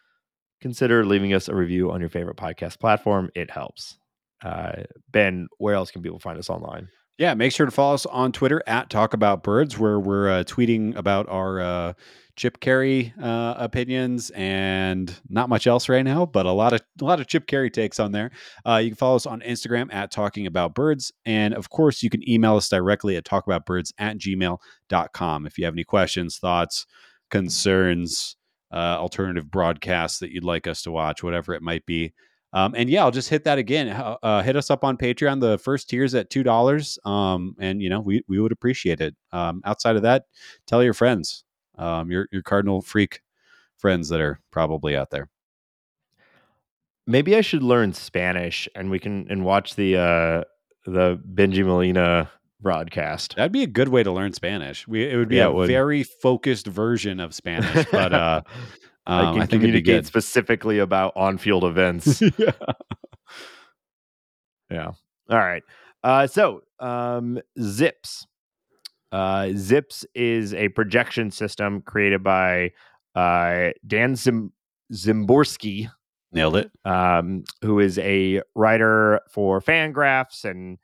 consider 0.61 1.07
leaving 1.07 1.33
us 1.33 1.49
a 1.49 1.55
review 1.55 1.93
on 1.93 2.01
your 2.01 2.11
favorite 2.11 2.37
podcast 2.37 2.81
platform. 2.81 3.31
It 3.37 3.51
helps. 3.51 3.97
Uh, 4.43 4.83
ben, 5.11 5.47
where 5.59 5.75
else 5.75 5.91
can 5.91 6.03
people 6.03 6.19
find 6.19 6.39
us 6.39 6.51
online? 6.51 6.89
Yeah, 7.17 7.35
make 7.35 7.53
sure 7.53 7.65
to 7.65 7.73
follow 7.73 7.95
us 7.95 8.07
on 8.07 8.33
Twitter 8.33 8.61
at 8.67 8.91
Talk 8.91 9.15
About 9.15 9.45
Birds, 9.45 9.79
where 9.79 10.01
we're 10.01 10.29
uh, 10.29 10.45
tweeting 10.45 10.97
about 10.97 11.29
our 11.29 11.61
uh, 11.61 11.93
Chip 12.37 12.61
Caray 12.61 13.13
uh, 13.21 13.55
opinions 13.57 14.31
and 14.31 15.15
not 15.29 15.49
much 15.49 15.67
else 15.67 15.89
right 15.89 16.03
now, 16.03 16.27
but 16.27 16.47
a 16.47 16.53
lot 16.53 16.73
of 16.73 16.81
a 17.01 17.05
lot 17.05 17.21
of 17.21 17.27
Chip 17.27 17.47
Caray 17.47 17.71
takes 17.71 18.01
on 18.01 18.13
there. 18.13 18.31
Uh, 18.67 18.77
you 18.77 18.91
can 18.91 18.97
follow 18.97 19.17
us 19.17 19.27
on 19.27 19.41
Instagram 19.41 19.93
at 19.93 20.11
Talking 20.11 20.47
About 20.47 20.75
Birds, 20.75 21.13
and 21.25 21.55
of 21.55 21.71
course, 21.71 22.03
you 22.03 22.11
can 22.11 22.29
email 22.29 22.57
us 22.57 22.69
directly 22.69 23.17
at 23.17 23.25
talkaboutbirds 23.25 23.93
at 23.99 24.19
gmail.com 24.19 25.47
if 25.47 25.59
you 25.59 25.65
have 25.65 25.75
any 25.75 25.85
questions, 25.85 26.39
thoughts, 26.39 26.87
concerns, 27.31 28.37
uh, 28.73 28.99
alternative 28.99 29.51
broadcasts 29.51 30.19
that 30.19 30.33
you'd 30.33 30.45
like 30.45 30.67
us 30.67 30.83
to 30.83 30.91
watch, 30.91 31.23
whatever 31.23 31.55
it 31.55 31.63
might 31.63 31.87
be. 31.87 32.13
Um, 32.53 32.75
and 32.77 32.89
yeah, 32.89 33.03
I'll 33.03 33.11
just 33.11 33.29
hit 33.29 33.45
that 33.45 33.59
again. 33.59 33.89
Uh, 34.23 34.43
hit 34.43 34.55
us 34.55 34.71
up 34.71 34.85
on 34.85 34.97
Patreon. 34.97 35.41
The 35.41 35.59
first 35.59 35.89
tier's 35.89 36.15
at 36.15 36.31
two 36.31 36.45
dollars, 36.45 36.99
um, 37.05 37.57
and 37.59 37.83
you 37.83 37.91
know 37.91 38.01
we 38.01 38.23
we 38.29 38.41
would 38.41 38.53
appreciate 38.53 39.01
it. 39.01 39.15
Um, 39.33 39.61
outside 39.65 39.97
of 39.97 40.03
that, 40.03 40.25
tell 40.67 40.83
your 40.83 40.95
friends, 40.95 41.45
um, 41.77 42.11
your 42.11 42.29
your 42.33 42.43
cardinal 42.43 42.83
freak 42.83 43.21
friends 43.77 44.09
that 44.09 44.21
are 44.21 44.41
probably 44.51 44.97
out 44.97 45.11
there. 45.11 45.29
Maybe 47.07 47.37
I 47.37 47.43
should 47.43 47.63
learn 47.63 47.93
Spanish 47.93 48.69
and 48.75 48.91
we 48.91 48.99
can 48.99 49.27
and 49.29 49.45
watch 49.45 49.75
the 49.77 49.97
uh 49.97 50.45
the 50.87 51.17
Bengie 51.17 51.65
Molina 51.65 52.31
broadcast. 52.61 53.37
That'd 53.37 53.53
be 53.53 53.63
a 53.63 53.67
good 53.67 53.89
way 53.89 54.03
to 54.03 54.11
learn 54.11 54.33
Spanish. 54.33 54.89
We 54.89 55.05
it 55.11 55.17
would 55.17 55.29
be 55.29 55.37
Yeah, 55.37 55.47
a 55.47 55.53
would. 55.53 55.67
very 55.69 56.03
focused 56.03 56.67
version 56.67 57.21
of 57.21 57.35
Spanish, 57.35 57.87
but 57.93 58.13
uh, 58.15 58.41
I 59.07 59.21
um, 59.21 59.35
can 59.35 59.43
I 59.43 59.47
think 59.47 59.63
communicate 59.63 60.07
specifically 60.07 60.79
about 60.79 61.13
on-field 61.17 61.65
events. 61.65 62.23
yeah. 62.39 62.53
Yeah. 64.71 64.93
All 65.31 65.39
right. 65.39 65.63
Uh, 66.03 66.27
so 66.27 66.63
um, 66.81 67.39
ZiPS. 67.59 68.27
Uh, 69.15 69.45
ZiPS 69.53 70.05
is 70.15 70.53
a 70.55 70.69
projection 70.71 71.31
system 71.31 71.81
created 71.83 72.23
by 72.25 72.73
uh, 73.15 73.71
Dan 73.87 74.17
Zim- 74.17 74.53
Szymborski, 74.93 75.89
Nailed 76.33 76.57
it. 76.57 76.71
um, 76.85 77.45
who 77.63 77.79
is 77.79 77.99
a 77.99 78.43
writer 78.57 79.21
for 79.31 79.61
Fangraphs 79.61 80.45
and 80.45 80.79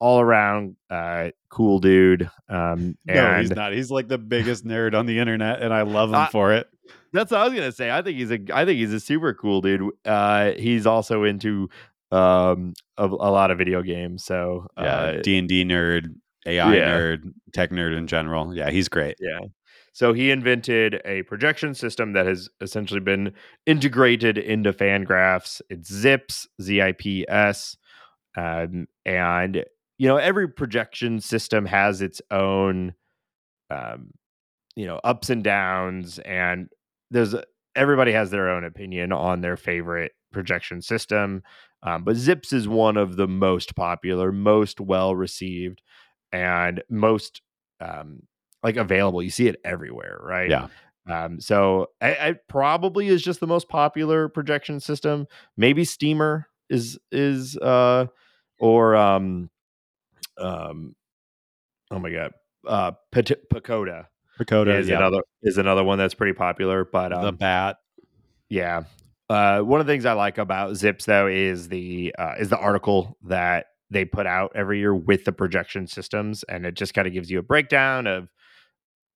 all 0.00 0.20
around 0.20 0.74
uh, 0.90 1.30
cool 1.48 1.78
dude. 1.78 2.28
Um, 2.48 2.98
No, 3.06 3.38
he's 3.38 3.50
not. 3.50 3.72
He's 3.72 3.90
like 3.90 4.08
the 4.08 4.18
biggest 4.18 4.64
nerd 4.66 4.94
on 4.94 5.06
the 5.06 5.18
internet, 5.20 5.62
and 5.62 5.72
I 5.72 5.82
love 5.82 6.08
him 6.10 6.16
Uh, 6.16 6.26
for 6.26 6.52
it. 6.52 6.68
That's 7.12 7.30
what 7.30 7.40
I 7.40 7.44
was 7.44 7.54
gonna 7.54 7.72
say. 7.72 7.90
I 7.90 8.02
think 8.02 8.18
he's 8.18 8.30
a 8.32 8.38
I 8.52 8.64
think 8.64 8.78
he's 8.78 8.92
a 8.92 9.00
super 9.00 9.32
cool 9.32 9.60
dude. 9.60 9.82
Uh, 10.04 10.52
he's 10.52 10.86
also 10.86 11.22
into 11.24 11.70
um 12.12 12.74
a, 12.98 13.06
a 13.06 13.30
lot 13.30 13.50
of 13.50 13.58
video 13.58 13.80
games. 13.82 14.24
So 14.24 14.66
Yeah, 14.76 14.82
uh, 14.96 15.22
D 15.22 15.38
and 15.38 15.48
D 15.48 15.64
nerd, 15.64 16.14
AI 16.46 16.74
yeah. 16.74 16.88
nerd, 16.88 17.32
tech 17.52 17.70
nerd 17.70 17.96
in 17.96 18.06
general. 18.06 18.54
Yeah, 18.54 18.70
he's 18.70 18.88
great. 18.88 19.16
Yeah. 19.20 19.40
So 19.92 20.12
he 20.12 20.30
invented 20.30 21.00
a 21.06 21.22
projection 21.22 21.74
system 21.74 22.12
that 22.12 22.26
has 22.26 22.50
essentially 22.60 23.00
been 23.00 23.32
integrated 23.64 24.36
into 24.36 24.72
Fangraphs. 24.72 25.62
It's 25.70 25.90
ZiPS, 25.90 26.46
Z 26.60 26.82
I 26.82 26.92
P 26.92 27.24
S. 27.28 27.76
Um, 28.36 28.88
and 29.06 29.64
you 29.98 30.08
know, 30.08 30.16
every 30.18 30.48
projection 30.48 31.20
system 31.20 31.64
has 31.64 32.02
its 32.02 32.20
own, 32.30 32.94
um, 33.70 34.10
you 34.74 34.86
know, 34.86 35.00
ups 35.02 35.30
and 35.30 35.42
downs, 35.42 36.18
and 36.18 36.68
there's 37.10 37.34
everybody 37.74 38.12
has 38.12 38.30
their 38.30 38.50
own 38.50 38.64
opinion 38.64 39.12
on 39.12 39.40
their 39.40 39.56
favorite 39.56 40.12
projection 40.32 40.82
system. 40.82 41.42
Um, 41.82 42.04
but 42.04 42.16
ZiPS 42.16 42.52
is 42.52 42.68
one 42.68 42.96
of 42.96 43.16
the 43.16 43.28
most 43.28 43.76
popular, 43.76 44.32
most 44.32 44.80
well 44.80 45.14
received, 45.14 45.80
and 46.32 46.82
most 46.88 47.42
um, 47.80 48.22
like 48.62 48.76
available. 48.76 49.22
You 49.22 49.30
see 49.30 49.48
it 49.48 49.60
everywhere, 49.64 50.18
right? 50.22 50.50
Yeah. 50.50 50.68
Um, 51.08 51.40
so 51.40 51.90
I, 52.00 52.10
I 52.14 52.34
probably 52.48 53.08
is 53.08 53.22
just 53.22 53.40
the 53.40 53.46
most 53.46 53.68
popular 53.68 54.28
projection 54.28 54.80
system. 54.80 55.26
Maybe 55.56 55.84
Steamer 55.84 56.48
is 56.68 56.98
is 57.12 57.56
uh 57.58 58.06
or 58.58 58.96
um 58.96 59.48
um 60.36 60.96
oh 61.92 62.00
my 62.00 62.10
god 62.10 62.32
uh 62.66 62.90
PECOTA 63.14 64.06
PECOTA 64.38 64.80
is 64.80 64.88
yeah. 64.88 64.96
another 64.96 65.20
is 65.42 65.58
another 65.58 65.84
one 65.84 65.98
that's 65.98 66.14
pretty 66.14 66.32
popular. 66.32 66.84
But 66.84 67.12
um, 67.12 67.24
the 67.24 67.32
bat. 67.32 67.76
yeah, 68.48 68.84
uh, 69.28 69.60
one 69.60 69.80
of 69.80 69.86
the 69.86 69.92
things 69.92 70.04
I 70.04 70.12
like 70.12 70.38
about 70.38 70.72
ZiPS 70.72 71.04
though 71.04 71.26
is 71.26 71.68
the 71.68 72.14
uh, 72.18 72.34
is 72.38 72.48
the 72.48 72.58
article 72.58 73.16
that 73.24 73.66
they 73.90 74.04
put 74.04 74.26
out 74.26 74.52
every 74.54 74.78
year 74.78 74.94
with 74.94 75.24
the 75.24 75.32
projection 75.32 75.86
systems, 75.86 76.42
and 76.44 76.66
it 76.66 76.74
just 76.74 76.94
kind 76.94 77.06
of 77.06 77.12
gives 77.12 77.30
you 77.30 77.38
a 77.38 77.42
breakdown 77.42 78.06
of 78.06 78.28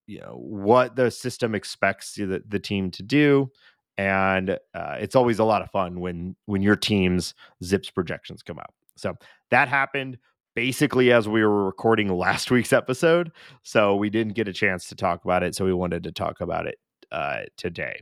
you 0.07 0.19
know 0.19 0.37
what 0.37 0.95
the 0.95 1.11
system 1.11 1.55
expects 1.55 2.15
the, 2.15 2.43
the 2.47 2.59
team 2.59 2.91
to 2.91 3.03
do 3.03 3.49
and 3.97 4.51
uh, 4.73 4.95
it's 4.99 5.15
always 5.15 5.37
a 5.37 5.43
lot 5.43 5.61
of 5.61 5.69
fun 5.69 5.99
when 5.99 6.35
when 6.47 6.61
your 6.61 6.75
team's 6.75 7.35
ZiPS 7.63 7.93
projections 7.93 8.41
come 8.41 8.57
out 8.57 8.73
so 8.97 9.13
that 9.51 9.67
happened 9.67 10.17
basically 10.55 11.11
as 11.11 11.29
we 11.29 11.43
were 11.43 11.65
recording 11.65 12.09
last 12.09 12.49
week's 12.51 12.73
episode 12.73 13.31
so 13.61 13.95
we 13.95 14.09
didn't 14.09 14.33
get 14.33 14.47
a 14.47 14.53
chance 14.53 14.87
to 14.87 14.95
talk 14.95 15.23
about 15.23 15.43
it 15.43 15.55
so 15.55 15.65
we 15.65 15.73
wanted 15.73 16.03
to 16.03 16.11
talk 16.11 16.41
about 16.41 16.65
it 16.65 16.79
uh, 17.11 17.41
today. 17.57 18.01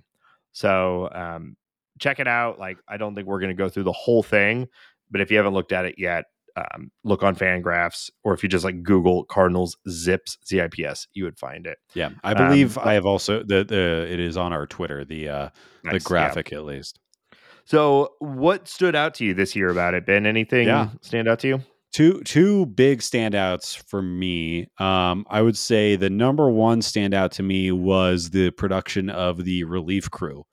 So 0.52 1.10
um, 1.12 1.58
check 2.00 2.20
it 2.20 2.28
out 2.28 2.58
like 2.58 2.78
i 2.88 2.98
don't 2.98 3.14
think 3.14 3.28
we're 3.28 3.40
going 3.40 3.50
to 3.50 3.54
go 3.54 3.70
through 3.70 3.84
the 3.84 3.92
whole 3.92 4.24
thing 4.24 4.68
but 5.12 5.22
if 5.22 5.30
you 5.30 5.38
haven't 5.38 5.54
looked 5.54 5.74
at 5.74 5.86
it 5.86 5.96
yet 5.98 6.26
um, 6.74 6.92
look 7.04 7.24
on 7.24 7.36
Fangraphs, 7.36 8.10
or 8.24 8.34
if 8.34 8.44
you 8.44 8.50
just 8.50 8.66
like 8.66 8.84
Google 8.84 9.24
Cardinals 9.26 9.78
ZiPS 9.88 10.38
Z-I-P-S, 10.48 11.08
you 11.14 11.24
would 11.24 11.38
find 11.38 11.66
it. 11.66 11.78
Yeah, 11.94 12.10
I 12.24 12.34
believe 12.34 12.78
um, 12.78 12.88
I 12.88 12.94
have 12.94 13.06
also 13.06 13.44
the 13.44 13.64
the 13.64 14.08
it 14.10 14.20
is 14.20 14.38
on 14.38 14.54
our 14.54 14.68
Twitter 14.68 15.06
the 15.06 15.30
uh 15.30 15.50
nice, 15.84 15.94
the 15.94 16.00
graphic 16.00 16.52
yeah. 16.52 16.58
at 16.58 16.66
least. 16.66 17.00
So, 17.66 18.14
what 18.18 18.68
stood 18.68 18.96
out 18.96 19.14
to 19.16 19.26
you 19.26 19.36
this 19.36 19.56
year 19.56 19.70
about 19.70 19.94
it? 19.94 20.06
Ben, 20.06 20.26
anything 20.26 20.68
yeah. 20.68 20.90
stand 21.02 21.28
out 21.28 21.40
to 21.40 21.48
you? 21.48 21.62
Two 21.92 22.22
two 22.22 22.66
big 22.68 23.00
standouts 23.00 23.78
for 23.88 24.02
me. 24.02 24.68
Um, 24.78 25.26
I 25.30 25.42
would 25.42 25.58
say 25.58 25.96
the 25.96 26.10
number 26.10 26.50
one 26.50 26.82
standout 26.82 27.32
to 27.32 27.44
me 27.44 27.72
was 27.72 28.30
the 28.30 28.52
production 28.52 29.10
of 29.10 29.44
the 29.44 29.64
relief 29.64 30.10
crew, 30.10 30.46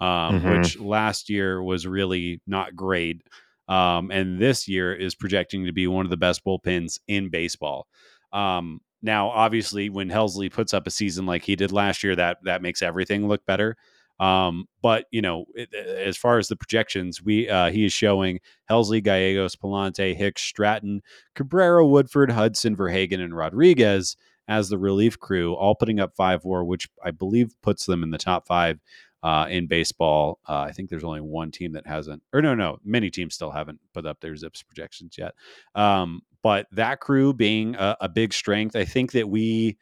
um, 0.00 0.40
mm-hmm. 0.40 0.50
which 0.50 0.78
last 0.78 1.28
year 1.28 1.62
was 1.62 1.86
really 1.86 2.40
not 2.46 2.74
great. 2.74 3.22
Um, 3.68 4.10
and 4.10 4.40
this 4.40 4.66
year 4.66 4.94
is 4.94 5.14
projecting 5.14 5.66
to 5.66 5.72
be 5.72 5.86
one 5.86 6.06
of 6.06 6.10
the 6.10 6.16
best 6.16 6.44
bullpens 6.44 6.98
in 7.06 7.28
baseball. 7.28 7.86
Um, 8.32 8.80
now, 9.02 9.28
obviously, 9.28 9.90
when 9.90 10.08
Helsley 10.08 10.50
puts 10.52 10.74
up 10.74 10.86
a 10.86 10.90
season 10.90 11.26
like 11.26 11.44
he 11.44 11.54
did 11.54 11.70
last 11.70 12.02
year, 12.02 12.16
that 12.16 12.38
that 12.44 12.62
makes 12.62 12.82
everything 12.82 13.28
look 13.28 13.44
better. 13.46 13.76
Um, 14.20 14.66
but 14.82 15.04
you 15.12 15.22
know, 15.22 15.44
it, 15.54 15.72
as 15.74 16.16
far 16.16 16.38
as 16.38 16.48
the 16.48 16.56
projections, 16.56 17.22
we 17.22 17.48
uh, 17.48 17.70
he 17.70 17.84
is 17.84 17.92
showing 17.92 18.40
Helsley, 18.68 19.02
Gallegos, 19.02 19.54
Pallante, 19.54 20.16
Hicks, 20.16 20.42
Stratton, 20.42 21.02
Cabrera, 21.34 21.86
Woodford, 21.86 22.32
Hudson, 22.32 22.74
Verhagen, 22.74 23.20
and 23.20 23.36
Rodriguez 23.36 24.16
as 24.48 24.70
the 24.70 24.78
relief 24.78 25.18
crew, 25.18 25.54
all 25.54 25.74
putting 25.74 26.00
up 26.00 26.16
five 26.16 26.44
WAR, 26.44 26.64
which 26.64 26.88
I 27.04 27.10
believe 27.10 27.54
puts 27.62 27.84
them 27.84 28.02
in 28.02 28.10
the 28.10 28.18
top 28.18 28.46
five 28.46 28.80
uh, 29.28 29.46
in 29.50 29.66
baseball. 29.66 30.38
Uh, 30.48 30.60
I 30.60 30.72
think 30.72 30.88
there's 30.88 31.04
only 31.04 31.20
one 31.20 31.50
team 31.50 31.72
that 31.72 31.86
hasn't, 31.86 32.22
or 32.32 32.40
no, 32.40 32.54
no, 32.54 32.78
many 32.82 33.10
teams 33.10 33.34
still 33.34 33.50
haven't 33.50 33.78
put 33.92 34.06
up 34.06 34.20
their 34.20 34.32
ZiPS 34.32 34.66
projections 34.66 35.16
yet. 35.18 35.34
Um, 35.74 36.22
but 36.42 36.66
that 36.72 37.00
crew 37.00 37.34
being 37.34 37.74
a, 37.74 37.94
a, 38.00 38.08
big 38.08 38.32
strength, 38.32 38.74
I 38.74 38.86
think 38.86 39.12
that 39.12 39.28
we 39.28 39.76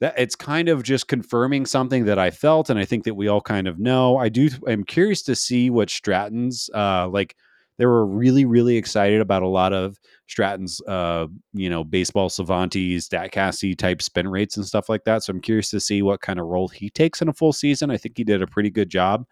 that 0.00 0.14
it's 0.18 0.34
kind 0.34 0.68
of 0.68 0.82
just 0.82 1.06
confirming 1.06 1.66
something 1.66 2.06
that 2.06 2.18
I 2.18 2.32
felt, 2.32 2.68
and 2.68 2.76
I 2.76 2.84
think 2.84 3.04
that 3.04 3.14
we 3.14 3.28
all 3.28 3.40
kind 3.40 3.68
of 3.68 3.78
know. 3.78 4.16
I 4.16 4.28
do. 4.28 4.50
I'm 4.66 4.82
curious 4.82 5.22
to 5.22 5.36
see 5.36 5.70
what 5.70 5.88
Stratton's 5.88 6.68
uh, 6.74 7.06
like 7.06 7.36
they 7.78 7.86
were 7.86 8.06
really, 8.06 8.44
really 8.44 8.76
excited 8.76 9.20
about 9.20 9.42
a 9.42 9.48
lot 9.48 9.72
of 9.72 9.98
Stratton's, 10.26 10.80
uh, 10.82 11.26
you 11.52 11.68
know, 11.68 11.82
baseball 11.84 12.28
savantes, 12.28 13.08
Statcasty 13.08 13.76
type 13.76 14.00
spin 14.00 14.28
rates 14.28 14.56
and 14.56 14.66
stuff 14.66 14.88
like 14.88 15.04
that. 15.04 15.22
So 15.22 15.32
I'm 15.32 15.40
curious 15.40 15.70
to 15.70 15.80
see 15.80 16.02
what 16.02 16.20
kind 16.20 16.38
of 16.38 16.46
role 16.46 16.68
he 16.68 16.90
takes 16.90 17.20
in 17.20 17.28
a 17.28 17.32
full 17.32 17.52
season. 17.52 17.90
I 17.90 17.96
think 17.96 18.16
he 18.16 18.24
did 18.24 18.42
a 18.42 18.46
pretty 18.46 18.70
good 18.70 18.90
job. 18.90 19.26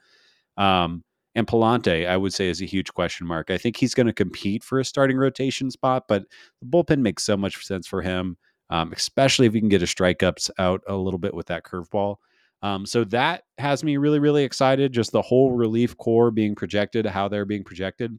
Um, 0.57 1.05
and 1.35 1.47
Pallante, 1.47 2.07
I 2.07 2.17
would 2.17 2.35
say, 2.35 2.49
is 2.49 2.61
a 2.61 2.67
huge 2.67 2.93
question 2.93 3.27
mark. 3.27 3.51
I 3.51 3.57
think 3.59 3.77
he's 3.77 3.95
going 3.95 4.07
to 4.07 4.13
compete 4.13 4.63
for 4.63 4.81
a 4.81 4.85
starting 4.85 5.17
rotation 5.17 5.71
spot, 5.71 6.05
but 6.09 6.25
the 6.61 6.67
bullpen 6.67 7.01
makes 7.01 7.23
so 7.25 7.37
much 7.37 7.65
sense 7.65 7.87
for 7.87 8.03
him, 8.03 8.37
um, 8.71 8.93
especially 8.93 9.47
if 9.47 9.55
he 9.55 9.61
can 9.61 9.71
get 9.71 9.81
his 9.81 9.95
strikeouts 9.95 10.51
out 10.59 10.83
a 10.89 10.97
little 10.97 11.19
bit 11.19 11.33
with 11.33 11.47
that 11.47 11.65
curveball. 11.65 12.17
Um, 12.63 12.87
so 12.87 13.05
that 13.05 13.43
has 13.59 13.83
me 13.83 13.97
really, 13.97 14.19
really 14.19 14.45
excited. 14.45 14.93
Just 14.93 15.11
the 15.11 15.23
whole 15.23 15.53
relief 15.53 15.97
corps 15.97 16.31
being 16.31 16.55
projected, 16.55 17.07
how 17.07 17.29
they're 17.29 17.45
being 17.45 17.65
projected. 17.65 18.19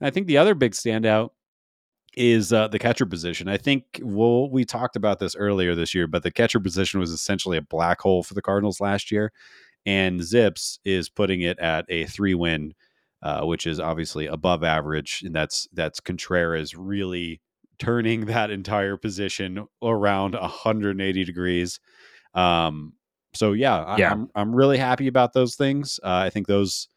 And 0.00 0.06
I 0.06 0.10
think 0.10 0.26
the 0.26 0.38
other 0.38 0.54
big 0.54 0.72
standout 0.72 1.30
is 2.16 2.52
uh, 2.52 2.68
the 2.68 2.78
catcher 2.78 3.06
position. 3.06 3.48
I 3.48 3.56
think 3.56 4.00
well, 4.02 4.50
we 4.50 4.64
talked 4.64 4.96
about 4.96 5.18
this 5.18 5.34
earlier 5.36 5.74
this 5.74 5.94
year, 5.94 6.06
but 6.06 6.22
the 6.22 6.30
catcher 6.30 6.60
position 6.60 7.00
was 7.00 7.10
essentially 7.10 7.56
a 7.56 7.62
black 7.62 8.00
hole 8.00 8.22
for 8.22 8.34
the 8.34 8.42
Cardinals 8.42 8.80
last 8.80 9.10
year, 9.10 9.32
and 9.84 10.20
ZiPS 10.20 10.78
is 10.84 11.08
putting 11.08 11.42
it 11.42 11.58
at 11.58 11.84
a 11.88 12.04
three 12.06 12.34
win, 12.34 12.74
uh, 13.22 13.44
which 13.44 13.66
is 13.66 13.80
obviously 13.80 14.26
above 14.26 14.62
average, 14.62 15.22
and 15.24 15.34
that's 15.34 15.68
that's 15.72 16.00
Contreras 16.00 16.76
really 16.76 17.40
turning 17.78 18.26
that 18.26 18.50
entire 18.50 18.96
position 18.96 19.66
around 19.82 20.34
180 20.34 21.24
degrees. 21.24 21.80
Um, 22.34 22.94
so 23.34 23.52
yeah, 23.52 23.96
yeah. 23.98 24.12
I'm 24.12 24.28
I'm 24.34 24.54
really 24.54 24.78
happy 24.78 25.08
about 25.08 25.32
those 25.32 25.56
things. 25.56 25.98
Uh, 26.02 26.22
I 26.26 26.30
think 26.30 26.46
those 26.46 26.88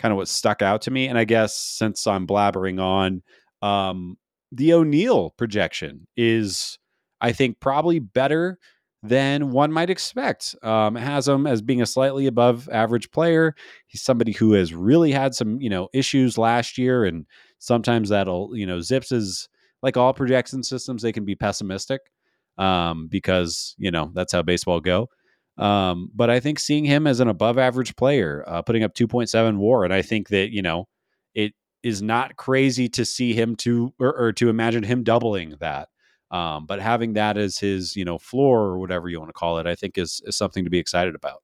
kind 0.00 0.12
of 0.12 0.16
what 0.16 0.28
stuck 0.28 0.62
out 0.62 0.80
to 0.82 0.90
me. 0.90 1.06
And 1.06 1.18
I 1.18 1.24
guess 1.24 1.54
since 1.54 2.06
I'm 2.06 2.26
blabbering 2.26 2.80
on, 2.80 3.22
um, 3.60 4.16
the 4.50 4.72
O'Neill 4.72 5.30
projection 5.36 6.06
is, 6.16 6.78
I 7.20 7.32
think, 7.32 7.60
probably 7.60 7.98
better 7.98 8.58
than 9.02 9.50
one 9.50 9.72
might 9.72 9.90
expect. 9.90 10.56
Um, 10.62 10.94
has 10.94 11.28
him 11.28 11.46
as 11.46 11.62
being 11.62 11.82
a 11.82 11.86
slightly 11.86 12.26
above 12.26 12.68
average 12.72 13.10
player. 13.10 13.54
He's 13.86 14.02
somebody 14.02 14.32
who 14.32 14.52
has 14.52 14.74
really 14.74 15.12
had 15.12 15.34
some, 15.34 15.60
you 15.60 15.70
know, 15.70 15.88
issues 15.92 16.38
last 16.38 16.78
year, 16.78 17.04
and 17.04 17.26
sometimes 17.58 18.08
that'll, 18.08 18.56
you 18.56 18.66
know, 18.66 18.78
ZiPS 18.78 19.12
is 19.12 19.48
like 19.82 19.96
all 19.96 20.12
projection 20.14 20.62
systems; 20.62 21.02
they 21.02 21.12
can 21.12 21.24
be 21.24 21.34
pessimistic 21.34 22.00
um, 22.58 23.08
because 23.08 23.74
you 23.78 23.90
know 23.90 24.10
that's 24.14 24.32
how 24.32 24.42
baseball 24.42 24.80
go. 24.80 25.08
Um, 25.60 26.10
but 26.14 26.30
I 26.30 26.40
think 26.40 26.58
seeing 26.58 26.84
him 26.86 27.06
as 27.06 27.20
an 27.20 27.28
above 27.28 27.58
average 27.58 27.94
player, 27.94 28.42
uh, 28.46 28.62
putting 28.62 28.82
up 28.82 28.94
2.7 28.94 29.58
war, 29.58 29.84
and 29.84 29.92
I 29.92 30.00
think 30.00 30.28
that, 30.30 30.50
you 30.50 30.62
know, 30.62 30.88
it 31.34 31.52
is 31.82 32.00
not 32.00 32.36
crazy 32.36 32.88
to 32.88 33.04
see 33.04 33.34
him 33.34 33.54
to, 33.56 33.92
or, 34.00 34.16
or 34.16 34.32
to 34.32 34.48
imagine 34.48 34.82
him 34.82 35.04
doubling 35.04 35.56
that. 35.60 35.88
Um, 36.30 36.64
but 36.64 36.80
having 36.80 37.12
that 37.14 37.36
as 37.36 37.58
his, 37.58 37.94
you 37.94 38.06
know, 38.06 38.16
floor 38.18 38.60
or 38.60 38.78
whatever 38.78 39.08
you 39.08 39.18
want 39.18 39.28
to 39.28 39.34
call 39.34 39.58
it, 39.58 39.66
I 39.66 39.74
think 39.74 39.98
is, 39.98 40.22
is 40.24 40.36
something 40.36 40.64
to 40.64 40.70
be 40.70 40.78
excited 40.78 41.14
about. 41.14 41.42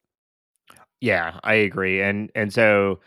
Yeah, 1.01 1.39
I 1.45 1.55
agree. 1.55 2.01
And, 2.01 2.31
and 2.35 2.51
so, 2.53 3.01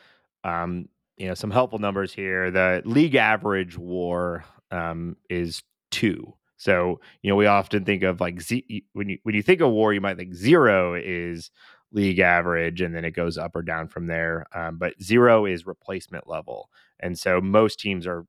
um, 0.44 0.90
you 1.18 1.28
know, 1.28 1.34
some 1.34 1.50
helpful 1.52 1.80
numbers 1.80 2.14
here. 2.14 2.52
The 2.52 2.84
league 2.86 3.16
average 3.16 3.78
war 3.78 4.46
um, 4.70 5.18
is 5.30 5.64
two. 5.90 6.36
So, 6.60 7.00
you 7.24 7.30
know, 7.32 7.38
we 7.38 7.48
often 7.48 7.86
think 7.86 8.04
of 8.04 8.22
like 8.22 8.42
Z- 8.42 8.86
when 8.94 9.10
you 9.10 9.18
when 9.24 9.34
you 9.34 9.42
think 9.42 9.62
of 9.62 9.72
war, 9.72 9.94
you 9.94 10.02
might 10.02 10.18
think 10.18 10.36
zero 10.36 10.94
is 10.94 11.52
league 11.92 12.20
average 12.20 12.82
and 12.82 12.94
then 12.94 13.06
it 13.06 13.12
goes 13.12 13.38
up 13.38 13.56
or 13.56 13.64
down 13.64 13.88
from 13.88 14.08
there. 14.08 14.46
Um, 14.54 14.78
but 14.78 15.02
zero 15.02 15.46
is 15.46 15.66
replacement 15.66 16.28
level. 16.28 16.70
And 17.00 17.18
so 17.18 17.42
most 17.42 17.80
teams 17.80 18.06
are, 18.06 18.26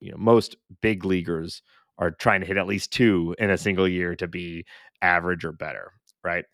you 0.00 0.10
know, 0.12 0.18
most 0.18 0.56
big 0.82 1.04
leaguers 1.04 1.62
are 1.98 2.12
trying 2.12 2.40
to 2.40 2.46
hit 2.46 2.56
at 2.56 2.66
least 2.68 2.92
two 2.92 3.34
in 3.38 3.50
a 3.50 3.58
single 3.58 3.88
year 3.88 4.16
to 4.16 4.28
be 4.28 4.64
average 5.02 5.44
or 5.44 5.52
better. 5.52 5.92
Right. 6.22 6.44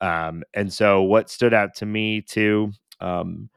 Um, 0.00 0.42
and 0.54 0.72
so 0.72 1.02
what 1.02 1.30
stood 1.30 1.54
out 1.54 1.74
to 1.76 1.86
me 1.86 2.22
too 2.22 2.72
um, 3.00 3.50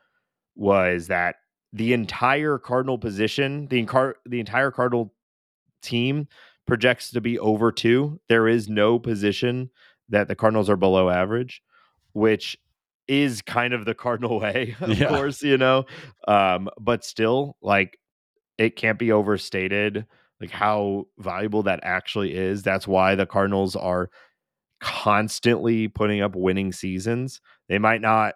was 0.55 1.07
that 1.07 1.37
the 1.73 1.93
entire 1.93 2.57
Cardinal 2.59 2.97
position, 2.97 3.67
the, 3.67 3.83
incar- 3.83 4.15
the 4.25 4.39
entire 4.39 4.71
Cardinal 4.71 5.13
team 5.81 6.27
projects 6.65 7.11
to 7.11 7.21
be 7.21 7.39
over 7.39 7.71
two. 7.71 8.19
There 8.29 8.47
is 8.47 8.69
no 8.69 8.99
position 8.99 9.69
that 10.09 10.27
the 10.27 10.35
Cardinals 10.35 10.69
are 10.69 10.77
below 10.77 11.09
average, 11.09 11.61
which 12.13 12.57
is 13.07 13.41
kind 13.41 13.73
of 13.73 13.85
the 13.85 13.95
Cardinal 13.95 14.39
way, 14.41 14.75
of 14.79 14.97
yeah. 14.97 15.09
course, 15.09 15.41
you 15.41 15.57
know. 15.57 15.85
Um, 16.27 16.69
but 16.79 17.03
still, 17.03 17.57
like 17.61 17.97
it 18.57 18.75
can't 18.75 18.99
be 18.99 19.11
overstated 19.11 20.05
like 20.43 20.51
how 20.51 21.07
valuable 21.19 21.63
that 21.63 21.79
actually 21.83 22.33
is. 22.33 22.63
That's 22.63 22.85
why 22.85 23.15
the 23.15 23.25
Cardinals 23.25 23.77
are 23.77 24.09
constantly 24.81 25.87
putting 25.87 26.21
up 26.21 26.35
winning 26.35 26.73
seasons. 26.73 27.39
They 27.69 27.79
might 27.79 28.01
not 28.01 28.35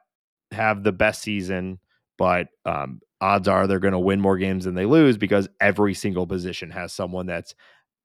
have 0.52 0.84
the 0.84 0.94
best 0.94 1.22
season, 1.22 1.80
but 2.18 2.48
um, 2.66 3.02
odds 3.20 3.50
are 3.50 3.68
they're 3.68 3.80
going 3.80 3.92
to 3.92 4.00
win 4.00 4.22
more 4.22 4.38
games 4.38 4.64
than 4.64 4.74
they 4.74 4.86
lose 4.86 5.18
because 5.18 5.50
every 5.60 5.94
single 5.94 6.26
position 6.26 6.70
has 6.72 6.94
someone 6.94 7.26
that's 7.26 7.54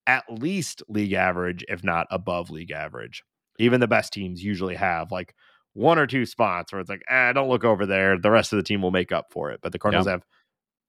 at 0.06 0.24
least 0.28 0.82
league 0.88 1.12
average, 1.12 1.64
if 1.68 1.84
not 1.84 2.06
above 2.10 2.50
league 2.50 2.70
average. 2.70 3.22
Even 3.58 3.80
the 3.80 3.88
best 3.88 4.12
teams 4.12 4.42
usually 4.42 4.74
have 4.74 5.12
like 5.12 5.34
one 5.74 5.98
or 5.98 6.06
two 6.06 6.26
spots 6.26 6.72
where 6.72 6.80
it's 6.80 6.90
like, 6.90 7.02
ah, 7.10 7.32
don't 7.32 7.48
look 7.48 7.64
over 7.64 7.86
there. 7.86 8.18
The 8.18 8.30
rest 8.30 8.52
of 8.52 8.56
the 8.56 8.62
team 8.62 8.82
will 8.82 8.90
make 8.90 9.12
up 9.12 9.26
for 9.30 9.50
it. 9.50 9.60
But 9.62 9.72
the 9.72 9.78
Cardinals 9.78 10.06
have 10.06 10.24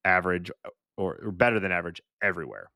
average 0.04 0.50
uh, 0.64 0.70
or, 0.96 1.18
or, 1.24 1.32
better 1.32 1.60
than 1.60 1.72
average 1.72 2.02
everywhere. 2.22 2.70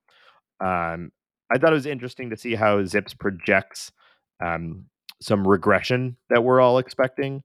Um, 0.60 1.12
I 1.50 1.58
thought 1.58 1.72
it 1.72 1.76
was 1.76 1.86
interesting 1.86 2.30
to 2.30 2.36
see 2.36 2.54
how 2.54 2.78
ZiPS 2.78 3.18
projects 3.18 3.92
um, 4.40 4.86
some 5.20 5.46
regression 5.46 6.16
that 6.30 6.44
we're 6.44 6.60
all 6.60 6.78
expecting. 6.78 7.42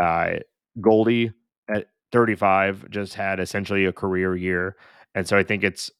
Uh, 0.00 0.36
Goldie 0.80 1.32
at 1.68 1.88
35 2.12 2.90
just 2.90 3.14
had 3.14 3.40
essentially 3.40 3.84
a 3.86 3.92
career 3.92 4.36
year. 4.36 4.76
And 5.14 5.26
so 5.26 5.36
I 5.36 5.42
think 5.42 5.64
it's 5.64 5.90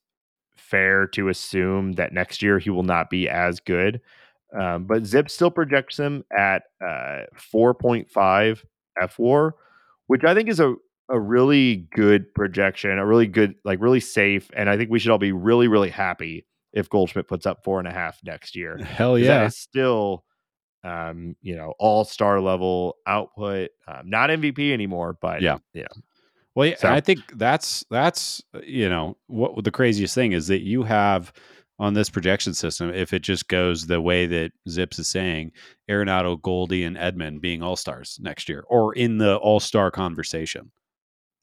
fair 0.57 1.07
to 1.09 1.29
assume 1.29 1.93
that 1.93 2.13
next 2.13 2.43
year 2.43 2.59
he 2.59 2.71
will 2.71 2.83
not 2.83 3.11
be 3.11 3.29
as 3.29 3.61
good. 3.61 4.01
Um, 4.57 4.85
but 4.85 5.05
Zip 5.05 5.31
still 5.31 5.51
projects 5.51 5.99
him 5.99 6.25
at 6.37 6.65
uh, 6.81 7.25
4.5 7.37 8.65
fWAR, 9.01 9.53
which 10.07 10.25
I 10.25 10.35
think 10.35 10.49
is 10.49 10.61
a, 10.61 10.75
a 11.09 11.19
really 11.19 11.89
good 11.95 12.33
projection, 12.35 12.99
a 12.99 13.07
really 13.07 13.27
good, 13.27 13.55
like 13.65 13.81
really 13.81 14.01
safe. 14.01 14.51
And 14.55 14.71
I 14.71 14.77
think 14.77 14.91
we 14.91 14.99
should 14.99 15.11
all 15.11 15.19
be 15.19 15.33
really, 15.33 15.69
really 15.69 15.91
happy 15.91 16.47
if 16.73 16.89
Goldschmidt 16.89 17.29
puts 17.29 17.47
up 17.47 17.65
four 17.65 17.79
and 17.79 17.89
a 17.89 17.93
half 17.93 18.19
next 18.25 18.55
year. 18.55 18.77
Hell 18.83 19.19
yeah. 19.19 19.39
That 19.39 19.47
is 19.47 19.59
still, 19.59 20.25
um, 20.85 21.37
you 21.43 21.57
know, 21.57 21.75
all 21.79 22.05
star 22.05 22.41
level 22.41 22.97
output, 23.07 23.71
um, 23.89 24.09
not 24.09 24.31
MVP 24.31 24.73
anymore, 24.73 25.19
but 25.21 25.43
yeah. 25.43 25.59
Yeah. 25.73 25.87
Well, 26.57 26.75
so. 26.79 26.89
I 26.89 27.01
think 27.01 27.21
that's, 27.35 27.85
that's, 27.91 28.43
uh, 28.55 28.61
you 28.67 28.89
know, 28.89 29.19
what 29.27 29.63
the 29.63 29.71
craziest 29.71 30.15
thing 30.15 30.33
is 30.33 30.49
that 30.49 30.63
you 30.63 30.83
have 30.85 31.33
on 31.79 31.93
this 31.93 32.09
projection 32.09 32.55
system, 32.55 32.93
if 32.95 33.13
it 33.13 33.21
just 33.21 33.49
goes 33.49 33.87
the 33.87 34.01
way 34.01 34.25
that 34.25 34.53
ZiPS 34.67 35.01
is 35.01 35.09
saying, 35.09 35.53
Arenado, 35.91 36.41
Goldie, 36.41 36.85
and 36.85 36.97
Edman 36.97 37.43
being 37.43 37.63
all 37.63 37.77
stars 37.77 38.19
next 38.23 38.49
year 38.49 38.65
or 38.69 38.95
in 38.95 39.19
the 39.19 39.37
all 39.37 39.61
star 39.61 39.91
conversation. 39.91 40.73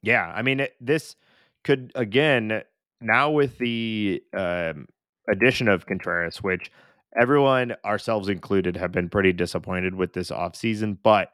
Yeah. 0.01 0.33
I 0.35 0.41
mean, 0.41 0.61
it, 0.61 0.73
this 0.81 1.15
could, 1.63 1.91
again, 1.93 2.63
now 2.99 3.29
with 3.29 3.59
the 3.59 4.23
um, 4.35 4.87
addition 5.29 5.67
of 5.67 5.85
Contreras, 5.85 6.37
which 6.41 6.71
everyone, 7.15 7.75
ourselves 7.85 8.29
included, 8.29 8.75
have 8.77 8.91
been 8.91 9.09
pretty 9.09 9.31
disappointed 9.31 9.93
with 9.93 10.13
this 10.13 10.31
offseason. 10.31 10.97
But 11.03 11.29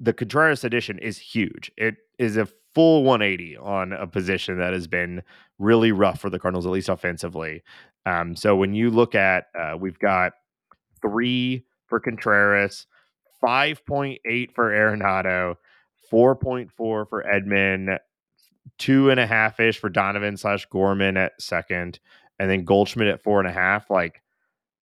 the 0.00 0.14
Contreras 0.14 0.64
addition 0.64 0.98
is 0.98 1.18
huge. 1.18 1.70
It 1.76 1.96
is 2.18 2.36
a 2.36 2.48
full 2.74 3.04
180 3.04 3.56
on 3.56 3.92
a 3.92 4.06
position 4.06 4.58
that 4.58 4.72
has 4.72 4.86
been 4.86 5.22
really 5.58 5.92
rough 5.92 6.20
for 6.20 6.30
the 6.30 6.38
Cardinals, 6.38 6.66
at 6.66 6.72
least 6.72 6.88
offensively. 6.88 7.62
Um, 8.04 8.36
so 8.36 8.54
when 8.54 8.74
you 8.74 8.90
look 8.90 9.14
at, 9.14 9.46
uh, 9.58 9.76
we've 9.78 9.98
got 9.98 10.32
three 11.00 11.64
for 11.86 12.00
Contreras, 12.00 12.86
5.8 13.42 14.52
for 14.52 14.70
Arenado, 14.70 15.56
4.4 16.12 16.68
for 16.76 17.06
Edman, 17.10 17.98
two 18.78 19.10
and 19.10 19.20
a 19.20 19.26
half 19.26 19.58
ish 19.60 19.78
for 19.78 19.88
Donovan 19.88 20.36
slash 20.36 20.66
Gorman 20.66 21.16
at 21.16 21.40
second, 21.40 21.98
and 22.38 22.50
then 22.50 22.64
Goldschmidt 22.64 23.08
at 23.08 23.22
four 23.22 23.40
and 23.40 23.48
a 23.48 23.52
half, 23.52 23.90
like 23.90 24.22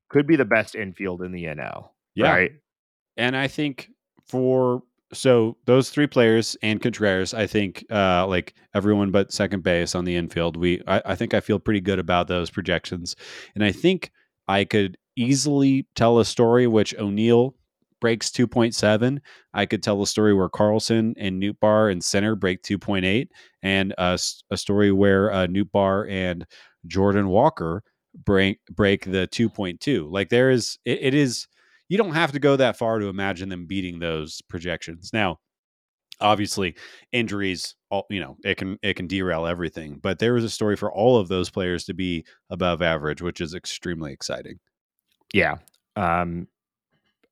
could 0.08 0.26
be 0.26 0.36
the 0.36 0.44
best 0.44 0.74
infield 0.74 1.22
in 1.22 1.32
the 1.32 1.44
NL. 1.44 1.90
Yeah. 2.14 2.30
Right. 2.30 2.52
And 3.16 3.36
I 3.36 3.48
think 3.48 3.90
for 4.26 4.82
so 5.14 5.56
those 5.66 5.90
three 5.90 6.06
players 6.06 6.56
and 6.62 6.80
Contreras, 6.80 7.34
I 7.34 7.46
think 7.46 7.84
uh 7.90 8.26
like 8.26 8.54
everyone 8.74 9.10
but 9.10 9.32
second 9.32 9.62
base 9.62 9.94
on 9.94 10.04
the 10.04 10.16
infield, 10.16 10.56
we 10.56 10.82
I, 10.86 11.02
I 11.06 11.14
think 11.14 11.34
I 11.34 11.40
feel 11.40 11.58
pretty 11.58 11.80
good 11.80 11.98
about 11.98 12.28
those 12.28 12.50
projections. 12.50 13.16
And 13.54 13.64
I 13.64 13.72
think 13.72 14.10
I 14.48 14.64
could 14.64 14.96
easily 15.16 15.86
tell 15.94 16.18
a 16.18 16.24
story 16.24 16.66
which 16.66 16.94
O'Neill 16.98 17.54
breaks 18.00 18.28
2.7. 18.30 19.18
I 19.54 19.64
could 19.64 19.82
tell 19.82 20.02
a 20.02 20.06
story 20.06 20.34
where 20.34 20.50
Carlson 20.50 21.14
and 21.16 21.42
Nootbaar 21.42 21.90
and 21.90 22.04
center 22.04 22.36
break 22.36 22.62
2.8, 22.62 23.28
and 23.62 23.94
a, 23.96 24.18
a 24.50 24.56
story 24.58 24.92
where 24.92 25.32
uh, 25.32 25.46
Nootbaar 25.46 26.10
and 26.10 26.44
Jordan 26.86 27.28
Walker 27.28 27.82
break 28.26 28.58
break 28.70 29.04
the 29.06 29.26
2.2. 29.28 30.10
Like 30.10 30.28
there 30.28 30.50
is 30.50 30.78
it, 30.84 30.98
it 31.00 31.14
is 31.14 31.46
you 31.88 31.98
don't 31.98 32.14
have 32.14 32.32
to 32.32 32.38
go 32.38 32.56
that 32.56 32.76
far 32.76 32.98
to 32.98 33.06
imagine 33.06 33.48
them 33.48 33.66
beating 33.66 33.98
those 33.98 34.40
projections. 34.42 35.10
Now, 35.12 35.38
obviously 36.20 36.76
injuries 37.10 37.74
all 37.90 38.06
you 38.08 38.20
know 38.20 38.36
it 38.44 38.56
can 38.56 38.78
it 38.82 38.94
can 38.94 39.08
derail 39.08 39.46
everything 39.46 39.98
but 40.00 40.20
there 40.20 40.36
is 40.36 40.44
a 40.44 40.48
story 40.48 40.76
for 40.76 40.92
all 40.92 41.16
of 41.16 41.26
those 41.26 41.50
players 41.50 41.82
to 41.82 41.92
be 41.92 42.24
above 42.50 42.80
average 42.80 43.20
which 43.20 43.40
is 43.40 43.52
extremely 43.52 44.12
exciting 44.12 44.60
yeah 45.32 45.56
um 45.96 46.46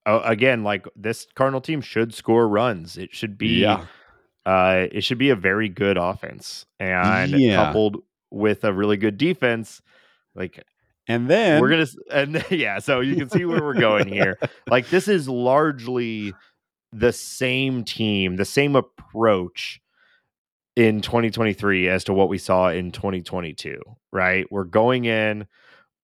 again 0.05 0.65
like 0.65 0.85
this 0.97 1.29
cardinal 1.37 1.61
team 1.61 1.81
should 1.81 2.13
score 2.13 2.49
runs 2.49 2.99
it 2.99 3.15
should 3.15 3.39
be 3.39 3.61
yeah. 3.61 3.87
uh 4.47 4.89
it 4.91 5.05
should 5.05 5.17
be 5.17 5.31
a 5.31 5.37
very 5.37 5.69
good 5.69 5.97
offense 5.97 6.67
and 6.81 7.31
yeah. 7.39 7.65
coupled 7.65 8.03
with 8.33 8.65
a 8.65 8.73
really 8.73 8.97
good 8.97 9.19
defense. 9.19 9.83
Like, 10.35 10.65
and 11.09 11.29
then 11.29 11.61
we're 11.61 11.71
gonna, 11.71 11.87
and 12.11 12.45
yeah, 12.51 12.79
so 12.79 13.01
you 13.01 13.17
can 13.17 13.29
see 13.29 13.45
where 13.45 13.63
we're 13.63 13.75
going 13.75 14.09
here. 14.09 14.39
Like, 14.69 14.89
this 14.89 15.09
is 15.09 15.29
largely 15.29 16.35
the 16.93 17.13
same 17.13 17.85
team, 17.85 18.37
the 18.37 18.45
same 18.45 18.77
approach 18.77 19.81
in 20.77 21.01
2023 21.01 21.89
as 21.89 22.05
to 22.05 22.15
what 22.15 22.29
we 22.29 22.39
saw 22.39 22.69
in 22.69 22.93
2022, 22.93 23.81
right? 24.13 24.47
We're 24.51 24.65
going 24.65 25.05
in 25.05 25.47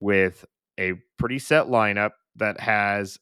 with 0.00 0.44
a 0.78 0.94
pretty 1.18 1.38
set 1.38 1.66
lineup 1.66 2.12
that 2.36 2.60
has 2.60 3.18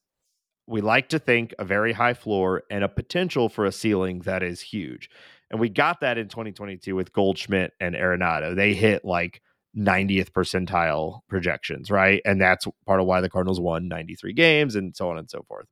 we 0.67 0.81
like 0.81 1.09
to 1.11 1.19
think 1.19 1.55
a 1.59 1.65
very 1.65 1.93
high 1.93 2.15
floor 2.15 2.65
and 2.71 2.83
a 2.83 2.89
potential 2.89 3.49
for 3.49 3.65
a 3.65 3.73
ceiling 3.73 4.21
that 4.21 4.43
is 4.43 4.61
huge. 4.61 5.09
And 5.51 5.61
we 5.61 5.69
got 5.69 6.01
that 6.01 6.19
in 6.19 6.29
2022 6.29 6.97
with 6.97 7.13
Goldschmidt 7.13 7.73
and 7.79 7.95
Arenado. 7.95 8.57
They 8.57 8.75
hit 8.75 9.05
like 9.05 9.43
90th 9.77 10.31
percentile 10.31 11.21
projections, 11.29 11.91
right? 11.91 12.23
And 12.25 12.41
that's 12.41 12.67
part 12.87 13.01
of 13.01 13.07
why 13.07 13.21
the 13.21 13.29
Cardinals 13.29 13.61
won 13.61 13.89
93 13.89 14.33
games 14.33 14.75
and 14.75 14.97
so 14.97 15.11
on 15.11 15.19
and 15.19 15.31
so 15.31 15.45
forth. 15.47 15.67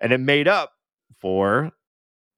And 0.00 0.12
it 0.12 0.18
made 0.18 0.48
up 0.48 0.72
for 1.20 1.70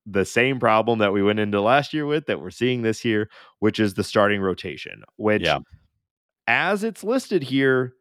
the 0.06 0.24
same 0.24 0.58
problem 0.58 0.98
that 1.00 1.12
we 1.12 1.22
went 1.22 1.38
into 1.38 1.60
last 1.60 1.92
year 1.92 2.06
with 2.06 2.26
that 2.26 2.40
we're 2.40 2.50
seeing 2.50 2.82
this 2.82 3.04
year, 3.04 3.28
which 3.58 3.78
is 3.78 3.94
the 3.94 4.04
starting 4.04 4.40
rotation, 4.40 5.02
which 5.16 5.42
yeah. 5.42 5.58
as 6.46 6.84
it's 6.84 7.04
listed 7.04 7.42
here, 7.42 7.94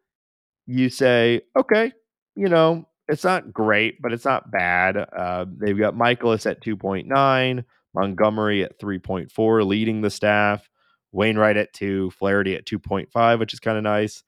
you 0.66 0.88
say, 0.88 1.42
okay, 1.58 1.92
you 2.36 2.48
know, 2.48 2.86
it's 3.08 3.24
not 3.24 3.52
great, 3.52 4.00
but 4.00 4.12
it's 4.12 4.24
not 4.24 4.50
bad. 4.50 4.96
Uh, 4.96 5.46
they've 5.56 5.78
got 5.78 5.94
Mikolas 5.94 6.48
at 6.48 6.62
2.9, 6.62 7.64
Montgomery 7.94 8.64
at 8.64 8.78
3.4, 8.78 9.66
leading 9.66 10.02
the 10.02 10.10
staff. 10.10 10.68
Wainwright 11.12 11.56
at 11.56 11.72
two, 11.72 12.10
Flaherty 12.10 12.54
at 12.54 12.66
2.5, 12.66 13.38
which 13.38 13.52
is 13.52 13.60
kind 13.60 13.76
of 13.76 13.84
nice. 13.84 14.22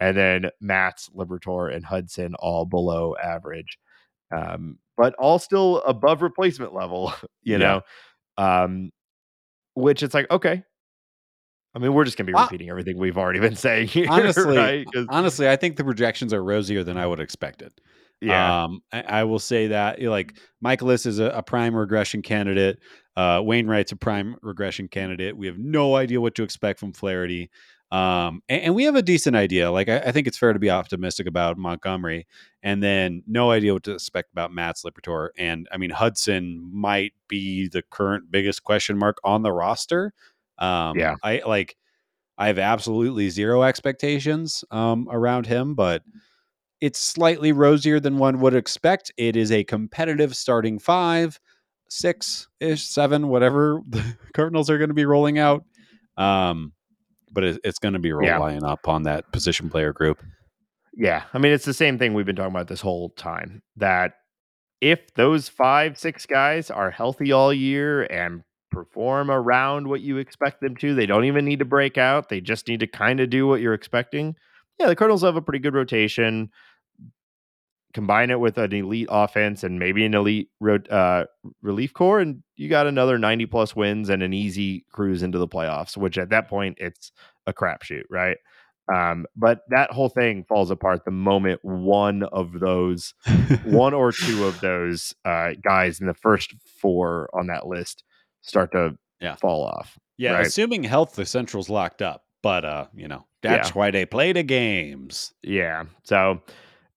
And 0.00 0.16
then 0.16 0.50
Matz, 0.60 1.08
Liberatore, 1.14 1.74
and 1.74 1.84
Hudson 1.84 2.34
all 2.38 2.66
below 2.66 3.14
average, 3.22 3.78
um, 4.34 4.78
but 4.96 5.14
all 5.14 5.38
still 5.38 5.78
above 5.82 6.22
replacement 6.22 6.74
level, 6.74 7.12
you 7.42 7.52
yeah. 7.52 7.58
know, 7.58 7.80
um, 8.36 8.90
which 9.74 10.02
it's 10.02 10.14
like, 10.14 10.30
okay. 10.30 10.64
I 11.76 11.80
mean, 11.80 11.92
we're 11.92 12.04
just 12.04 12.16
going 12.16 12.26
to 12.26 12.32
be 12.32 12.38
repeating 12.38 12.70
everything 12.70 12.98
we've 12.98 13.18
already 13.18 13.40
been 13.40 13.56
saying 13.56 13.88
here. 13.88 14.06
Honestly, 14.08 14.56
right? 14.56 14.86
honestly, 15.08 15.48
I 15.48 15.56
think 15.56 15.76
the 15.76 15.84
projections 15.84 16.32
are 16.32 16.42
rosier 16.42 16.84
than 16.84 16.96
I 16.96 17.06
would 17.06 17.20
expect 17.20 17.62
it. 17.62 17.80
Yeah. 18.24 18.64
Um, 18.64 18.80
I, 18.92 19.02
I, 19.02 19.24
will 19.24 19.38
say 19.38 19.68
that 19.68 20.00
like 20.02 20.36
Mikolas 20.64 21.06
is 21.06 21.18
a, 21.18 21.26
a, 21.26 21.42
prime 21.42 21.74
regression 21.74 22.22
candidate. 22.22 22.78
Uh, 23.16 23.40
Wainwright's 23.44 23.92
a 23.92 23.96
prime 23.96 24.36
regression 24.42 24.88
candidate. 24.88 25.36
We 25.36 25.46
have 25.46 25.58
no 25.58 25.96
idea 25.96 26.20
what 26.20 26.34
to 26.36 26.42
expect 26.42 26.80
from 26.80 26.92
Flaherty. 26.92 27.50
Um, 27.90 28.42
and, 28.48 28.62
and, 28.62 28.74
we 28.74 28.84
have 28.84 28.96
a 28.96 29.02
decent 29.02 29.36
idea. 29.36 29.70
Like 29.70 29.88
I, 29.88 29.98
I, 29.98 30.12
think 30.12 30.26
it's 30.26 30.38
fair 30.38 30.52
to 30.52 30.58
be 30.58 30.70
optimistic 30.70 31.28
about 31.28 31.58
Montgomery, 31.58 32.26
and 32.62 32.82
then 32.82 33.22
no 33.26 33.52
idea 33.52 33.72
what 33.72 33.84
to 33.84 33.92
expect 33.92 34.32
about 34.32 34.52
Matz 34.52 34.82
Liberatore. 34.82 35.28
And 35.38 35.68
I 35.70 35.76
mean 35.76 35.90
Hudson 35.90 36.68
might 36.72 37.12
be 37.28 37.68
the 37.68 37.82
current 37.82 38.32
biggest 38.32 38.64
question 38.64 38.98
mark 38.98 39.18
on 39.22 39.42
the 39.42 39.52
roster. 39.52 40.12
Um, 40.58 40.98
yeah, 40.98 41.14
I 41.22 41.42
like. 41.46 41.76
I 42.36 42.48
have 42.48 42.58
absolutely 42.58 43.30
zero 43.30 43.62
expectations 43.62 44.64
um, 44.72 45.06
around 45.08 45.46
him, 45.46 45.76
but 45.76 46.02
it's 46.84 46.98
slightly 46.98 47.50
rosier 47.50 47.98
than 47.98 48.18
one 48.18 48.40
would 48.40 48.54
expect. 48.54 49.10
It 49.16 49.36
is 49.36 49.50
a 49.50 49.64
competitive 49.64 50.36
starting 50.36 50.78
five, 50.78 51.40
six 51.88 52.46
ish, 52.60 52.82
seven, 52.84 53.28
whatever 53.28 53.80
the 53.88 54.02
Cardinals 54.34 54.68
are 54.68 54.76
going 54.76 54.90
to 54.90 54.94
be 54.94 55.06
rolling 55.06 55.38
out. 55.38 55.64
Um, 56.18 56.72
but 57.32 57.42
it, 57.44 57.60
it's 57.64 57.78
going 57.78 57.94
to 57.94 57.98
be 58.00 58.10
Yeah. 58.10 58.34
relying 58.34 58.62
upon 58.62 59.04
that 59.04 59.32
position 59.32 59.70
player 59.70 59.92
group. 59.94 60.22
Yeah. 60.92 61.22
I 61.32 61.38
mean, 61.38 61.52
it's 61.52 61.64
the 61.64 61.72
same 61.74 61.98
thing 61.98 62.12
we've 62.12 62.26
been 62.26 62.36
talking 62.36 62.52
about 62.54 62.68
this 62.68 62.80
whole 62.82 63.08
time 63.10 63.62
that 63.76 64.12
if 64.80 65.14
those 65.14 65.48
five, 65.48 65.98
six 65.98 66.26
guys 66.26 66.70
are 66.70 66.90
healthy 66.90 67.32
all 67.32 67.52
year 67.52 68.02
and 68.04 68.42
perform 68.70 69.30
around 69.30 69.88
what 69.88 70.02
you 70.02 70.18
expect 70.18 70.60
them 70.60 70.76
to, 70.76 70.94
they 70.94 71.06
don't 71.06 71.24
even 71.24 71.44
need 71.46 71.60
to 71.60 71.64
break 71.64 71.96
out. 71.96 72.28
They 72.28 72.40
just 72.40 72.68
need 72.68 72.80
to 72.80 72.86
kind 72.86 73.20
of 73.20 73.30
do 73.30 73.46
what 73.46 73.60
you're 73.60 73.72
expecting. 73.74 74.36
Yeah, 74.78 74.88
the 74.88 74.96
Cardinals 74.96 75.22
have 75.22 75.36
a 75.36 75.42
pretty 75.42 75.60
good 75.60 75.74
rotation. 75.74 76.50
Combine 77.94 78.30
it 78.30 78.40
with 78.40 78.58
an 78.58 78.72
elite 78.72 79.06
offense 79.08 79.62
and 79.62 79.78
maybe 79.78 80.04
an 80.04 80.14
elite 80.14 80.48
uh, 80.90 81.24
relief 81.62 81.94
corps, 81.94 82.18
and 82.20 82.42
you 82.56 82.68
got 82.68 82.86
another 82.88 83.18
90 83.18 83.46
plus 83.46 83.74
wins 83.76 84.08
and 84.08 84.22
an 84.22 84.34
easy 84.34 84.84
cruise 84.92 85.22
into 85.22 85.38
the 85.38 85.46
playoffs, 85.48 85.96
which 85.96 86.18
at 86.18 86.30
that 86.30 86.48
point, 86.48 86.76
it's 86.80 87.12
a 87.46 87.52
crapshoot, 87.52 88.02
right? 88.10 88.36
Um, 88.92 89.26
but 89.36 89.60
that 89.70 89.92
whole 89.92 90.08
thing 90.10 90.44
falls 90.48 90.70
apart 90.70 91.04
the 91.04 91.10
moment 91.12 91.60
one 91.62 92.24
of 92.24 92.52
those, 92.60 93.14
one 93.64 93.94
or 93.94 94.12
two 94.24 94.44
of 94.44 94.60
those 94.60 95.14
uh, 95.24 95.52
guys 95.62 96.00
in 96.00 96.06
the 96.06 96.14
first 96.14 96.52
four 96.82 97.30
on 97.32 97.46
that 97.46 97.66
list 97.66 98.02
start 98.42 98.72
to 98.72 98.98
Yeah. 99.20 99.36
fall 99.36 99.64
off. 99.64 99.96
Yeah, 100.18 100.32
Right. 100.32 100.46
assuming 100.46 100.84
health, 100.84 101.14
the 101.14 101.24
Central's 101.24 101.70
locked 101.70 102.02
up. 102.02 102.24
But 102.42 102.64
uh, 102.66 102.86
you 102.94 103.08
know, 103.08 103.24
that's 103.42 103.70
Yeah. 103.70 103.74
why 103.74 103.90
they 103.90 104.04
play 104.04 104.32
the 104.32 104.42
games. 104.42 105.32
Yeah. 105.42 105.84
So, 106.02 106.42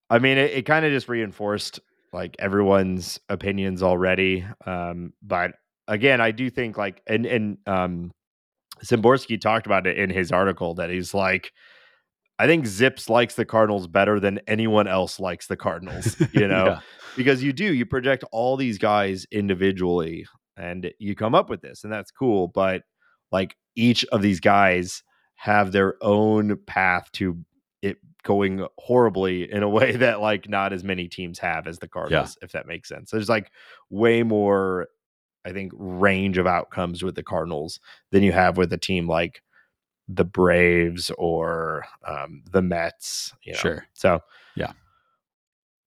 I 0.10 0.20
mean, 0.20 0.38
it, 0.38 0.52
it 0.52 0.66
kind 0.66 0.86
of 0.86 0.92
just 0.92 1.10
reinforced 1.10 1.80
like 2.14 2.36
everyone's 2.40 3.20
opinions 3.30 3.84
already. 3.84 4.46
Um, 4.66 5.14
but 5.22 5.52
again, 5.88 6.22
I 6.22 6.32
do 6.32 6.50
think 6.50 6.78
like, 6.78 7.02
and, 7.08 7.26
and, 7.26 7.58
um, 7.68 8.12
Szymborski 8.84 9.40
talked 9.42 9.66
about 9.66 9.88
it 9.88 9.98
in 9.98 10.10
his 10.10 10.32
article 10.32 10.76
that 10.76 10.90
he's 10.90 11.14
like, 11.14 11.52
I 12.40 12.46
think 12.46 12.66
ZiPS 12.66 13.10
likes 13.10 13.34
the 13.36 13.46
Cardinals 13.46 13.88
better 13.88 14.20
than 14.20 14.40
anyone 14.48 14.88
else 14.88 15.20
likes 15.20 15.48
the 15.48 15.58
Cardinals, 15.58 16.16
you 16.34 16.48
know, 16.48 16.66
Yeah. 16.68 16.80
because 17.16 17.42
you 17.44 17.52
do, 17.54 17.74
you 17.74 17.86
project 17.86 18.24
all 18.32 18.56
these 18.56 18.78
guys 18.78 19.26
individually 19.32 20.28
and 20.56 20.92
you 21.00 21.16
come 21.16 21.34
up 21.36 21.50
with 21.50 21.62
this, 21.62 21.84
and 21.84 21.92
that's 21.92 22.12
cool. 22.12 22.48
But 22.48 22.84
like 23.32 23.56
each 23.76 24.06
of 24.06 24.22
these 24.22 24.40
guys 24.40 25.02
have 25.36 25.72
their 25.72 25.96
own 26.02 26.58
path 26.68 27.12
to 27.14 27.38
it 27.82 27.98
going 28.28 28.68
horribly 28.78 29.50
in 29.50 29.64
a 29.64 29.70
way 29.80 29.96
that 29.96 30.20
like 30.20 30.50
not 30.50 30.74
as 30.74 30.84
many 30.84 31.08
teams 31.08 31.40
have 31.40 31.66
as 31.66 31.80
the 31.80 31.88
Cardinals, 31.88 32.38
if 32.42 32.52
that 32.52 32.68
makes 32.68 32.90
sense. 32.90 33.10
There's 33.10 33.30
like 33.30 33.52
way 33.90 34.22
more, 34.22 34.90
I 35.46 35.54
think, 35.54 35.72
range 35.76 36.38
of 36.38 36.46
outcomes 36.46 37.02
with 37.02 37.16
the 37.16 37.24
Cardinals 37.24 37.80
than 38.12 38.24
you 38.24 38.34
have 38.34 38.58
with 38.58 38.72
a 38.74 38.78
team 38.78 39.08
like 39.08 39.42
the 40.10 40.26
Braves 40.26 41.10
or 41.18 41.86
um, 42.06 42.44
the 42.52 42.62
Mets. 42.62 43.34
You 43.44 43.54
know? 43.54 43.60
Sure. 43.60 43.88
So 43.94 44.20
Yeah. 44.56 44.74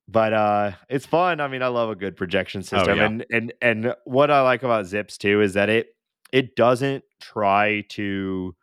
But 0.09 0.32
uh 0.32 0.72
it's 0.88 1.07
fun. 1.07 1.41
I 1.41 1.47
mean, 1.47 1.62
I 1.62 1.68
love 1.68 1.91
a 1.91 1.95
good 1.95 2.16
projection 2.16 2.62
system. 2.62 2.97
yeah. 2.97 3.05
And 3.05 3.26
and 3.30 3.53
and 3.61 3.95
what 4.07 4.30
I 4.30 4.41
like 4.41 4.62
about 4.62 4.86
ZiPS 4.86 5.18
too 5.18 5.41
is 5.43 5.53
that 5.55 5.68
it 5.68 5.95
it 6.32 6.57
doesn't 6.57 7.05
try 7.20 7.82
to 7.91 8.57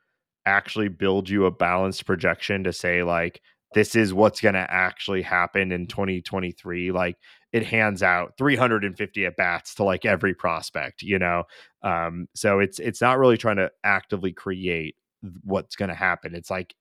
actually 0.46 0.88
build 0.88 1.30
you 1.30 1.46
a 1.46 1.52
balanced 1.52 2.06
projection 2.06 2.64
to 2.64 2.74
say 2.74 3.04
like 3.04 3.42
this 3.74 3.96
is 3.96 4.14
what's 4.14 4.42
going 4.42 4.56
to 4.56 4.66
actually 4.72 5.22
happen 5.22 5.72
in 5.72 5.88
2023 5.88 6.92
like 6.92 7.18
it 7.54 7.66
hands 7.66 8.04
out 8.04 8.34
350 8.38 9.26
at 9.26 9.36
bats 9.38 9.76
to 9.76 9.84
like 9.84 10.06
every 10.06 10.34
prospect 10.34 11.02
you 11.02 11.20
know? 11.20 11.44
Um 11.84 12.28
so 12.34 12.60
it's 12.60 12.80
it's 12.80 13.02
not 13.02 13.20
really 13.20 13.38
trying 13.38 13.58
to 13.58 13.72
actively 13.84 14.32
create 14.32 14.96
what's 15.44 15.76
going 15.76 15.90
to 15.90 15.96
happen. 15.96 16.36
It's 16.36 16.52
like 16.52 16.76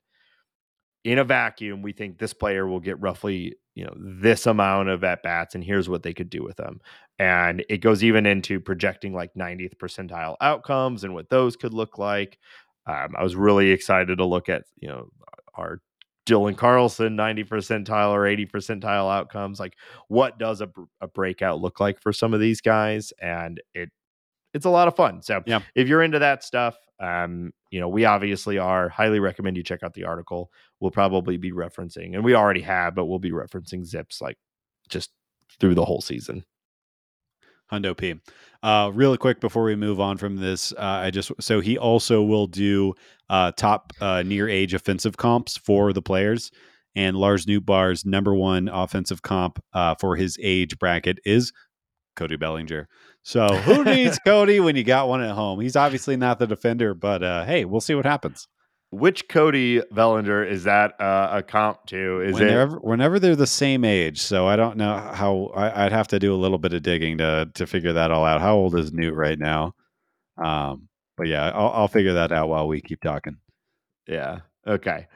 in 1.04 1.18
a 1.18 1.24
vacuum 1.24 1.82
we 1.82 1.92
think 1.92 2.18
this 2.18 2.34
player 2.34 2.66
will 2.66 2.80
get 2.80 3.00
roughly 3.00 3.56
you 3.74 3.84
know 3.84 3.94
this 3.96 4.46
amount 4.46 4.88
of 4.88 5.04
at 5.04 5.22
bats 5.22 5.54
and 5.54 5.62
here's 5.62 5.88
what 5.88 6.02
they 6.02 6.14
could 6.14 6.30
do 6.30 6.42
with 6.42 6.56
them. 6.56 6.80
And 7.18 7.64
it 7.68 7.78
goes 7.78 8.02
even 8.02 8.26
into 8.26 8.60
projecting 8.60 9.14
like 9.14 9.34
90th 9.34 9.76
percentile 9.76 10.36
outcomes 10.40 11.04
and 11.04 11.14
what 11.14 11.30
those 11.30 11.56
could 11.56 11.74
look 11.74 11.98
like. 11.98 12.38
Um, 12.86 13.14
I 13.16 13.22
was 13.22 13.36
really 13.36 13.70
excited 13.70 14.18
to 14.18 14.24
look 14.24 14.48
at 14.48 14.64
you 14.80 14.88
know 14.88 15.08
our 15.54 15.80
Dylan 16.26 16.56
Carlson 16.56 17.16
90 17.16 17.44
percentile 17.44 18.10
or 18.10 18.26
80 18.26 18.46
percentile 18.46 19.10
outcomes. 19.12 19.58
Like, 19.60 19.76
what 20.08 20.38
does 20.38 20.60
a, 20.60 20.68
a 21.00 21.08
breakout 21.08 21.60
look 21.60 21.80
like 21.80 22.00
for 22.00 22.12
some 22.12 22.34
of 22.34 22.40
these 22.40 22.60
guys? 22.60 23.12
And 23.22 23.60
it 23.74 23.90
it's 24.52 24.66
a 24.66 24.70
lot 24.70 24.88
of 24.88 24.96
fun. 24.96 25.22
So 25.22 25.42
Yeah. 25.46 25.60
if 25.74 25.86
you're 25.86 26.02
into 26.02 26.18
that 26.18 26.42
stuff, 26.42 26.76
um, 26.98 27.52
you 27.70 27.78
know, 27.78 27.88
we 27.88 28.06
obviously 28.06 28.56
are. 28.58 28.88
Highly 28.88 29.20
recommend 29.20 29.56
you 29.56 29.62
check 29.62 29.82
out 29.82 29.92
the 29.94 30.04
article. 30.04 30.50
We'll 30.80 30.90
probably 30.90 31.36
be 31.36 31.52
referencing, 31.52 32.14
and 32.14 32.24
we 32.24 32.34
already 32.34 32.62
have, 32.62 32.94
but 32.94 33.04
we'll 33.04 33.18
be 33.18 33.32
referencing 33.32 33.86
ZiPS 33.86 34.20
like 34.22 34.38
just 34.88 35.10
through 35.60 35.74
the 35.74 35.84
whole 35.84 36.00
season. 36.00 36.44
Hundo 37.70 37.96
P. 37.96 38.14
Uh, 38.62 38.90
really 38.94 39.18
quick 39.18 39.40
before 39.40 39.64
we 39.64 39.74
move 39.76 40.00
on 40.00 40.16
from 40.16 40.36
this, 40.36 40.72
uh, 40.72 40.76
I 41.04 41.10
just 41.10 41.32
so 41.40 41.60
he 41.60 41.76
also 41.76 42.22
will 42.22 42.46
do 42.46 42.94
uh, 43.28 43.52
top 43.52 43.92
uh, 44.00 44.22
near 44.22 44.48
age 44.48 44.74
offensive 44.74 45.16
comps 45.16 45.56
for 45.56 45.92
the 45.92 46.02
players, 46.02 46.50
and 46.94 47.16
Lars 47.16 47.46
Nootbaar's 47.46 48.04
number 48.04 48.34
one 48.34 48.68
offensive 48.68 49.22
comp 49.22 49.62
uh, 49.72 49.94
for 50.00 50.16
his 50.16 50.38
age 50.42 50.78
bracket 50.78 51.18
is 51.24 51.52
Cody 52.16 52.36
Bellinger. 52.36 52.88
So 53.22 53.46
who 53.46 53.84
needs 53.84 54.18
Cody 54.24 54.60
when 54.60 54.76
you 54.76 54.84
got 54.84 55.08
one 55.08 55.22
at 55.22 55.34
home? 55.34 55.60
He's 55.60 55.76
obviously 55.76 56.16
not 56.16 56.38
the 56.38 56.46
defender, 56.46 56.94
but 56.94 57.22
uh, 57.22 57.44
hey, 57.44 57.64
we'll 57.64 57.80
see 57.80 57.94
what 57.94 58.06
happens. 58.06 58.48
Which 58.90 59.28
Cody 59.28 59.82
Bellinger 59.90 60.44
is 60.44 60.64
that 60.64 60.98
uh, 61.00 61.28
a 61.32 61.42
comp 61.42 61.86
to? 61.86 62.20
Is 62.20 62.38
it 62.38 62.44
whenever, 62.44 62.76
whenever 62.78 63.18
they're 63.18 63.36
the 63.36 63.46
same 63.46 63.84
age. 63.84 64.22
So 64.22 64.46
I 64.46 64.54
don't 64.54 64.76
know 64.76 64.96
how 64.96 65.50
I, 65.56 65.84
I'd 65.84 65.92
have 65.92 66.08
to 66.08 66.18
do 66.18 66.32
a 66.32 66.38
little 66.38 66.58
bit 66.58 66.72
of 66.72 66.82
digging 66.82 67.18
to 67.18 67.50
to 67.54 67.66
figure 67.66 67.92
that 67.94 68.12
all 68.12 68.24
out. 68.24 68.40
How 68.40 68.54
old 68.56 68.76
is 68.76 68.92
Newt 68.92 69.14
right 69.14 69.38
now? 69.38 69.74
Um, 70.42 70.88
but 71.16 71.26
yeah, 71.26 71.50
I'll, 71.54 71.70
I'll 71.70 71.88
figure 71.88 72.14
that 72.14 72.32
out 72.32 72.48
while 72.48 72.68
we 72.68 72.80
keep 72.80 73.00
talking. 73.00 73.38
Yeah. 74.06 74.40
Okay. 74.66 75.06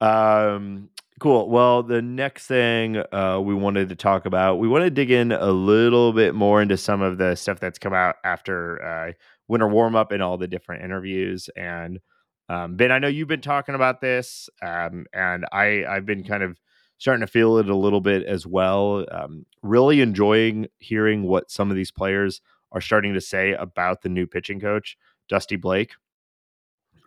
Um 0.00 0.90
cool. 1.20 1.48
Well, 1.48 1.82
the 1.82 2.02
next 2.02 2.46
thing 2.46 2.96
uh 3.12 3.40
we 3.42 3.54
wanted 3.54 3.88
to 3.90 3.96
talk 3.96 4.26
about, 4.26 4.58
we 4.58 4.68
want 4.68 4.84
to 4.84 4.90
dig 4.90 5.10
in 5.10 5.32
a 5.32 5.50
little 5.50 6.12
bit 6.12 6.34
more 6.34 6.60
into 6.62 6.76
some 6.76 7.02
of 7.02 7.18
the 7.18 7.34
stuff 7.36 7.60
that's 7.60 7.78
come 7.78 7.92
out 7.94 8.16
after 8.24 8.82
uh 8.82 9.12
winter 9.48 9.68
warm 9.68 9.94
up 9.94 10.12
and 10.12 10.22
all 10.22 10.38
the 10.38 10.48
different 10.48 10.84
interviews 10.84 11.48
and 11.56 12.00
um 12.48 12.76
Ben, 12.76 12.90
I 12.92 12.98
know 12.98 13.08
you've 13.08 13.28
been 13.28 13.40
talking 13.40 13.74
about 13.74 14.00
this 14.00 14.48
um 14.62 15.06
and 15.12 15.46
I 15.52 15.84
I've 15.84 16.06
been 16.06 16.24
kind 16.24 16.42
of 16.42 16.58
starting 16.98 17.20
to 17.20 17.30
feel 17.30 17.58
it 17.58 17.68
a 17.68 17.76
little 17.76 18.00
bit 18.00 18.24
as 18.24 18.46
well. 18.46 19.04
Um 19.10 19.46
really 19.62 20.00
enjoying 20.00 20.68
hearing 20.78 21.24
what 21.24 21.50
some 21.50 21.70
of 21.70 21.76
these 21.76 21.90
players 21.90 22.40
are 22.72 22.80
starting 22.80 23.14
to 23.14 23.20
say 23.20 23.52
about 23.52 24.02
the 24.02 24.08
new 24.08 24.26
pitching 24.26 24.58
coach, 24.58 24.96
Dusty 25.28 25.56
Blake. 25.56 25.92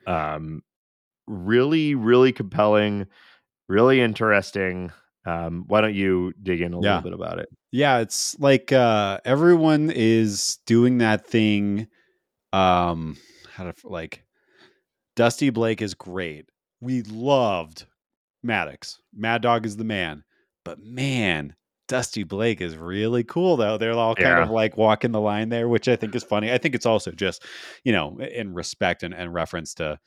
Um 0.07 0.61
really 1.27 1.95
really 1.95 2.31
compelling 2.31 3.07
really 3.67 3.99
interesting 3.99 4.91
um 5.25 5.63
why 5.67 5.81
don't 5.81 5.95
you 5.95 6.31
dig 6.43 6.61
in 6.61 6.73
a 6.73 6.79
Yeah. 6.79 6.97
little 6.97 7.01
bit 7.09 7.13
about 7.13 7.39
it 7.39 7.49
Yeah, 7.71 7.97
it's 7.99 8.39
like 8.39 8.71
uh, 8.71 9.19
everyone 9.25 9.89
is 9.93 10.59
doing 10.67 10.99
that 10.99 11.25
thing. 11.25 11.87
Um, 12.53 13.17
how 13.51 13.63
to 13.69 13.73
like 13.83 14.23
Dusty 15.15 15.49
Blake 15.49 15.81
is 15.81 15.93
great. 15.95 16.45
We 16.79 17.01
loved 17.01 17.85
Maddux. 18.45 18.99
Mad 19.13 19.41
Dog 19.41 19.65
is 19.65 19.75
the 19.77 19.83
man, 19.83 20.23
but 20.63 20.79
man, 20.79 21.55
Dusty 21.87 22.23
Blake 22.23 22.61
is 22.61 22.75
really 22.77 23.23
cool 23.23 23.57
though. 23.57 23.77
They're 23.77 23.93
all 23.93 24.15
kind 24.15 24.27
Yeah. 24.27 24.43
of 24.43 24.49
like 24.49 24.77
walking 24.77 25.11
the 25.11 25.21
line 25.21 25.49
there, 25.49 25.67
which 25.69 25.87
I 25.87 25.95
think 25.95 26.15
is 26.15 26.23
funny. 26.23 26.51
I 26.51 26.57
think 26.57 26.75
it's 26.75 26.85
also 26.85 27.11
just 27.11 27.43
you 27.83 27.91
know 27.91 28.17
in 28.19 28.53
respect 28.53 29.03
and, 29.03 29.13
and 29.13 29.33
reference 29.33 29.73
to 29.75 29.99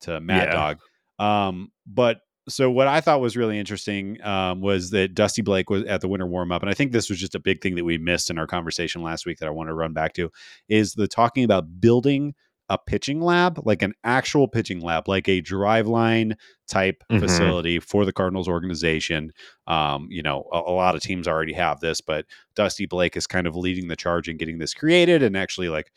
to 0.00 0.20
Mad 0.20 0.48
Yeah. 0.48 0.52
Dog. 0.52 0.78
Um, 1.18 1.72
but 1.86 2.18
so 2.48 2.70
what 2.70 2.86
I 2.86 3.00
thought 3.00 3.20
was 3.20 3.36
really 3.36 3.58
interesting 3.58 4.22
um, 4.22 4.60
was 4.60 4.90
that 4.90 5.14
Dusty 5.14 5.42
Blake 5.42 5.68
was 5.68 5.82
at 5.84 6.00
the 6.00 6.06
winter 6.08 6.26
warm 6.26 6.52
up, 6.52 6.62
and 6.62 6.70
I 6.70 6.74
think 6.74 6.92
this 6.92 7.10
was 7.10 7.18
just 7.18 7.34
a 7.34 7.40
big 7.40 7.60
thing 7.60 7.74
that 7.74 7.84
we 7.84 7.98
missed 7.98 8.30
in 8.30 8.38
our 8.38 8.46
conversation 8.46 9.02
last 9.02 9.26
week 9.26 9.38
that 9.38 9.46
I 9.46 9.50
want 9.50 9.68
to 9.68 9.74
run 9.74 9.92
back 9.92 10.12
to 10.14 10.30
is 10.68 10.94
the 10.94 11.08
talking 11.08 11.42
about 11.44 11.80
building 11.80 12.34
a 12.68 12.76
pitching 12.78 13.20
lab, 13.20 13.60
like 13.64 13.82
an 13.82 13.92
actual 14.02 14.48
pitching 14.48 14.80
lab, 14.80 15.08
like 15.08 15.28
a 15.28 15.40
driveline 15.42 16.34
type 16.68 17.02
Mhm. 17.10 17.20
facility 17.20 17.78
for 17.78 18.04
the 18.04 18.12
Cardinals 18.12 18.48
organization. 18.48 19.30
Um, 19.66 20.08
you 20.10 20.22
know, 20.22 20.48
a, 20.52 20.58
a 20.58 20.72
lot 20.72 20.94
of 20.96 21.00
teams 21.02 21.28
already 21.28 21.52
have 21.52 21.80
this, 21.80 22.00
but 22.00 22.26
Dusty 22.56 22.86
Blake 22.86 23.16
is 23.16 23.26
kind 23.26 23.46
of 23.46 23.54
leading 23.54 23.88
the 23.88 23.96
charge 23.96 24.28
in 24.28 24.36
getting 24.36 24.58
this 24.58 24.74
created 24.74 25.22
and 25.22 25.36
actually 25.36 25.68
like, 25.68 25.92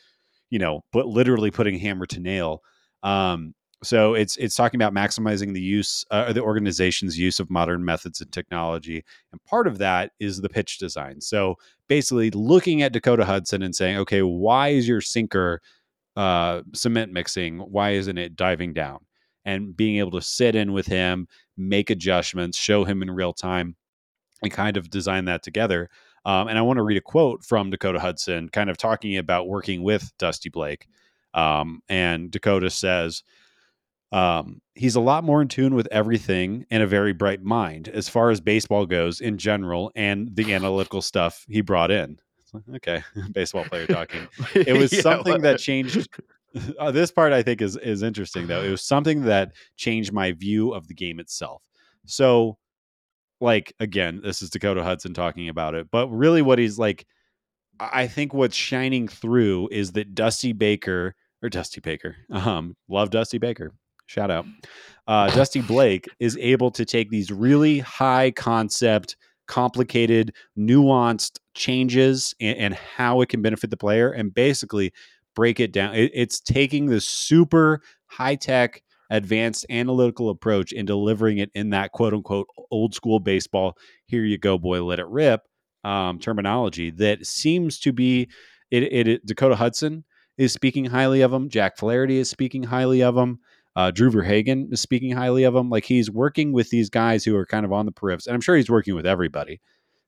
you 0.50 0.60
know, 0.60 0.84
but 0.92 1.08
literally 1.08 1.52
putting 1.52 1.80
hammer 1.80 2.06
to 2.08 2.20
nail. 2.20 2.62
Um, 3.04 3.56
so 3.82 4.14
it's 4.14 4.36
it's 4.38 4.56
talking 4.56 4.78
about 4.82 4.94
maximizing 4.94 5.54
the 5.54 5.62
use 5.62 6.04
uh, 6.12 6.34
the 6.34 6.42
organization's 6.42 7.18
use 7.18 7.40
of 7.40 7.50
modern 7.50 7.86
methods 7.86 8.20
and 8.20 8.30
technology 8.30 9.06
and 9.32 9.42
part 9.46 9.68
of 9.68 9.78
that 9.78 10.12
is 10.20 10.42
the 10.42 10.50
pitch 10.50 10.80
design 10.80 11.22
so 11.22 11.56
basically 11.88 12.30
looking 12.32 12.82
at 12.82 12.92
dakota 12.92 13.24
hudson 13.24 13.62
and 13.62 13.74
saying 13.74 13.96
okay 13.98 14.22
why 14.22 14.68
is 14.68 14.86
your 14.86 15.00
sinker 15.00 15.62
uh, 16.16 16.62
cement 16.74 17.12
mixing 17.12 17.60
why 17.60 17.91
isn't 17.91 18.18
it 18.18 18.36
diving 18.36 18.74
down 18.74 18.99
and 19.45 19.76
being 19.76 19.97
able 19.97 20.12
to 20.12 20.22
sit 20.22 20.55
in 20.55 20.74
with 20.74 20.86
him, 20.86 21.28
make 21.57 21.89
adjustments, 21.89 22.57
show 22.57 22.84
him 22.84 23.01
in 23.01 23.10
real 23.10 23.34
time, 23.34 23.76
and 24.43 24.51
kind 24.51 24.78
of 24.78 24.89
design 24.89 25.26
that 25.26 25.43
together. 25.43 25.89
Um, 26.26 26.47
and 26.47 26.57
I 26.57 26.62
want 26.62 26.78
to 26.78 26.84
read 26.84 26.97
a 26.97 27.01
quote 27.01 27.43
from 27.43 27.70
Dakota 27.70 27.99
Hudson, 27.99 28.49
kind 28.49 28.70
of 28.70 28.78
talking 28.78 29.18
about 29.18 29.47
working 29.47 29.84
with 29.84 30.12
Dusty 30.18 30.49
Blake. 30.49 30.88
Um, 31.34 31.82
and 31.88 32.30
Dakota 32.30 32.70
says, 32.70 33.24
um, 34.12 34.62
he's 34.76 34.95
a 34.95 35.01
lot 35.01 35.24
more 35.24 35.41
in 35.41 35.47
tune 35.47 35.76
with 35.76 35.88
everything 35.91 36.66
and 36.72 36.82
a 36.82 36.88
very 36.88 37.14
bright 37.14 37.43
mind 37.43 37.88
as 37.89 38.10
far 38.10 38.32
as 38.32 38.41
baseball 38.41 38.86
goes 38.86 39.22
in 39.22 39.38
general 39.38 39.91
and 39.95 40.36
the 40.36 40.53
analytical 40.53 41.01
stuff 41.01 41.45
he 41.47 41.62
brought 41.62 41.91
in. 41.91 42.20
Okay, 42.76 43.04
baseball 43.32 43.66
player 43.66 43.88
talking. 43.88 44.28
It 44.56 44.78
was 44.78 44.91
yeah, 44.93 45.02
something 45.02 45.41
that 45.41 45.60
changed. 45.60 46.08
Uh, 46.80 46.91
this 46.91 47.12
part 47.12 47.32
I 47.32 47.43
think 47.43 47.62
is 47.62 47.78
is 47.78 48.04
interesting 48.04 48.47
though. 48.47 48.62
It 48.62 48.72
was 48.72 48.84
something 48.84 49.24
that 49.24 49.52
changed 49.78 50.12
my 50.14 50.32
view 50.32 50.74
of 50.74 50.88
the 50.88 50.93
game 50.93 51.20
itself. 51.20 51.62
So, 52.06 52.58
like 53.39 53.74
again, 53.80 54.22
this 54.24 54.41
is 54.41 54.50
Dakota 54.50 54.84
Hudson 54.84 55.14
talking 55.14 55.50
about 55.50 55.76
it, 55.76 55.88
but 55.91 56.08
really, 56.10 56.41
what 56.41 56.60
he's 56.60 56.80
like, 56.80 57.06
I 57.80 58.08
think 58.08 58.34
what's 58.34 58.56
shining 58.56 59.08
through 59.08 59.70
is 59.72 59.91
that 59.93 60.16
Dusty 60.16 60.54
Baker 60.54 61.16
or 61.41 61.50
Dusty 61.50 61.82
Baker, 61.82 62.16
um, 62.32 62.76
love 62.89 63.12
Dusty 63.12 63.38
Baker, 63.38 63.74
shout 64.08 64.32
out. 64.32 64.45
Uh, 65.08 65.30
Dusty 65.30 65.62
Blake 65.62 66.08
is 66.20 66.38
able 66.38 66.72
to 66.72 66.84
take 66.84 67.10
these 67.10 67.32
really 67.32 67.80
high 67.80 68.32
concept, 68.32 69.16
complicated, 69.50 70.34
nuanced 70.58 71.39
changes 71.56 72.34
and, 72.39 72.58
and 72.58 72.74
how 72.74 73.20
it 73.20 73.28
can 73.28 73.41
benefit 73.41 73.70
the 73.70 73.78
player 73.78 74.12
and 74.12 74.34
basically 74.34 74.93
break 75.36 75.60
it 75.60 75.74
down. 75.74 75.95
It, 75.95 76.12
it's 76.14 76.39
taking 76.39 76.86
this 76.86 77.06
super 77.06 77.82
high 78.06 78.36
tech, 78.36 78.82
advanced 79.10 79.66
analytical 79.70 80.30
approach 80.30 80.72
and 80.72 80.88
delivering 80.88 81.39
it 81.39 81.50
in 81.54 81.72
that 81.72 81.91
quote 81.91 82.14
unquote 82.14 82.47
old 82.72 82.93
school 82.93 83.20
baseball, 83.20 83.76
here 84.06 84.24
you 84.24 84.38
go, 84.38 84.58
boy, 84.58 84.82
let 84.84 85.00
it 85.00 85.08
rip 85.08 85.41
um, 85.84 86.20
terminology 86.20 86.91
that 86.91 87.26
seems 87.26 87.80
to 87.80 87.93
be 87.93 88.30
it, 88.72 88.84
it, 88.84 89.08
it 89.08 89.26
Dakota 89.26 89.56
Hudson 89.56 90.04
is 90.38 90.54
speaking 90.54 90.86
highly 90.86 91.22
of 91.22 91.34
him. 91.34 91.50
Jack 91.50 91.78
Flaherty 91.78 92.18
is 92.18 92.30
speaking 92.30 92.64
highly 92.64 93.02
of 93.02 93.18
him. 93.18 93.39
Uh, 93.76 93.92
Drew 93.92 94.12
Verhagen 94.12 94.68
is 94.72 94.82
speaking 94.82 95.12
highly 95.12 95.44
of 95.44 95.56
him. 95.56 95.70
Like 95.70 95.86
he's 95.86 96.12
working 96.12 96.52
with 96.52 96.70
these 96.70 96.90
guys 96.90 97.24
who 97.24 97.36
are 97.36 97.46
kind 97.46 97.66
of 97.66 97.72
on 97.72 97.86
the 97.86 97.92
periphery, 97.92 98.30
and 98.30 98.36
I'm 98.36 98.42
sure 98.42 98.56
he's 98.56 98.70
working 98.70 98.96
with 98.96 99.06
everybody. 99.06 99.62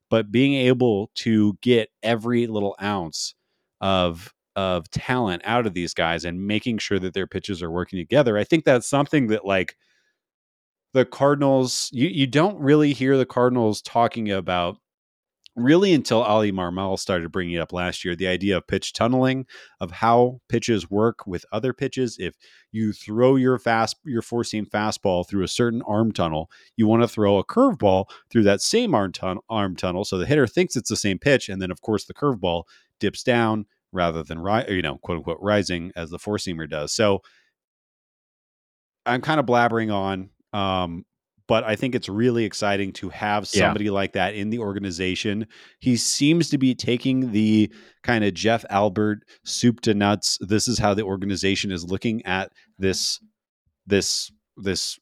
But 0.09 0.31
being 0.31 0.53
able 0.55 1.09
to 1.15 1.57
get 1.61 1.89
every 2.03 2.47
little 2.47 2.75
ounce 2.81 3.35
of 3.79 4.33
of 4.57 4.89
talent 4.91 5.41
out 5.45 5.65
of 5.65 5.73
these 5.73 5.93
guys 5.93 6.25
and 6.25 6.45
making 6.45 6.77
sure 6.79 6.99
that 6.99 7.13
their 7.13 7.27
pitches 7.27 7.63
are 7.63 7.71
working 7.71 7.97
together, 7.99 8.37
I 8.37 8.43
think 8.43 8.65
that's 8.65 8.87
something 8.87 9.27
that 9.27 9.45
like 9.45 9.77
the 10.93 11.05
Cardinals, 11.05 11.89
you 11.93 12.07
you 12.09 12.27
don't 12.27 12.59
really 12.59 12.93
hear 12.93 13.17
the 13.17 13.25
Cardinals 13.25 13.81
talking 13.81 14.31
about 14.31 14.77
really 15.55 15.93
until 15.93 16.23
Oli 16.23 16.51
Marmol 16.51 16.97
started 16.97 17.31
bringing 17.31 17.55
it 17.55 17.59
up 17.59 17.73
last 17.73 18.05
year, 18.05 18.15
the 18.15 18.27
idea 18.27 18.57
of 18.57 18.67
pitch 18.67 18.93
tunneling, 18.93 19.45
of 19.79 19.91
how 19.91 20.39
pitches 20.47 20.89
work 20.89 21.27
with 21.27 21.45
other 21.51 21.73
pitches. 21.73 22.17
If 22.19 22.35
you 22.71 22.93
throw 22.93 23.35
your 23.35 23.59
fast, 23.59 23.97
your 24.05 24.21
four 24.21 24.43
seam 24.43 24.65
fastball 24.65 25.27
through 25.27 25.43
a 25.43 25.49
certain 25.49 25.81
arm 25.83 26.11
tunnel, 26.11 26.49
you 26.77 26.87
want 26.87 27.03
to 27.03 27.07
throw 27.07 27.37
a 27.37 27.45
curveball 27.45 28.05
through 28.29 28.43
that 28.43 28.61
same 28.61 28.95
arm, 28.95 29.11
tun- 29.11 29.39
arm 29.49 29.75
tunnel. 29.75 30.05
So 30.05 30.17
the 30.17 30.25
hitter 30.25 30.47
thinks 30.47 30.75
it's 30.75 30.89
the 30.89 30.95
same 30.95 31.19
pitch. 31.19 31.49
And 31.49 31.61
then, 31.61 31.71
of 31.71 31.81
course, 31.81 32.05
the 32.05 32.13
curveball 32.13 32.63
dips 32.99 33.23
down 33.23 33.65
rather 33.91 34.23
than, 34.23 34.39
ri- 34.39 34.65
you 34.69 34.81
know, 34.81 34.97
quote 34.99 35.17
unquote, 35.17 35.39
rising 35.41 35.91
as 35.95 36.09
the 36.09 36.19
four 36.19 36.37
seamer 36.37 36.69
does. 36.69 36.93
So 36.93 37.21
I'm 39.05 39.21
kind 39.21 39.39
of 39.39 39.45
blabbering 39.45 39.93
on. 39.93 40.29
Um, 40.53 41.05
but 41.51 41.65
I 41.65 41.75
think 41.75 41.95
it's 41.95 42.07
really 42.07 42.45
exciting 42.45 42.93
to 42.93 43.09
have 43.09 43.45
somebody 43.45 43.83
yeah. 43.83 43.91
like 43.91 44.13
that 44.13 44.35
in 44.35 44.51
the 44.51 44.59
organization. 44.59 45.47
He 45.81 45.97
seems 45.97 46.49
to 46.51 46.57
be 46.57 46.73
taking 46.73 47.33
the 47.33 47.69
kind 48.03 48.23
of 48.23 48.33
Jeff 48.33 48.63
Albert 48.69 49.25
soup 49.43 49.81
to 49.81 49.93
nuts. 49.93 50.37
This 50.39 50.69
is 50.69 50.79
how 50.79 50.93
the 50.93 51.03
organization 51.03 51.69
is 51.69 51.83
looking 51.83 52.25
at 52.25 52.53
this 52.79 53.19
this 53.85 54.31
this 54.55 54.97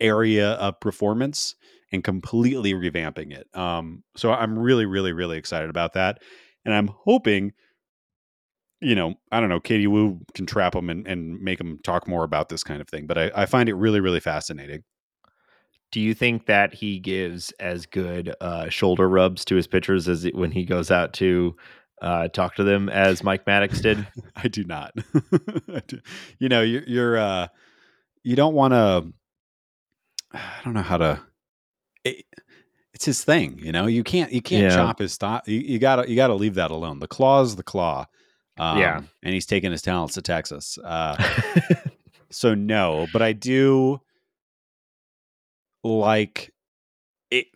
area 0.00 0.52
of 0.52 0.80
performance 0.80 1.54
and 1.92 2.02
completely 2.02 2.72
revamping 2.72 3.36
it. 3.36 3.46
Um, 3.54 4.02
so 4.16 4.32
I'm 4.32 4.58
really, 4.58 4.86
really, 4.86 5.12
really 5.12 5.36
excited 5.36 5.68
about 5.68 5.92
that, 5.92 6.22
and 6.64 6.72
I'm 6.72 6.88
hoping 6.88 7.52
you 8.80 8.94
know, 8.94 9.16
I 9.30 9.40
don't 9.40 9.50
know, 9.50 9.60
Katie 9.60 9.86
Woo 9.86 10.20
can 10.32 10.46
trap 10.46 10.72
them 10.72 10.88
and, 10.88 11.06
and 11.06 11.38
make 11.42 11.58
them 11.58 11.78
talk 11.84 12.08
more 12.08 12.24
about 12.24 12.48
this 12.48 12.64
kind 12.64 12.80
of 12.80 12.88
thing. 12.88 13.06
But 13.06 13.18
I, 13.18 13.30
I 13.34 13.44
find 13.44 13.68
it 13.68 13.74
really, 13.74 14.00
really 14.00 14.20
fascinating. 14.20 14.84
Do 15.90 16.00
you 16.00 16.14
think 16.14 16.46
that 16.46 16.72
he 16.74 16.98
gives 16.98 17.50
as 17.52 17.86
good 17.86 18.34
uh, 18.40 18.68
shoulder 18.68 19.08
rubs 19.08 19.44
to 19.46 19.56
his 19.56 19.66
pitchers 19.66 20.08
as 20.08 20.24
it, 20.24 20.34
when 20.34 20.52
he 20.52 20.64
goes 20.64 20.90
out 20.90 21.12
to 21.14 21.56
uh, 22.00 22.28
talk 22.28 22.54
to 22.56 22.64
them 22.64 22.88
as 22.88 23.24
Mike 23.24 23.44
Maddux 23.44 23.82
did? 23.82 24.06
I 24.36 24.48
do 24.48 24.64
not. 24.64 24.92
you 26.38 26.48
know, 26.48 26.62
you're, 26.62 26.84
you're 26.84 27.18
uh, 27.18 27.48
you 28.22 28.36
don't 28.36 28.54
want 28.54 28.72
to. 28.72 29.12
I 30.38 30.60
don't 30.64 30.74
know 30.74 30.82
how 30.82 30.98
to. 30.98 31.20
It, 32.04 32.24
it's 33.00 33.06
his 33.06 33.24
thing, 33.24 33.58
you 33.62 33.72
know. 33.72 33.86
You 33.86 34.04
can't 34.04 34.30
you 34.30 34.42
can't 34.42 34.64
yeah. 34.64 34.76
chop 34.76 34.98
his 34.98 35.12
stop. 35.12 35.48
You, 35.48 35.58
you, 35.58 35.78
gotta 35.78 36.08
you 36.08 36.16
gotta 36.16 36.34
leave 36.34 36.54
that 36.56 36.70
alone. 36.70 36.98
The 36.98 37.08
claw's 37.08 37.56
the 37.56 37.62
claw. 37.62 38.06
Um, 38.58 38.78
yeah, 38.78 39.00
and 39.22 39.32
he's 39.32 39.46
taking 39.46 39.70
his 39.72 39.80
talents 39.80 40.14
to 40.14 40.22
Texas. 40.22 40.76
Uh, 40.84 41.16
so 42.30 42.54
no, 42.54 43.06
but 43.10 43.22
I 43.22 43.32
do 43.32 44.02
like 45.82 46.52
it 47.30 47.46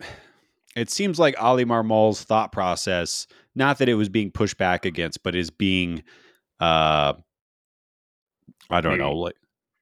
it 0.75 0.89
seems 0.89 1.19
like 1.19 1.35
Oli 1.41 1.65
Marmol's 1.65 2.23
thought 2.23 2.51
process, 2.51 3.27
not 3.55 3.77
that 3.77 3.89
it 3.89 3.95
was 3.95 4.09
being 4.09 4.31
pushed 4.31 4.57
back 4.57 4.85
against, 4.85 5.23
but 5.23 5.35
is 5.35 5.49
being 5.49 6.03
uh 6.59 7.13
I 8.69 8.81
don't 8.81 8.93
Maybe 8.93 9.03
know, 9.03 9.13
like 9.13 9.35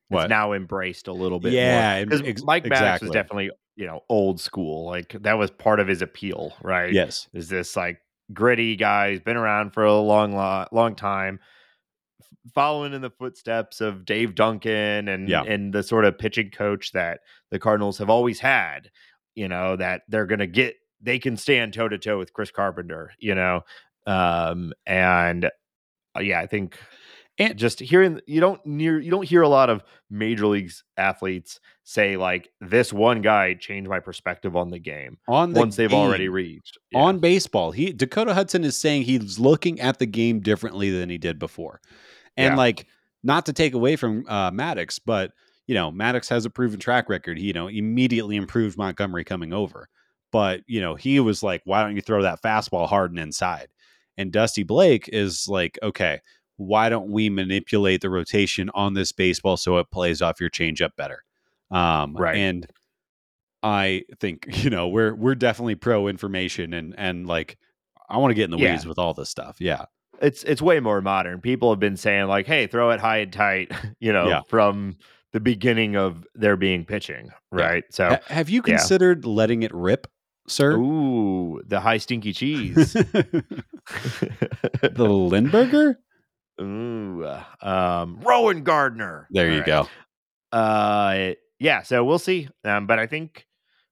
what? 0.10 0.30
now 0.30 0.54
embraced 0.54 1.08
a 1.08 1.14
little 1.14 1.40
bit 1.40 1.54
yeah 1.54 2.04
because 2.04 2.22
ex- 2.22 2.44
Mike 2.44 2.64
Maddux 2.66 2.72
exactly. 2.72 3.08
was 3.08 3.14
definitely 3.14 3.52
you 3.76 3.86
know 3.86 4.02
old 4.10 4.40
school 4.40 4.86
like 4.86 5.16
that 5.22 5.38
was 5.38 5.50
part 5.50 5.80
of 5.80 5.88
his 5.88 6.02
appeal 6.02 6.54
right? 6.62 6.94
Yes. 6.94 7.28
Is 7.34 7.50
this 7.50 7.76
like 7.76 8.00
gritty 8.32 8.76
guy 8.76 9.12
he's 9.12 9.20
been 9.20 9.38
around 9.38 9.74
for 9.74 9.84
a 9.84 9.94
long 9.96 10.34
long 10.72 10.96
time 10.96 11.40
following 12.54 12.94
in 12.94 13.02
the 13.02 13.10
footsteps 13.10 13.82
of 13.82 14.06
Dave 14.06 14.36
Duncan 14.36 15.08
and 15.08 15.30
yeah. 15.30 15.44
and 15.44 15.74
the 15.74 15.84
sort 15.84 16.06
of 16.06 16.18
pitching 16.18 16.50
coach 16.50 16.92
that 16.92 17.22
the 17.52 17.60
Cardinals 17.60 17.98
have 17.98 18.10
always 18.10 18.40
had, 18.40 18.92
you 19.36 19.48
know, 19.48 19.76
that 19.76 20.02
they're 20.08 20.26
going 20.26 20.40
to 20.40 20.48
get 20.48 20.76
they 21.02 21.20
can 21.20 21.38
stand 21.38 21.74
toe 21.74 21.90
to 21.90 21.98
toe 21.98 22.18
with 22.18 22.34
Chris 22.34 22.52
Carpenter, 22.52 23.12
you 23.20 23.36
know. 23.36 23.62
Um 24.06 24.74
and 24.86 25.46
uh, 26.16 26.20
yeah, 26.20 26.40
I 26.40 26.48
think 26.48 26.78
and 27.40 27.58
just 27.58 27.80
hearing 27.80 28.20
you 28.28 28.40
don't 28.40 28.64
near 28.66 29.00
you 29.00 29.10
don't 29.10 29.28
hear 29.28 29.42
a 29.42 29.50
lot 29.50 29.70
of 29.70 29.84
major 30.10 30.46
leagues 30.46 30.84
athletes 30.98 31.60
say 31.84 32.16
like 32.16 32.50
this 32.62 32.94
one 32.94 33.22
guy 33.22 33.54
changed 33.54 33.90
my 33.90 34.00
perspective 34.00 34.56
on 34.56 34.70
the 34.70 34.80
game 34.80 35.18
on 35.28 35.54
the 35.54 35.60
once 35.60 35.76
game, 35.76 35.88
they've 35.88 35.98
already 35.98 36.30
reached 36.30 36.78
yeah. 36.92 37.00
on 37.00 37.20
baseball 37.20 37.72
he 37.72 37.92
dakota 37.92 38.34
hudson 38.34 38.64
is 38.64 38.78
saying 38.78 39.04
he's 39.04 39.40
looking 39.40 39.80
at 39.80 40.00
the 40.00 40.06
game 40.06 40.40
differently 40.40 40.92
than 40.92 41.10
he 41.10 41.18
did 41.18 41.40
before 41.40 41.82
and 42.38 42.54
yeah. 42.54 42.58
like, 42.58 42.88
not 43.24 43.46
to 43.46 43.54
take 43.54 43.74
away 43.74 43.96
from 43.96 44.26
uh, 44.28 44.52
Maddux, 44.52 45.00
but 45.04 45.32
you 45.68 45.76
know, 45.76 45.92
Maddux 45.92 46.30
has 46.30 46.46
a 46.46 46.50
proven 46.50 46.80
track 46.80 47.10
record. 47.10 47.38
He, 47.38 47.46
you 47.46 47.54
know, 47.54 47.68
immediately 47.68 48.36
improved 48.36 48.78
Montgomery 48.78 49.24
coming 49.24 49.54
over. 49.54 49.88
But, 50.32 50.62
you 50.68 50.82
know, 50.82 50.96
he 50.96 51.20
was 51.20 51.44
like, 51.44 51.62
why 51.64 51.84
don't 51.84 51.96
you 51.96 52.02
throw 52.02 52.24
that 52.24 52.42
fastball 52.42 52.88
hard 52.88 53.12
and 53.12 53.20
inside? 53.20 53.68
And 54.18 54.32
Dusty 54.32 54.64
Blake 54.64 55.10
is 55.12 55.48
like, 55.48 55.80
okay, 55.82 56.20
why 56.58 56.90
don't 56.90 57.10
we 57.10 57.30
manipulate 57.30 58.02
the 58.02 58.10
rotation 58.10 58.70
on 58.74 58.94
this 58.94 59.12
baseball 59.12 59.58
so 59.58 59.78
it 59.78 59.92
plays 59.92 60.22
off 60.22 60.42
your 60.42 60.50
changeup 60.50 60.96
better? 60.98 61.24
Um, 61.72 62.16
right. 62.16 62.36
And 62.36 62.68
I 63.62 64.04
think, 64.20 64.46
you 64.64 64.70
know, 64.70 64.88
we're 64.88 65.16
we're 65.16 65.36
definitely 65.36 65.76
pro 65.76 66.08
information 66.08 66.74
and 66.74 66.94
and 66.98 67.26
like 67.26 67.58
I 68.10 68.18
want 68.18 68.32
to 68.32 68.36
get 68.36 68.46
in 68.46 68.52
the 68.52 68.58
yeah. 68.58 68.74
weeds 68.74 68.86
with 68.86 69.00
all 69.00 69.14
this 69.14 69.30
stuff. 69.30 69.58
Yeah 69.60 69.86
it's 70.24 70.44
it's 70.44 70.62
way 70.62 70.80
more 70.80 71.02
modern. 71.02 71.42
People 71.42 71.70
have 71.72 71.80
been 71.80 71.98
saying 71.98 72.28
like, 72.28 72.48
"Hey, 72.48 72.66
throw 72.66 72.92
it 72.92 73.00
high 73.00 73.18
and 73.18 73.32
tight," 73.32 73.72
you 74.00 74.14
know, 74.14 74.28
yeah. 74.28 74.42
from 74.48 74.98
the 75.34 75.40
beginning 75.40 75.96
of 75.96 76.26
there 76.34 76.56
being 76.56 76.86
pitching, 76.86 77.30
right? 77.52 77.84
So, 77.92 78.14
H- 78.14 78.20
have 78.28 78.50
you 78.50 78.62
considered 78.62 79.26
yeah. 79.26 79.32
letting 79.32 79.64
it 79.64 79.74
rip, 79.74 80.08
sir? 80.48 80.78
Ooh, 80.78 81.62
the 81.66 81.80
high 81.80 81.98
stinky 81.98 82.34
cheese, 82.34 82.94
the 82.94 83.04
Lindberger. 84.82 85.96
Ooh, 86.62 87.28
um, 87.62 88.20
Rowan 88.22 88.64
Gardner. 88.64 89.28
There 89.32 89.48
All 89.48 89.52
you 89.52 89.60
right. 89.60 89.66
go. 89.66 89.88
Uh, 90.52 91.34
yeah. 91.60 91.82
So 91.82 92.04
we'll 92.06 92.20
see. 92.20 92.48
Um, 92.64 92.88
but 92.88 93.00
I 93.00 93.08
think 93.08 93.46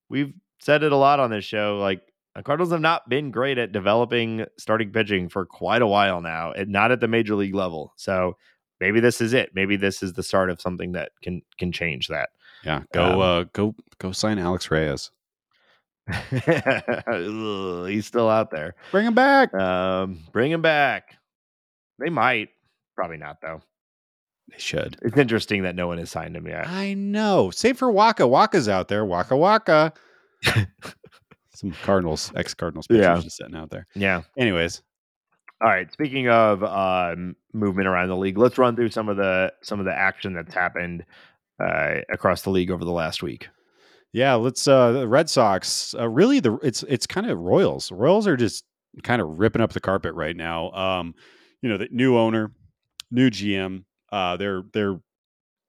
we've 0.09 0.33
said 0.59 0.83
it 0.83 0.91
a 0.91 0.97
lot 0.97 1.19
on 1.19 1.31
this 1.31 1.43
show. 1.43 1.79
Like 1.81 2.01
the 2.35 2.43
Cardinals 2.43 2.71
have 2.71 2.81
not 2.81 3.09
been 3.09 3.31
great 3.31 3.57
at 3.57 3.71
developing 3.71 4.45
starting 4.57 4.91
pitching 4.91 5.29
for 5.29 5.45
quite 5.45 5.81
a 5.81 5.87
while 5.87 6.21
now, 6.21 6.51
and 6.51 6.69
not 6.69 6.91
at 6.91 6.99
the 6.99 7.07
major 7.07 7.35
league 7.35 7.55
level. 7.55 7.93
So 7.97 8.37
maybe 8.79 8.99
this 8.99 9.21
is 9.21 9.33
it. 9.33 9.51
Maybe 9.53 9.75
this 9.75 10.01
is 10.01 10.13
the 10.13 10.23
start 10.23 10.49
of 10.49 10.61
something 10.61 10.93
that 10.93 11.11
can 11.21 11.41
can 11.57 11.71
change 11.71 12.07
that. 12.07 12.29
Yeah, 12.63 12.83
go 12.93 13.03
Um, 13.03 13.19
uh, 13.19 13.43
go 13.53 13.75
go 13.97 14.11
sign 14.11 14.39
Alex 14.39 14.69
Reyes. 14.71 15.11
Ugh, 16.11 17.87
He's 17.87 18.05
still 18.05 18.29
out 18.29 18.51
there. 18.51 18.75
Bring 18.91 19.05
him 19.05 19.13
back. 19.13 19.53
Um, 19.53 20.19
bring 20.31 20.51
him 20.51 20.61
back. 20.61 21.17
They 21.99 22.09
might. 22.09 22.49
Probably 22.95 23.17
not 23.17 23.37
though. 23.41 23.61
They 24.49 24.57
should. 24.57 24.97
It's 25.01 25.17
interesting 25.17 25.63
that 25.63 25.75
no 25.75 25.87
one 25.87 25.97
has 25.97 26.11
signed 26.11 26.35
him 26.35 26.47
yet. 26.47 26.67
I 26.67 26.93
know. 26.93 27.51
Save 27.51 27.77
for 27.77 27.91
Wacha. 27.91 28.29
Wacha's 28.29 28.67
out 28.67 28.87
there. 28.89 29.05
Waka 29.05 29.37
Waka. 29.37 29.93
Some 31.61 31.71
Cardinals, 31.83 32.31
ex 32.35 32.53
Cardinals 32.53 32.87
pitchers 32.87 33.03
Yeah. 33.05 33.19
just 33.21 33.37
sitting 33.37 33.55
out 33.55 33.69
there. 33.69 33.87
Yeah. 33.95 34.23
Anyways, 34.37 34.81
All 35.61 35.69
right. 35.69 35.91
Speaking 35.93 36.27
of 36.27 36.63
um, 36.63 37.35
movement 37.53 37.87
around 37.87 38.09
the 38.09 38.17
league, 38.17 38.37
let's 38.37 38.57
run 38.57 38.75
through 38.75 38.89
some 38.89 39.07
of 39.09 39.17
the 39.17 39.53
some 39.61 39.79
of 39.79 39.85
the 39.85 39.93
action 39.93 40.33
that's 40.33 40.53
happened 40.53 41.05
uh, 41.63 41.99
across 42.11 42.41
the 42.41 42.49
league 42.49 42.71
over 42.71 42.83
the 42.83 42.91
last 42.91 43.21
week. 43.21 43.47
yeah, 44.11 44.33
let's 44.33 44.67
uh 44.67 44.91
the 44.91 45.07
Red 45.07 45.29
Sox. 45.29 45.93
Uh, 45.97 46.09
really 46.09 46.39
the 46.39 46.57
it's 46.63 46.81
it's 46.89 47.05
kind 47.07 47.29
of 47.29 47.37
Royals. 47.39 47.91
Royals 47.91 48.25
are 48.27 48.35
just 48.35 48.65
kind 49.03 49.21
of 49.21 49.39
ripping 49.39 49.61
up 49.61 49.71
the 49.73 49.79
carpet 49.79 50.13
right 50.15 50.35
now. 50.35 50.71
Um, 50.71 51.13
you 51.61 51.69
know, 51.69 51.77
the 51.77 51.87
new 51.91 52.17
owner, 52.17 52.51
new 53.11 53.29
GM, 53.29 53.83
uh 54.11 54.35
they're 54.37 54.63
they're 54.73 54.99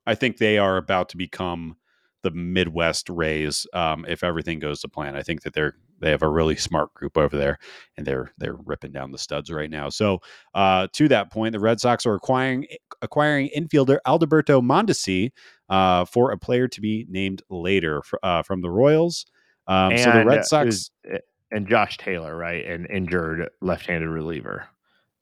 I 0.07 0.15
think 0.17 0.39
they 0.39 0.57
are 0.59 0.79
about 0.79 1.11
to 1.11 1.17
become 1.19 1.77
the 2.23 2.31
Midwest 2.31 3.09
Rays 3.09 3.67
um, 3.73 4.05
if 4.09 4.23
everything 4.25 4.59
goes 4.59 4.81
to 4.81 4.89
plan. 4.89 5.17
I 5.17 5.23
think 5.23 5.43
that 5.43 5.53
they're 5.55 5.75
they 6.01 6.11
have 6.11 6.23
a 6.23 6.29
really 6.29 6.57
smart 6.57 6.93
group 6.95 7.17
over 7.17 7.37
there, 7.37 7.59
and 7.97 8.07
they're 8.07 8.33
they're 8.39 8.57
ripping 8.65 8.93
down 8.93 9.13
the 9.13 9.19
studs 9.19 9.51
right 9.51 9.71
now. 9.71 9.89
So 9.89 10.19
uh, 10.55 10.89
to 10.95 11.09
that 11.09 11.31
point, 11.31 11.53
the 11.53 11.61
Red 11.61 11.81
Sox 11.81 12.07
are 12.07 12.15
acquiring 12.15 12.67
acquiring 13.03 13.51
infielder 13.57 13.99
Alberto 14.07 14.61
Mondesi 14.61 15.31
uh, 15.69 16.05
for 16.05 16.31
a 16.33 16.39
player 16.39 16.69
to 16.69 16.81
be 16.81 17.07
named 17.09 17.43
later 17.51 18.03
fr- 18.03 18.17
uh, 18.23 18.43
from 18.43 18.63
the 18.63 18.71
Royals. 18.71 19.27
Um, 19.67 19.97
so 19.97 20.11
the 20.11 20.21
uh, 20.21 20.25
Red 20.25 20.45
Sox. 20.45 20.91
uh, 21.13 21.19
and 21.51 21.69
Josh 21.69 21.99
Taylor, 21.99 22.35
right, 22.37 22.65
an 22.65 22.87
injured 22.87 23.51
left-handed 23.61 24.09
reliever, 24.09 24.67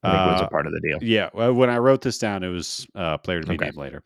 I 0.04 0.10
think 0.12 0.24
was 0.24 0.40
Uh, 0.40 0.44
a 0.44 0.48
part 0.48 0.66
of 0.66 0.72
the 0.72 0.80
deal. 0.80 0.98
Yeah, 1.02 1.28
well, 1.34 1.52
when 1.52 1.68
I 1.70 1.78
wrote 1.78 2.02
this 2.02 2.18
down, 2.18 2.42
it 2.44 2.48
was 2.48 2.86
uh, 2.94 3.18
player 3.18 3.40
to 3.40 3.46
be 3.46 3.54
Okay. 3.54 3.64
named 3.66 3.76
later. 3.76 4.02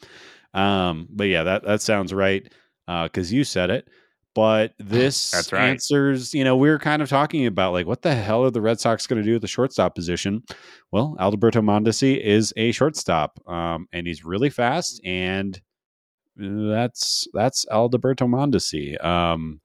Um, 0.55 1.07
but 1.11 1.25
yeah, 1.25 1.43
that 1.43 1.65
that 1.65 1.83
sounds 1.83 2.15
right 2.15 2.51
because 2.87 3.33
you 3.33 3.45
said 3.45 3.71
it. 3.71 3.89
But 4.35 4.73
this 4.79 5.31
That's 5.31 5.53
right. 5.53 5.69
answers, 5.69 6.35
you 6.35 6.43
know, 6.43 6.57
we 6.57 6.69
were 6.69 6.79
kind 6.79 7.03
of 7.03 7.09
talking 7.09 7.47
about 7.47 7.73
like, 7.73 7.87
what 7.87 8.03
the 8.03 8.15
hell 8.15 8.45
are 8.45 8.51
the 8.51 8.61
Red 8.61 8.81
Sox 8.81 9.07
going 9.07 9.23
to 9.23 9.27
do 9.27 9.35
with 9.35 9.43
the 9.43 9.49
shortstop 9.49 9.95
position? 9.95 10.43
Well, 10.91 11.17
Alberto 11.21 11.61
Mondesi 11.61 12.21
is 12.21 12.53
a 12.57 12.73
shortstop, 12.73 13.39
um, 13.49 13.87
and 13.93 14.07
he's 14.07 14.25
really 14.25 14.51
fast, 14.51 15.01
and 15.05 15.61
that's 16.37 17.29
that's 17.33 17.65
Alberto 17.71 18.27
Mondesi. 18.27 19.03
Um, 19.05 19.61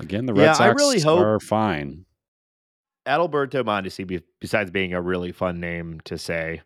again, 0.00 0.26
the 0.26 0.34
Red 0.34 0.44
Yeah, 0.44 0.50
I 0.52 0.54
Sox 0.54 0.80
really 0.82 1.00
hope- 1.00 1.20
are 1.20 1.40
fine. 1.40 2.04
Alberto 3.06 3.62
Mondesi, 3.62 4.20
besides 4.40 4.70
being 4.70 4.92
a 4.92 5.00
really 5.00 5.30
fun 5.32 5.60
name 5.60 6.00
to 6.04 6.18
say, 6.18 6.62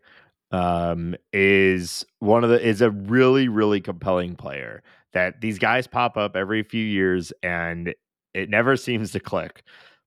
um, 0.53 1.15
is 1.33 2.05
one 2.19 2.45
of 2.45 2.51
the 2.51 2.61
is 2.67 2.81
a 2.81 2.91
really 2.91 3.49
really 3.49 3.81
compelling 3.81 4.37
player. 4.37 4.83
That 5.13 5.41
these 5.41 5.59
guys 5.59 5.87
pop 5.87 6.17
up 6.17 6.37
every 6.37 6.63
few 6.63 6.85
years 6.85 7.33
and 7.43 7.95
it 8.35 8.49
never 8.49 8.77
seems 8.77 9.13
to 9.13 9.21
click. 9.21 9.63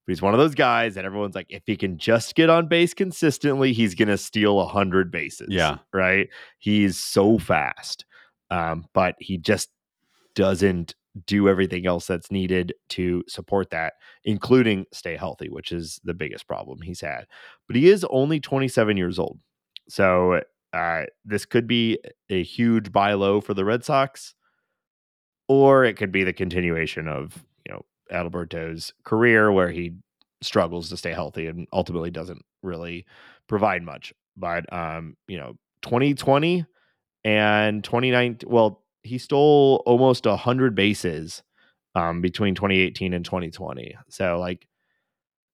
But 0.05 0.11
he's 0.11 0.21
one 0.21 0.33
of 0.33 0.39
those 0.39 0.55
guys 0.55 0.95
that 0.95 1.05
everyone's 1.05 1.35
like, 1.35 1.47
if 1.49 1.63
he 1.65 1.77
can 1.77 1.97
just 1.97 2.35
get 2.35 2.49
on 2.49 2.67
base 2.67 2.93
consistently, 2.93 3.71
he's 3.71 3.95
gonna 3.95 4.17
steal 4.17 4.59
a 4.59 4.67
hundred 4.67 5.11
bases. 5.11 5.47
Yeah. 5.49 5.77
right. 5.93 6.27
He's 6.59 6.97
so 6.97 7.37
fast, 7.37 8.05
um, 8.49 8.85
but 8.93 9.15
he 9.19 9.37
just 9.37 9.69
doesn't 10.35 10.95
do 11.25 11.47
everything 11.47 11.85
else 11.85 12.07
that's 12.07 12.31
needed 12.31 12.73
to 12.89 13.23
support 13.27 13.69
that 13.69 13.93
including 14.23 14.85
stay 14.91 15.15
healthy, 15.15 15.49
which 15.49 15.71
is 15.71 15.99
the 16.03 16.13
biggest 16.13 16.47
problem 16.47 16.81
he's 16.81 17.01
had. 17.01 17.25
But 17.67 17.75
he 17.75 17.89
is 17.89 18.05
only 18.09 18.39
27 18.39 18.97
years 18.97 19.19
old. 19.19 19.39
So 19.89 20.41
uh, 20.73 21.03
this 21.23 21.45
could 21.45 21.67
be 21.67 21.99
a 22.29 22.41
huge 22.43 22.91
buy 22.91 23.13
low 23.13 23.41
for 23.41 23.53
the 23.53 23.65
Red 23.65 23.83
Sox, 23.83 24.33
or 25.53 25.83
it 25.85 25.95
could 25.97 26.11
be 26.11 26.23
the 26.23 26.33
continuation 26.33 27.07
of, 27.07 27.43
you 27.67 27.73
know, 27.73 27.85
Adalberto's 28.11 28.93
career 29.03 29.51
where 29.51 29.71
he 29.71 29.93
struggles 30.41 30.89
to 30.89 30.97
stay 30.97 31.11
healthy 31.13 31.47
and 31.47 31.67
ultimately 31.71 32.11
doesn't 32.11 32.43
really 32.61 33.05
provide 33.47 33.83
much. 33.83 34.13
But, 34.35 34.71
um, 34.73 35.15
you 35.27 35.37
know, 35.37 35.53
2020 35.83 36.65
and 37.23 37.83
2019, 37.83 38.49
well, 38.49 38.83
he 39.03 39.17
stole 39.17 39.83
almost 39.85 40.25
100 40.25 40.75
bases 40.75 41.43
um, 41.95 42.21
between 42.21 42.55
2018 42.55 43.13
and 43.13 43.23
2020. 43.23 43.95
So 44.09 44.39
like 44.39 44.67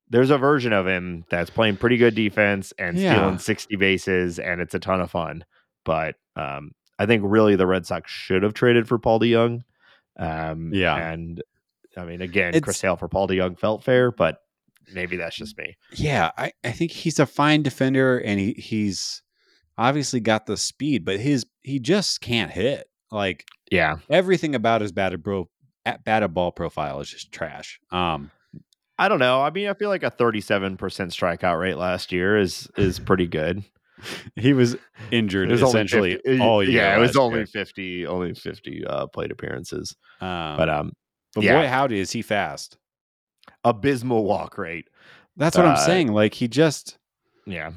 there's 0.10 0.30
a 0.32 0.38
version 0.38 0.74
of 0.74 0.88
him 0.88 1.24
that's 1.30 1.50
playing 1.50 1.78
pretty 1.78 1.98
good 1.98 2.16
defense 2.16 2.74
and 2.80 2.98
Yeah. 2.98 3.12
stealing 3.12 3.38
60 3.38 3.76
bases 3.76 4.40
and 4.40 4.62
it's 4.62 4.74
a 4.74 4.80
ton 4.80 5.02
of 5.02 5.12
fun. 5.12 5.46
But 5.86 6.16
um, 6.36 6.72
I 6.98 7.06
think 7.06 7.24
really 7.26 7.56
the 7.56 7.68
Red 7.68 7.86
Sox 7.86 8.12
should 8.12 8.44
have 8.44 8.54
traded 8.54 8.88
for 8.88 8.98
Paul 8.98 9.20
DeJong. 9.20 9.62
Um, 10.20 10.72
Yeah. 10.74 10.96
And 10.96 11.42
I 11.98 12.04
mean, 12.06 12.22
again, 12.22 12.50
It's- 12.50 12.62
Chris 12.64 12.82
Hale 12.82 12.96
for 12.98 13.08
Paul 13.08 13.28
DeJong 13.28 13.58
felt 13.60 13.84
fair, 13.84 14.12
but 14.12 14.38
maybe 14.94 15.18
that's 15.18 15.36
just 15.36 15.58
me. 15.58 15.76
Yeah, 15.94 16.32
I, 16.38 16.52
I 16.64 16.72
think 16.72 16.92
he's 16.92 17.20
a 17.20 17.26
fine 17.26 17.64
defender 17.64 18.20
and 18.20 18.40
he 18.40 18.54
he's 18.54 19.22
obviously 19.78 20.20
got 20.20 20.46
the 20.46 20.58
speed, 20.58 21.06
but 21.06 21.20
his 21.20 21.46
he 21.62 21.80
just 21.80 22.22
can't 22.22 22.52
hit. 22.52 22.88
Like 23.12 23.46
Yeah. 23.72 23.98
everything 24.10 24.54
about 24.56 24.82
his 24.82 24.92
batted 24.92 25.24
bro 25.24 25.50
at 25.86 26.04
batted 26.04 26.34
ball 26.34 26.52
profile 26.52 27.00
is 27.00 27.10
just 27.10 27.32
trash. 27.32 27.80
Um 27.92 28.32
I 28.98 29.08
don't 29.08 29.20
know. 29.20 29.42
I 29.42 29.50
mean, 29.50 29.70
I 29.70 29.74
feel 29.76 29.88
like 29.88 30.04
a 30.04 30.12
37% 30.12 30.78
strikeout 30.78 31.58
rate 31.58 31.78
last 31.78 32.12
year 32.12 32.38
is 32.38 32.68
is 32.78 33.00
pretty 33.00 33.28
good. 33.28 33.64
he 34.36 34.54
was 34.54 34.76
injured 35.12 35.50
was 35.50 35.62
essentially 35.62 36.16
50 36.26 36.40
all 36.42 36.64
year. 36.64 36.72
Yeah, 36.82 36.96
it 36.98 37.00
was 37.00 37.16
only 37.16 37.40
year. 37.40 37.46
50, 37.48 38.08
only 38.08 38.34
50 38.34 38.86
uh, 38.86 39.08
plate 39.08 39.32
appearances. 39.32 39.96
Um, 40.22 40.58
But 40.58 40.70
um, 40.70 40.94
but 41.36 41.44
yeah. 41.44 41.62
boy, 41.62 41.68
howdy 41.68 42.00
is 42.00 42.12
he 42.12 42.22
fast. 42.22 42.78
abysmal 43.64 44.24
walk 44.24 44.58
rate. 44.58 44.90
That's 45.38 45.56
what 45.58 45.66
Uh, 45.66 45.70
I'm 45.70 45.78
saying. 45.78 46.12
Like 46.14 46.34
he 46.34 46.48
just 46.48 46.98
Yeah. 47.46 47.72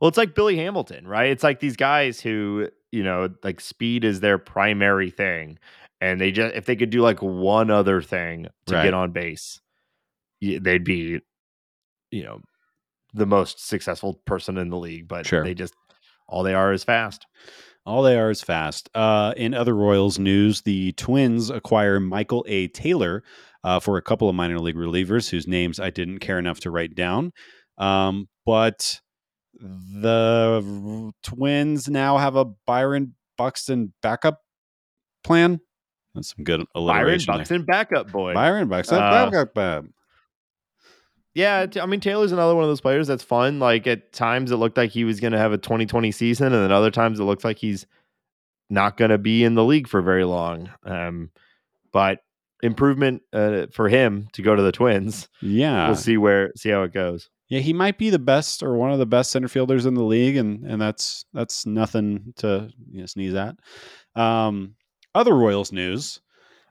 Well, 0.00 0.08
it's 0.08 0.18
like 0.18 0.34
Billy 0.34 0.56
Hamilton, 0.56 1.06
right? 1.06 1.30
It's 1.30 1.42
like 1.42 1.60
these 1.60 1.76
guys 1.76 2.20
who, 2.20 2.68
you 2.92 3.02
know, 3.02 3.30
like 3.42 3.60
speed 3.60 4.04
is 4.04 4.20
their 4.20 4.36
primary 4.38 5.10
thing. 5.10 5.58
And 6.02 6.20
they 6.20 6.30
just, 6.32 6.54
if 6.54 6.66
they 6.66 6.76
could 6.76 6.90
do 6.90 7.00
like 7.00 7.22
one 7.22 7.70
other 7.70 8.02
thing 8.02 8.48
to 8.66 8.74
Right. 8.74 8.82
get 8.84 8.92
on 8.94 9.12
base, 9.12 9.60
they'd 10.42 10.84
be, 10.84 11.20
you 12.10 12.22
know, 12.24 12.40
the 13.16 13.26
most 13.26 13.66
successful 13.66 14.14
person 14.26 14.56
in 14.58 14.68
the 14.70 14.76
league. 14.76 15.08
But 15.08 15.26
Sure. 15.26 15.42
they 15.42 15.54
just, 15.54 15.74
all 16.28 16.42
they 16.42 16.54
are 16.54 16.72
is 16.72 16.84
fast. 16.84 17.26
All 17.84 18.02
they 18.02 18.18
are 18.18 18.30
is 18.30 18.42
fast. 18.42 18.88
Uh, 18.94 19.32
in 19.36 19.54
other 19.54 19.74
Royals 19.74 20.18
news, 20.18 20.62
the 20.62 20.92
Twins 20.92 21.50
acquire 21.50 22.00
Michael 22.00 22.44
A. 22.48 22.66
Taylor 22.68 23.22
uh, 23.62 23.78
for 23.80 23.96
a 23.96 24.02
couple 24.02 24.28
of 24.28 24.34
minor 24.34 24.58
league 24.58 24.74
relievers 24.76 25.30
whose 25.30 25.46
names 25.46 25.78
I 25.78 25.90
didn't 25.90 26.18
care 26.18 26.38
enough 26.38 26.60
to 26.60 26.70
write 26.70 26.94
down. 26.96 27.32
Um, 27.78 28.28
but 28.44 29.00
the 29.58 31.12
Twins 31.22 31.88
now 31.88 32.18
have 32.18 32.36
a 32.36 32.44
Byron 32.66 33.14
Buxton 33.38 33.92
backup 34.02 34.40
plan. 35.24 35.60
That's 36.14 36.34
some 36.34 36.44
good 36.44 36.64
Byron 36.74 36.88
alliteration. 36.88 37.32
there. 37.32 37.38
Buxton, 37.38 37.64
backup 37.64 38.10
boy. 38.10 38.34
Byron 38.34 38.68
Buxton 38.68 38.98
Uh, 38.98 39.30
backup. 39.30 39.84
Yeah, 41.36 41.66
I 41.82 41.84
mean 41.84 42.00
Taylor's 42.00 42.32
another 42.32 42.54
one 42.54 42.64
of 42.64 42.70
those 42.70 42.80
players 42.80 43.06
that's 43.06 43.22
fun. 43.22 43.58
Like 43.58 43.86
at 43.86 44.10
times 44.14 44.50
it 44.50 44.56
looked 44.56 44.78
like 44.78 44.90
he 44.90 45.04
was 45.04 45.20
going 45.20 45.34
to 45.34 45.38
have 45.38 45.52
a 45.52 45.58
2020 45.58 46.10
season, 46.10 46.46
and 46.46 46.64
then 46.64 46.72
other 46.72 46.90
times 46.90 47.20
it 47.20 47.24
looks 47.24 47.44
like 47.44 47.58
he's 47.58 47.86
not 48.70 48.96
going 48.96 49.10
to 49.10 49.18
be 49.18 49.44
in 49.44 49.54
the 49.54 49.62
league 49.62 49.86
for 49.86 50.00
very 50.00 50.24
long. 50.24 50.70
Um, 50.82 51.30
but 51.92 52.20
improvement 52.62 53.20
uh, 53.34 53.66
for 53.70 53.90
him 53.90 54.28
to 54.32 54.40
go 54.40 54.56
to 54.56 54.62
the 54.62 54.72
Twins. 54.72 55.28
yeah. 55.42 55.88
We'll 55.88 55.96
see 55.96 56.16
where 56.16 56.52
see 56.56 56.70
how 56.70 56.84
it 56.84 56.94
goes. 56.94 57.28
Yeah, 57.50 57.60
he 57.60 57.74
might 57.74 57.98
be 57.98 58.08
the 58.08 58.18
best 58.18 58.62
or 58.62 58.74
one 58.74 58.90
of 58.90 58.98
the 58.98 59.04
best 59.04 59.30
center 59.30 59.48
fielders 59.48 59.84
in 59.84 59.92
the 59.92 60.02
league, 60.02 60.38
and 60.38 60.64
and 60.64 60.80
that's 60.80 61.26
that's 61.34 61.66
nothing 61.66 62.32
to 62.36 62.70
you 62.90 63.00
know, 63.00 63.06
sneeze 63.06 63.34
at. 63.34 63.56
Um, 64.14 64.74
other 65.14 65.34
Royals 65.34 65.70
news. 65.70 66.22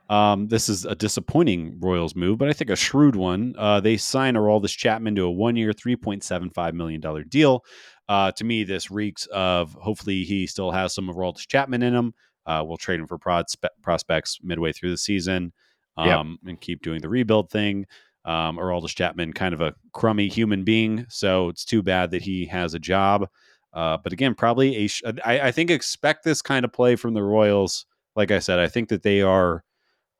Um, 0.08 0.48
this 0.48 0.68
is 0.68 0.84
a 0.84 0.94
disappointing 0.94 1.78
Royals 1.80 2.14
move, 2.14 2.38
but 2.38 2.48
I 2.48 2.52
think 2.52 2.70
a 2.70 2.76
shrewd 2.76 3.16
one. 3.16 3.54
Uh, 3.58 3.80
they 3.80 3.96
sign 3.96 4.34
Aroldis 4.34 4.76
Chapman 4.76 5.16
to 5.16 5.24
a 5.24 5.96
point 5.96 6.22
seven 6.22 6.50
five 6.50 6.74
million 6.74 7.00
dollar 7.00 7.24
deal. 7.24 7.64
Uh, 8.08 8.30
to 8.32 8.44
me, 8.44 8.62
this 8.62 8.90
reeks 8.90 9.26
of 9.26 9.72
hopefully 9.74 10.22
he 10.22 10.46
still 10.46 10.70
has 10.70 10.94
some 10.94 11.08
of 11.08 11.16
Aroldis 11.16 11.46
Chapman 11.48 11.82
in 11.82 11.94
him. 11.94 12.14
Uh, 12.46 12.62
we'll 12.64 12.76
trade 12.76 13.00
him 13.00 13.08
for 13.08 13.18
prospe- 13.18 13.68
prospects 13.82 14.38
midway 14.42 14.72
through 14.72 14.90
the 14.90 14.96
season, 14.96 15.52
Yep. 15.98 16.16
um, 16.18 16.38
and 16.46 16.60
keep 16.60 16.82
doing 16.82 17.00
the 17.00 17.08
rebuild 17.08 17.50
thing 17.50 17.86
um, 18.24 18.58
Aroldis 18.58 18.94
Chapman, 18.94 19.32
kind 19.32 19.54
of 19.54 19.60
a 19.60 19.74
crummy 19.92 20.28
human 20.28 20.62
being. 20.62 21.06
So 21.08 21.48
it's 21.48 21.64
too 21.64 21.82
bad 21.82 22.10
that 22.12 22.22
he 22.22 22.46
has 22.46 22.74
a 22.74 22.78
job. 22.78 23.26
Uh, 23.72 23.96
but 24.02 24.12
again, 24.12 24.34
probably 24.34 24.76
a. 24.76 24.86
Sh- 24.86 25.02
I, 25.24 25.40
I 25.40 25.52
think 25.52 25.70
expect 25.70 26.22
this 26.24 26.42
kind 26.42 26.64
of 26.64 26.72
play 26.72 26.94
from 26.96 27.14
the 27.14 27.22
Royals. 27.24 27.86
Like 28.14 28.30
I 28.30 28.38
said, 28.38 28.58
I 28.60 28.68
think 28.68 28.88
that 28.90 29.02
they 29.02 29.20
are 29.22 29.64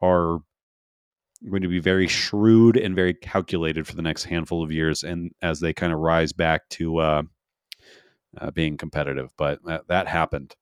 are 0.01 0.39
going 1.51 1.62
to 1.62 1.68
be 1.68 1.81
very 1.81 2.09
shrewd 2.09 2.77
and 2.77 2.94
very 2.94 3.14
calculated 3.14 3.86
for 3.86 3.94
the 3.94 4.02
next 4.02 4.24
handful 4.24 4.62
of 4.62 4.73
years, 4.73 5.02
and 5.02 5.32
as 5.43 5.60
they 5.60 5.73
kind 5.73 5.93
of 5.93 5.98
rise 5.98 6.32
back 6.32 6.68
to 6.70 6.98
uh, 6.98 7.23
uh, 8.39 8.51
being 8.51 8.77
competitive. 8.77 9.32
But 9.36 9.60
that, 9.64 9.89
that 9.89 10.09
happened. 10.09 10.55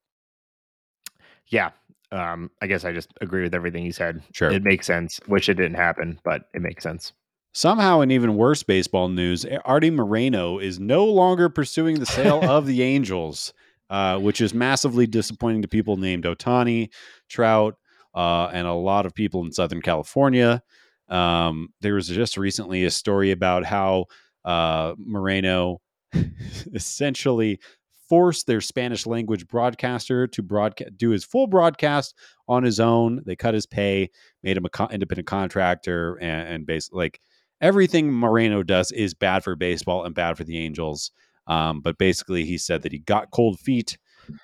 Yeah. 1.47 1.71
Um, 2.13 2.51
I 2.63 2.67
guess 2.67 2.85
I 2.85 2.93
just 2.93 3.13
agree 3.21 3.43
with 3.43 3.55
everything 3.55 3.85
you 3.85 3.93
said. 3.93 4.23
Sure. 4.33 4.51
It 4.51 4.63
makes 4.63 4.87
sense. 4.87 5.21
Wish 5.27 5.49
it 5.49 5.55
didn't 5.55 5.75
happen, 5.75 6.21
but 6.25 6.43
it 6.55 6.63
makes 6.63 6.83
sense. 6.83 7.13
Somehow, 7.53 8.01
in 8.01 8.11
even 8.11 8.37
worse 8.37 8.63
baseball 8.65 9.09
news, 9.09 9.47
Artie 9.65 9.91
Moreno 9.91 10.59
is 10.59 10.81
no 10.81 11.05
longer 11.05 11.49
pursuing 11.49 12.01
the 12.01 12.07
sale 12.07 12.41
of 12.51 12.67
the 12.67 12.83
Angels, 12.83 13.53
uh, 13.91 14.19
which 14.19 14.41
is 14.41 14.53
massively 14.53 15.07
disappointing 15.07 15.63
to 15.63 15.69
people 15.69 15.97
named 15.97 16.25
Ohtani, 16.25 16.89
Trout, 17.29 17.77
uh, 18.15 18.51
and 18.53 18.67
a 18.67 18.73
lot 18.73 19.07
of 19.07 19.15
people 19.15 19.45
in 19.45 19.53
Southern 19.53 19.83
California. 19.83 20.63
Um, 21.09 21.69
there 21.81 21.95
was 21.95 22.09
just 22.09 22.37
recently 22.37 22.85
a 22.85 22.91
story 22.91 23.31
about 23.31 23.65
how 23.65 24.07
uh, 24.45 24.95
Moreno 24.99 25.81
essentially 26.75 27.61
forced 28.09 28.47
their 28.47 28.61
Spanish 28.61 29.07
language 29.07 29.47
broadcaster 29.49 30.27
to 30.27 30.43
broadcast 30.43 30.97
do 30.97 31.11
his 31.11 31.25
full 31.25 31.47
broadcast 31.47 32.15
on 32.49 32.63
his 32.63 32.79
own. 32.81 33.23
They 33.27 33.37
cut 33.37 33.55
his 33.55 33.67
pay, 33.67 34.11
made 34.43 34.57
him 34.57 34.65
an 34.65 34.71
co- 34.71 34.89
independent 34.89 35.27
contractor, 35.27 36.17
and, 36.21 36.49
and 36.49 36.67
basically 36.67 36.99
like 36.99 37.21
everything 37.61 38.13
Moreno 38.13 38.63
does 38.63 38.93
is 38.93 39.15
bad 39.15 39.43
for 39.43 39.57
baseball 39.57 40.05
and 40.05 40.15
bad 40.15 40.37
for 40.37 40.45
the 40.45 40.59
Angels. 40.59 41.11
Um, 41.47 41.81
but 41.81 41.99
basically, 41.99 42.45
he 42.45 42.57
said 42.57 42.83
that 42.83 42.93
he 42.93 42.99
got 42.99 43.31
cold 43.31 43.59
feet 43.59 43.99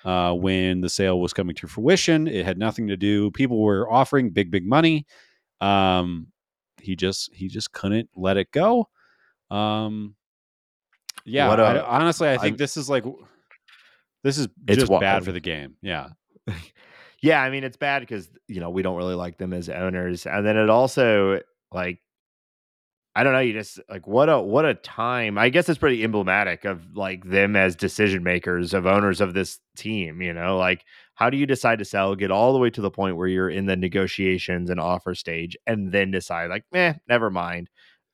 uh, 0.05 0.33
when 0.33 0.81
the 0.81 0.89
sale 0.89 1.19
was 1.19 1.33
coming 1.33 1.55
to 1.55 1.67
fruition. 1.67 2.27
It 2.27 2.45
had 2.45 2.57
nothing 2.57 2.87
to 2.87 2.97
do. 2.97 3.31
People 3.31 3.61
were 3.61 3.91
offering 3.91 4.29
big, 4.29 4.51
big 4.51 4.65
money. 4.65 5.05
Um, 5.59 6.27
he 6.81 6.95
just 6.95 7.33
he 7.33 7.47
just 7.47 7.71
couldn't 7.71 8.09
let 8.15 8.37
it 8.37 8.51
go. 8.51 8.87
Um, 9.49 10.15
yeah, 11.25 11.47
a- 11.59 11.63
I- 11.63 11.99
honestly, 11.99 12.29
I 12.29 12.33
think 12.37 12.53
I'm- 12.53 12.57
this 12.57 12.77
is 12.77 12.89
like 12.89 13.03
this 14.23 14.37
is 14.37 14.47
It's 14.67 14.79
just 14.79 14.91
bad 14.99 15.23
for 15.25 15.31
the 15.31 15.39
game. 15.39 15.75
Yeah, 15.81 16.09
Yeah, 17.21 17.41
I 17.41 17.51
mean 17.51 17.63
it's 17.63 17.77
bad 17.77 17.99
because 17.99 18.29
you 18.47 18.59
know 18.61 18.71
we 18.71 18.81
don't 18.81 18.97
really 18.97 19.13
like 19.15 19.37
them 19.37 19.53
as 19.53 19.69
owners, 19.69 20.25
and 20.25 20.45
then 20.45 20.57
it 20.57 20.69
also 20.69 21.39
like 21.71 21.99
I 23.15 23.23
don't 23.23 23.33
know, 23.33 23.39
you 23.39 23.51
just 23.53 23.79
like 23.89 24.07
what 24.07 24.29
a 24.29 24.39
what 24.39 24.63
a 24.65 24.73
time. 24.73 25.37
I 25.37 25.49
guess 25.49 25.67
it's 25.67 25.77
pretty 25.79 26.01
emblematic 26.03 26.63
of 26.63 26.95
like 26.95 27.25
them 27.25 27.57
as 27.57 27.75
decision 27.75 28.23
makers 28.23 28.73
of 28.73 28.85
owners 28.85 29.19
of 29.19 29.33
this 29.33 29.59
team. 29.75 30.21
You 30.21 30.33
know, 30.33 30.57
like 30.57 30.85
how 31.15 31.29
do 31.29 31.35
you 31.37 31.45
decide 31.45 31.79
to 31.79 31.85
sell, 31.85 32.15
get 32.15 32.31
all 32.31 32.53
the 32.53 32.59
way 32.59 32.69
to 32.69 32.81
the 32.81 32.89
point 32.91 33.17
where 33.17 33.27
you're 33.27 33.49
in 33.49 33.65
the 33.65 33.75
negotiations 33.75 34.69
and 34.69 34.79
offer 34.79 35.13
stage, 35.13 35.57
and 35.67 35.91
then 35.91 36.11
decide 36.11 36.49
like, 36.49 36.63
eh, 36.73 36.93
never 37.09 37.29
mind. 37.29 37.69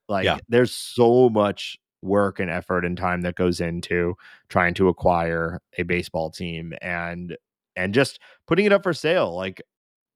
Like 0.10 0.26
Yeah. 0.26 0.40
there's 0.50 0.74
so 0.74 1.30
much 1.30 1.78
work 2.02 2.40
and 2.40 2.50
effort 2.50 2.86
and 2.86 2.98
time 2.98 3.22
that 3.22 3.36
goes 3.36 3.60
into 3.62 4.16
trying 4.50 4.74
to 4.76 4.88
acquire 4.88 5.60
a 5.78 5.84
baseball 5.84 6.32
team 6.32 6.74
and 6.82 7.38
and 7.76 7.94
just 7.94 8.20
putting 8.48 8.66
it 8.66 8.74
up 8.74 8.82
for 8.84 8.94
sale. 8.94 9.36
Like 9.36 9.62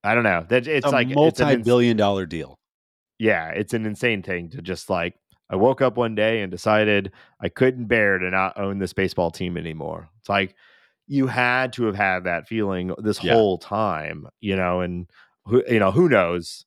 I 0.04 0.16
don't 0.16 0.24
know. 0.24 0.44
That 0.50 0.66
it's 0.68 0.86
a 0.88 0.90
like 0.90 1.08
it's 1.10 1.40
ins- 1.40 1.40
multi-billion 1.40 1.98
dollar 1.98 2.26
deal. 2.26 2.58
Yeah, 3.22 3.50
it's 3.50 3.74
an 3.76 3.86
insane 3.86 4.24
thing 4.24 4.50
to 4.50 4.62
just 4.62 4.90
like 4.90 5.14
I 5.50 5.56
woke 5.56 5.82
up 5.82 5.96
one 5.98 6.16
day 6.16 6.42
and 6.42 6.50
decided 6.50 7.12
I 7.40 7.50
couldn't 7.50 7.86
bear 7.86 8.18
to 8.18 8.30
not 8.32 8.58
own 8.58 8.80
this 8.80 8.94
baseball 8.94 9.30
team 9.32 9.58
anymore. 9.58 10.10
It's 10.20 10.30
like 10.30 10.56
you 11.08 11.28
had 11.28 11.74
to 11.74 11.84
have 11.84 11.96
had 11.96 12.24
that 12.24 12.48
feeling 12.48 12.94
this 12.98 13.24
Yeah. 13.24 13.34
whole 13.34 13.58
time, 13.60 14.28
you 14.40 14.56
know, 14.56 14.82
and 14.82 15.08
who 15.46 15.62
you 15.70 15.78
know, 15.80 15.92
who 15.92 16.10
knows 16.10 16.66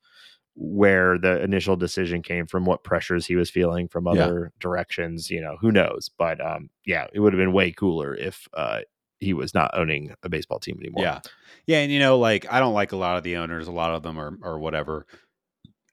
where 0.55 1.19
the 1.19 1.43
initial 1.43 1.75
decision 1.77 2.23
came 2.23 2.47
from, 2.47 2.65
what 2.65 2.85
pressures 2.85 3.27
he 3.27 3.35
was 3.37 3.51
feeling 3.51 3.89
from 3.89 4.07
Yeah. 4.07 4.13
other 4.13 4.53
directions, 4.61 5.31
you 5.31 5.41
know, 5.41 5.57
who 5.61 5.73
knows. 5.73 6.09
But 6.17 6.41
um 6.41 6.71
yeah, 6.87 7.07
it 7.13 7.21
would 7.21 7.33
have 7.33 7.41
been 7.41 7.53
way 7.53 7.73
cooler 7.73 8.15
if 8.15 8.47
uh 8.55 8.81
he 9.19 9.33
was 9.33 9.55
not 9.55 9.71
owning 9.75 10.15
a 10.23 10.29
baseball 10.29 10.59
team 10.59 10.77
anymore. 10.79 11.03
Yeah. 11.05 11.21
Yeah. 11.67 11.79
And, 11.79 11.91
you 11.91 11.99
know, 11.99 12.19
like, 12.19 12.45
I 12.53 12.61
don't 12.61 12.75
like 12.75 12.93
a 12.93 12.97
lot 12.97 13.17
of 13.17 13.23
the 13.23 13.37
owners. 13.37 13.67
A 13.69 13.73
lot 13.73 13.95
of 13.95 14.03
them 14.03 14.19
are, 14.19 14.37
or 14.43 14.59
whatever. 14.59 15.07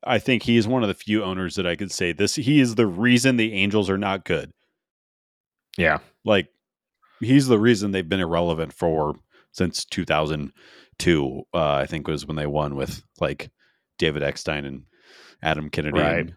I 0.03 0.17
think 0.19 0.43
he 0.43 0.57
is 0.57 0.67
one 0.67 0.81
of 0.83 0.87
the 0.87 0.93
few 0.95 1.23
owners 1.23 1.55
that 1.55 1.67
I 1.67 1.75
could 1.75 1.91
say 1.91 2.11
this. 2.11 2.35
He 2.35 2.59
is 2.59 2.75
the 2.75 2.87
reason 2.87 3.37
the 3.37 3.53
Angels 3.53 3.89
are 3.89 3.97
not 3.97 4.25
good. 4.25 4.51
Yeah. 5.77 5.99
Like, 6.25 6.47
he's 7.19 7.47
the 7.47 7.59
reason 7.59 7.91
they've 7.91 8.07
been 8.07 8.19
irrelevant 8.19 8.73
for 8.73 9.15
since 9.51 9.85
2002, 9.85 11.41
uh, 11.53 11.73
I 11.73 11.85
think 11.85 12.07
was 12.07 12.25
when 12.25 12.35
they 12.35 12.47
won 12.47 12.75
with 12.75 13.03
like 13.19 13.51
David 13.97 14.23
Eckstein 14.23 14.65
and 14.65 14.83
Adam 15.43 15.69
Kennedy 15.69 15.99
Right. 15.99 16.19
and 16.19 16.33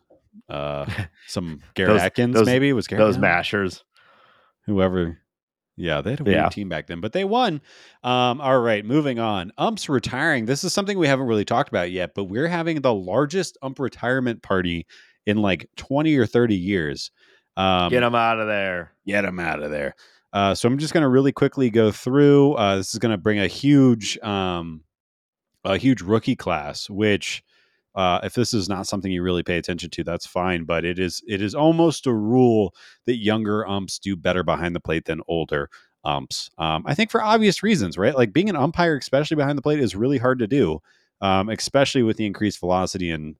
uh, 0.48 0.86
some 1.26 1.60
Garrett 1.74 1.94
Those- 1.94 2.02
Atkins, 2.02 2.34
those- 2.34 2.46
maybe. 2.46 2.72
Was 2.72 2.86
Garrett 2.86 3.04
Those 3.06 3.18
mashers. 3.18 3.84
whoever. 4.66 5.18
Yeah, 5.76 6.00
they 6.02 6.10
had 6.10 6.20
a 6.20 6.24
weird 6.24 6.36
Yeah. 6.36 6.48
team 6.50 6.68
back 6.68 6.86
then, 6.86 7.00
but 7.00 7.12
they 7.12 7.24
won. 7.24 7.60
Um, 8.04 8.40
all 8.40 8.60
right, 8.60 8.84
moving 8.84 9.18
on. 9.18 9.50
Umps 9.58 9.88
retiring. 9.88 10.46
This 10.46 10.62
is 10.62 10.72
something 10.72 10.96
we 10.98 11.08
haven't 11.08 11.26
really 11.26 11.44
talked 11.44 11.68
about 11.68 11.90
yet, 11.90 12.12
but 12.14 12.24
we're 12.24 12.46
having 12.46 12.80
the 12.80 12.94
largest 12.94 13.58
ump 13.62 13.78
retirement 13.80 14.42
party 14.42 14.86
in 15.26 15.38
like 15.38 15.68
20 15.76 16.16
or 16.16 16.26
30 16.26 16.54
years. 16.54 17.10
Um, 17.56 17.90
Get 17.90 18.02
him 18.02 18.14
out 18.14 18.38
of 18.38 18.46
there. 18.46 18.92
get 19.06 19.22
them 19.22 19.40
out 19.40 19.62
of 19.62 19.70
there. 19.70 19.94
Uh, 20.32 20.54
so 20.54 20.68
I'm 20.68 20.78
just 20.78 20.92
going 20.92 21.02
to 21.02 21.08
really 21.08 21.32
quickly 21.32 21.70
go 21.70 21.90
through. 21.92 22.54
Uh, 22.54 22.76
this 22.76 22.92
is 22.94 22.98
going 22.98 23.12
to 23.12 23.18
bring 23.18 23.38
a 23.40 23.46
huge, 23.46 24.18
um, 24.18 24.82
a 25.64 25.76
huge 25.76 26.02
rookie 26.02 26.34
class. 26.36 26.90
Which, 26.90 27.42
uh, 27.94 28.20
if 28.22 28.34
this 28.34 28.52
is 28.54 28.68
not 28.68 28.86
something 28.86 29.10
you 29.12 29.22
really 29.22 29.42
pay 29.42 29.56
attention 29.56 29.90
to, 29.90 30.04
that's 30.04 30.26
fine. 30.26 30.64
But 30.64 30.84
it 30.84 30.98
is, 30.98 31.22
it 31.26 31.40
is 31.42 31.54
almost 31.54 32.06
a 32.06 32.12
rule 32.12 32.74
that 33.06 33.16
younger 33.18 33.66
umps 33.66 33.98
do 33.98 34.16
better 34.16 34.42
behind 34.42 34.74
the 34.74 34.80
plate 34.80 35.04
than 35.04 35.20
older 35.28 35.70
umps. 36.04 36.50
Um, 36.58 36.84
I 36.86 36.94
think 36.94 37.10
for 37.10 37.22
obvious 37.22 37.62
reasons, 37.62 37.96
right? 37.96 38.14
Like 38.16 38.32
being 38.32 38.50
an 38.50 38.56
umpire, 38.56 38.96
especially 38.96 39.36
behind 39.36 39.56
the 39.56 39.62
plate, 39.62 39.80
is 39.80 39.94
really 39.96 40.18
hard 40.18 40.38
to 40.40 40.46
do, 40.46 40.80
um, 41.20 41.48
especially 41.48 42.02
with 42.02 42.16
the 42.16 42.26
increased 42.26 42.60
velocity 42.60 43.10
and 43.10 43.36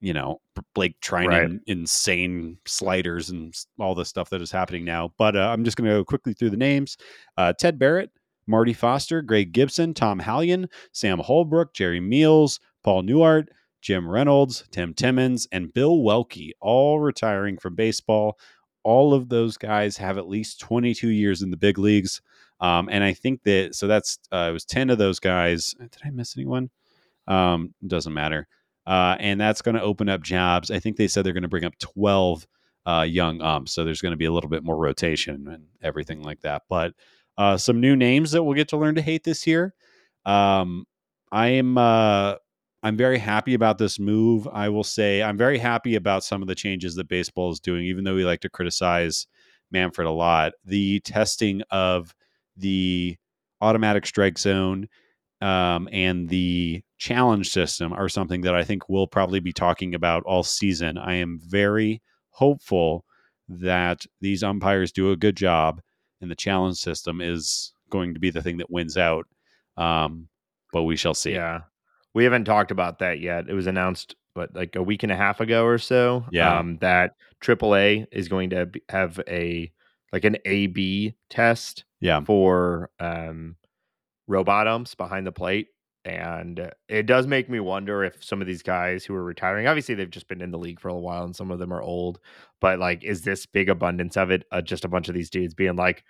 you 0.00 0.12
know 0.12 0.40
Blake 0.74 1.00
trying 1.00 1.28
Right. 1.28 1.44
in 1.44 1.60
insane 1.66 2.58
sliders 2.66 3.30
and 3.30 3.54
all 3.78 3.94
the 3.94 4.04
stuff 4.04 4.28
that 4.30 4.42
is 4.42 4.50
happening 4.50 4.84
now. 4.84 5.12
But 5.16 5.36
uh, 5.36 5.48
I'm 5.48 5.64
just 5.64 5.76
going 5.78 5.88
to 5.88 5.96
go 5.96 6.04
quickly 6.04 6.34
through 6.34 6.50
the 6.50 6.56
names: 6.58 6.98
uh, 7.38 7.54
Ted 7.54 7.78
Barrett, 7.78 8.10
Marty 8.46 8.74
Foster, 8.74 9.22
Greg 9.22 9.52
Gibson, 9.52 9.94
Tom 9.94 10.20
Hallion, 10.20 10.68
Sam 10.92 11.18
Holbrook, 11.18 11.72
Jerry 11.72 12.00
Meals, 12.00 12.60
Paul 12.84 13.04
Nauert, 13.04 13.46
Jim 13.80 14.08
Reynolds, 14.08 14.64
Tim 14.70 14.94
Timmons, 14.94 15.46
and 15.52 15.72
Bill 15.72 15.98
Welke, 15.98 16.52
all 16.60 17.00
retiring 17.00 17.58
from 17.58 17.74
baseball. 17.74 18.38
All 18.82 19.14
of 19.14 19.28
those 19.28 19.56
guys 19.56 19.96
have 19.96 20.18
at 20.18 20.28
least 20.28 20.60
22 20.60 21.08
years 21.08 21.42
in 21.42 21.50
the 21.50 21.56
big 21.56 21.78
leagues. 21.78 22.20
Um, 22.60 22.88
and 22.90 23.04
I 23.04 23.12
think 23.12 23.42
that 23.42 23.74
so 23.74 23.86
that's 23.86 24.18
uh, 24.32 24.46
it 24.50 24.52
was 24.52 24.64
10 24.64 24.90
of 24.90 24.98
those 24.98 25.18
guys. 25.18 25.74
Did 25.78 26.00
I 26.04 26.10
miss 26.10 26.36
anyone? 26.36 26.70
Um, 27.28 27.74
doesn't 27.86 28.14
matter. 28.14 28.46
Uh, 28.86 29.16
and 29.18 29.40
that's 29.40 29.62
going 29.62 29.74
to 29.74 29.82
open 29.82 30.08
up 30.08 30.22
jobs. 30.22 30.70
I 30.70 30.78
think 30.78 30.96
they 30.96 31.08
said 31.08 31.24
they're 31.24 31.32
going 31.32 31.42
to 31.42 31.48
bring 31.48 31.64
up 31.64 31.76
12 31.78 32.46
uh, 32.86 33.02
young 33.06 33.40
umps. 33.42 33.72
So 33.72 33.84
there's 33.84 34.00
going 34.00 34.12
to 34.12 34.16
be 34.16 34.26
a 34.26 34.32
little 34.32 34.48
bit 34.48 34.62
more 34.62 34.76
rotation 34.76 35.48
and 35.48 35.64
everything 35.82 36.22
like 36.22 36.40
that. 36.42 36.62
But 36.68 36.94
uh, 37.36 37.56
some 37.56 37.80
new 37.80 37.96
names 37.96 38.30
that 38.30 38.44
we'll 38.44 38.54
get 38.54 38.68
to 38.68 38.76
learn 38.76 38.94
to 38.94 39.02
hate 39.02 39.24
this 39.24 39.46
year. 39.46 39.74
Um, 40.24 40.86
I 41.32 41.48
am 41.48 41.76
uh, 41.76 42.36
I'm 42.86 42.96
very 42.96 43.18
happy 43.18 43.54
about 43.54 43.78
this 43.78 43.98
move. 43.98 44.46
I 44.52 44.68
will 44.68 44.84
say 44.84 45.20
I'm 45.20 45.36
very 45.36 45.58
happy 45.58 45.96
about 45.96 46.22
some 46.22 46.40
of 46.40 46.46
the 46.46 46.54
changes 46.54 46.94
that 46.94 47.08
baseball 47.08 47.50
is 47.50 47.58
doing, 47.58 47.84
even 47.84 48.04
though 48.04 48.14
we 48.14 48.24
like 48.24 48.42
to 48.42 48.48
criticize 48.48 49.26
Manfred 49.72 50.06
a 50.06 50.12
lot. 50.12 50.52
The 50.64 51.00
testing 51.00 51.62
of 51.72 52.14
the 52.56 53.16
automatic 53.60 54.06
strike 54.06 54.38
zone 54.38 54.88
um, 55.40 55.88
and 55.90 56.28
the 56.28 56.84
challenge 56.96 57.50
system 57.50 57.92
are 57.92 58.08
something 58.08 58.42
that 58.42 58.54
I 58.54 58.62
think 58.62 58.88
we'll 58.88 59.08
probably 59.08 59.40
be 59.40 59.52
talking 59.52 59.92
about 59.92 60.22
all 60.22 60.44
season. 60.44 60.96
I 60.96 61.14
am 61.14 61.40
very 61.42 62.00
hopeful 62.30 63.04
that 63.48 64.06
these 64.20 64.44
umpires 64.44 64.92
do 64.92 65.10
a 65.10 65.16
good 65.16 65.36
job 65.36 65.80
and 66.20 66.30
the 66.30 66.36
challenge 66.36 66.76
system 66.76 67.20
is 67.20 67.72
going 67.90 68.14
to 68.14 68.20
be 68.20 68.30
the 68.30 68.42
thing 68.42 68.58
that 68.58 68.70
wins 68.70 68.96
out. 68.96 69.26
Um, 69.76 70.28
but 70.72 70.84
we 70.84 70.94
shall 70.94 71.14
see. 71.14 71.32
Yeah. 71.32 71.62
We 72.16 72.24
haven't 72.24 72.46
talked 72.46 72.70
about 72.70 73.00
that 73.00 73.20
yet. 73.20 73.44
It 73.46 73.52
was 73.52 73.66
announced 73.66 74.16
what 74.32 74.54
like 74.54 74.74
a 74.74 74.82
week 74.82 75.02
and 75.02 75.12
a 75.12 75.16
half 75.16 75.38
ago 75.38 75.66
or 75.66 75.76
so. 75.76 76.24
Yeah. 76.32 76.58
Um, 76.58 76.78
that 76.78 77.12
AAA 77.42 78.06
is 78.10 78.28
going 78.28 78.48
to 78.50 78.70
have 78.88 79.20
a 79.28 79.70
like 80.14 80.24
an 80.24 80.38
A 80.46 80.68
B 80.68 81.14
test 81.28 81.84
Yeah. 82.00 82.22
for 82.22 82.88
um 82.98 83.56
robot 84.26 84.66
umps 84.66 84.94
behind 84.94 85.26
the 85.26 85.32
plate. 85.32 85.68
And 86.06 86.72
it 86.88 87.04
does 87.04 87.26
make 87.26 87.50
me 87.50 87.60
wonder 87.60 88.02
if 88.02 88.24
some 88.24 88.40
of 88.40 88.46
these 88.46 88.62
guys 88.62 89.04
who 89.04 89.14
are 89.14 89.22
retiring, 89.22 89.66
obviously 89.66 89.94
they've 89.94 90.08
just 90.08 90.28
been 90.28 90.40
in 90.40 90.52
the 90.52 90.58
league 90.58 90.80
for 90.80 90.88
a 90.88 90.98
while 90.98 91.24
and 91.24 91.36
some 91.36 91.50
of 91.50 91.58
them 91.58 91.70
are 91.72 91.82
old, 91.82 92.18
but 92.62 92.78
like, 92.78 93.04
is 93.04 93.22
this 93.22 93.44
big 93.44 93.68
abundance 93.68 94.16
of 94.16 94.30
it 94.30 94.44
uh, 94.52 94.62
just 94.62 94.86
a 94.86 94.88
bunch 94.88 95.08
of 95.08 95.14
these 95.14 95.28
dudes 95.28 95.52
being 95.52 95.76
like, 95.76 96.02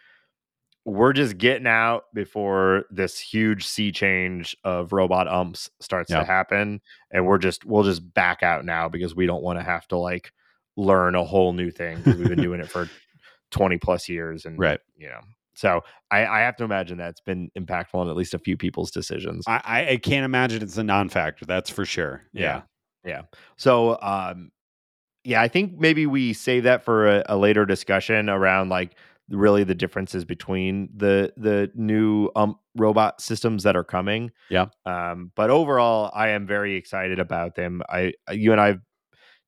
we're 0.86 1.12
just 1.12 1.36
getting 1.36 1.66
out 1.66 2.04
before 2.14 2.84
this 2.92 3.18
huge 3.18 3.66
sea 3.66 3.90
change 3.90 4.56
of 4.62 4.92
robot 4.92 5.26
umps 5.26 5.68
starts 5.80 6.10
Yeah. 6.10 6.20
to 6.20 6.24
happen 6.24 6.80
and 7.10 7.26
we're 7.26 7.38
just 7.38 7.64
we'll 7.64 7.82
just 7.82 8.14
back 8.14 8.44
out 8.44 8.64
now 8.64 8.88
because 8.88 9.14
we 9.16 9.26
don't 9.26 9.42
want 9.42 9.58
to 9.58 9.64
have 9.64 9.88
to 9.88 9.96
like 9.98 10.32
learn 10.76 11.16
a 11.16 11.24
whole 11.24 11.52
new 11.52 11.72
thing 11.72 12.00
we've 12.06 12.28
been 12.28 12.40
doing 12.40 12.60
it 12.60 12.68
for 12.68 12.88
20 13.50 13.78
plus 13.78 14.08
years 14.08 14.44
and 14.46 14.58
Right. 14.58 14.78
you 14.96 15.08
know 15.08 15.20
so 15.54 15.82
I, 16.10 16.24
I 16.24 16.40
have 16.40 16.54
to 16.58 16.64
imagine 16.64 16.98
that's 16.98 17.20
been 17.20 17.50
impactful 17.58 17.94
on 17.94 18.08
at 18.08 18.14
least 18.16 18.34
a 18.34 18.38
few 18.38 18.56
people's 18.56 18.92
decisions 18.92 19.44
I, 19.48 19.86
I, 19.90 19.96
can't 19.96 20.24
imagine 20.24 20.62
it's 20.62 20.76
a 20.76 20.84
non-factor. 20.84 21.46
That's 21.46 21.70
for 21.70 21.84
sure. 21.86 22.22
Yeah. 22.32 22.62
Yeah. 23.04 23.22
So 23.56 23.98
um 24.00 24.52
yeah 25.24 25.42
i 25.42 25.48
think 25.48 25.76
maybe 25.78 26.06
we 26.06 26.32
save 26.32 26.62
that 26.62 26.84
for 26.84 27.08
a, 27.08 27.24
a 27.30 27.36
later 27.36 27.66
discussion 27.66 28.30
around 28.30 28.68
like 28.68 28.94
really 29.28 29.64
the 29.64 29.74
differences 29.74 30.24
between 30.24 30.88
the 30.96 31.32
the 31.36 31.70
new 31.74 32.30
um 32.36 32.56
robot 32.76 33.20
systems 33.20 33.62
that 33.64 33.74
are 33.76 33.82
coming 33.84 34.30
Yeah. 34.50 34.66
um 34.84 35.32
but 35.34 35.50
overall 35.50 36.10
i 36.14 36.28
am 36.28 36.46
very 36.46 36.76
excited 36.76 37.18
about 37.18 37.54
them 37.56 37.82
i 37.88 38.12
you 38.30 38.52
and 38.52 38.60
i 38.60 38.66
have 38.68 38.80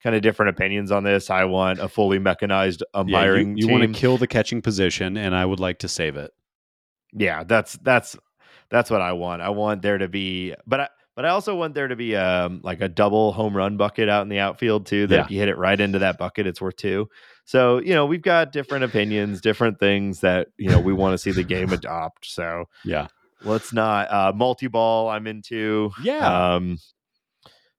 kind 0.02 0.16
of 0.16 0.22
different 0.22 0.50
opinions 0.50 0.90
on 0.90 1.04
this 1.04 1.30
i 1.30 1.44
want 1.44 1.78
a 1.80 1.88
fully 1.88 2.18
mechanized 2.18 2.82
Yeah, 2.92 3.00
umpiring 3.00 3.56
you, 3.56 3.66
you 3.66 3.72
want 3.72 3.84
to 3.94 3.98
kill 4.00 4.16
the 4.18 4.26
catching 4.26 4.62
position, 4.62 5.16
and 5.16 5.34
I 5.34 5.44
would 5.44 5.60
like 5.60 5.78
to 5.80 5.88
save 5.88 6.16
it. 6.16 6.32
yeah 7.12 7.44
that's 7.44 7.74
that's 7.82 8.16
that's 8.70 8.90
what 8.90 9.00
i 9.00 9.12
want 9.12 9.42
i 9.42 9.48
want 9.48 9.82
there 9.82 9.98
to 9.98 10.08
be 10.08 10.54
but 10.66 10.80
i 10.80 10.88
but 11.16 11.24
i 11.24 11.30
also 11.30 11.54
want 11.56 11.74
there 11.74 11.88
to 11.88 11.96
be 11.96 12.14
um 12.16 12.60
like 12.62 12.80
a 12.80 12.88
double 12.88 13.32
home 13.32 13.56
run 13.56 13.76
bucket 13.76 14.08
out 14.08 14.22
in 14.22 14.28
the 14.28 14.38
outfield 14.40 14.86
too 14.86 15.06
that 15.06 15.14
Yeah. 15.16 15.24
if 15.24 15.30
you 15.30 15.38
hit 15.38 15.48
it 15.48 15.56
right 15.56 15.78
into 15.80 16.00
that 16.00 16.18
bucket 16.18 16.46
it's 16.46 16.60
worth 16.60 16.76
two 16.76 17.08
so 17.48 17.78
you 17.80 17.94
know 17.94 18.04
we've 18.04 18.20
got 18.20 18.52
different 18.52 18.84
opinions 18.84 19.40
different 19.40 19.80
things 19.80 20.20
that 20.20 20.48
you 20.58 20.68
know 20.68 20.78
we 20.78 20.92
want 20.92 21.14
to 21.14 21.18
see 21.18 21.30
the 21.30 21.42
game 21.42 21.72
adopt 21.78 22.26
so 22.26 22.66
Yeah. 22.84 23.06
let's 23.42 23.72
not 23.72 24.12
uh 24.12 24.32
multi-ball 24.36 25.08
i'm 25.08 25.26
into 25.26 25.90
Yeah. 26.02 26.54
um 26.54 26.76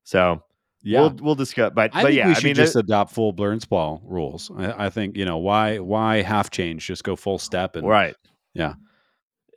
so 0.03 0.41
yeah. 0.81 1.01
we'll 1.01 1.15
we'll 1.21 1.35
discuss 1.35 1.71
but 1.75 1.91
I 1.93 2.01
but 2.01 2.07
think 2.07 2.17
yeah 2.17 2.25
we 2.25 2.31
i 2.31 2.33
should 2.33 2.43
mean 2.45 2.55
just 2.55 2.73
there- 2.73 2.79
adopt 2.81 3.11
full 3.13 3.31
Burns 3.31 3.65
ball 3.65 4.01
rules. 4.05 4.49
I, 4.57 4.85
I 4.85 4.89
think 4.89 5.15
you 5.15 5.25
know 5.25 5.37
why 5.37 5.77
why 5.79 6.21
half 6.23 6.49
change. 6.49 6.87
Just 6.87 7.03
go 7.03 7.15
full 7.15 7.37
step 7.37 7.75
and 7.75 7.87
right 7.87 8.15
Yeah. 8.55 8.73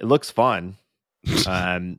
it 0.01 0.07
looks 0.07 0.31
fun 0.31 0.77
um 1.47 1.99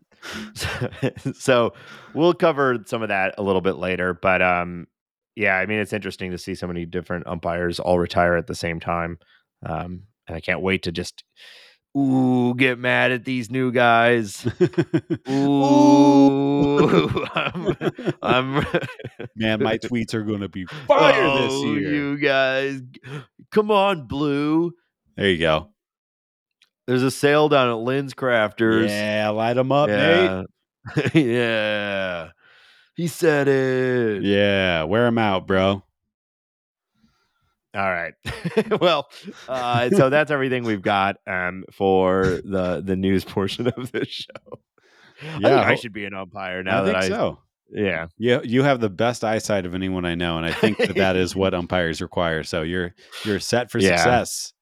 so, 0.53 0.69
so 1.33 1.73
we'll 2.13 2.33
cover 2.33 2.77
some 2.85 3.01
of 3.01 3.09
that 3.09 3.35
a 3.37 3.41
little 3.43 3.61
bit 3.61 3.77
later 3.77 4.13
but 4.13 4.41
um 4.41 4.87
yeah 5.35 5.55
i 5.57 5.65
mean 5.65 5.79
it's 5.79 5.93
interesting 5.93 6.31
to 6.31 6.37
see 6.37 6.55
so 6.55 6.67
many 6.67 6.85
different 6.85 7.25
umpires 7.27 7.79
all 7.79 7.99
retire 7.99 8.35
at 8.35 8.47
the 8.47 8.55
same 8.55 8.79
time 8.79 9.17
um 9.65 10.03
and 10.27 10.35
i 10.37 10.39
can't 10.39 10.61
wait 10.61 10.83
to 10.83 10.91
just 10.91 11.23
ooh 11.97 12.55
get 12.55 12.79
mad 12.79 13.11
at 13.11 13.23
these 13.25 13.49
new 13.51 13.71
guys 13.71 14.45
ooh 15.29 16.79
i'm, 17.35 17.75
I'm 18.21 18.65
Man, 19.35 19.61
my 19.63 19.77
tweets 19.77 20.13
are 20.13 20.23
going 20.23 20.41
to 20.41 20.49
be 20.49 20.65
fire 20.87 21.11
this 21.23 21.53
Oh, 21.53 21.75
year. 21.75 21.93
you 21.93 22.17
guys 22.17 22.81
come 23.51 23.71
on 23.71 24.07
blue 24.07 24.73
There 25.17 25.29
you 25.29 25.37
go. 25.39 25.69
there's 26.87 27.03
a 27.03 27.11
sale 27.11 27.49
down 27.49 27.69
at 27.69 27.77
lynn's 27.77 28.13
crafters 28.13 28.89
Yeah, 28.89 29.29
light 29.29 29.53
them 29.55 29.71
up, 29.71 29.89
Nate. 29.89 30.45
yeah. 31.15 32.29
He 32.95 33.07
said 33.07 33.47
it. 33.47 34.23
Yeah, 34.23 34.83
wear 34.83 35.05
them 35.05 35.17
out, 35.17 35.47
bro. 35.47 35.83
All 37.75 37.89
right. 37.89 38.13
well, 38.81 39.09
uh, 39.47 39.89
so 39.89 40.09
that's 40.11 40.29
everything 40.29 40.63
we've 40.63 40.83
got 40.83 41.15
um, 41.25 41.63
for 41.71 42.39
the 42.45 42.83
the 42.85 42.95
news 42.95 43.25
portion 43.25 43.67
of 43.67 43.91
this 43.91 44.09
show. 44.09 44.59
I 45.21 45.37
Yeah, 45.39 45.61
I 45.61 45.75
should 45.75 45.93
be 45.93 46.05
an 46.05 46.13
umpire 46.13 46.61
now 46.63 46.81
I 46.83 46.85
that 46.85 46.95
think 46.95 47.03
I 47.03 47.07
so. 47.07 47.39
yeah. 47.71 48.07
Yeah, 48.19 48.41
you 48.43 48.61
have 48.61 48.79
the 48.79 48.89
best 48.89 49.23
eyesight 49.23 49.65
of 49.65 49.73
anyone 49.73 50.05
I 50.05 50.13
know, 50.13 50.37
and 50.37 50.45
I 50.45 50.53
think 50.53 50.77
that 50.77 50.95
that 50.97 51.15
is 51.15 51.35
what 51.35 51.53
umpires 51.55 51.99
require. 52.01 52.43
So 52.43 52.61
you're 52.61 52.93
you're 53.25 53.39
set 53.39 53.71
for 53.71 53.79
Yeah. 53.79 53.95
success. 53.97 54.53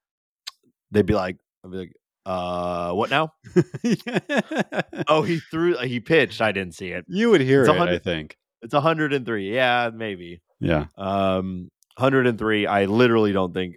They'd 0.92 1.06
be 1.06 1.16
like, 1.16 1.38
I'd 1.66 1.72
be 1.72 1.78
like, 1.78 1.94
uh, 2.26 2.92
what 2.94 3.10
now? 3.10 3.34
Oh, 5.08 5.24
he 5.24 5.40
threw, 5.40 5.78
he 5.80 6.00
pitched. 6.00 6.42
I 6.42 6.52
didn't 6.52 6.76
see 6.76 6.90
it. 6.90 7.06
you 7.08 7.30
would 7.32 7.42
hear 7.42 7.62
It's 7.64 7.70
it, 7.70 7.80
I 7.80 7.98
think. 7.98 8.38
It's 8.62 8.74
103. 8.74 9.54
Yeah, 9.54 9.90
maybe. 9.94 10.42
Yeah, 10.60 10.86
Um, 10.98 11.70
103. 11.98 12.68
I 12.68 12.86
literally 12.86 13.32
don't 13.32 13.54
think 13.54 13.76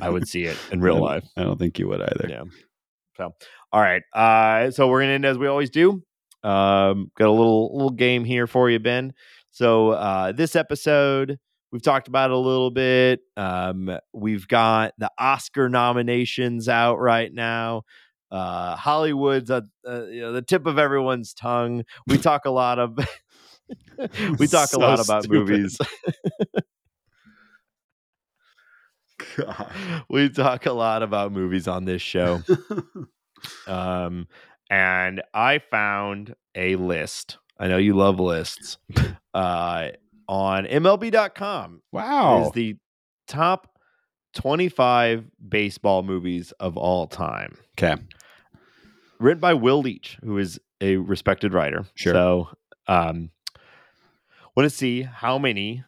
I 0.00 0.08
would 0.10 0.28
see 0.28 0.44
it 0.44 0.58
in 0.70 0.80
real 0.82 0.96
I 0.96 1.00
life. 1.14 1.24
I 1.36 1.42
don't 1.42 1.58
think 1.58 1.78
you 1.78 1.88
would 1.88 2.00
either. 2.02 2.26
Yeah. 2.28 2.44
So, 3.16 3.30
all 3.72 3.80
right. 3.80 4.02
Uh, 4.14 4.70
so 4.70 4.88
we're 4.88 5.00
gonna 5.02 5.12
end 5.12 5.24
as 5.24 5.38
we 5.38 5.46
always 5.46 5.70
do. 5.70 6.02
Um, 6.44 7.10
got 7.16 7.28
a 7.28 7.30
little 7.32 7.72
little 7.74 7.90
game 7.90 8.24
here 8.24 8.46
for 8.46 8.68
you, 8.70 8.78
Ben. 8.78 9.12
So 9.50 9.90
uh, 9.90 10.32
this 10.32 10.56
episode 10.56 11.38
we've 11.72 11.82
talked 11.82 12.06
about 12.06 12.30
it 12.30 12.34
a 12.34 12.38
little 12.38 12.70
bit. 12.70 13.20
Um, 13.36 13.98
we've 14.12 14.46
got 14.46 14.92
the 14.98 15.10
Oscar 15.18 15.68
nominations 15.68 16.68
out 16.68 17.00
right 17.00 17.32
now. 17.32 17.82
Uh, 18.30 18.76
Hollywood's 18.76 19.50
at 19.50 19.64
uh, 19.86 20.04
you 20.04 20.20
know, 20.20 20.32
the 20.32 20.42
tip 20.42 20.66
of 20.66 20.78
everyone's 20.78 21.34
tongue. 21.34 21.84
We 22.06 22.18
talk 22.18 22.44
a 22.44 22.50
lot 22.50 22.78
of 22.78 22.96
we 24.38 24.46
talk 24.46 24.68
So 24.68 24.78
a 24.78 24.80
lot 24.80 25.00
about 25.00 25.24
stupid. 25.24 25.48
movies. 25.48 25.78
we 30.08 30.28
talk 30.28 30.66
a 30.66 30.72
lot 30.72 31.02
about 31.02 31.32
movies 31.32 31.68
on 31.68 31.84
this 31.84 32.02
show. 32.02 32.42
um, 33.66 34.26
and 34.70 35.22
I 35.34 35.58
found 35.58 36.34
a 36.54 36.76
list. 36.76 37.38
I 37.58 37.68
know 37.68 37.76
you 37.76 37.94
love 37.94 38.18
lists. 38.20 38.78
Uh, 39.34 39.88
on 40.28 40.64
MLB.com 40.64 41.82
wow. 41.92 42.44
is 42.44 42.52
the 42.52 42.76
top 43.26 43.78
25 44.34 45.24
baseball 45.46 46.02
movies 46.02 46.52
of 46.52 46.76
all 46.76 47.06
time, 47.06 47.56
okay. 47.78 48.00
written 49.18 49.40
by 49.40 49.54
Will 49.54 49.82
Leitch, 49.82 50.18
who 50.22 50.38
is 50.38 50.58
a 50.80 50.96
respected 50.96 51.52
writer. 51.52 51.84
Sure. 51.94 52.12
So, 52.12 52.48
um, 52.86 53.30
want 54.56 54.68
to 54.68 54.74
see 54.74 55.02
how 55.02 55.38
many 55.38 55.84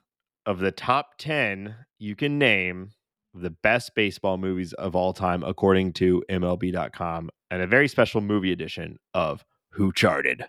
of 0.47 0.59
the 0.59 0.73
top 0.73 1.19
10 1.19 1.75
you 1.99 2.15
can 2.15 2.39
name 2.39 2.91
the 3.35 3.51
best 3.51 3.95
baseball 3.95 4.37
movies 4.37 4.73
of 4.75 4.95
all 4.95 5.13
time, 5.13 5.43
according 5.43 5.93
to 5.95 6.23
MLB.com, 6.31 7.31
and 7.51 7.63
a 7.63 7.67
very 7.67 7.89
special 7.89 8.21
movie 8.21 8.53
edition 8.53 8.99
of 9.13 9.45
Who 9.71 9.93
Charted. 9.93 10.45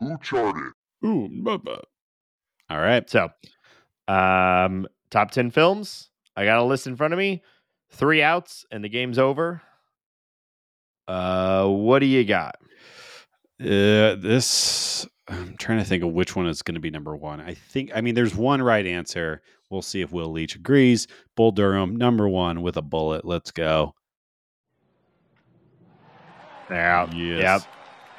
Who 0.00 0.18
charted? 0.18 0.72
Ooh, 1.04 1.28
bubba. 1.28 1.82
All 2.74 2.80
right. 2.80 3.08
So, 3.08 3.28
um, 4.08 4.88
top 5.10 5.30
10 5.30 5.52
films. 5.52 6.10
I 6.36 6.44
got 6.44 6.58
a 6.58 6.64
list 6.64 6.88
in 6.88 6.96
front 6.96 7.12
of 7.14 7.18
me. 7.18 7.42
Three 7.90 8.20
outs, 8.20 8.66
and 8.72 8.82
the 8.82 8.88
game's 8.88 9.16
over. 9.18 9.62
Uh, 11.06 11.68
what 11.68 12.00
do 12.00 12.06
you 12.06 12.24
got? 12.24 12.56
Uh, 13.60 14.16
this 14.16 15.06
I'm 15.28 15.56
trying 15.56 15.78
to 15.78 15.84
think 15.84 16.02
of 16.02 16.10
which 16.12 16.34
one 16.34 16.46
is 16.48 16.62
going 16.62 16.74
to 16.74 16.80
be 16.80 16.90
number 16.90 17.14
one. 17.14 17.40
I 17.40 17.54
think 17.54 17.92
I 17.94 18.00
mean 18.00 18.16
there's 18.16 18.34
one 18.34 18.60
right 18.60 18.84
answer. 18.84 19.40
We'll 19.70 19.82
see 19.82 20.00
if 20.00 20.10
Will 20.10 20.32
Leitch 20.32 20.56
agrees. 20.56 21.06
Bull 21.36 21.52
Durham, 21.52 21.94
number 21.94 22.28
one 22.28 22.62
with 22.62 22.76
a 22.76 22.82
bullet. 22.82 23.24
Let's 23.24 23.52
go. 23.52 23.94
Yeah. 26.68 27.08
Yes. 27.14 27.40
Yep. 27.62 27.62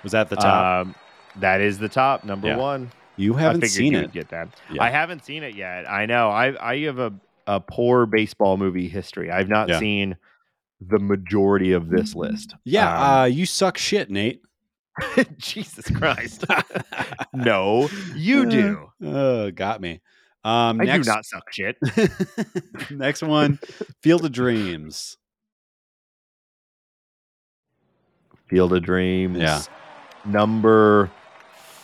Was 0.03 0.11
that 0.13 0.29
the 0.29 0.35
top? 0.37 0.85
Um, 0.87 0.95
that 1.37 1.59
is 1.59 1.79
the 1.79 1.89
top 1.89 2.23
number 2.23 2.47
Yeah. 2.47 2.57
one. 2.57 2.91
You 3.17 3.33
haven't 3.33 3.67
seen 3.67 3.95
it. 3.95 4.11
get 4.11 4.29
that. 4.29 4.49
Yeah. 4.71 4.83
I 4.83 4.89
haven't 4.89 5.23
seen 5.25 5.43
it 5.43 5.55
yet. 5.55 5.89
I 5.89 6.05
know. 6.05 6.29
I 6.29 6.71
I 6.71 6.79
have 6.81 6.99
a 6.99 7.13
a 7.47 7.59
poor 7.59 8.05
baseball 8.05 8.57
movie 8.57 8.87
history. 8.87 9.29
I've 9.31 9.49
not 9.49 9.69
Yeah. 9.69 9.79
seen 9.79 10.17
the 10.81 10.99
majority 10.99 11.71
of 11.71 11.89
this 11.89 12.15
list. 12.15 12.55
yeah, 12.65 13.21
uh, 13.21 13.25
you 13.25 13.45
suck 13.45 13.77
shit, 13.77 14.09
Nate. 14.09 14.41
Um, 15.17 15.25
Jesus 15.37 15.89
Christ. 15.89 16.45
no, 17.33 17.89
you 18.15 18.45
do. 18.49 18.89
Uh, 19.05 19.49
got 19.51 19.79
me. 19.81 20.01
Um, 20.43 20.79
I 20.81 20.85
next, 20.85 21.05
do 21.07 21.11
not 21.13 21.25
suck 21.25 21.51
shit. 21.51 21.77
next 22.91 23.21
one, 23.23 23.59
Field 24.01 24.25
of 24.25 24.31
Dreams. 24.31 25.17
Field 28.47 28.73
of 28.73 28.83
Dreams. 28.83 29.37
Yeah. 29.39 29.61
Number 30.25 31.09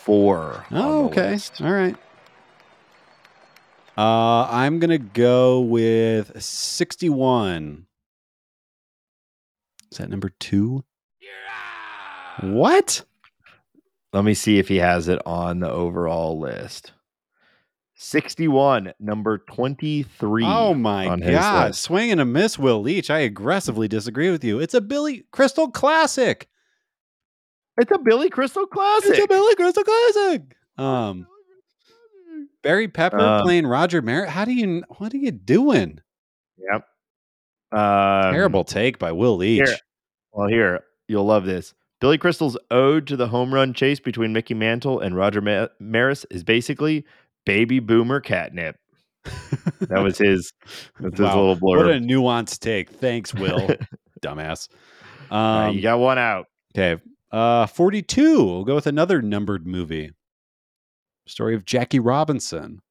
four. 0.04 0.66
Oh, 0.72 1.06
okay. 1.06 1.32
list. 1.32 1.62
All 1.62 1.72
right. 1.72 1.96
Uh, 3.98 4.48
I'm 4.50 4.80
gonna 4.80 4.98
go 4.98 5.60
with 5.60 6.42
61. 6.42 7.86
Is 9.92 9.98
that 9.98 10.10
number 10.10 10.30
two? 10.40 10.84
What? 12.40 13.04
Let 14.14 14.24
me 14.24 14.34
see 14.34 14.60
if 14.60 14.68
he 14.68 14.78
has 14.78 15.08
it 15.08 15.20
on 15.26 15.60
the 15.60 15.70
overall 15.70 16.40
list. 16.40 16.94
61, 17.96 18.94
number 19.00 19.38
23. 19.38 20.44
Oh 20.44 20.74
my 20.74 21.16
god, 21.18 21.76
swing 21.76 22.12
and 22.12 22.20
a 22.20 22.26
miss, 22.26 22.58
Will 22.58 22.82
Leitch. 22.82 23.12
I 23.12 23.20
aggressively 23.20 23.88
disagree 23.88 24.32
with 24.32 24.44
you. 24.44 24.60
It's 24.60 24.74
a 24.74 24.82
Billy 24.82 25.26
Crystal 25.32 25.70
classic. 25.70 26.50
It's 27.78 27.92
a 27.92 27.98
Billy 28.00 28.30
Crystal 28.30 28.66
classic. 28.66 29.12
It's 29.12 29.24
a 29.24 29.28
Billy 29.28 29.56
Crystal 29.56 29.84
classic. 29.84 30.42
Um, 30.78 31.28
Barry 32.64 32.88
Pepper 32.88 33.20
Uh, 33.20 33.42
playing 33.42 33.66
Roger 33.66 34.02
Maris. 34.02 34.30
How 34.30 34.46
do 34.46 34.52
you? 34.54 34.84
What 34.98 35.14
are 35.14 35.18
you 35.18 35.32
doing? 35.32 36.00
Yep. 36.58 36.86
Um, 37.72 38.34
Terrible 38.34 38.64
take 38.64 39.00
by 39.00 39.12
Will 39.12 39.38
Leitch. 39.38 39.68
here. 39.68 39.78
Well, 40.34 40.48
here, 40.48 40.84
you'll 41.08 41.26
love 41.26 41.46
this. 41.46 41.74
Billy 42.00 42.18
Crystal's 42.18 42.58
ode 42.72 43.08
to 43.08 43.16
the 43.16 43.28
home 43.28 43.54
run 43.54 43.74
chase 43.74 44.00
between 44.00 44.34
Mickey 44.34 44.54
Mantle 44.54 45.00
and 45.00 45.16
Roger 45.16 45.42
Ma- 45.42 45.68
Maris 45.80 46.26
is 46.32 46.44
basically 46.44 47.06
baby 47.46 47.80
boomer 47.80 48.20
catnip. 48.20 48.76
That 49.82 50.02
was 50.02 50.18
his. 50.18 50.52
That's 51.00 51.18
his 51.18 51.20
Wow, 51.20 51.52
little 51.52 51.56
What 51.60 51.88
a 51.90 52.00
nuanced 52.00 52.60
take. 52.60 52.90
Thanks, 52.90 53.34
Will. 53.34 53.70
Dumbass. 54.22 54.68
All 55.30 55.38
right, 55.62 55.68
Um, 55.70 55.76
you 55.76 55.82
got 55.82 56.00
one 56.00 56.18
out. 56.18 56.48
Okay. 56.76 57.02
Uh 57.32 57.66
42. 57.68 58.44
We'll 58.44 58.64
go 58.66 58.76
with 58.76 58.88
another 58.88 59.22
numbered 59.22 59.66
movie. 59.66 60.12
Story 61.28 61.56
of 61.56 61.66
Jackie 61.66 62.00
Robinson. 62.00 62.82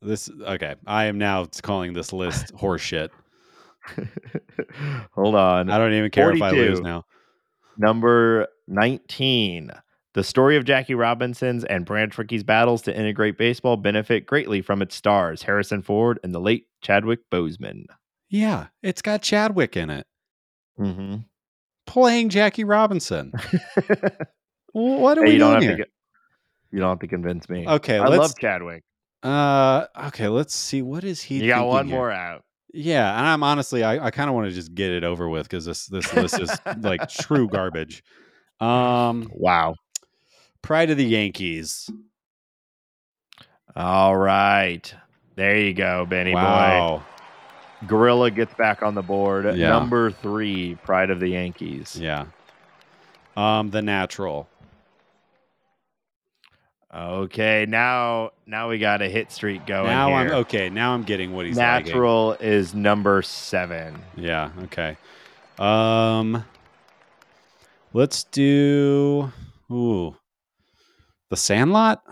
This 0.00 0.30
okay. 0.30 0.76
I 0.86 1.06
am 1.06 1.18
now 1.18 1.46
calling 1.62 1.92
this 1.92 2.12
list 2.12 2.54
horseshit. 2.56 3.08
Hold 5.12 5.34
on. 5.34 5.70
I 5.70 5.78
don't 5.78 5.92
even 5.94 6.10
care 6.10 6.30
if 6.32 6.42
I 6.42 6.50
lose 6.50 6.80
now. 6.80 7.04
Number 7.76 8.48
19. 8.66 9.70
The 10.14 10.24
story 10.24 10.56
of 10.56 10.64
Jackie 10.64 10.94
Robinson's 10.94 11.64
and 11.64 11.84
Branch 11.84 12.16
Rickey's 12.16 12.42
battles 12.42 12.82
to 12.82 12.96
integrate 12.96 13.38
baseball 13.38 13.76
benefit 13.76 14.26
greatly 14.26 14.62
from 14.62 14.82
its 14.82 14.96
stars, 14.96 15.42
Harrison 15.42 15.82
Ford 15.82 16.18
and 16.24 16.34
the 16.34 16.40
late 16.40 16.66
Chadwick 16.80 17.20
Boseman. 17.30 17.84
Yeah, 18.28 18.66
it's 18.82 19.02
got 19.02 19.22
Chadwick 19.22 19.76
in 19.76 19.90
it 19.90 20.06
Mm-hmm. 20.78 21.16
playing 21.86 22.28
Jackie 22.28 22.64
Robinson. 22.64 23.32
what 24.72 25.18
are 25.18 25.22
Hey, 25.24 25.28
we 25.28 25.32
you 25.34 25.38
don't 25.38 25.50
doing 25.50 25.52
have 25.54 25.62
here? 25.62 25.76
get, 25.78 25.88
you 26.70 26.78
don't 26.80 26.88
have 26.90 26.98
to 27.00 27.08
convince 27.08 27.48
me. 27.48 27.66
okay, 27.66 27.98
I 27.98 28.06
love 28.06 28.38
Chadwick. 28.38 28.84
uh 29.22 29.86
okay, 30.06 30.28
let's 30.28 30.54
see 30.54 30.82
what 30.82 31.02
is 31.04 31.20
he 31.22 31.40
You 31.42 31.48
got 31.48 31.66
one 31.66 31.86
here? 31.86 31.96
more 31.96 32.10
out. 32.12 32.44
Yeah, 32.72 33.16
and 33.18 33.26
I'm 33.26 33.42
honestly, 33.42 33.82
I, 33.82 34.06
I 34.06 34.10
kind 34.10 34.28
of 34.28 34.34
want 34.36 34.48
to 34.48 34.54
just 34.54 34.74
get 34.74 34.90
it 34.92 35.02
over 35.02 35.28
with 35.28 35.44
because 35.48 35.64
this 35.64 35.86
this 35.86 36.12
list 36.14 36.38
is 36.38 36.50
like 36.82 37.08
true 37.08 37.48
garbage. 37.48 38.02
Um, 38.60 39.30
Wow. 39.32 39.74
Pride 40.62 40.90
of 40.90 40.96
the 40.98 41.04
Yankees. 41.04 41.88
All 43.74 44.16
right. 44.16 44.92
There 45.36 45.56
you 45.58 45.72
go, 45.72 46.04
Benny 46.04 46.32
boy. 46.32 47.00
Gorilla 47.86 48.30
gets 48.30 48.52
back 48.54 48.82
on 48.82 48.94
the 48.94 49.02
board. 49.02 49.56
Yeah. 49.56 49.70
Number 49.70 50.10
three, 50.10 50.74
Pride 50.84 51.10
of 51.10 51.20
the 51.20 51.28
Yankees. 51.28 51.96
Yeah. 52.00 52.26
Um, 53.36 53.70
The 53.70 53.82
Natural. 53.82 54.48
Okay, 56.94 57.66
now 57.68 58.30
now 58.46 58.70
we 58.70 58.78
got 58.78 59.02
a 59.02 59.08
hit 59.08 59.30
streak 59.30 59.66
going. 59.66 59.86
now 59.88 60.12
I'm 60.14 60.30
okay. 60.30 60.70
Now 60.70 60.94
I'm 60.94 61.02
getting 61.02 61.34
what 61.34 61.44
he's 61.44 61.56
liking. 61.56 61.86
Natural 61.88 62.32
is 62.40 62.74
number 62.74 63.20
seven. 63.20 63.98
Yeah. 64.16 64.50
Okay. 64.64 64.96
Um, 65.58 66.44
let's 67.92 68.24
do. 68.24 69.30
Ooh, 69.70 70.16
The 71.28 71.36
Sandlot. 71.36 72.02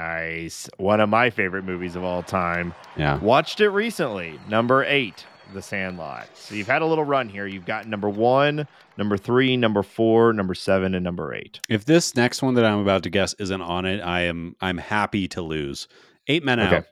Nice. 0.00 0.68
One 0.76 1.00
of 1.00 1.08
my 1.08 1.30
favorite 1.30 1.64
movies 1.64 1.96
of 1.96 2.04
all 2.04 2.22
time. 2.22 2.74
Yeah. 2.98 3.18
Watched 3.18 3.60
it 3.62 3.70
recently. 3.70 4.38
Number 4.46 4.84
eight, 4.84 5.24
The 5.54 5.62
Sandlot. 5.62 6.28
So 6.34 6.54
you've 6.54 6.66
had 6.66 6.82
a 6.82 6.86
little 6.86 7.04
run 7.04 7.30
here. 7.30 7.46
You've 7.46 7.64
got 7.64 7.86
number 7.86 8.10
one, 8.10 8.68
number 8.98 9.16
three, 9.16 9.56
number 9.56 9.82
four, 9.82 10.34
number 10.34 10.54
seven, 10.54 10.94
and 10.94 11.02
number 11.02 11.32
eight. 11.34 11.60
If 11.70 11.86
this 11.86 12.14
next 12.14 12.42
one 12.42 12.52
that 12.54 12.64
I'm 12.66 12.80
about 12.80 13.04
to 13.04 13.10
guess 13.10 13.34
isn't 13.38 13.62
on 13.62 13.86
it, 13.86 14.00
I 14.02 14.22
am 14.22 14.54
I'm 14.60 14.76
happy 14.76 15.28
to 15.28 15.40
lose. 15.40 15.88
Eight 16.28 16.44
Men 16.44 16.60
Okay. 16.60 16.76
Out. 16.76 16.84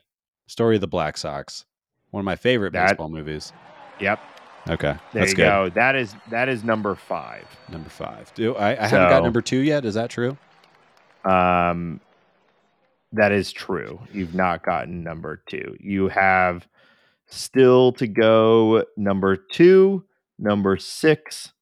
Story 0.47 0.75
of 0.75 0.81
the 0.81 0.87
Black 0.87 1.17
Sox. 1.17 1.63
One 2.09 2.21
of 2.21 2.25
my 2.25 2.35
favorite 2.35 2.73
That- 2.73 2.87
baseball 2.89 3.09
movies. 3.09 3.53
Yep. 3.99 4.19
Okay, 4.67 4.93
There 5.13 5.21
that's 5.21 5.29
you 5.31 5.35
good. 5.37 5.43
go. 5.43 5.69
That 5.69 5.95
is 5.95 6.15
that 6.31 6.49
is 6.49 6.63
number 6.63 6.95
five. 6.95 7.45
Number 7.69 7.89
five. 7.89 8.33
Do 8.33 8.55
I, 8.55 8.71
I 8.71 8.87
haven't 8.87 9.09
got 9.09 9.21
number 9.23 9.43
two 9.43 9.59
yet? 9.59 9.85
Is 9.85 9.93
that 9.93 10.09
true? 10.09 10.37
Um, 11.23 12.01
that 13.15 13.31
is 13.31 13.51
true. 13.51 13.99
You've 14.13 14.35
not 14.35 14.63
gotten 14.63 15.03
number 15.03 15.41
two. 15.47 15.75
You 15.79 16.07
have 16.09 16.67
still 17.27 17.91
to 17.93 18.07
go 18.07 18.83
number 18.97 19.35
two, 19.35 20.03
number 20.37 20.77
six, 20.77 21.53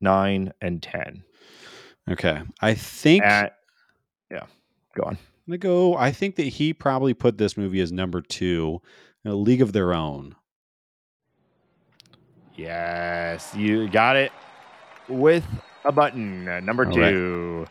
nine, 0.00 0.52
and 0.60 0.82
ten. 0.82 1.24
Okay. 2.10 2.42
I 2.60 2.74
think 2.74 3.24
At, 3.24 3.56
yeah, 4.30 4.46
go 4.96 5.04
on. 5.04 5.18
I'm 5.48 5.52
gonna 5.52 5.58
go. 5.58 5.96
I 5.96 6.12
think 6.12 6.36
that 6.36 6.44
he 6.48 6.74
probably 6.74 7.14
put 7.14 7.38
this 7.38 7.56
movie 7.56 7.80
as 7.80 7.92
number 7.92 8.20
two, 8.20 8.82
A 9.24 9.32
League 9.32 9.62
of 9.62 9.72
Their 9.72 9.94
Own. 9.94 10.34
Yes, 12.56 13.54
you 13.54 13.88
got 13.88 14.16
it 14.16 14.32
with 15.08 15.46
a 15.84 15.92
button. 15.92 16.48
Uh, 16.48 16.60
number 16.60 16.84
All 16.84 16.98
right. 16.98 17.10
two. 17.10 17.66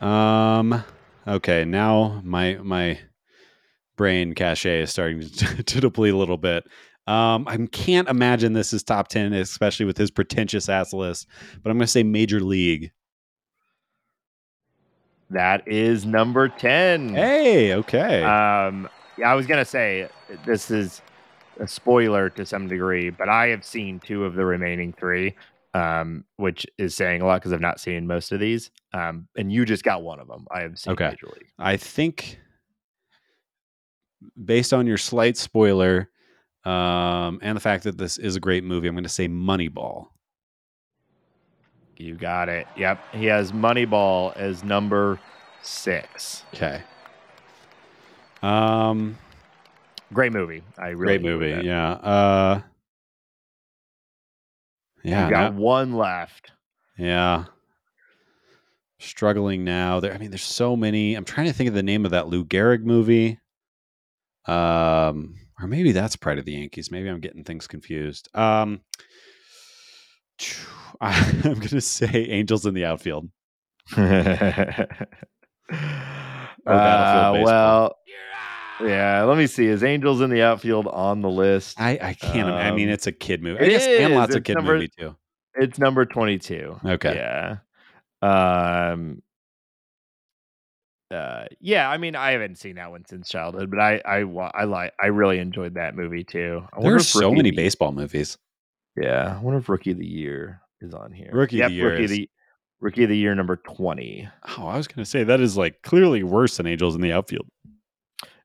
Um. 0.00 0.84
Okay. 1.26 1.64
Now 1.64 2.20
my 2.24 2.58
my 2.62 2.98
brain 3.96 4.34
cache 4.34 4.66
is 4.66 4.90
starting 4.90 5.22
to, 5.22 5.62
to 5.64 5.80
deplete 5.80 6.14
a 6.14 6.16
little 6.16 6.36
bit. 6.36 6.64
Um, 7.06 7.46
I 7.46 7.56
can't 7.70 8.08
imagine 8.08 8.52
this 8.52 8.72
is 8.72 8.82
top 8.82 9.08
ten, 9.08 9.32
especially 9.32 9.86
with 9.86 9.96
his 9.96 10.10
pretentious 10.10 10.68
ass 10.68 10.92
list. 10.92 11.26
But 11.62 11.70
I'm 11.70 11.78
gonna 11.78 11.86
say 11.86 12.02
Major 12.02 12.40
League. 12.40 12.92
That 15.30 15.66
is 15.66 16.06
number 16.06 16.48
10. 16.48 17.14
Hey. 17.14 17.74
Okay. 17.74 18.22
Um, 18.22 18.88
yeah, 19.18 19.30
I 19.30 19.34
was 19.34 19.46
going 19.46 19.58
to 19.58 19.64
say 19.64 20.08
this 20.44 20.70
is 20.70 21.02
a 21.58 21.66
spoiler 21.66 22.30
to 22.30 22.46
some 22.46 22.68
degree, 22.68 23.10
but 23.10 23.28
I 23.28 23.48
have 23.48 23.64
seen 23.64 23.98
two 23.98 24.24
of 24.24 24.34
the 24.34 24.44
remaining 24.44 24.92
three, 24.92 25.34
um, 25.76 26.24
which 26.36 26.66
is 26.78 26.94
saying 26.94 27.20
a 27.20 27.26
lot 27.26 27.40
because 27.40 27.52
I've 27.52 27.60
not 27.60 27.78
seen 27.78 28.06
most 28.06 28.32
of 28.32 28.40
these. 28.40 28.70
Um, 28.94 29.28
and 29.36 29.52
you 29.52 29.66
just 29.66 29.84
got 29.84 30.02
one 30.02 30.18
of 30.20 30.26
them. 30.26 30.46
I 30.50 30.60
have 30.60 30.78
seen 30.78 30.94
Okay. 30.94 31.10
Major 31.10 31.26
League. 31.26 31.50
I 31.58 31.76
think 31.76 32.38
based 34.42 34.72
on 34.72 34.86
your 34.86 34.96
slight 34.96 35.36
spoiler 35.36 36.08
um, 36.64 37.40
and 37.42 37.54
the 37.54 37.60
fact 37.60 37.84
that 37.84 37.98
this 37.98 38.16
is 38.16 38.36
a 38.36 38.40
great 38.40 38.64
movie, 38.64 38.88
I'm 38.88 38.94
going 38.94 39.04
to 39.04 39.08
say 39.10 39.28
Moneyball. 39.28 40.06
You 41.98 42.14
got 42.14 42.48
it. 42.48 42.66
Yep. 42.76 42.98
He 43.12 43.26
has 43.26 43.52
Moneyball 43.52 44.34
as 44.36 44.64
number 44.64 45.20
six. 45.62 46.42
Okay. 46.54 46.82
Um, 48.42 49.18
Great 50.12 50.32
movie. 50.32 50.62
I 50.78 50.88
really 50.88 51.18
great 51.18 51.22
movie. 51.22 51.66
Yeah. 51.66 51.90
Uh, 51.90 52.60
yeah. 55.10 55.24
you 55.26 55.30
got 55.30 55.54
now- 55.54 55.60
one 55.60 55.92
left. 55.94 56.52
yeah. 56.98 57.44
Struggling 58.98 59.62
now. 59.62 60.00
There. 60.00 60.14
I 60.14 60.16
mean, 60.18 60.30
there's 60.30 60.42
so 60.42 60.74
many. 60.74 61.14
I'm 61.14 61.24
trying 61.26 61.48
to 61.48 61.52
think 61.52 61.68
of 61.68 61.74
the 61.74 61.82
name 61.82 62.06
of 62.06 62.12
that 62.12 62.28
Lou 62.28 62.44
Gehrig 62.46 62.82
movie. 62.82 63.38
Um, 64.46 65.34
or 65.60 65.66
maybe 65.68 65.92
that's 65.92 66.16
Pride 66.16 66.38
of 66.38 66.46
the 66.46 66.52
Yankees. 66.52 66.90
Maybe 66.90 67.08
I'm 67.10 67.20
getting 67.20 67.44
things 67.44 67.66
confused. 67.66 68.28
Um, 68.34 68.80
I'm 71.00 71.40
going 71.42 71.60
to 71.60 71.80
say 71.82 72.08
Angels 72.30 72.64
in 72.64 72.74
the 72.74 72.84
Outfield. 72.86 73.28
Uh, 76.66 77.40
well, 77.44 77.96
yeah. 78.80 79.22
Let 79.24 79.38
me 79.38 79.46
see. 79.46 79.66
Is 79.66 79.82
Angels 79.84 80.20
in 80.20 80.30
the 80.30 80.42
outfield 80.42 80.86
on 80.88 81.20
the 81.22 81.30
list? 81.30 81.80
I, 81.80 81.98
I 82.00 82.14
can't. 82.14 82.48
I 82.50 82.70
mean, 82.72 82.88
Um, 82.88 82.94
it's 82.94 83.06
a 83.06 83.12
kid 83.12 83.42
movie. 83.42 83.64
I 83.64 83.68
guess 83.68 83.86
is. 83.86 83.98
Sandlot's 83.98 84.34
a 84.34 84.38
It's 84.38 84.46
kid 84.46 84.54
number- 84.56 84.74
movie 84.74 84.90
too. 84.98 85.16
it's 85.54 85.78
number 85.78 86.04
twenty-two. 86.04 86.76
Okay. 86.84 87.14
Yeah. 87.14 87.56
Um. 88.22 89.22
Uh. 91.10 91.44
Yeah. 91.60 91.88
I 91.88 91.98
mean, 91.98 92.16
I 92.16 92.32
haven't 92.32 92.58
seen 92.58 92.76
that 92.76 92.90
one 92.90 93.04
since 93.06 93.28
childhood, 93.28 93.70
but 93.70 93.78
I 93.80 94.00
I 94.04 94.18
I 94.54 94.64
like 94.64 94.92
I 95.00 95.06
really 95.06 95.38
enjoyed 95.38 95.74
that 95.74 95.94
movie 95.94 96.24
too. 96.24 96.62
I 96.72 96.76
wonder 96.76 96.90
There's 96.90 97.08
so 97.08 97.30
many 97.30 97.50
the- 97.50 97.56
baseball 97.56 97.92
movies. 97.92 98.38
Yeah. 98.96 99.36
I 99.38 99.42
wonder 99.42 99.58
if 99.58 99.68
Rookie 99.68 99.92
of 99.92 99.98
the 99.98 100.06
Year 100.06 100.60
is 100.80 100.94
on 100.94 101.12
here. 101.12 101.30
Rookie 101.32 101.60
of 101.60 101.70
the 101.70 101.76
Year 101.76 101.90
Rookie 101.92 102.04
is- 102.04 102.10
the 102.10 102.30
Rookie 102.80 103.04
of 103.04 103.08
the 103.10 103.16
Year 103.16 103.34
number 103.34 103.56
twenty. 103.56 104.28
Oh, 104.58 104.66
I 104.66 104.76
was 104.76 104.88
going 104.88 105.02
to 105.04 105.10
say 105.10 105.22
that 105.24 105.40
is 105.40 105.56
like 105.56 105.80
clearly 105.82 106.22
worse 106.22 106.56
than 106.56 106.66
Angels 106.66 106.94
in 106.94 107.00
the 107.02 107.12
Outfield. 107.12 107.46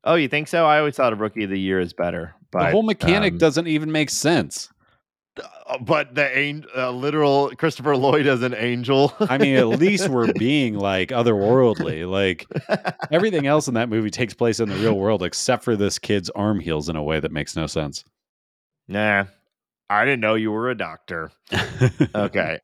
Oh, 0.03 0.15
you 0.15 0.27
think 0.27 0.47
so? 0.47 0.65
I 0.65 0.79
always 0.79 0.95
thought 0.95 1.13
a 1.13 1.15
Rookie 1.15 1.43
of 1.43 1.49
the 1.49 1.59
Year 1.59 1.79
is 1.79 1.93
better. 1.93 2.33
But 2.51 2.65
the 2.65 2.71
whole 2.71 2.83
mechanic 2.83 3.33
um, 3.33 3.37
doesn't 3.37 3.67
even 3.67 3.91
make 3.91 4.09
sense. 4.09 4.69
Uh, 5.37 5.77
but 5.79 6.15
the 6.15 6.37
angel, 6.37 6.69
uh, 6.75 6.91
literal 6.91 7.51
Christopher 7.55 7.95
Lloyd 7.95 8.27
as 8.27 8.41
an 8.41 8.53
angel. 8.53 9.13
I 9.21 9.37
mean, 9.37 9.55
at 9.55 9.67
least 9.69 10.09
we're 10.09 10.33
being 10.37 10.73
like 10.75 11.09
otherworldly. 11.09 12.09
Like 12.09 12.45
everything 13.11 13.47
else 13.47 13.67
in 13.67 13.75
that 13.75 13.87
movie 13.89 14.09
takes 14.09 14.33
place 14.33 14.59
in 14.59 14.67
the 14.69 14.75
real 14.75 14.97
world, 14.97 15.23
except 15.23 15.63
for 15.63 15.75
this 15.77 15.97
kid's 15.99 16.29
arm 16.31 16.59
heals 16.59 16.89
in 16.89 16.95
a 16.95 17.03
way 17.03 17.19
that 17.19 17.31
makes 17.31 17.55
no 17.55 17.67
sense. 17.67 18.03
nah, 18.87 19.25
I 19.89 20.05
didn't 20.05 20.21
know 20.21 20.35
you 20.35 20.51
were 20.51 20.69
a 20.69 20.75
doctor. 20.77 21.31
Okay. 22.15 22.59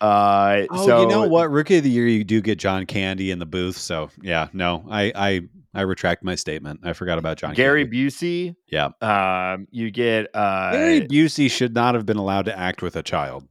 Uh, 0.00 0.62
Oh, 0.70 0.86
so 0.86 1.02
you 1.02 1.08
know 1.08 1.28
what? 1.28 1.50
Rookie 1.50 1.76
of 1.76 1.84
the 1.84 1.90
year, 1.90 2.06
you 2.06 2.24
do 2.24 2.40
get 2.40 2.58
John 2.58 2.86
Candy 2.86 3.30
in 3.30 3.38
the 3.38 3.46
booth. 3.46 3.76
So 3.76 4.10
yeah, 4.22 4.48
no, 4.52 4.84
I 4.90 5.12
I 5.14 5.40
I 5.72 5.82
retract 5.82 6.24
my 6.24 6.34
statement. 6.34 6.80
I 6.82 6.92
forgot 6.94 7.18
about 7.18 7.36
John. 7.38 7.54
Gary 7.54 7.84
Candy. 7.84 8.06
Busey. 8.08 8.54
Yeah. 8.66 8.88
Um, 9.00 9.68
you 9.70 9.90
get 9.90 10.26
uh, 10.34 10.72
Gary 10.72 11.00
Busey 11.02 11.50
should 11.50 11.74
not 11.74 11.94
have 11.94 12.04
been 12.06 12.16
allowed 12.16 12.46
to 12.46 12.58
act 12.58 12.82
with 12.82 12.96
a 12.96 13.02
child. 13.02 13.46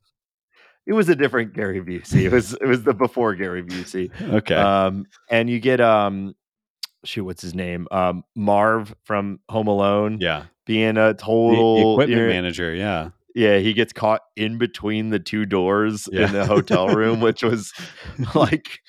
it 0.85 0.93
was 0.93 1.07
a 1.09 1.15
different 1.15 1.53
Gary 1.53 1.81
Busey. 1.81 2.23
It 2.23 2.31
was 2.31 2.53
it 2.53 2.65
was 2.65 2.83
the 2.83 2.93
before 2.93 3.35
Gary 3.35 3.63
Busey. 3.63 4.11
Okay. 4.39 4.55
Um, 4.55 5.05
and 5.29 5.49
you 5.49 5.59
get 5.59 5.79
um, 5.79 6.35
shoot, 7.05 7.23
what's 7.23 7.41
his 7.41 7.55
name? 7.55 7.87
Um, 7.91 8.23
Marv 8.35 8.93
from 9.05 9.39
Home 9.49 9.67
Alone. 9.67 10.17
yeah. 10.19 10.45
being 10.65 10.97
a 10.97 11.13
total 11.13 11.75
the 11.75 11.81
equipment 11.93 12.09
you're- 12.19 12.27
manager. 12.33 12.73
Yeah. 12.73 13.09
Yeah, 13.35 13.59
he 13.59 13.73
gets 13.73 13.93
caught 13.93 14.21
in 14.35 14.57
between 14.57 15.11
the 15.11 15.19
two 15.19 15.45
doors 15.45 16.09
Yeah. 16.11 16.25
in 16.25 16.33
the 16.33 16.45
hotel 16.47 16.89
room, 16.89 17.21
which 17.27 17.43
was 17.43 17.71
like 18.35 18.79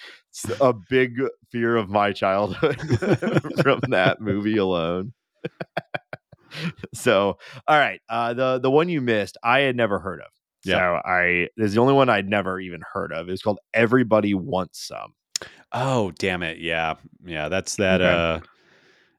a 0.61 0.73
big 0.73 1.21
fear 1.51 1.77
of 1.77 1.89
my 1.89 2.13
childhood 2.13 2.81
from 3.63 3.81
that 3.89 4.21
movie 4.21 4.57
alone. 4.57 5.13
so, 6.95 7.39
all 7.67 7.79
right, 7.79 8.01
uh, 8.09 8.35
the 8.35 8.59
the 8.59 8.71
one 8.71 8.89
you 8.89 9.01
missed, 9.01 9.37
I 9.43 9.61
had 9.61 9.77
never 9.77 9.99
heard 9.99 10.21
of. 10.21 10.29
Yeah. 10.65 10.75
So 10.75 11.09
I 11.09 11.49
this 11.57 11.69
is 11.69 11.75
the 11.75 11.81
only 11.81 11.95
one 11.95 12.09
I'd 12.09 12.29
never 12.29 12.61
even 12.61 12.83
heard 12.93 13.13
of. 13.13 13.29
It's 13.29 13.43
called 13.43 13.61
Everybody 13.73 14.35
Wants 14.35 14.87
Some. 14.87 15.15
Oh, 15.73 16.13
damn 16.19 16.43
it. 16.43 16.59
Yeah. 16.59 16.95
Yeah. 17.25 17.49
That's 17.49 17.77
that. 17.77 18.01
Okay. 18.01 18.11
Uh, 18.11 18.41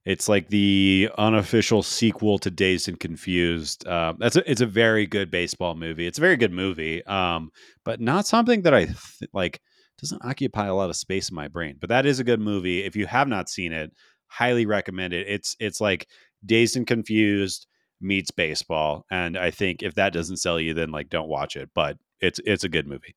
it's 0.03 0.27
like 0.27 0.47
the 0.49 1.09
unofficial 1.17 1.83
sequel 1.83 2.39
to 2.39 2.49
Dazed 2.49 2.89
and 2.89 2.99
Confused. 2.99 3.87
Um, 3.87 4.17
that's 4.19 4.35
a, 4.35 4.49
it's 4.49 4.61
a 4.61 4.65
very 4.65 5.05
good 5.05 5.29
baseball 5.29 5.75
movie. 5.75 6.07
It's 6.07 6.17
a 6.17 6.21
very 6.21 6.37
good 6.37 6.51
movie, 6.51 7.05
um, 7.05 7.51
but 7.85 8.01
not 8.01 8.25
something 8.25 8.63
that 8.63 8.73
I 8.73 8.85
th- 8.85 8.97
like. 9.33 9.61
Doesn't 10.01 10.25
occupy 10.25 10.67
a 10.67 10.75
lot 10.75 10.89
of 10.89 10.95
space 10.95 11.29
in 11.29 11.35
my 11.35 11.47
brain. 11.47 11.77
But 11.79 11.89
that 11.89 12.05
is 12.05 12.19
a 12.19 12.23
good 12.23 12.39
movie. 12.39 12.83
If 12.83 12.95
you 12.95 13.05
have 13.05 13.27
not 13.27 13.49
seen 13.49 13.71
it, 13.71 13.91
highly 14.27 14.65
recommend 14.65 15.13
it. 15.13 15.27
It's 15.27 15.55
it's 15.59 15.79
like 15.79 16.07
Dazed 16.45 16.77
and 16.77 16.87
Confused 16.87 17.67
meets 18.01 18.31
baseball, 18.31 19.05
and 19.11 19.37
I 19.37 19.51
think 19.51 19.83
if 19.83 19.93
that 19.95 20.13
doesn't 20.13 20.37
sell 20.37 20.59
you, 20.59 20.73
then 20.73 20.91
like 20.91 21.09
don't 21.09 21.29
watch 21.29 21.55
it. 21.55 21.69
But 21.75 21.97
it's 22.19 22.39
it's 22.45 22.63
a 22.63 22.69
good 22.69 22.87
movie. 22.87 23.15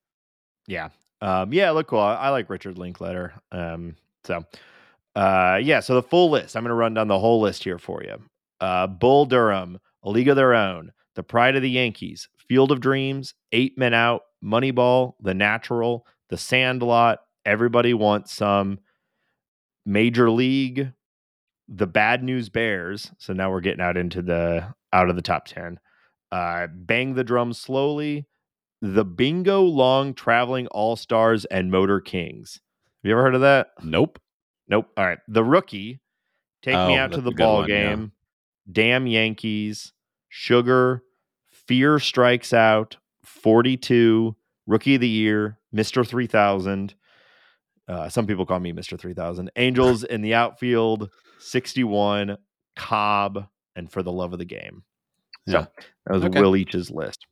Yeah. 0.66 0.90
Um, 1.20 1.52
yeah, 1.52 1.70
look 1.70 1.86
cool. 1.86 2.00
I, 2.00 2.14
I 2.14 2.28
like 2.30 2.50
Richard 2.50 2.76
Linklater. 2.76 3.32
Um, 3.50 3.96
so 4.24 4.44
uh 5.16 5.60
yeah, 5.62 5.80
so 5.80 5.94
the 5.94 6.02
full 6.02 6.30
list. 6.30 6.56
I'm 6.56 6.64
gonna 6.64 6.74
run 6.74 6.94
down 6.94 7.08
the 7.08 7.18
whole 7.18 7.40
list 7.40 7.64
here 7.64 7.78
for 7.78 8.02
you. 8.02 8.16
Uh 8.60 8.86
Bull 8.86 9.26
Durham, 9.26 9.78
A 10.02 10.10
League 10.10 10.28
of 10.28 10.36
Their 10.36 10.54
Own, 10.54 10.92
The 11.14 11.22
Pride 11.22 11.56
of 11.56 11.62
the 11.62 11.70
Yankees, 11.70 12.28
Field 12.48 12.72
of 12.72 12.80
Dreams, 12.80 13.34
Eight 13.52 13.78
Men 13.78 13.94
Out, 13.94 14.22
Moneyball, 14.42 15.14
The 15.20 15.34
Natural, 15.34 16.06
The 16.34 16.38
Sandlot, 16.38 17.20
Everybody 17.46 17.94
Wants 17.94 18.32
Some, 18.34 18.80
Major 19.86 20.28
League, 20.32 20.90
The 21.68 21.86
Bad 21.86 22.24
News 22.24 22.48
Bears. 22.48 23.12
So 23.18 23.32
now 23.32 23.52
we're 23.52 23.60
getting 23.60 23.80
out 23.80 23.96
into 23.96 24.20
the 24.20 24.74
out 24.92 25.08
of 25.08 25.14
the 25.14 25.22
top 25.22 25.44
10. 25.46 25.78
Uh 26.32 26.66
Bang 26.74 27.14
the 27.14 27.22
Drum 27.22 27.52
Slowly, 27.52 28.26
the 28.82 29.04
Bingo 29.04 29.60
Long 29.62 30.12
Traveling 30.12 30.66
All 30.72 30.96
Stars 30.96 31.44
and 31.44 31.70
Motor 31.70 32.00
Kings. 32.00 32.54
Have 33.04 33.08
you 33.08 33.12
ever 33.12 33.22
heard 33.22 33.36
of 33.36 33.42
that? 33.42 33.68
Nope. 33.84 34.18
Nope. 34.66 34.88
All 34.96 35.06
right. 35.06 35.18
The 35.28 35.44
Rookie, 35.44 36.00
Take 36.62 36.74
Me 36.74 36.96
Oh, 36.96 36.98
Out 36.98 37.12
to 37.12 37.20
the 37.20 37.30
Ball 37.30 37.58
one, 37.60 37.68
yeah. 37.68 37.90
Game, 37.90 38.12
Damn 38.72 39.06
Yankees, 39.06 39.92
Sugar, 40.28 41.04
Fear 41.46 42.00
Strikes 42.00 42.52
Out, 42.52 42.96
42, 43.24 44.34
Rookie 44.66 44.94
of 44.96 45.00
the 45.00 45.08
Year, 45.08 45.58
Mr. 45.74 46.06
3000. 46.06 46.94
Uh, 47.86 48.08
some 48.08 48.26
people 48.26 48.46
call 48.46 48.60
me 48.60 48.72
Mr. 48.72 48.98
3000. 48.98 49.50
Angels 49.56 50.04
in 50.04 50.22
the 50.22 50.34
Outfield, 50.34 51.10
61, 51.40 52.38
Cobb, 52.76 53.46
and 53.76 53.90
For 53.92 54.02
the 54.02 54.12
Love 54.12 54.32
of 54.32 54.38
the 54.38 54.44
Game. 54.46 54.84
So 55.48 55.58
Yeah. 55.58 55.66
that 56.06 56.14
was 56.14 56.24
Okay. 56.24 56.40
Will 56.40 56.50
Leitch's 56.50 56.90
list. 56.90 57.26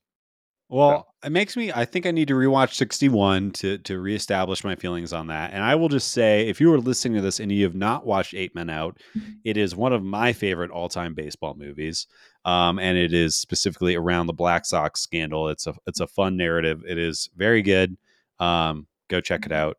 Well, 0.73 1.15
it 1.23 1.31
makes 1.31 1.55
me. 1.55 1.71
I 1.71 1.85
think 1.85 2.07
I 2.07 2.13
need 2.13 2.29
to 2.29 2.35
rewatch 2.35 2.73
61 2.73 3.51
to 3.53 3.77
to 3.79 4.01
reestablish 4.01 4.65
my 4.65 4.75
feelings 4.75 5.13
on 5.13 5.27
that. 5.27 5.53
And 5.53 5.63
I 5.63 5.75
will 5.75 5.91
just 5.91 6.13
say, 6.13 6.49
if 6.49 6.63
you 6.63 6.73
are 6.73 6.81
listening 6.81 7.17
to 7.17 7.21
this 7.21 7.41
and 7.41 7.53
you 7.53 7.65
have 7.65 7.75
not 7.75 8.07
watched 8.07 8.33
Eight 8.33 8.55
Men 8.55 8.71
Out, 8.71 8.99
it 9.45 9.59
is 9.59 9.77
one 9.77 9.93
of 9.93 10.03
my 10.03 10.33
favorite 10.33 10.71
all 10.71 10.89
time 10.89 11.13
baseball 11.13 11.55
movies. 11.59 12.07
Um, 12.47 12.79
and 12.79 12.97
it 12.97 13.13
is 13.13 13.37
specifically 13.37 13.97
around 13.97 14.29
the 14.29 14.33
Black 14.33 14.65
Sox 14.65 15.01
scandal. 15.03 15.51
It's 15.51 15.67
a 15.67 15.75
it's 15.87 16.01
a 16.01 16.07
fun 16.07 16.39
narrative. 16.39 16.83
It 16.89 16.97
is 16.97 17.29
very 17.37 17.61
good. 17.61 17.99
Um, 18.41 18.87
go 19.09 19.21
check 19.21 19.45
it 19.45 19.53
out. 19.53 19.77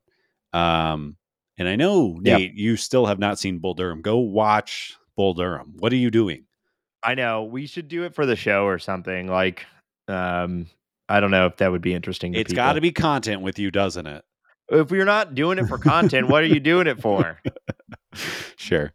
Um, 0.54 1.18
and 1.58 1.68
I 1.68 1.76
know 1.76 2.20
Yep. 2.24 2.40
Nate, 2.40 2.54
you 2.54 2.78
still 2.78 3.08
have 3.08 3.18
not 3.18 3.40
seen 3.40 3.58
Bull 3.58 3.74
Durham. 3.74 4.04
Go 4.04 4.20
watch 4.20 4.96
Bull 5.16 5.34
Durham. 5.34 5.74
What 5.80 5.92
are 5.92 5.98
you 5.98 6.12
doing? 6.12 6.46
I 7.02 7.16
know 7.16 7.44
we 7.46 7.66
should 7.66 7.88
do 7.88 8.04
it 8.04 8.14
for 8.14 8.28
the 8.28 8.36
show 8.36 8.66
or 8.66 8.78
something. 8.78 9.28
Like, 9.28 9.66
um, 10.08 10.68
I 11.10 11.20
don't 11.20 11.32
know 11.32 11.46
if 11.48 11.58
that 11.58 11.72
would 11.72 11.82
be 11.82 11.94
interesting. 11.94 12.34
To 12.34 12.40
It's 12.40 12.54
got 12.54 12.74
to 12.74 12.82
be 12.82 12.92
content 12.92 13.42
with 13.42 13.60
you, 13.60 13.72
doesn't 13.72 14.08
it? 14.08 14.24
If 14.70 14.92
you're 14.92 15.06
not 15.06 15.36
doing 15.36 15.60
it 15.60 15.68
for 15.68 15.78
content, 15.78 16.30
what 16.30 16.44
are 16.44 16.48
you 16.48 16.60
doing 16.60 16.88
it 16.88 17.02
for? 17.02 17.40
Sure. 18.58 18.94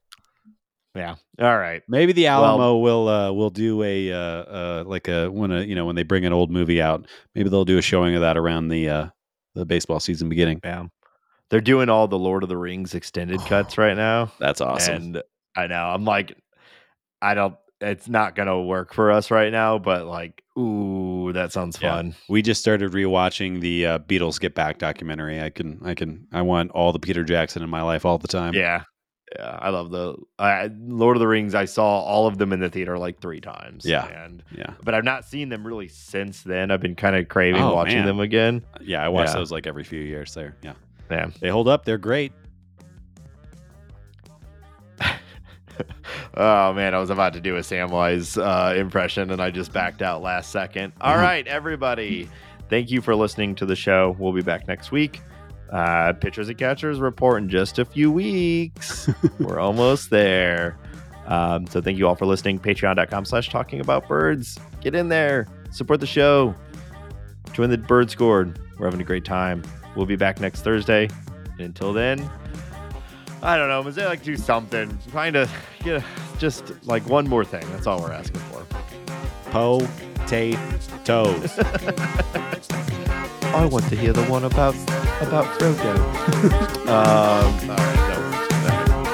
Yeah. 0.94 1.16
All 1.40 1.58
right. 1.58 1.82
Maybe 1.88 2.12
the 2.12 2.24
Well- 2.24 2.44
Alamo 2.44 2.78
will 2.78 3.08
uh, 3.08 3.32
will 3.32 3.50
do 3.50 3.82
a 3.82 4.12
uh, 4.12 4.16
uh, 4.16 4.84
like 4.86 5.08
a 5.08 5.28
when 5.28 5.50
a 5.50 5.62
you 5.62 5.74
know 5.74 5.86
when 5.86 5.96
they 5.96 6.02
bring 6.02 6.24
an 6.24 6.32
old 6.32 6.50
movie 6.50 6.80
out. 6.80 7.06
Maybe 7.34 7.48
they'll 7.48 7.64
do 7.64 7.78
a 7.78 7.82
showing 7.82 8.14
of 8.14 8.20
that 8.22 8.36
around 8.36 8.68
the 8.68 8.88
uh, 8.88 9.06
the 9.54 9.66
baseball 9.66 10.00
season 10.00 10.28
beginning. 10.28 10.60
Yeah. 10.64 10.86
They're 11.50 11.60
doing 11.60 11.88
all 11.88 12.08
the 12.08 12.18
Lord 12.18 12.42
of 12.42 12.48
the 12.48 12.56
Rings 12.56 12.94
extended 12.94 13.40
cuts 13.46 13.76
right 13.78 13.96
now. 13.96 14.30
That's 14.38 14.60
awesome. 14.60 14.94
And 14.94 15.22
I 15.56 15.66
know. 15.66 15.84
I'm 15.86 16.04
like, 16.04 16.36
I 17.20 17.34
don't. 17.34 17.56
It's 17.80 18.08
not 18.08 18.34
gonna 18.34 18.60
work 18.60 18.92
for 18.92 19.10
us 19.12 19.30
right 19.30 19.52
now, 19.52 19.78
but 19.78 20.06
like, 20.06 20.42
ooh, 20.58 21.32
that 21.32 21.52
sounds 21.52 21.78
Yeah. 21.80 21.94
fun. 21.96 22.14
we 22.28 22.42
just 22.42 22.60
started 22.60 22.90
rewatching 22.92 23.60
the 23.60 23.86
uh, 23.86 23.98
Beatles 24.00 24.40
Get 24.40 24.54
Back 24.54 24.78
documentary. 24.78 25.40
I 25.40 25.50
can 25.50 25.80
I 25.84 25.94
can 25.94 26.26
I 26.32 26.42
want 26.42 26.72
all 26.72 26.92
the 26.92 26.98
Peter 26.98 27.22
Jackson 27.22 27.62
in 27.62 27.70
my 27.70 27.82
life 27.82 28.04
all 28.04 28.18
the 28.18 28.28
time. 28.28 28.54
Yeah. 28.54 28.82
Yeah, 29.38 29.58
I 29.60 29.68
love 29.68 29.90
the 29.90 30.16
I, 30.38 30.70
Lord 30.80 31.16
of 31.18 31.20
the 31.20 31.28
Rings. 31.28 31.54
I 31.54 31.66
saw 31.66 32.00
all 32.00 32.26
of 32.26 32.38
them 32.38 32.50
in 32.50 32.60
the 32.60 32.70
theater 32.70 32.96
like 32.98 33.20
three 33.20 33.40
times. 33.42 33.84
Yeah. 33.84 34.06
and 34.06 34.42
yeah, 34.56 34.72
but 34.82 34.94
I've 34.94 35.04
not 35.04 35.26
seen 35.26 35.50
them 35.50 35.66
really 35.66 35.86
since 35.88 36.42
then. 36.42 36.70
I've 36.70 36.80
been 36.80 36.94
kind 36.94 37.14
of 37.14 37.28
craving 37.28 37.60
Oh, 37.60 37.74
watching 37.74 37.98
man. 37.98 38.06
them 38.06 38.20
again. 38.20 38.62
yeah. 38.80 39.04
I 39.04 39.08
watch 39.10 39.28
Yeah. 39.28 39.34
those 39.34 39.52
like 39.52 39.66
every 39.66 39.84
few 39.84 40.00
years. 40.00 40.32
There, 40.32 40.56
yeah, 40.62 40.72
Yeah. 41.10 41.28
they 41.40 41.50
hold 41.50 41.68
up. 41.68 41.84
They're 41.84 41.98
great. 41.98 42.32
oh 46.34 46.72
man, 46.72 46.94
I 46.94 46.98
was 46.98 47.10
about 47.10 47.32
to 47.34 47.40
do 47.40 47.56
a 47.56 47.60
Samwise 47.60 48.36
uh, 48.40 48.74
impression 48.76 49.30
and 49.30 49.40
I 49.40 49.50
just 49.50 49.72
backed 49.72 50.02
out 50.02 50.22
last 50.22 50.50
second. 50.50 50.92
All 51.00 51.14
Mhm. 51.14 51.20
everybody. 51.46 52.28
Thank 52.68 52.90
you 52.90 53.00
for 53.00 53.14
listening 53.14 53.54
to 53.56 53.66
the 53.66 53.76
show. 53.76 54.14
We'll 54.18 54.32
be 54.32 54.42
back 54.42 54.68
next 54.68 54.92
week. 54.92 55.20
Uh, 55.72 56.12
Pitchers 56.14 56.48
and 56.48 56.56
Catchers 56.58 56.98
report 56.98 57.42
in 57.42 57.48
just 57.48 57.78
a 57.78 57.84
few 57.84 58.10
weeks. 58.10 59.08
We're 59.38 59.58
almost 59.60 60.10
there. 60.10 60.78
Um, 61.26 61.66
so 61.66 61.80
thank 61.82 61.98
you 61.98 62.06
all 62.08 62.14
for 62.14 62.24
listening. 62.26 62.58
Patreon.com 62.58 63.24
slash 63.26 63.50
talking 63.50 63.80
about 63.80 64.08
birds. 64.08 64.58
Get 64.80 64.94
in 64.94 65.08
there. 65.08 65.46
Support 65.70 66.00
the 66.00 66.06
show. 66.06 66.54
Join 67.52 67.68
the 67.70 67.76
bird 67.78 68.10
squad. 68.10 68.58
We're 68.78 68.86
having 68.86 69.00
a 69.00 69.04
great 69.04 69.24
time. 69.24 69.62
We'll 69.96 70.06
be 70.06 70.16
back 70.16 70.40
next 70.40 70.62
Thursday. 70.62 71.08
And 71.52 71.60
until 71.60 71.92
then, 71.92 72.18
I 73.42 73.56
don't 73.56 73.68
know. 73.68 73.82
Mosaic 73.82 74.08
like 74.08 74.22
do 74.22 74.36
something. 74.36 74.96
Kind 75.12 75.36
of 75.36 75.52
get 75.84 76.02
just 76.38 76.72
like 76.86 77.08
one 77.08 77.28
more 77.28 77.44
thing. 77.44 77.64
That's 77.72 77.86
all 77.86 78.00
we're 78.00 78.12
asking 78.12 78.40
for. 78.40 78.66
Potatoes. 80.28 81.58
I 83.54 83.64
want 83.70 83.88
to 83.88 83.96
hear 83.96 84.12
the 84.12 84.24
one 84.24 84.44
about 84.44 84.74
about 85.22 85.46
Frodo. 85.58 85.96
um, 86.86 87.70
all 87.70 87.76
right, 87.76 88.08
no. 88.08 88.18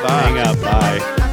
Bye. 0.03 0.23
Hang 0.23 0.39
up. 0.39 0.61
Bye. 0.61 1.24